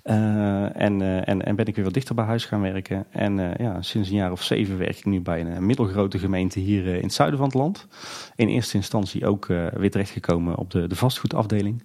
Uh, 0.05 0.83
en, 0.83 1.25
en, 1.25 1.45
en 1.45 1.57
ben 1.57 1.67
ik 1.67 1.75
weer 1.75 1.85
wat 1.85 1.95
dichter 1.95 2.14
bij 2.14 2.25
huis 2.25 2.45
gaan 2.45 2.61
werken. 2.61 3.07
En 3.11 3.55
ja, 3.59 3.83
sinds 3.83 4.09
een 4.09 4.17
jaar 4.17 4.33
of 4.33 4.43
zeven 4.43 4.79
werk 4.79 4.99
ik 4.99 5.05
nu 5.05 5.21
bij 5.21 5.41
een 5.41 5.67
middelgrote 5.67 6.19
gemeente 6.19 6.61
hier 6.61 6.87
in 6.87 7.03
het 7.03 7.12
zuiden 7.12 7.39
van 7.39 7.49
het 7.49 7.57
land. 7.57 7.87
In 8.37 8.49
eerste 8.49 8.77
instantie 8.77 9.27
ook 9.27 9.47
weer 9.47 9.91
terechtgekomen 9.91 10.57
op 10.57 10.71
de, 10.71 10.87
de 10.87 10.97
vastgoedafdeling. 10.97 11.83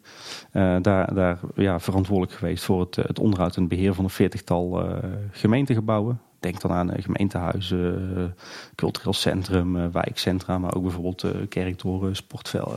daar 0.51 1.13
daar 1.13 1.39
ja, 1.55 1.79
verantwoordelijk 1.79 2.37
geweest 2.37 2.63
voor 2.63 2.79
het, 2.79 2.95
het 2.95 3.19
onderhoud 3.19 3.55
en 3.55 3.67
beheer 3.67 3.93
van 3.93 4.03
een 4.03 4.09
veertigtal 4.09 4.83
gemeentegebouwen. 5.31 6.19
Denk 6.41 6.61
dan 6.61 6.71
aan 6.71 6.91
gemeentehuizen, 6.97 8.35
cultureel 8.75 9.13
centrum, 9.13 9.77
eh, 9.77 9.85
wijkcentra, 9.91 10.57
maar 10.57 10.75
ook 10.75 10.83
bijvoorbeeld 10.83 11.23
eh, 11.23 11.31
kerktoren, 11.49 12.15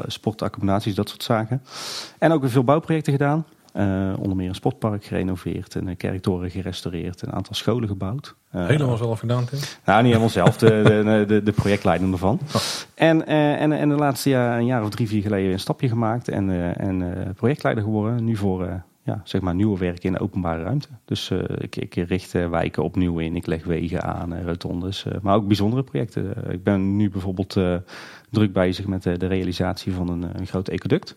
sportaccommodaties, 0.07 0.95
dat 0.95 1.09
soort 1.09 1.23
zaken. 1.23 1.63
En 2.19 2.33
ook 2.33 2.41
weer 2.41 2.51
veel 2.51 2.65
bouwprojecten 2.65 3.13
gedaan. 3.13 3.47
Uh, 3.77 4.13
onder 4.19 4.37
meer 4.37 4.49
een 4.49 4.55
sportpark 4.55 5.05
gerenoveerd, 5.05 5.75
een 5.75 5.97
kerktoren 5.97 6.51
gerestaureerd, 6.51 7.23
een 7.23 7.33
aantal 7.33 7.55
scholen 7.55 7.89
gebouwd. 7.89 8.35
Uh, 8.55 8.67
helemaal 8.67 8.97
zelf 8.97 9.19
gedaan, 9.19 9.45
Tim? 9.45 9.59
Nou, 9.85 9.99
niet 9.99 10.07
helemaal 10.07 10.29
zelf, 10.29 10.57
de, 10.57 10.83
de, 10.85 11.25
de, 11.35 11.43
de 11.43 11.53
projectleiding 11.53 12.13
ervan. 12.13 12.41
Oh. 12.55 12.61
En, 12.95 13.17
uh, 13.17 13.61
en, 13.61 13.73
en 13.73 13.89
de 13.89 13.95
laatste 13.95 14.29
jaar, 14.29 14.59
een 14.59 14.67
jaar 14.67 14.83
of 14.83 14.91
drie, 14.91 15.09
vier 15.09 15.23
geleden 15.23 15.53
een 15.53 15.61
stapje 15.61 15.89
gemaakt 15.89 16.29
en, 16.29 16.77
en 16.77 17.33
projectleider 17.37 17.85
geworden. 17.85 18.25
Nu 18.25 18.37
voor 18.37 18.83
ja, 19.05 19.21
zeg 19.25 19.41
maar 19.41 19.55
nieuwe 19.55 19.79
werken 19.79 20.03
in 20.03 20.13
de 20.13 20.21
openbare 20.21 20.63
ruimte. 20.63 20.89
Dus 21.05 21.31
uh, 21.31 21.43
ik, 21.59 21.77
ik, 21.77 21.95
richt 21.95 22.35
uh, 22.35 22.51
wijken 22.51 22.83
opnieuw 22.83 23.19
in, 23.19 23.37
ik 23.37 23.47
leg 23.47 23.65
wegen 23.65 24.03
aan, 24.03 24.43
rotondes, 24.43 25.05
maar 25.23 25.35
ook 25.35 25.47
bijzondere 25.47 25.83
projecten. 25.83 26.51
ik 26.51 26.63
ben 26.63 26.97
nu 26.97 27.11
bijvoorbeeld 27.11 27.53
druk 28.31 28.53
bezig 28.53 28.87
met 28.87 29.03
de 29.03 29.27
realisatie 29.27 29.93
van 29.93 30.09
een, 30.09 30.39
een 30.39 30.47
groot 30.47 30.69
ecoduct 30.69 31.17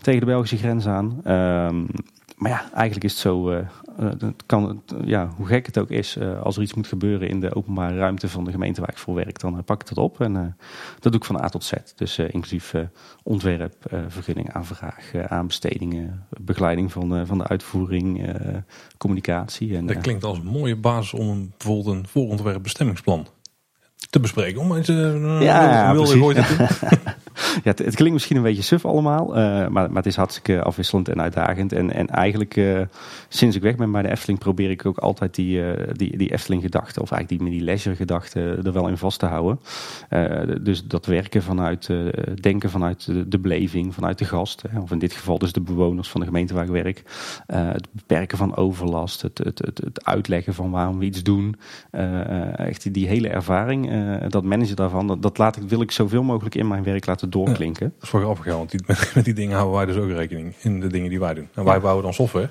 tegen 0.00 0.20
de 0.20 0.26
Belgische 0.26 0.56
grens 0.56 0.86
aan. 0.86 1.20
Ehm, 1.24 1.84
maar 2.36 2.50
ja, 2.50 2.72
eigenlijk 2.72 3.04
is 3.04 3.12
het 3.12 3.20
zo, 3.20 3.64
het 3.96 4.42
kan, 4.46 4.82
ja, 5.04 5.30
hoe 5.36 5.46
gek 5.46 5.66
het 5.66 5.78
ook 5.78 5.90
is, 5.90 6.16
uh, 6.16 6.42
als 6.42 6.56
er 6.56 6.62
iets 6.62 6.74
moet 6.74 6.86
gebeuren 6.86 7.28
in 7.28 7.40
de 7.40 7.54
openbare 7.54 7.96
ruimte 7.96 8.28
van 8.28 8.44
de 8.44 8.50
gemeente 8.50 8.80
waar 8.80 8.90
ik 8.90 8.98
voor 8.98 9.14
werk, 9.14 9.40
dan 9.40 9.64
pak 9.64 9.80
ik 9.80 9.88
dat 9.88 9.98
op. 9.98 10.20
En 10.20 10.56
dat 11.00 11.12
doe 11.12 11.20
ik 11.20 11.24
van 11.24 11.42
A 11.42 11.48
tot 11.48 11.64
Z. 11.64 11.72
Dus 11.96 12.18
inclusief 12.18 12.74
ontwerp, 13.22 13.74
vergunning, 14.08 14.52
aanvraag, 14.52 15.14
aanbestedingen, 15.14 16.26
begeleiding 16.40 16.92
van, 16.92 17.26
van 17.26 17.38
de 17.38 17.46
uitvoering, 17.46 18.36
communicatie. 18.98 19.76
En, 19.76 19.86
dat 19.86 20.00
klinkt 20.00 20.24
als 20.24 20.38
een 20.38 20.46
mooie 20.46 20.76
basis 20.76 21.12
om 21.12 21.28
een, 21.28 21.52
bijvoorbeeld 21.58 21.96
een 21.96 22.06
voorontwerp 22.06 22.62
bestemmingsplan 22.62 23.26
te 24.12 24.20
bespreken. 24.20 24.60
Om 24.60 24.76
eens 24.76 24.88
uh, 24.88 25.42
ja, 25.42 25.92
wilde, 25.92 26.18
wilde 26.18 26.44
ja, 27.64 27.70
het, 27.70 27.78
het, 27.78 27.94
klinkt 27.94 28.12
misschien 28.12 28.36
een 28.36 28.42
beetje 28.42 28.62
suf 28.62 28.84
allemaal, 28.84 29.28
uh, 29.28 29.34
maar, 29.44 29.70
maar 29.70 29.90
het 29.92 30.06
is 30.06 30.16
hartstikke 30.16 30.62
afwisselend 30.62 31.08
en 31.08 31.20
uitdagend. 31.20 31.72
En, 31.72 31.92
en 31.92 32.08
eigenlijk 32.08 32.56
uh, 32.56 32.80
sinds 33.28 33.56
ik 33.56 33.62
weg 33.62 33.76
ben 33.76 33.90
bij 33.90 34.02
de 34.02 34.10
Efteling 34.10 34.38
probeer 34.38 34.70
ik 34.70 34.86
ook 34.86 34.98
altijd 34.98 35.34
die, 35.34 35.58
uh, 35.58 35.72
die, 35.92 36.16
die 36.16 36.32
Efteling 36.32 36.62
gedachte, 36.62 37.02
of 37.02 37.10
eigenlijk 37.10 37.42
die, 37.42 37.58
die 37.58 37.66
leisure 37.66 37.96
gedachte 37.96 38.60
er 38.64 38.72
wel 38.72 38.88
in 38.88 38.96
vast 38.96 39.18
te 39.18 39.26
houden. 39.26 39.60
dus 40.62 40.84
dat 40.86 41.06
werken 41.06 41.42
vanuit, 41.42 41.88
denken 42.40 42.70
vanuit 42.70 43.06
de, 43.06 43.28
de, 43.28 43.38
beleving, 43.38 43.94
vanuit 43.94 44.18
de 44.18 44.24
gast, 44.24 44.62
hè, 44.68 44.80
of 44.80 44.90
in 44.90 44.98
dit 44.98 45.12
geval 45.12 45.38
dus 45.38 45.52
de 45.52 45.60
bewoners 45.60 46.08
van 46.08 46.20
de 46.20 46.26
gemeente 46.26 46.54
waar 46.54 46.64
ik 46.64 46.70
werk. 46.70 47.02
het 47.46 47.88
beperken 47.92 48.38
van 48.38 48.56
overlast, 48.56 49.22
het, 49.22 49.38
het, 49.38 49.58
het, 49.58 49.78
het, 49.78 50.04
uitleggen 50.04 50.54
van 50.54 50.70
waarom 50.70 50.98
we 50.98 51.04
iets 51.04 51.22
doen. 51.22 51.56
echt 52.56 52.82
die, 52.82 52.92
die 52.92 53.06
hele 53.06 53.28
ervaring, 53.28 53.90
dat 54.28 54.44
managen 54.44 54.76
daarvan, 54.76 55.06
dat, 55.06 55.22
dat 55.22 55.38
laat 55.38 55.56
ik, 55.56 55.62
wil 55.62 55.80
ik 55.80 55.90
zoveel 55.90 56.22
mogelijk 56.22 56.54
in 56.54 56.68
mijn 56.68 56.82
werk 56.82 57.06
laten 57.06 57.30
doorklinken. 57.30 57.92
dat 57.94 58.02
is 58.02 58.10
wel 58.10 58.20
grappig, 58.20 58.44
want 58.44 58.70
die, 58.70 58.80
met, 59.14 59.24
die 59.24 59.34
dingen 59.34 59.56
houden 59.56 59.76
wij 59.76 59.86
dus 59.86 59.96
ook 59.96 60.10
rekening 60.10 60.54
in 60.60 60.80
de 60.80 60.86
dingen 60.86 61.10
die 61.10 61.20
wij 61.20 61.34
doen. 61.34 61.48
En 61.54 61.64
wij 61.64 61.80
bouwen 61.80 62.04
dan 62.04 62.14
software. 62.14 62.50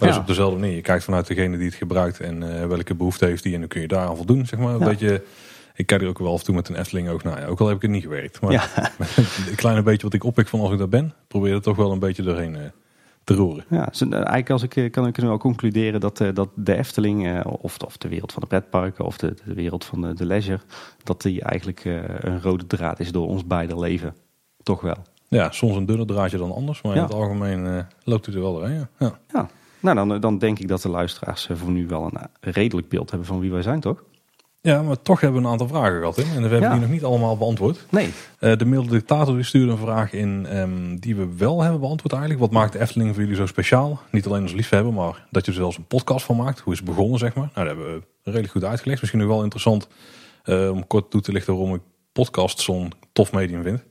Maar 0.00 0.08
dus 0.08 0.18
op 0.18 0.26
dezelfde 0.26 0.58
manier. 0.58 0.74
Je 0.74 0.80
kijkt 0.80 1.04
vanuit 1.04 1.26
degene 1.26 1.56
die 1.56 1.66
het 1.66 1.74
gebruit 1.74 2.20
en 2.20 2.42
uh, 2.42 2.66
welke 2.66 2.94
behoefte 2.94 3.24
heeft 3.24 3.42
die. 3.42 3.54
En 3.54 3.60
dan 3.60 3.68
kun 3.68 3.80
je 3.80 3.88
daar 3.88 4.06
aan 4.06 4.16
voldoen, 4.16 4.46
zeg 4.46 4.58
maar. 4.58 4.78
Dat 4.78 5.00
je, 5.00 5.22
ik 5.74 5.86
kijk 5.86 6.02
er 6.02 6.08
ook 6.08 6.18
wel 6.18 6.32
af 6.32 6.38
en 6.38 6.44
toe 6.44 6.54
met 6.54 6.68
een 6.68 6.76
Efteling 6.76 7.08
ook 7.08 7.22
naar. 7.22 7.48
ook 7.48 7.60
al 7.60 7.66
heb 7.66 7.76
ik 7.76 7.82
het 7.82 7.90
niet 7.90 8.02
gewerkt. 8.02 8.40
Maar 8.40 8.52
ja. 8.52 8.68
een 9.48 9.54
kleine 9.54 9.82
beetje 9.82 10.02
wat 10.02 10.14
ik 10.14 10.24
oppik 10.24 10.48
van 10.48 10.60
als 10.60 10.72
ik 10.72 10.78
daar 10.78 10.88
ben, 10.88 11.14
probeer 11.28 11.54
het 11.54 11.62
toch 11.62 11.76
wel 11.76 11.92
een 11.92 11.98
beetje 11.98 12.22
doorheen 12.22 12.54
uh, 12.54 12.60
te 13.24 13.34
roeren. 13.34 13.64
Ja, 13.70 13.84
dus, 13.84 14.02
uh, 14.02 14.12
eigenlijk 14.12 14.50
als 14.50 14.62
ik 14.62 14.92
kan 14.92 15.06
ik 15.06 15.16
wel 15.16 15.38
concluderen 15.38 16.00
dat, 16.00 16.22
dat 16.34 16.48
de 16.54 16.76
Efteling, 16.76 17.44
of, 17.44 17.76
of 17.78 17.96
de 17.96 18.08
wereld 18.08 18.32
van 18.32 18.42
de 18.42 18.48
pretparken, 18.48 19.04
of 19.04 19.16
de, 19.16 19.34
de 19.44 19.54
wereld 19.54 19.84
van 19.84 20.00
de, 20.00 20.14
de 20.14 20.26
leisure, 20.26 20.60
dat 21.02 21.22
die 21.22 21.42
eigenlijk 21.42 21.84
een 22.20 22.42
rode 22.42 22.66
draad 22.66 23.00
is 23.00 23.12
door 23.12 23.26
ons 23.26 23.46
beide 23.46 23.78
leven. 23.78 24.14
Toch 24.62 24.80
wel. 24.80 24.96
Ja, 25.28 25.50
soms 25.50 25.76
een 25.76 25.86
dunner 25.86 26.06
draadje 26.06 26.38
dan 26.38 26.52
anders, 26.52 26.82
maar 26.82 26.96
in 26.96 27.02
het 27.02 27.14
algemeen 27.14 27.64
uh, 27.64 27.78
loopt 28.04 28.26
het 28.26 28.34
er 28.34 28.40
wel 28.40 28.52
doorheen. 28.52 28.86
Ja. 28.98 29.18
ja. 29.32 29.48
Nou, 29.80 30.08
dan, 30.08 30.20
dan 30.20 30.38
denk 30.38 30.58
ik 30.58 30.68
dat 30.68 30.82
de 30.82 30.88
luisteraars 30.88 31.48
eh, 31.48 31.56
voor 31.56 31.70
nu 31.70 31.86
wel 31.86 32.04
een 32.04 32.28
eh, 32.40 32.52
redelijk 32.52 32.88
beeld 32.88 33.10
hebben 33.10 33.28
van 33.28 33.40
wie 33.40 33.50
wij 33.52 33.62
zijn, 33.62 33.80
toch? 33.80 34.04
Ja, 34.64 34.82
maar 34.82 35.02
toch 35.02 35.20
hebben 35.20 35.40
we 35.40 35.46
een 35.46 35.52
aantal 35.52 35.68
vragen 35.68 35.98
gehad. 35.98 36.16
Hè? 36.16 36.22
En 36.22 36.42
we 36.42 36.48
hebben 36.48 36.70
die 36.70 36.80
nog 36.80 36.90
niet 36.90 37.04
allemaal 37.04 37.36
beantwoord. 37.36 37.86
Nee. 37.90 38.12
Uh, 38.40 38.56
de 38.56 38.64
milde 38.64 38.90
dictator 38.90 39.44
stuurde 39.44 39.72
een 39.72 39.78
vraag 39.78 40.12
in 40.12 40.58
um, 40.58 41.00
die 41.00 41.16
we 41.16 41.36
wel 41.36 41.62
hebben 41.62 41.80
beantwoord 41.80 42.12
eigenlijk. 42.12 42.42
Wat 42.42 42.50
maakt 42.50 42.72
de 42.72 42.80
Efteling 42.80 43.10
voor 43.10 43.20
jullie 43.22 43.36
zo 43.36 43.46
speciaal? 43.46 44.00
Niet 44.10 44.26
alleen 44.26 44.42
als 44.42 44.52
liefhebber, 44.52 44.92
maar 44.92 45.26
dat 45.30 45.44
je 45.44 45.50
er 45.50 45.56
zelfs 45.56 45.76
een 45.76 45.86
podcast 45.86 46.24
van 46.24 46.36
maakt. 46.36 46.60
Hoe 46.60 46.72
is 46.72 46.78
het 46.78 46.88
begonnen, 46.88 47.18
zeg 47.18 47.34
maar? 47.34 47.50
Nou, 47.54 47.66
dat 47.66 47.76
hebben 47.76 47.94
we 47.94 48.02
redelijk 48.22 48.52
goed 48.52 48.64
uitgelegd. 48.64 49.00
Misschien 49.00 49.20
nu 49.20 49.26
wel 49.26 49.42
interessant 49.42 49.88
uh, 50.44 50.70
om 50.70 50.86
kort 50.86 51.10
toe 51.10 51.20
te 51.20 51.32
lichten 51.32 51.56
waarom 51.56 51.74
ik 51.74 51.82
podcast 52.12 52.60
zo'n 52.60 52.92
tof 53.12 53.32
medium 53.32 53.62
vind. 53.62 53.82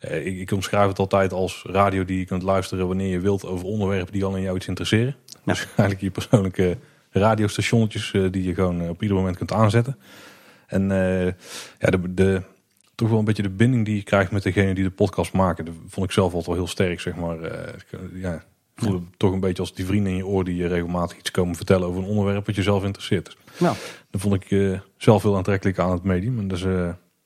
Uh, 0.00 0.26
ik, 0.26 0.38
ik, 0.38 0.50
omschrijf 0.50 0.88
het 0.88 0.98
altijd 0.98 1.32
als 1.32 1.64
radio 1.66 2.04
die 2.04 2.18
je 2.18 2.24
kunt 2.24 2.42
luisteren 2.42 2.86
wanneer 2.86 3.10
je 3.10 3.20
wilt 3.20 3.46
over 3.46 3.66
onderwerpen 3.66 4.12
die 4.12 4.24
al 4.24 4.36
in 4.36 4.42
jou 4.42 4.56
iets 4.56 4.68
interesseren. 4.68 5.16
Ja. 5.28 5.52
Dus 5.52 5.60
eigenlijk 5.66 6.00
je 6.00 6.10
persoonlijke 6.10 6.78
radiostationnetjes 7.10 8.12
uh, 8.12 8.30
die 8.30 8.42
je 8.42 8.54
gewoon 8.54 8.88
op 8.88 9.02
ieder 9.02 9.16
moment 9.16 9.36
kunt 9.36 9.52
aanzetten. 9.52 9.98
En 10.66 10.82
uh, 10.90 11.26
ja, 11.78 11.90
de, 11.90 12.14
de, 12.14 12.42
toch 12.94 13.08
wel 13.08 13.18
een 13.18 13.24
beetje 13.24 13.42
de 13.42 13.50
binding 13.50 13.84
die 13.84 13.96
je 13.96 14.02
krijgt 14.02 14.30
met 14.30 14.42
degene 14.42 14.74
die 14.74 14.84
de 14.84 14.90
podcast 14.90 15.32
maken. 15.32 15.64
Dat 15.64 15.74
vond 15.86 16.06
ik 16.06 16.12
zelf 16.12 16.26
altijd 16.26 16.46
wel 16.46 16.54
heel 16.54 16.66
sterk, 16.66 17.00
zeg 17.00 17.16
maar. 17.16 17.38
ja, 18.14 18.44
voelde 18.74 18.98
ja. 18.98 19.04
toch 19.16 19.32
een 19.32 19.40
beetje 19.40 19.62
als 19.62 19.74
die 19.74 19.86
vrienden 19.86 20.12
in 20.12 20.18
je 20.18 20.26
oor 20.26 20.44
die 20.44 20.56
je 20.56 20.66
regelmatig 20.66 21.18
iets 21.18 21.30
komen 21.30 21.56
vertellen 21.56 21.88
over 21.88 22.02
een 22.02 22.08
onderwerp 22.08 22.46
wat 22.46 22.54
je 22.54 22.62
zelf 22.62 22.84
interesseert. 22.84 23.24
Dus 23.24 23.58
nou. 23.58 23.76
Dat 24.10 24.20
vond 24.20 24.34
ik 24.34 24.78
zelf 24.96 25.22
heel 25.22 25.36
aantrekkelijk 25.36 25.78
aan 25.78 25.90
het 25.90 26.02
medium. 26.02 26.38
En, 26.38 26.48
dus, 26.48 26.62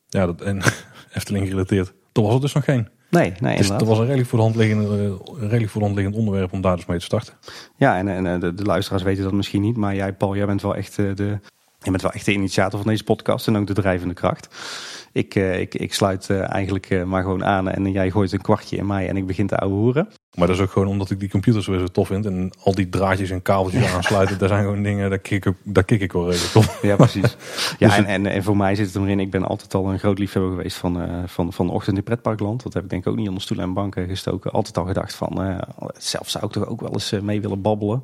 ja, 0.06 0.26
dat, 0.26 0.40
en 0.40 0.62
Efteling 1.14 1.44
gerelateerd 1.44 1.92
toen 2.14 2.24
was 2.24 2.32
het 2.32 2.42
dus 2.42 2.52
nog 2.52 2.64
geen. 2.64 2.88
Nee, 3.14 3.32
nee 3.40 3.56
dus 3.56 3.68
dat 3.68 3.82
was 3.82 3.98
een 3.98 4.04
redelijk 4.04 4.28
voor, 4.28 4.38
de 4.38 4.44
hand 4.44 4.56
liggend, 4.56 4.88
redelijk 5.38 5.70
voor 5.70 5.80
de 5.80 5.86
hand 5.86 5.94
liggend 5.94 6.16
onderwerp 6.16 6.52
om 6.52 6.60
daar 6.60 6.76
dus 6.76 6.86
mee 6.86 6.98
te 6.98 7.04
starten. 7.04 7.34
Ja, 7.76 7.98
en, 7.98 8.08
en 8.08 8.40
de, 8.40 8.54
de, 8.54 8.62
luisteraars 8.62 9.02
weten 9.02 9.22
dat 9.22 9.32
misschien 9.32 9.62
niet, 9.62 9.76
maar 9.76 9.94
jij 9.94 10.12
Paul, 10.12 10.36
jij 10.36 10.46
bent 10.46 10.62
wel 10.62 10.74
echt 10.74 10.98
uh, 10.98 11.14
de, 11.14 11.38
je 11.78 11.90
bent 11.90 12.02
wel 12.02 12.12
echt 12.12 12.24
de 12.24 12.32
initiator 12.32 12.80
van 12.80 12.90
deze 12.90 13.04
podcast 13.04 13.46
en 13.46 13.56
ook 13.56 13.66
de 13.66 13.74
drijvende 13.74 14.14
kracht. 14.14 14.48
Ik, 15.12 15.34
uh, 15.34 15.60
ik, 15.60 15.74
ik 15.74 15.94
sluit 15.94 16.30
eigenlijk 16.30 17.04
maar 17.04 17.22
gewoon 17.22 17.44
aan 17.44 17.68
en 17.68 17.92
jij 17.92 18.10
gooit 18.10 18.32
een 18.32 18.40
kwartje 18.40 18.76
in 18.76 18.86
mij 18.86 19.08
en 19.08 19.16
ik 19.16 19.26
begin 19.26 19.46
te 19.46 19.56
ouwe 19.56 19.74
hoeren. 19.74 20.08
Maar 20.34 20.46
dat 20.46 20.56
is 20.56 20.62
ook 20.62 20.70
gewoon 20.70 20.88
omdat 20.88 21.10
ik 21.10 21.20
die 21.20 21.28
computers 21.28 21.66
weer 21.66 21.78
zo 21.78 21.86
tof 21.86 22.06
vind. 22.06 22.26
En 22.26 22.50
al 22.62 22.74
die 22.74 22.88
draadjes 22.88 23.30
en 23.30 23.42
kabeltjes 23.42 23.92
aansluiten. 23.94 24.38
daar 24.38 24.48
zijn 24.48 24.62
gewoon 24.62 24.82
dingen, 24.82 25.10
daar 25.10 25.18
kik 25.18 25.44
ik, 25.44 25.54
daar 25.62 25.84
kik 25.84 26.00
ik 26.00 26.12
wel 26.12 26.30
redelijk 26.30 26.54
op. 26.54 26.78
Ja, 26.82 26.96
precies. 26.96 27.36
Ja, 27.78 27.88
dus 27.88 27.96
en, 27.96 28.04
en, 28.04 28.26
en, 28.26 28.42
voor 28.42 28.56
mij 28.56 28.74
zit 28.74 28.86
het 28.86 29.02
erin. 29.02 29.20
Ik 29.20 29.30
ben 29.30 29.44
altijd 29.46 29.74
al 29.74 29.90
een 29.90 29.98
groot 29.98 30.18
liefhebber 30.18 30.50
geweest 30.50 30.76
van, 30.76 31.02
uh, 31.02 31.22
van, 31.26 31.52
van 31.52 31.70
ochtend 31.70 31.96
in 31.96 32.02
pretparkland. 32.02 32.62
Dat 32.62 32.72
heb 32.72 32.82
ik 32.82 32.90
denk 32.90 33.02
ik 33.04 33.10
ook 33.10 33.16
niet 33.16 33.28
onder 33.28 33.42
stoelen 33.42 33.66
en 33.66 33.74
banken 33.74 34.08
gestoken. 34.08 34.50
Altijd 34.50 34.78
al 34.78 34.84
gedacht 34.84 35.14
van, 35.14 35.46
uh, 35.46 35.58
zelf 35.98 36.28
zou 36.28 36.46
ik 36.46 36.52
toch 36.52 36.66
ook 36.66 36.80
wel 36.80 36.92
eens 36.92 37.12
uh, 37.12 37.20
mee 37.20 37.40
willen 37.40 37.62
babbelen. 37.62 38.02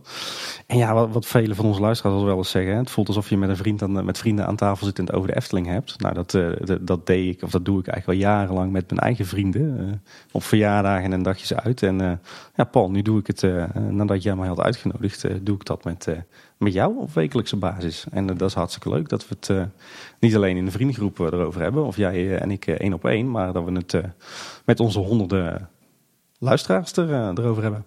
En 0.66 0.76
ja, 0.76 0.94
wat, 0.94 1.12
wat 1.12 1.26
vele 1.26 1.54
van 1.54 1.64
onze 1.64 1.80
luisteraars 1.80 2.16
al 2.16 2.24
wel 2.24 2.36
eens 2.36 2.50
zeggen. 2.50 2.76
Het 2.76 2.90
voelt 2.90 3.08
alsof 3.08 3.28
je 3.28 3.36
met, 3.36 3.48
een 3.48 3.56
vriend 3.56 3.82
aan, 3.82 4.04
met 4.04 4.18
vrienden 4.18 4.46
aan 4.46 4.56
tafel 4.56 4.86
zit 4.86 4.98
en 4.98 5.04
het 5.04 5.14
over 5.14 5.28
de 5.28 5.36
Efteling 5.36 5.66
hebt. 5.66 6.00
Nou, 6.00 6.14
dat, 6.14 6.30
dat, 6.30 6.86
dat, 6.86 7.06
deed 7.06 7.34
ik, 7.34 7.42
of 7.42 7.50
dat 7.50 7.64
doe 7.64 7.80
ik 7.80 7.86
eigenlijk 7.86 8.22
al 8.22 8.28
jarenlang 8.28 8.72
met 8.72 8.90
mijn 8.90 9.00
eigen 9.00 9.26
vrienden. 9.26 10.02
op 10.32 10.42
verjaardagen 10.42 11.12
en 11.12 11.22
dagjes 11.22 11.54
uit. 11.54 11.82
En 11.82 12.19
ja, 12.54 12.64
Paul, 12.64 12.90
nu 12.90 13.02
doe 13.02 13.18
ik 13.18 13.26
het, 13.26 13.42
uh, 13.42 13.64
nadat 13.74 14.22
jij 14.22 14.36
mij 14.36 14.48
had 14.48 14.60
uitgenodigd, 14.60 15.24
uh, 15.24 15.34
doe 15.42 15.54
ik 15.54 15.64
dat 15.64 15.84
met, 15.84 16.08
met 16.56 16.72
jou 16.72 16.98
op 16.98 17.14
wekelijkse 17.14 17.56
basis. 17.56 18.04
En 18.10 18.26
dat 18.26 18.48
is 18.48 18.54
hartstikke 18.54 18.88
leuk 18.88 19.08
dat 19.08 19.28
we 19.28 19.36
het 19.40 19.68
niet 20.18 20.36
alleen 20.36 20.56
in 20.56 20.64
de 20.64 20.70
vriendengroep 20.70 21.18
erover 21.18 21.60
hebben, 21.60 21.84
of 21.84 21.96
jij 21.96 22.38
en 22.38 22.50
ik 22.50 22.66
één 22.66 22.92
op 22.92 23.04
één, 23.04 23.30
maar 23.30 23.52
dat 23.52 23.64
we 23.64 23.72
het 23.72 23.94
met 24.64 24.80
onze 24.80 24.98
honderden 24.98 25.68
luisteraars 26.38 26.92
er, 26.92 27.38
erover 27.38 27.62
hebben. 27.62 27.86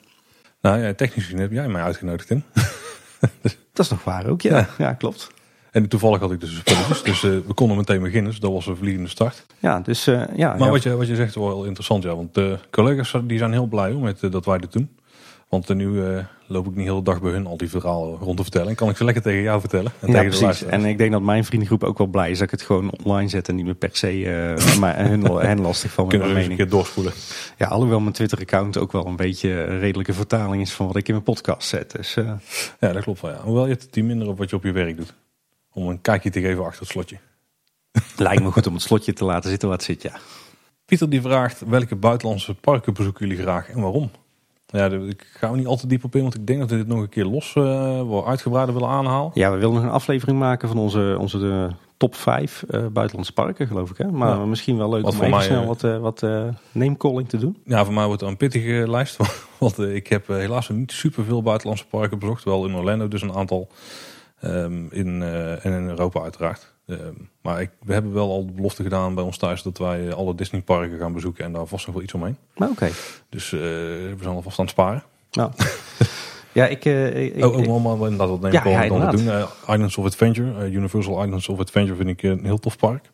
Nou 0.61 0.79
ja, 0.79 0.93
technisch 0.93 1.23
gezien 1.23 1.39
heb 1.39 1.51
jij 1.51 1.67
mij 1.67 1.81
uitgenodigd 1.81 2.29
in. 2.29 2.43
dat 3.73 3.86
is 3.86 3.89
nog 3.89 4.03
waar 4.03 4.27
ook, 4.27 4.41
ja. 4.41 4.67
ja. 4.77 4.93
klopt. 4.93 5.31
En 5.74 5.88
toevallig 5.88 6.19
had 6.19 6.32
ik 6.32 6.39
dus 6.39 6.63
dus 7.03 7.24
uh, 7.24 7.32
we 7.47 7.53
konden 7.53 7.78
meteen 7.78 8.01
beginnen. 8.01 8.32
Dus 8.32 8.39
dat 8.39 8.51
was 8.51 8.67
een 8.67 8.76
vliegende 8.76 9.09
start. 9.09 9.45
Ja, 9.59 9.80
dus 9.80 10.07
uh, 10.07 10.24
ja. 10.36 10.55
Maar 10.55 10.69
Wat, 10.69 10.84
je, 10.84 10.95
wat 10.95 11.07
je 11.07 11.15
zegt 11.15 11.30
is 11.30 11.36
wel 11.36 11.47
heel 11.47 11.63
interessant, 11.63 12.03
ja. 12.03 12.15
Want 12.15 12.34
de 12.34 12.57
collega's 12.71 13.15
die 13.24 13.38
zijn 13.38 13.51
heel 13.51 13.65
blij 13.65 13.91
met 13.91 14.21
uh, 14.21 14.32
dat 14.32 14.45
wij 14.45 14.57
dit 14.57 14.71
doen. 14.71 14.89
Want 15.49 15.74
nu 15.74 15.88
uh, 15.88 16.17
loop 16.47 16.67
ik 16.67 16.76
niet 16.76 16.86
heel 16.86 16.95
de 16.95 17.03
dag 17.03 17.21
bij 17.21 17.32
hun 17.32 17.47
al 17.47 17.57
die 17.57 17.69
verhalen 17.69 18.19
rond 18.19 18.38
te 18.38 18.43
vertellen. 18.43 18.67
En 18.67 18.76
kan 18.76 18.89
ik 18.89 18.97
ze 18.97 19.03
lekker 19.03 19.24
tegen 19.24 19.41
jou 19.41 19.59
vertellen. 19.59 19.91
En 19.99 20.07
ja, 20.07 20.13
tegen 20.13 20.39
precies. 20.39 20.63
en 20.63 20.86
ik 20.86 20.97
denk 20.97 21.11
dat 21.11 21.21
mijn 21.21 21.45
vriendengroep 21.45 21.84
ook 21.84 21.97
wel 21.97 22.07
blij 22.07 22.32
is 22.32 22.38
dat 22.38 22.45
ik 22.45 22.59
het 22.59 22.61
gewoon 22.61 22.91
online 23.03 23.30
zet 23.30 23.49
en 23.49 23.55
niet 23.55 23.65
meer 23.65 23.76
per 23.76 23.89
se 23.91 24.19
uh, 24.19 24.78
maar 24.80 25.07
hun, 25.07 25.24
hen 25.24 25.61
lastig 25.61 25.91
van 25.91 26.07
Kunnen 26.07 26.28
mijn 26.28 26.45
we 26.45 26.51
een 26.51 26.57
keer 26.57 26.69
doorspoelen. 26.69 27.13
Ja, 27.57 27.67
alhoewel 27.67 27.99
mijn 27.99 28.13
Twitter-account 28.13 28.78
ook 28.78 28.91
wel 28.91 29.05
een 29.05 29.15
beetje 29.15 29.49
een 29.49 29.80
redelijke 29.80 30.13
vertaling 30.13 30.61
is 30.61 30.71
van 30.71 30.88
wat 30.88 30.95
ik 30.95 31.07
in 31.07 31.13
mijn 31.13 31.26
podcast 31.26 31.67
zet. 31.67 31.91
Dus, 31.91 32.13
Ja, 32.80 32.93
dat 32.93 33.03
klopt 33.03 33.21
wel. 33.21 33.32
Ja. 33.32 33.38
Hoewel 33.43 33.65
je 33.65 33.74
het 33.74 33.88
die 33.91 34.03
minder 34.03 34.28
op 34.28 34.38
wat 34.38 34.49
je 34.49 34.55
op 34.55 34.63
je 34.63 34.71
werk 34.71 34.97
doet. 34.97 35.13
Om 35.74 35.88
een 35.88 36.01
kijkje 36.01 36.30
te 36.30 36.41
geven 36.41 36.65
achter 36.65 36.82
het 36.82 36.89
slotje. 36.89 37.17
Lijkt 38.17 38.43
me 38.43 38.51
goed 38.51 38.67
om 38.67 38.74
het 38.74 38.82
slotje 38.82 39.13
te 39.13 39.26
laten 39.26 39.49
zitten 39.49 39.69
wat 39.69 39.84
zit, 39.84 40.01
ja. 40.01 40.19
Pieter 40.86 41.09
die 41.09 41.21
vraagt 41.21 41.63
welke 41.67 41.95
buitenlandse 41.95 42.53
parken 42.53 42.93
bezoeken 42.93 43.28
jullie 43.28 43.43
graag 43.43 43.69
en 43.69 43.82
waarom? 43.82 44.11
Ja, 44.65 44.86
ik 44.89 45.28
ga 45.34 45.49
er 45.49 45.55
niet 45.55 45.65
al 45.65 45.76
te 45.76 45.88
diep 45.88 46.03
op 46.03 46.15
in, 46.15 46.21
want 46.21 46.36
ik 46.36 46.47
denk 46.47 46.59
dat 46.59 46.69
we 46.69 46.76
dit 46.76 46.88
nog 46.88 46.99
een 46.99 47.09
keer 47.09 47.26
los 47.26 47.55
uh, 47.55 48.26
uitgebreider 48.26 48.74
willen 48.74 48.89
aanhalen. 48.89 49.32
Ja, 49.34 49.51
we 49.51 49.57
willen 49.57 49.74
nog 49.74 49.84
een 49.84 49.89
aflevering 49.89 50.39
maken 50.39 50.67
van 50.67 50.78
onze, 50.78 51.15
onze 51.19 51.39
de 51.39 51.69
top 51.97 52.15
5 52.15 52.63
uh, 52.69 52.86
buitenlandse 52.88 53.34
parken, 53.34 53.67
geloof 53.67 53.89
ik. 53.89 53.97
Hè? 53.97 54.11
Maar 54.11 54.38
ja. 54.38 54.45
misschien 54.45 54.78
wel 54.78 54.89
leuk 54.89 55.03
wat 55.03 55.13
om 55.13 55.19
even 55.19 55.30
mij, 55.30 55.43
snel 55.43 55.65
wat, 55.65 55.84
uh, 55.84 55.97
wat 55.97 56.21
uh, 56.21 56.43
name-calling 56.71 57.30
te 57.30 57.38
doen. 57.38 57.57
Ja, 57.65 57.86
voor 57.86 57.93
mij 57.93 58.05
wordt 58.05 58.21
het 58.21 58.30
een 58.30 58.38
pittige 58.38 58.89
lijst. 58.89 59.17
Want 59.59 59.80
ik 59.80 60.07
heb 60.07 60.28
helaas 60.28 60.69
niet 60.69 60.91
super 60.91 61.24
veel 61.24 61.41
buitenlandse 61.41 61.88
parken 61.88 62.19
bezocht. 62.19 62.43
Wel 62.43 62.65
in 62.65 62.76
Orlando 62.76 63.07
dus 63.07 63.21
een 63.21 63.34
aantal. 63.34 63.67
Um, 64.46 64.88
in, 64.91 65.22
en 65.62 65.74
in 65.74 65.88
Europa 65.88 66.22
uiteraard. 66.22 66.74
Uh, 66.86 66.98
maar 67.41 67.62
ik, 67.62 67.70
we 67.84 67.94
hebben 67.94 68.14
wel 68.14 68.30
al 68.30 68.46
de 68.46 68.52
belofte 68.52 68.84
gedaan 68.84 69.16
bij 69.16 69.24
ons 69.24 69.38
thuis 69.38 69.62
dat 69.62 69.78
wij 69.78 70.14
alle 70.14 70.36
Disneyparken 70.36 71.00
gaan 71.00 71.14
bezoeken 71.14 71.46
en 71.46 71.52
daar 71.52 71.66
vast 71.66 71.86
nog 71.86 71.96
wel 71.96 72.04
iets 72.04 72.14
omheen. 72.14 72.38
Maar 72.56 72.70
oké. 72.70 72.89
Dus 73.30 73.52
uh, 73.52 73.60
we 73.60 74.18
zijn 74.22 74.36
alvast 74.36 74.60
aan 74.60 74.66
het 74.66 74.74
sparen. 74.74 75.04
Nou. 75.32 75.52
ja, 76.52 76.68
ik... 76.68 76.86
Uh, 76.86 77.26
ik 77.36 77.46
oh, 77.46 77.68
oh, 77.68 77.84
maar 77.84 77.94
inderdaad, 77.94 78.30
wat 78.30 78.41
neem 78.41 78.54
ik 78.54 78.64
ja, 78.64 78.88
dan 78.88 79.16
doen. 79.16 79.46
Islands 79.68 79.98
of 79.98 80.06
Adventure, 80.06 80.72
Universal 80.72 81.24
Islands 81.24 81.50
of 81.50 81.60
Adventure 81.60 81.96
vind 81.96 82.10
ik 82.10 82.24
een 82.24 82.46
heel 82.46 82.60
tof 82.60 82.78
park. 82.78 83.12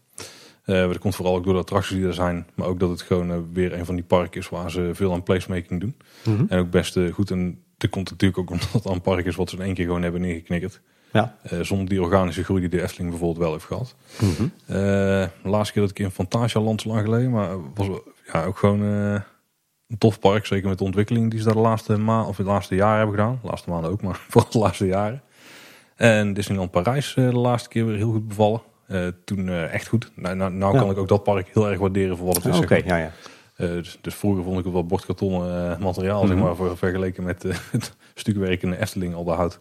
dat 0.66 1.00
komt 1.00 1.16
vooral 1.16 1.36
ook 1.36 1.44
door 1.44 1.54
de 1.54 1.60
attracties 1.60 1.96
die 1.98 2.08
er 2.08 2.14
zijn, 2.14 2.48
maar 2.56 2.68
ook 2.68 2.80
dat 2.80 2.90
het 2.90 3.02
gewoon 3.02 3.54
weer 3.54 3.74
een 3.74 3.86
van 3.86 3.96
die 3.96 4.04
parken 4.04 4.42
is 4.42 4.50
waar 4.50 4.72
ze 4.72 4.90
veel 4.94 5.14
aan 5.14 5.24
placemaking 5.24 5.80
doen. 5.80 5.96
Mm 6.24 6.36
-hmm. 6.36 6.46
En 6.50 6.60
ook 6.60 6.70
best 6.70 7.00
goed. 7.12 7.32
En 7.32 7.64
dat 7.78 7.90
komt 7.90 8.10
natuurlijk 8.10 8.40
ook 8.40 8.50
omdat 8.60 8.72
het 8.72 8.86
een 8.86 9.02
park 9.02 9.26
is 9.26 9.36
wat 9.36 9.50
ze 9.50 9.56
in 9.56 9.62
één 9.62 9.74
keer 9.74 9.86
gewoon 9.86 10.02
hebben 10.02 10.22
neergeknikkerd. 10.22 10.82
Ja. 11.12 11.36
Uh, 11.54 11.60
zonder 11.62 11.90
die 11.90 12.02
organische 12.02 12.44
groei 12.44 12.60
die 12.60 12.70
de 12.70 12.82
Efteling 12.82 13.10
bijvoorbeeld 13.10 13.44
wel 13.44 13.52
heeft 13.52 13.66
gehad. 13.66 13.96
Mm 14.22 14.34
-hmm. 14.38 14.52
uh, 14.68 14.76
de 14.76 15.30
laatste 15.44 15.74
keer 15.74 15.82
dat 15.82 15.92
ik 15.92 16.00
in 16.00 16.12
Fantasialand 16.12 16.82
zo 16.82 16.90
lang 16.90 17.02
geleden, 17.02 17.32
maar 17.32 17.50
was 17.74 17.88
ja, 18.34 18.44
ook 18.44 18.58
gewoon 18.58 18.82
uh, 18.82 19.14
een 19.88 19.98
tof 19.98 20.20
park. 20.20 20.46
Zeker 20.46 20.70
met 20.70 20.78
de 20.78 20.84
ontwikkeling 20.84 21.30
die 21.30 21.40
ze 21.40 21.46
daar 21.46 21.54
de 21.54 21.60
laatste 21.60 21.98
maand 21.98 22.28
of 22.28 22.36
de 22.36 22.44
laatste 22.44 22.76
jaren 22.76 22.98
hebben 22.98 23.16
gedaan. 23.16 23.40
De 23.42 23.48
laatste 23.48 23.70
maanden 23.70 23.92
ook, 23.92 24.02
maar 24.06 24.26
vooral 24.28 24.52
de 24.52 24.60
laatste 24.60 24.86
jaren. 24.86 25.22
En 25.96 26.34
Disneyland 26.34 26.72
Parijs 26.72 27.14
de 27.14 27.22
laatste 27.22 27.70
keer 27.70 27.86
weer 27.86 27.96
heel 27.96 28.12
goed 28.12 28.28
bevallen. 28.28 28.62
toen 29.26 29.50
echt 29.50 29.88
goed. 29.88 30.12
Nou, 30.16 30.36
nou, 30.36 30.54
nou 30.54 30.74
ja. 30.74 30.80
kan 30.80 30.90
ik 30.90 30.98
ook 30.98 31.08
dat 31.08 31.24
park 31.24 31.50
heel 31.54 31.70
erg 31.70 31.80
waarderen 31.80 32.18
voor 32.18 32.26
wat 32.26 32.36
het 32.36 32.46
is. 32.46 32.56
Oké, 32.56 32.64
okay, 32.64 32.84
ja, 32.86 32.98
ja. 32.98 33.12
Dus, 33.56 33.98
dus, 34.02 34.16
vroeger 34.16 34.44
vond 34.44 34.58
ik 34.58 34.64
het 34.64 34.74
wel 34.74 34.86
bordkartonnen 34.86 35.78
materiaal, 35.82 36.24
mm 36.24 36.30
-hmm. 36.30 36.38
zeg 36.38 36.46
maar, 36.46 36.56
voor, 36.56 36.78
vergeleken 36.78 37.24
met 37.24 37.44
het 37.72 37.94
stukwerk 38.16 38.62
in 38.62 38.70
de 38.70 38.82
Efteling 38.82 39.14
al 39.14 39.24
de 39.24 39.32
hout. 39.32 39.60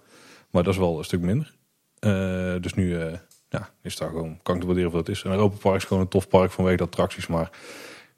Maar 0.50 0.62
dat 0.62 0.72
is 0.72 0.78
wel 0.78 0.98
een 0.98 1.04
stuk 1.04 1.20
minder. 1.20 1.54
Uh, 2.00 2.60
dus 2.60 2.74
nu 2.74 2.84
uh, 2.84 3.12
ja, 3.48 3.70
is 3.82 3.96
daar 3.96 4.08
gewoon, 4.08 4.38
kan 4.42 4.54
ik 4.54 4.60
te 4.60 4.66
waarderen 4.66 4.92
wat 4.92 5.06
het 5.06 5.16
is. 5.16 5.22
En 5.22 5.30
Europa 5.30 5.56
Park 5.56 5.76
is 5.76 5.84
gewoon 5.84 6.02
een 6.02 6.08
tof 6.08 6.28
park 6.28 6.50
vanwege 6.50 6.76
de 6.76 6.82
attracties. 6.82 7.26
Maar 7.26 7.50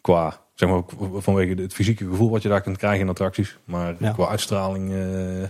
qua, 0.01 0.41
zeg 0.55 0.69
maar 0.69 0.83
vanwege 1.23 1.63
het 1.63 1.75
fysieke 1.75 2.07
gevoel 2.07 2.31
wat 2.31 2.43
je 2.43 2.49
daar 2.49 2.61
kunt 2.61 2.77
krijgen 2.77 3.01
in 3.01 3.09
attracties. 3.09 3.59
Maar 3.65 3.95
ja. 3.99 4.13
qua 4.13 4.29
uitstraling 4.29 4.91
uh, 4.91 5.43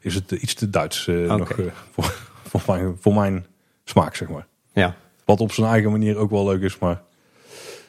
is 0.00 0.14
het 0.14 0.30
iets 0.30 0.54
te 0.54 0.70
Duits 0.70 1.08
okay. 1.08 1.36
nog 1.36 1.48
voor, 1.92 2.14
voor, 2.44 2.62
mijn, 2.66 2.96
voor 3.00 3.14
mijn 3.14 3.46
smaak, 3.84 4.14
zeg 4.14 4.28
maar. 4.28 4.46
Ja. 4.72 4.96
Wat 5.24 5.40
op 5.40 5.52
zijn 5.52 5.66
eigen 5.66 5.90
manier 5.90 6.16
ook 6.16 6.30
wel 6.30 6.44
leuk 6.44 6.62
is, 6.62 6.78
maar 6.78 7.02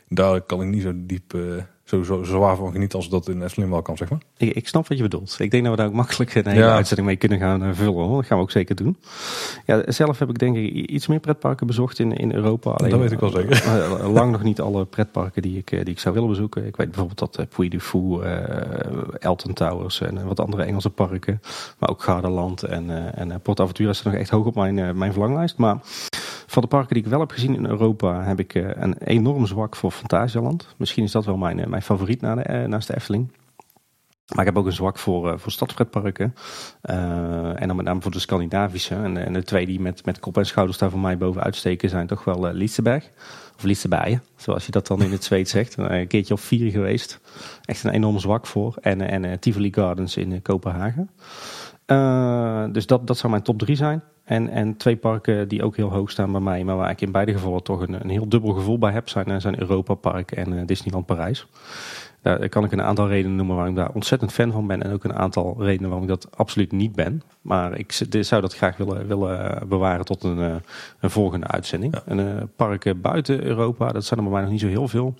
daar 0.08 0.42
kan 0.42 0.62
ik 0.62 0.68
niet 0.68 0.82
zo 0.82 0.92
diep 0.96 1.34
zo, 1.90 2.04
zo, 2.04 2.24
zo 2.24 2.36
zwaar 2.36 2.56
van 2.56 2.72
genieten 2.72 2.98
als 2.98 3.10
dat 3.10 3.28
in 3.28 3.42
Efteling 3.42 3.72
wel 3.72 3.82
kan, 3.82 3.98
zeg 3.98 4.10
maar. 4.10 4.20
Ik, 4.38 4.54
ik, 4.54 4.68
snap 4.68 4.88
wat 4.88 4.98
je 4.98 5.04
bedoelt. 5.04 5.36
Ik 5.40 5.52
denk 5.52 5.64
dat 5.64 5.72
we 5.72 5.78
daar 5.78 5.88
ook 5.88 5.94
makkelijk 5.94 6.36
een 6.36 6.48
hele 6.48 6.66
ja. 6.66 6.76
uitzending 6.76 7.08
mee 7.08 7.18
kunnen 7.18 7.40
gaan 7.40 7.64
uh, 7.64 7.70
vullen. 7.74 7.94
Hoor. 7.94 8.16
Dat 8.16 8.26
gaan 8.26 8.38
we 8.38 8.44
ook 8.44 8.52
zeker 8.52 8.76
doen. 8.76 8.98
Ja, 9.66 9.92
zelf 9.92 10.20
heb 10.20 10.30
ik 10.30 10.40
denk 10.40 10.56
ik 10.56 10.74
iets 10.74 11.08
meer 11.08 11.20
pretparken 11.20 11.68
bezocht 11.68 12.00
in, 12.00 12.14
in 12.18 12.34
Europa. 12.34 12.72
Alleen, 12.72 12.92
dat 12.92 13.00
weet 13.00 13.12
ik 13.12 13.20
wel 13.20 13.30
zeker. 13.30 13.66
Uh, 13.66 14.14
lang 14.14 14.32
nog 14.32 14.44
niet 14.44 14.62
alle 14.62 14.86
pretparken 14.86 15.42
die 15.42 15.58
ik, 15.58 15.70
die 15.70 15.94
ik 15.94 16.00
zou 16.00 16.14
willen 16.14 16.30
bezoeken. 16.30 16.66
Ik 16.66 16.76
weet 16.76 16.88
bijvoorbeeld 16.88 17.20
dat 17.20 17.40
uh, 17.40 17.46
Puy 17.56 17.70
du 17.70 17.80
Fou, 17.80 18.24
Elton 19.20 19.54
Towers 19.54 20.02
en 20.02 20.26
wat 20.26 20.40
andere 20.40 20.64
Engelse 20.64 20.90
parken. 20.90 21.42
Maar 21.80 21.90
ook 21.90 22.04
Gardaland 22.04 22.64
en, 22.64 23.14
en 23.16 23.42
Port 23.42 23.60
Aventura 23.60 23.94
staan 23.94 24.12
nog 24.12 24.22
echt 24.22 24.30
hoog 24.30 24.46
op 24.46 24.56
mijn, 24.56 24.98
mijn 24.98 25.12
verlanglijst. 25.12 25.58
Maar 25.58 25.78
van 26.48 26.62
de 26.62 26.68
parken 26.68 26.94
die 26.94 27.04
ik 27.04 27.10
wel 27.10 27.20
heb 27.20 27.32
gezien 27.32 27.56
in 27.56 27.66
Europa 27.66 28.24
heb 28.24 28.40
ik 28.40 28.54
een 28.54 28.98
enorm 28.98 29.46
zwak 29.46 29.76
voor 29.76 29.92
Fantasialand. 29.92 30.68
Misschien 30.78 31.04
is 31.04 31.12
dat 31.12 31.26
wel 31.26 31.38
mijn, 31.38 31.70
mijn 31.70 31.79
favoriet 31.82 32.22
na 32.22 32.36
de, 32.36 32.68
naast 32.68 32.88
de 32.88 32.96
Efteling. 32.96 33.32
Maar 34.30 34.40
ik 34.40 34.46
heb 34.46 34.58
ook 34.58 34.66
een 34.66 34.72
zwak 34.72 34.98
voor, 34.98 35.32
uh, 35.32 35.38
voor 35.38 35.52
stadspretparken. 35.52 36.36
Uh, 36.90 37.62
en 37.62 37.68
dan 37.68 37.76
met 37.76 37.86
name 37.86 38.02
voor 38.02 38.12
de 38.12 38.20
Scandinavische. 38.20 38.96
En, 38.96 39.26
en, 39.26 39.34
de 39.34 39.44
twee 39.44 39.66
die 39.66 39.80
met, 39.80 40.06
met 40.06 40.20
kop 40.20 40.38
en 40.38 40.46
schouders 40.46 40.78
daar 40.78 40.90
voor 40.90 41.00
mij 41.00 41.18
bovenuit 41.18 41.56
steken 41.56 41.90
zijn 41.90 42.08
toch 42.08 42.24
wel 42.24 42.54
uh. 42.54 43.10
Of 43.56 43.64
Liseberg, 43.64 44.20
zoals 44.36 44.66
je 44.66 44.72
dat 44.72 44.88
dan 44.88 45.04
in 45.04 45.12
het 45.12 45.24
Zweeds 45.24 45.52
zegt. 45.58 45.78
Een 45.78 46.08
keertje 46.08 46.34
of 46.34 46.42
vier 46.42 46.72
geweest. 46.72 47.20
Echt 47.66 47.84
een 47.84 47.92
enorm 47.92 48.20
zwak 48.20 48.48
voor. 48.48 48.76
En, 48.82 49.02
en 49.02 49.40
Tivoli 49.40 49.74
Gardens 49.74 50.18
in 50.18 50.42
Kopenhagen. 50.42 51.10
dus 52.74 52.88
dat, 52.88 53.08
dat 53.08 53.18
zou 53.18 53.32
mijn 53.32 53.44
top 53.44 53.60
drie 53.60 53.76
zijn. 53.76 54.04
En, 54.30 54.50
en 54.50 54.78
twee 54.78 54.96
parken 54.96 55.48
die 55.48 55.64
ook 55.64 55.76
heel 55.76 55.92
hoog 55.92 56.12
staan 56.12 56.32
bij 56.32 56.42
mij, 56.42 56.64
maar 56.64 56.76
waar 56.76 56.90
ik 56.90 57.02
in 57.02 57.12
beide 57.12 57.32
gevallen 57.32 57.64
toch 57.64 57.82
een, 57.82 57.94
een 57.94 58.10
heel 58.10 58.30
dubbel 58.30 58.54
gevoel 58.54 58.78
bij 58.78 58.92
heb, 58.92 59.10
zijn, 59.10 59.42
zijn 59.42 59.60
Europa 59.60 59.94
Park 59.94 60.32
en 60.32 60.54
uh, 60.54 60.62
Disneyland 60.66 61.06
Parijs. 61.06 61.48
Daar 62.22 62.50
kan 62.50 62.64
ik 62.64 62.72
een 62.72 62.82
aantal 62.82 63.08
redenen 63.08 63.36
noemen 63.36 63.56
waarom 63.56 63.74
ik 63.74 63.80
daar 63.80 63.94
ontzettend 63.94 64.32
fan 64.32 64.52
van 64.52 64.68
ben. 64.68 64.84
En 64.84 64.92
ook 64.92 65.04
een 65.04 65.14
aantal 65.14 65.56
redenen 65.60 65.90
waarom 65.90 66.10
ik 66.10 66.10
dat 66.10 66.38
absoluut 66.38 66.72
niet 66.72 66.96
ben. 66.96 67.22
Maar 67.42 67.78
ik 67.78 67.92
zou 68.10 68.42
dat 68.42 68.56
graag 68.56 68.78
willen, 68.78 69.08
willen 69.08 69.68
bewaren 69.68 70.06
tot 70.06 70.24
een, 70.24 70.40
eh, 70.40 70.56
een 71.00 71.10
volgende 71.10 71.48
uitzending. 71.48 71.94
Ja. 71.94 72.02
En 72.06 72.20
uh, 72.20 72.44
parken 72.56 73.02
buiten 73.02 73.44
Europa, 73.44 73.92
dat 73.92 74.06
zijn 74.06 74.20
er 74.20 74.26
bij 74.26 74.34
mij 74.34 74.44
nog 74.44 74.52
niet 74.52 74.62
zo 74.62 74.68
heel 74.68 74.88
veel. 74.88 75.16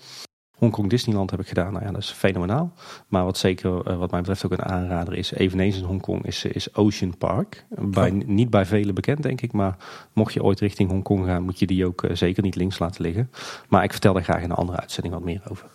Hongkong 0.60 0.90
Disneyland 0.90 1.30
heb 1.30 1.40
ik 1.40 1.48
gedaan. 1.48 1.72
Nou 1.72 1.84
ja, 1.84 1.90
dat 1.90 2.00
is 2.00 2.10
fenomenaal. 2.10 2.72
Maar 3.08 3.24
wat 3.24 3.38
zeker, 3.38 3.90
uh, 3.90 3.98
wat 3.98 4.10
mij 4.10 4.20
betreft, 4.20 4.44
ook 4.44 4.52
een 4.52 4.62
aanrader 4.62 5.14
is, 5.14 5.32
eveneens 5.32 5.76
in 5.76 5.84
Hongkong, 5.84 6.26
is, 6.26 6.44
is 6.44 6.74
Ocean 6.74 7.16
Park. 7.16 7.66
Bij, 7.68 8.10
oh. 8.10 8.26
Niet 8.26 8.50
bij 8.50 8.66
velen 8.66 8.94
bekend, 8.94 9.22
denk 9.22 9.40
ik. 9.40 9.52
Maar 9.52 9.76
mocht 10.12 10.32
je 10.32 10.42
ooit 10.42 10.60
richting 10.60 10.90
Hongkong 10.90 11.26
gaan, 11.26 11.42
moet 11.42 11.58
je 11.58 11.66
die 11.66 11.86
ook 11.86 12.02
uh, 12.02 12.14
zeker 12.14 12.42
niet 12.42 12.56
links 12.56 12.78
laten 12.78 13.02
liggen. 13.02 13.30
Maar 13.68 13.84
ik 13.84 13.90
vertel 13.90 14.12
daar 14.12 14.24
graag 14.24 14.42
in 14.42 14.50
een 14.50 14.56
andere 14.56 14.78
uitzending 14.78 15.14
wat 15.14 15.24
meer 15.24 15.42
over. 15.48 15.66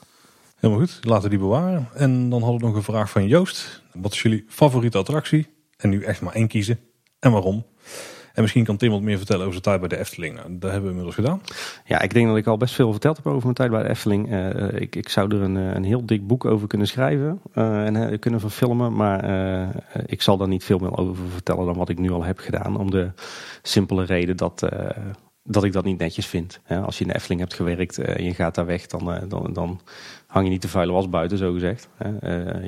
Helemaal 0.55 0.85
goed, 0.85 0.99
laten 1.01 1.23
we 1.23 1.29
die 1.29 1.39
bewaren. 1.39 1.87
En 1.93 2.29
dan 2.29 2.41
hadden 2.41 2.59
we 2.59 2.65
nog 2.65 2.75
een 2.75 2.83
vraag 2.83 3.09
van 3.09 3.27
Joost. 3.27 3.83
Wat 3.93 4.13
is 4.13 4.21
jullie 4.21 4.45
favoriete 4.47 4.97
attractie? 4.97 5.47
En 5.77 5.89
nu 5.89 6.03
echt 6.03 6.21
maar 6.21 6.33
één 6.33 6.47
kiezen. 6.47 6.79
En 7.19 7.31
waarom? 7.31 7.65
En 8.35 8.41
misschien 8.41 8.63
kan 8.63 8.77
Tim 8.77 8.91
wat 8.91 9.01
meer 9.01 9.17
vertellen 9.17 9.41
over 9.41 9.51
zijn 9.51 9.63
tijd 9.63 9.79
bij 9.79 9.89
de 9.89 9.97
Efteling. 9.97 10.35
Nou, 10.35 10.47
dat 10.49 10.71
hebben 10.71 10.81
we 10.81 10.97
inmiddels 10.97 11.15
gedaan. 11.15 11.41
Ja, 11.85 12.01
ik 12.01 12.13
denk 12.13 12.27
dat 12.27 12.37
ik 12.37 12.47
al 12.47 12.57
best 12.57 12.75
veel 12.75 12.91
verteld 12.91 13.17
heb 13.17 13.27
over 13.27 13.43
mijn 13.43 13.53
tijd 13.53 13.71
bij 13.71 13.83
de 13.83 13.89
Efteling. 13.89 14.31
Uh, 14.31 14.81
ik, 14.81 14.95
ik 14.95 15.09
zou 15.09 15.35
er 15.35 15.41
een, 15.41 15.55
een 15.55 15.83
heel 15.83 16.05
dik 16.05 16.27
boek 16.27 16.45
over 16.45 16.67
kunnen 16.67 16.87
schrijven 16.87 17.41
en 17.53 18.19
kunnen 18.19 18.39
verfilmen. 18.39 18.95
Maar 18.95 19.23
ik 20.05 20.21
zal 20.21 20.37
daar 20.37 20.47
niet 20.47 20.63
veel 20.63 20.77
meer 20.77 20.97
over 20.97 21.25
vertellen 21.31 21.65
dan 21.65 21.77
wat 21.77 21.89
ik 21.89 21.99
nu 21.99 22.11
al 22.11 22.23
heb 22.23 22.39
gedaan. 22.39 22.77
Om 22.77 22.91
de 22.91 23.11
simpele 23.61 24.03
reden 24.03 24.37
dat 24.37 24.69
dat 25.47 25.63
ik 25.63 25.73
dat 25.73 25.83
niet 25.83 25.97
netjes 25.97 26.27
vind. 26.27 26.59
Als 26.67 26.97
je 26.97 27.03
in 27.03 27.09
de 27.09 27.15
Efteling 27.15 27.39
hebt 27.39 27.53
gewerkt 27.53 27.97
en 27.97 28.23
je 28.23 28.33
gaat 28.33 28.55
daar 28.55 28.65
weg, 28.65 28.85
dan, 28.85 29.25
dan, 29.27 29.53
dan 29.53 29.81
hang 30.35 30.47
je 30.47 30.53
niet 30.53 30.61
de 30.61 30.67
vuile 30.67 30.91
was 30.91 31.09
buiten, 31.09 31.37
zo 31.37 31.53
gezegd. 31.53 31.89
Uh, 32.03 32.09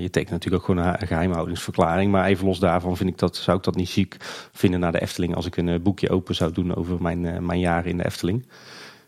je 0.01 0.09
tekent 0.09 0.31
natuurlijk 0.31 0.63
ook 0.63 0.77
gewoon 0.77 0.85
een 0.85 1.07
geheimhoudingsverklaring. 1.07 2.11
Maar 2.11 2.25
even 2.25 2.45
los 2.45 2.59
daarvan 2.59 2.97
vind 2.97 3.09
ik 3.09 3.17
dat, 3.17 3.35
zou 3.35 3.57
ik 3.57 3.63
dat 3.63 3.75
niet 3.75 3.89
ziek 3.89 4.17
vinden 4.51 4.79
naar 4.79 4.91
de 4.91 5.01
Efteling... 5.01 5.35
als 5.35 5.45
ik 5.45 5.57
een 5.57 5.69
eh, 5.69 5.79
boekje 5.79 6.09
open 6.09 6.35
zou 6.35 6.51
doen 6.51 6.75
over 6.75 7.01
mijn, 7.01 7.23
uh, 7.23 7.37
mijn 7.37 7.59
jaren 7.59 7.89
in 7.89 7.97
de 7.97 8.05
Efteling. 8.05 8.45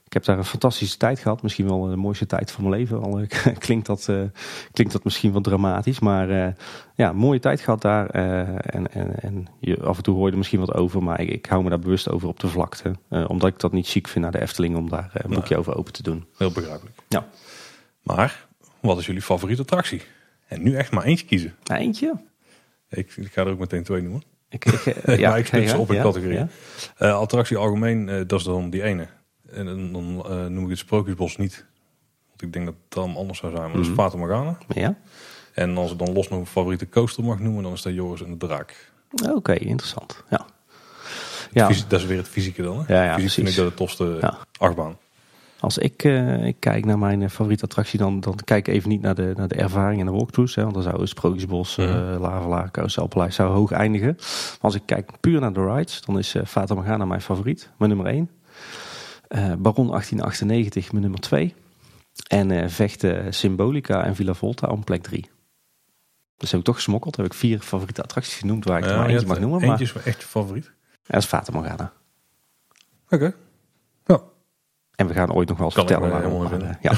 Ik 0.06 0.14
heb 0.14 0.24
daar 0.24 0.38
een 0.38 0.46
fantastische 0.46 0.98
tijd 0.98 1.20
gehad. 1.20 1.42
Misschien 1.42 1.68
wel 1.68 1.82
de 1.82 1.96
mooiste 1.96 2.26
tijd 2.26 2.52
van 2.52 2.64
mijn 2.64 2.76
leven. 2.76 3.02
Al 3.02 3.22
klinkt, 3.58 3.86
dat, 3.86 4.08
uh, 4.10 4.22
klinkt 4.72 4.94
dat 4.94 5.04
misschien 5.04 5.32
wat 5.32 5.44
dramatisch. 5.44 6.00
Maar 6.00 6.30
uh, 6.30 6.48
ja, 6.96 7.14
mooie 7.14 7.40
tijd 7.40 7.62
gehad 7.62 7.82
daar. 7.82 8.16
Uh, 8.16 8.40
en, 8.76 8.94
en, 8.94 9.20
en 9.20 9.48
je, 9.60 9.84
af 9.84 9.98
en 9.98 10.04
toe 10.04 10.16
hoorde 10.16 10.38
misschien 10.38 10.60
wat 10.60 10.74
over. 10.74 11.04
Maar 11.04 11.22
ik, 11.22 11.30
ik 11.30 11.46
hou 11.46 11.64
me 11.64 11.70
daar 11.70 11.80
bewust 11.80 12.10
over 12.10 12.28
op 12.28 12.40
de 12.40 12.48
vlakte. 12.48 12.96
omdat 13.28 13.50
ik 13.50 13.60
dat 13.60 13.72
niet 13.72 13.88
ziek 13.88 14.08
vind 14.08 14.24
naar 14.24 14.34
de 14.34 14.42
Efteling 14.42 14.76
om 14.76 14.90
daar 14.90 15.12
een 15.14 15.34
boekje 15.34 15.58
over 15.58 15.76
open 15.76 15.94
te 15.94 16.04
doen. 16.04 16.26
Heel 16.38 16.52
begrijpelijk. 16.52 16.96
Ja. 17.08 17.28
Maar 18.04 18.48
wat 18.82 18.98
is 18.98 19.06
jullie 19.06 19.22
favoriete 19.22 19.62
attractie? 19.62 20.02
En 20.48 20.64
nu 20.64 20.76
echt 20.76 20.92
maar 20.92 21.04
eentje 21.04 21.26
kiezen. 21.26 21.56
Eentje? 21.64 22.14
Ik, 22.90 23.14
ik 23.16 23.32
ga 23.32 23.42
er 23.42 23.52
ook 23.52 23.60
meteen 23.60 23.84
twee 23.84 24.02
noemen. 24.02 24.24
Ik, 24.50 24.66
ik, 24.66 24.86
uh, 25.06 25.18
ja, 25.18 25.36
ik 25.38 25.78
op 25.78 25.90
in 25.90 25.96
ja, 25.96 26.02
categorie. 26.02 26.40
Uh, 27.00 27.20
attractie 27.20 27.58
algemeen, 27.58 28.08
uh, 28.08 28.22
dat 28.28 28.40
is 28.40 28.46
dan 28.46 28.70
die 28.70 28.84
ene. 28.84 29.08
En 29.52 29.66
dan 29.66 29.92
noem 30.54 30.64
ik 30.64 30.70
het 30.70 30.78
Sprookjesbos 30.78 31.38
niet. 31.38 31.66
Want 32.28 32.42
ik 32.42 32.54
denk 32.54 32.66
dat 32.66 32.76
het 32.84 32.94
dan 32.94 33.16
anders 33.16 33.40
zou 33.40 33.52
zijn. 33.52 33.64
Maar 33.64 33.76
mm 33.78 33.84
-hmm. 33.84 33.96
dat 33.96 33.98
is 33.98 33.98
mhm. 33.98 34.02
Fata 34.02 34.18
Morgana. 34.18 34.58
Ja. 34.68 34.98
En 35.54 35.78
als 35.78 35.92
ik 35.92 35.98
dan 35.98 36.14
los 36.14 36.28
nog 36.28 36.40
een 36.40 36.46
favoriete 36.46 36.90
coaster 36.90 37.24
mag 37.24 37.40
noemen, 37.40 37.64
dan 37.64 37.74
is 37.74 37.82
dat 37.82 37.94
Joris 37.94 38.22
en 38.22 38.38
de 38.38 38.48
Draak. 38.48 38.92
Oké, 39.30 39.54
interessant. 39.54 40.24
Ja. 40.30 40.46
Ja. 41.52 41.68
Dat 41.88 42.00
is 42.00 42.06
weer 42.06 42.18
het 42.18 42.28
fysieke 42.28 42.62
dan. 42.62 42.84
Hè? 42.86 42.94
Ja, 42.94 43.04
ja, 43.04 43.14
Fysiek 43.14 43.32
vind 43.32 43.48
ik 43.48 43.56
dat 43.56 43.70
de 43.70 43.74
tofste 43.74 44.18
Ja. 44.22 44.38
achtbaan. 44.58 44.98
Als 45.60 45.78
ik, 45.78 46.04
eh, 46.04 46.46
ik 46.46 46.56
kijk 46.60 46.86
naar 46.86 47.00
mijn 47.00 47.22
eh, 47.22 47.30
favoriete 47.30 47.64
attractie, 47.64 48.00
dan, 48.00 48.20
dan 48.20 48.36
kijk 48.46 48.68
ik 48.68 48.74
even 48.74 48.90
niet 48.90 49.02
naar 49.02 49.16
de, 49.16 49.34
naar 49.36 49.48
de 49.48 49.56
ervaring 49.56 50.00
en 50.00 50.06
de 50.06 50.12
walkthroughs. 50.12 50.56
Hè, 50.56 50.62
want 50.62 50.74
dan 50.74 50.84
zou 50.84 51.08
Sprookjesbos, 51.08 51.76
Mhm. 51.76 52.18
Lavelaar, 52.20 52.72
Carouselpaleis 52.72 53.36
zou 53.36 53.52
hoog 53.52 53.72
eindigen. 53.72 54.16
Maar 54.18 54.58
als 54.60 54.76
ik 54.76 54.82
kijk 54.86 55.12
puur 55.20 55.40
naar 55.40 55.54
de 55.54 55.66
rides, 55.74 56.02
dan 56.02 56.18
is 56.18 56.36
eh 56.36 56.46
Fata 56.46 56.74
Morgana 56.74 57.06
mijn 57.06 57.22
favoriet, 57.22 57.70
mijn 57.78 57.90
nummer 57.96 58.08
1. 58.14 58.30
Baron 59.62 59.88
1898, 59.88 60.92
mijn 60.92 61.02
nummer 61.04 61.20
2. 61.20 61.54
En 62.28 62.70
Vechten, 62.70 63.34
Symbolica 63.34 64.04
en 64.04 64.16
Villa 64.16 64.34
Volta 64.34 64.68
op 64.68 64.86
plek 64.86 65.04
3. 65.04 65.30
Dus 66.38 66.52
heb 66.52 66.60
ik 66.60 66.66
toch 66.66 66.76
gesmokkeld. 66.76 67.16
Heb 67.16 67.26
ik 67.26 67.34
vier 67.34 67.60
favoriete 67.60 68.02
attracties 68.04 68.34
genoemd 68.36 68.66
waar 68.66 68.78
ik 68.78 68.84
er 68.84 68.90
Ja, 68.90 68.96
maar 68.98 69.06
je 69.08 69.12
eentje 69.12 69.28
mag 69.28 69.40
noemen. 69.40 69.60
Maar 69.60 69.70
Eentje 69.70 69.84
is 69.86 69.94
wel 69.94 70.04
echt 70.04 70.22
je 70.22 70.28
favoriet. 70.28 70.72
dat 71.08 71.22
is 71.22 71.28
Fata 71.28 71.52
Morgana. 71.52 71.92
Oké. 73.10 73.26
Ja. 73.26 73.34
En 75.00 75.08
we 75.08 75.14
gaan 75.14 75.32
ooit 75.32 75.48
nog 75.48 75.58
wel 75.58 75.66
eens 75.66 75.76
Kan 75.76 75.88
vertellen 75.88 76.12
waarom. 76.12 76.60
maar, 76.60 76.78
ja. 76.82 76.92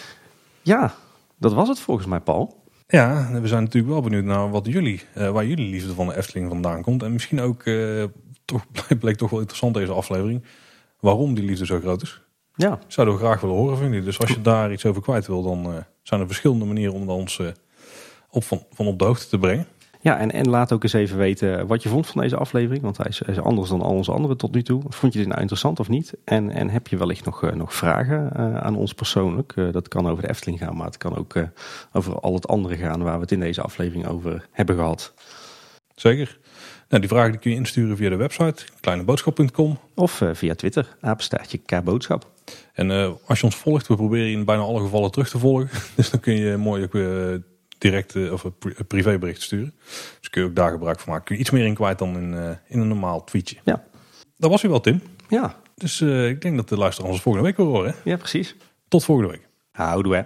ja, 0.72 0.94
dat 1.38 1.52
was 1.52 1.68
het 1.68 1.80
volgens 1.80 2.06
mij, 2.06 2.20
Paul. 2.20 2.62
Ja, 2.86 3.28
we 3.40 3.48
zijn 3.48 3.62
natuurlijk 3.62 3.92
wel 3.92 4.02
benieuwd 4.02 4.24
naar 4.24 4.50
wat 4.50 4.66
jullie, 4.66 5.02
eh, 5.14 5.30
waar 5.30 5.46
jullie 5.46 5.70
liefde 5.70 5.94
van 5.94 6.06
de 6.06 6.16
Efteling 6.16 6.48
vandaan 6.48 6.82
komt. 6.82 7.02
En 7.02 7.12
misschien 7.12 7.40
ook, 7.40 7.62
eh, 7.62 8.04
toch, 8.44 8.64
bleek 9.00 9.16
toch 9.16 9.30
wel 9.30 9.38
interessant 9.38 9.74
deze 9.74 9.92
aflevering, 9.92 10.44
waarom 11.00 11.34
die 11.34 11.44
liefde 11.44 11.66
zo 11.66 11.80
groot 11.80 12.02
is. 12.02 12.22
Ja, 12.54 12.78
Zouden 12.86 13.14
we 13.14 13.20
graag 13.20 13.40
willen 13.40 13.56
horen 13.56 13.76
van 13.76 13.86
jullie. 13.86 14.02
Dus 14.02 14.18
als 14.18 14.30
je 14.30 14.40
daar 14.40 14.72
iets 14.72 14.86
over 14.86 15.02
kwijt 15.02 15.26
wil, 15.26 15.42
dan 15.42 15.64
eh, 15.64 15.82
zijn 16.02 16.20
er 16.20 16.26
verschillende 16.26 16.64
manieren 16.64 16.94
om 16.94 17.08
ons 17.08 17.40
op, 18.30 18.44
van, 18.44 18.62
van 18.72 18.86
op 18.86 18.98
de 18.98 19.04
hoogte 19.04 19.28
te 19.28 19.38
brengen. 19.38 19.66
Ja 20.02 20.18
en, 20.18 20.30
en 20.30 20.48
laat 20.48 20.72
ook 20.72 20.82
eens 20.82 20.92
even 20.92 21.18
weten 21.18 21.66
wat 21.66 21.82
je 21.82 21.88
vond 21.88 22.06
van 22.06 22.20
deze 22.20 22.36
aflevering. 22.36 22.82
Want 22.82 22.96
hij 22.96 23.06
is, 23.08 23.22
is 23.22 23.40
anders 23.40 23.68
dan 23.68 23.82
al 23.82 23.94
onze 23.94 24.12
andere 24.12 24.36
tot 24.36 24.54
nu 24.54 24.62
toe. 24.62 24.82
Vond 24.88 25.12
je 25.12 25.18
dit 25.18 25.28
nou 25.28 25.40
interessant 25.40 25.80
of 25.80 25.88
niet? 25.88 26.14
En, 26.24 26.50
en 26.50 26.70
heb 26.70 26.88
je 26.88 26.96
wellicht 26.96 27.24
nog, 27.24 27.42
eh, 27.42 27.52
nog 27.52 27.74
vragen 27.74 28.32
eh, 28.34 28.56
aan 28.56 28.76
ons 28.76 28.92
persoonlijk? 28.92 29.52
Eh, 29.56 29.72
dat 29.72 29.88
kan 29.88 30.08
over 30.08 30.22
de 30.22 30.28
Efteling 30.28 30.58
gaan, 30.58 30.76
maar 30.76 30.86
het 30.86 30.96
kan 30.96 31.16
ook 31.16 31.34
over 31.92 32.20
al 32.20 32.34
het 32.34 32.48
andere 32.48 32.76
gaan 32.76 33.02
waar 33.02 33.14
we 33.14 33.20
het 33.20 33.32
in 33.32 33.40
deze 33.40 33.62
aflevering 33.62 34.06
over 34.06 34.48
hebben 34.50 34.76
gehad. 34.76 35.14
Zeker. 35.94 36.38
Nou, 36.88 37.00
die 37.00 37.12
vragen 37.12 37.30
die 37.30 37.40
kun 37.40 37.50
je 37.50 37.56
insturen 37.56 37.96
via 37.96 38.08
de 38.08 38.16
website 38.16 38.64
kleineboodschap.com. 38.80 39.78
Of 39.94 40.22
via 40.32 40.54
Twitter, 40.54 40.96
apenstaartje 41.00 41.58
K-boodschap. 41.58 42.30
En 42.72 42.90
als 43.26 43.38
je 43.38 43.44
ons 43.44 43.56
volgt, 43.56 43.86
we 43.86 43.94
proberen 43.94 44.26
je 44.26 44.36
in 44.36 44.44
bijna 44.44 44.62
alle 44.62 44.80
gevallen 44.80 45.10
terug 45.10 45.28
te 45.28 45.38
volgen. 45.38 45.68
Dus 45.96 46.10
dan 46.10 46.20
kun 46.20 46.34
je 46.34 46.56
mooi 46.56 46.82
ook 46.82 46.94
eh, 46.94 47.51
direct 47.82 48.16
eh, 48.16 48.32
of 48.32 48.44
een 48.44 48.58
pri- 48.58 48.74
een 48.76 48.86
privébericht 48.86 49.42
sturen. 49.42 49.74
Dus 50.20 50.30
kun 50.30 50.42
je 50.42 50.48
ook 50.48 50.54
daar 50.56 50.70
gebruik 50.70 51.00
van 51.00 51.08
maken. 51.12 51.24
Kun 51.26 51.34
je 51.34 51.40
iets 51.40 51.50
meer 51.50 51.64
in 51.64 51.74
kwijt 51.74 51.98
dan 51.98 52.16
in, 52.16 52.34
eh, 52.34 52.50
in 52.68 52.80
een 52.80 52.88
normaal 52.88 53.24
tweetje. 53.24 53.56
Ja. 53.64 53.84
Dat 54.36 54.50
was 54.50 54.60
hij 54.62 54.70
wel, 54.70 54.80
Tim. 54.80 55.02
Ja, 55.28 55.56
Dus 55.74 56.00
eh, 56.00 56.28
ik 56.28 56.40
denk 56.40 56.56
dat 56.56 56.68
de 56.68 56.76
luisteraars 56.76 57.12
ons 57.12 57.22
volgende 57.22 57.48
week 57.48 57.56
weer 57.56 57.66
horen. 57.66 57.90
hè? 58.02 58.10
ja, 58.10 58.16
precies. 58.16 58.56
Tot 58.88 59.04
volgende 59.04 59.30
week. 59.30 59.48
Houdoe 59.72 60.14
hè. 60.14 60.22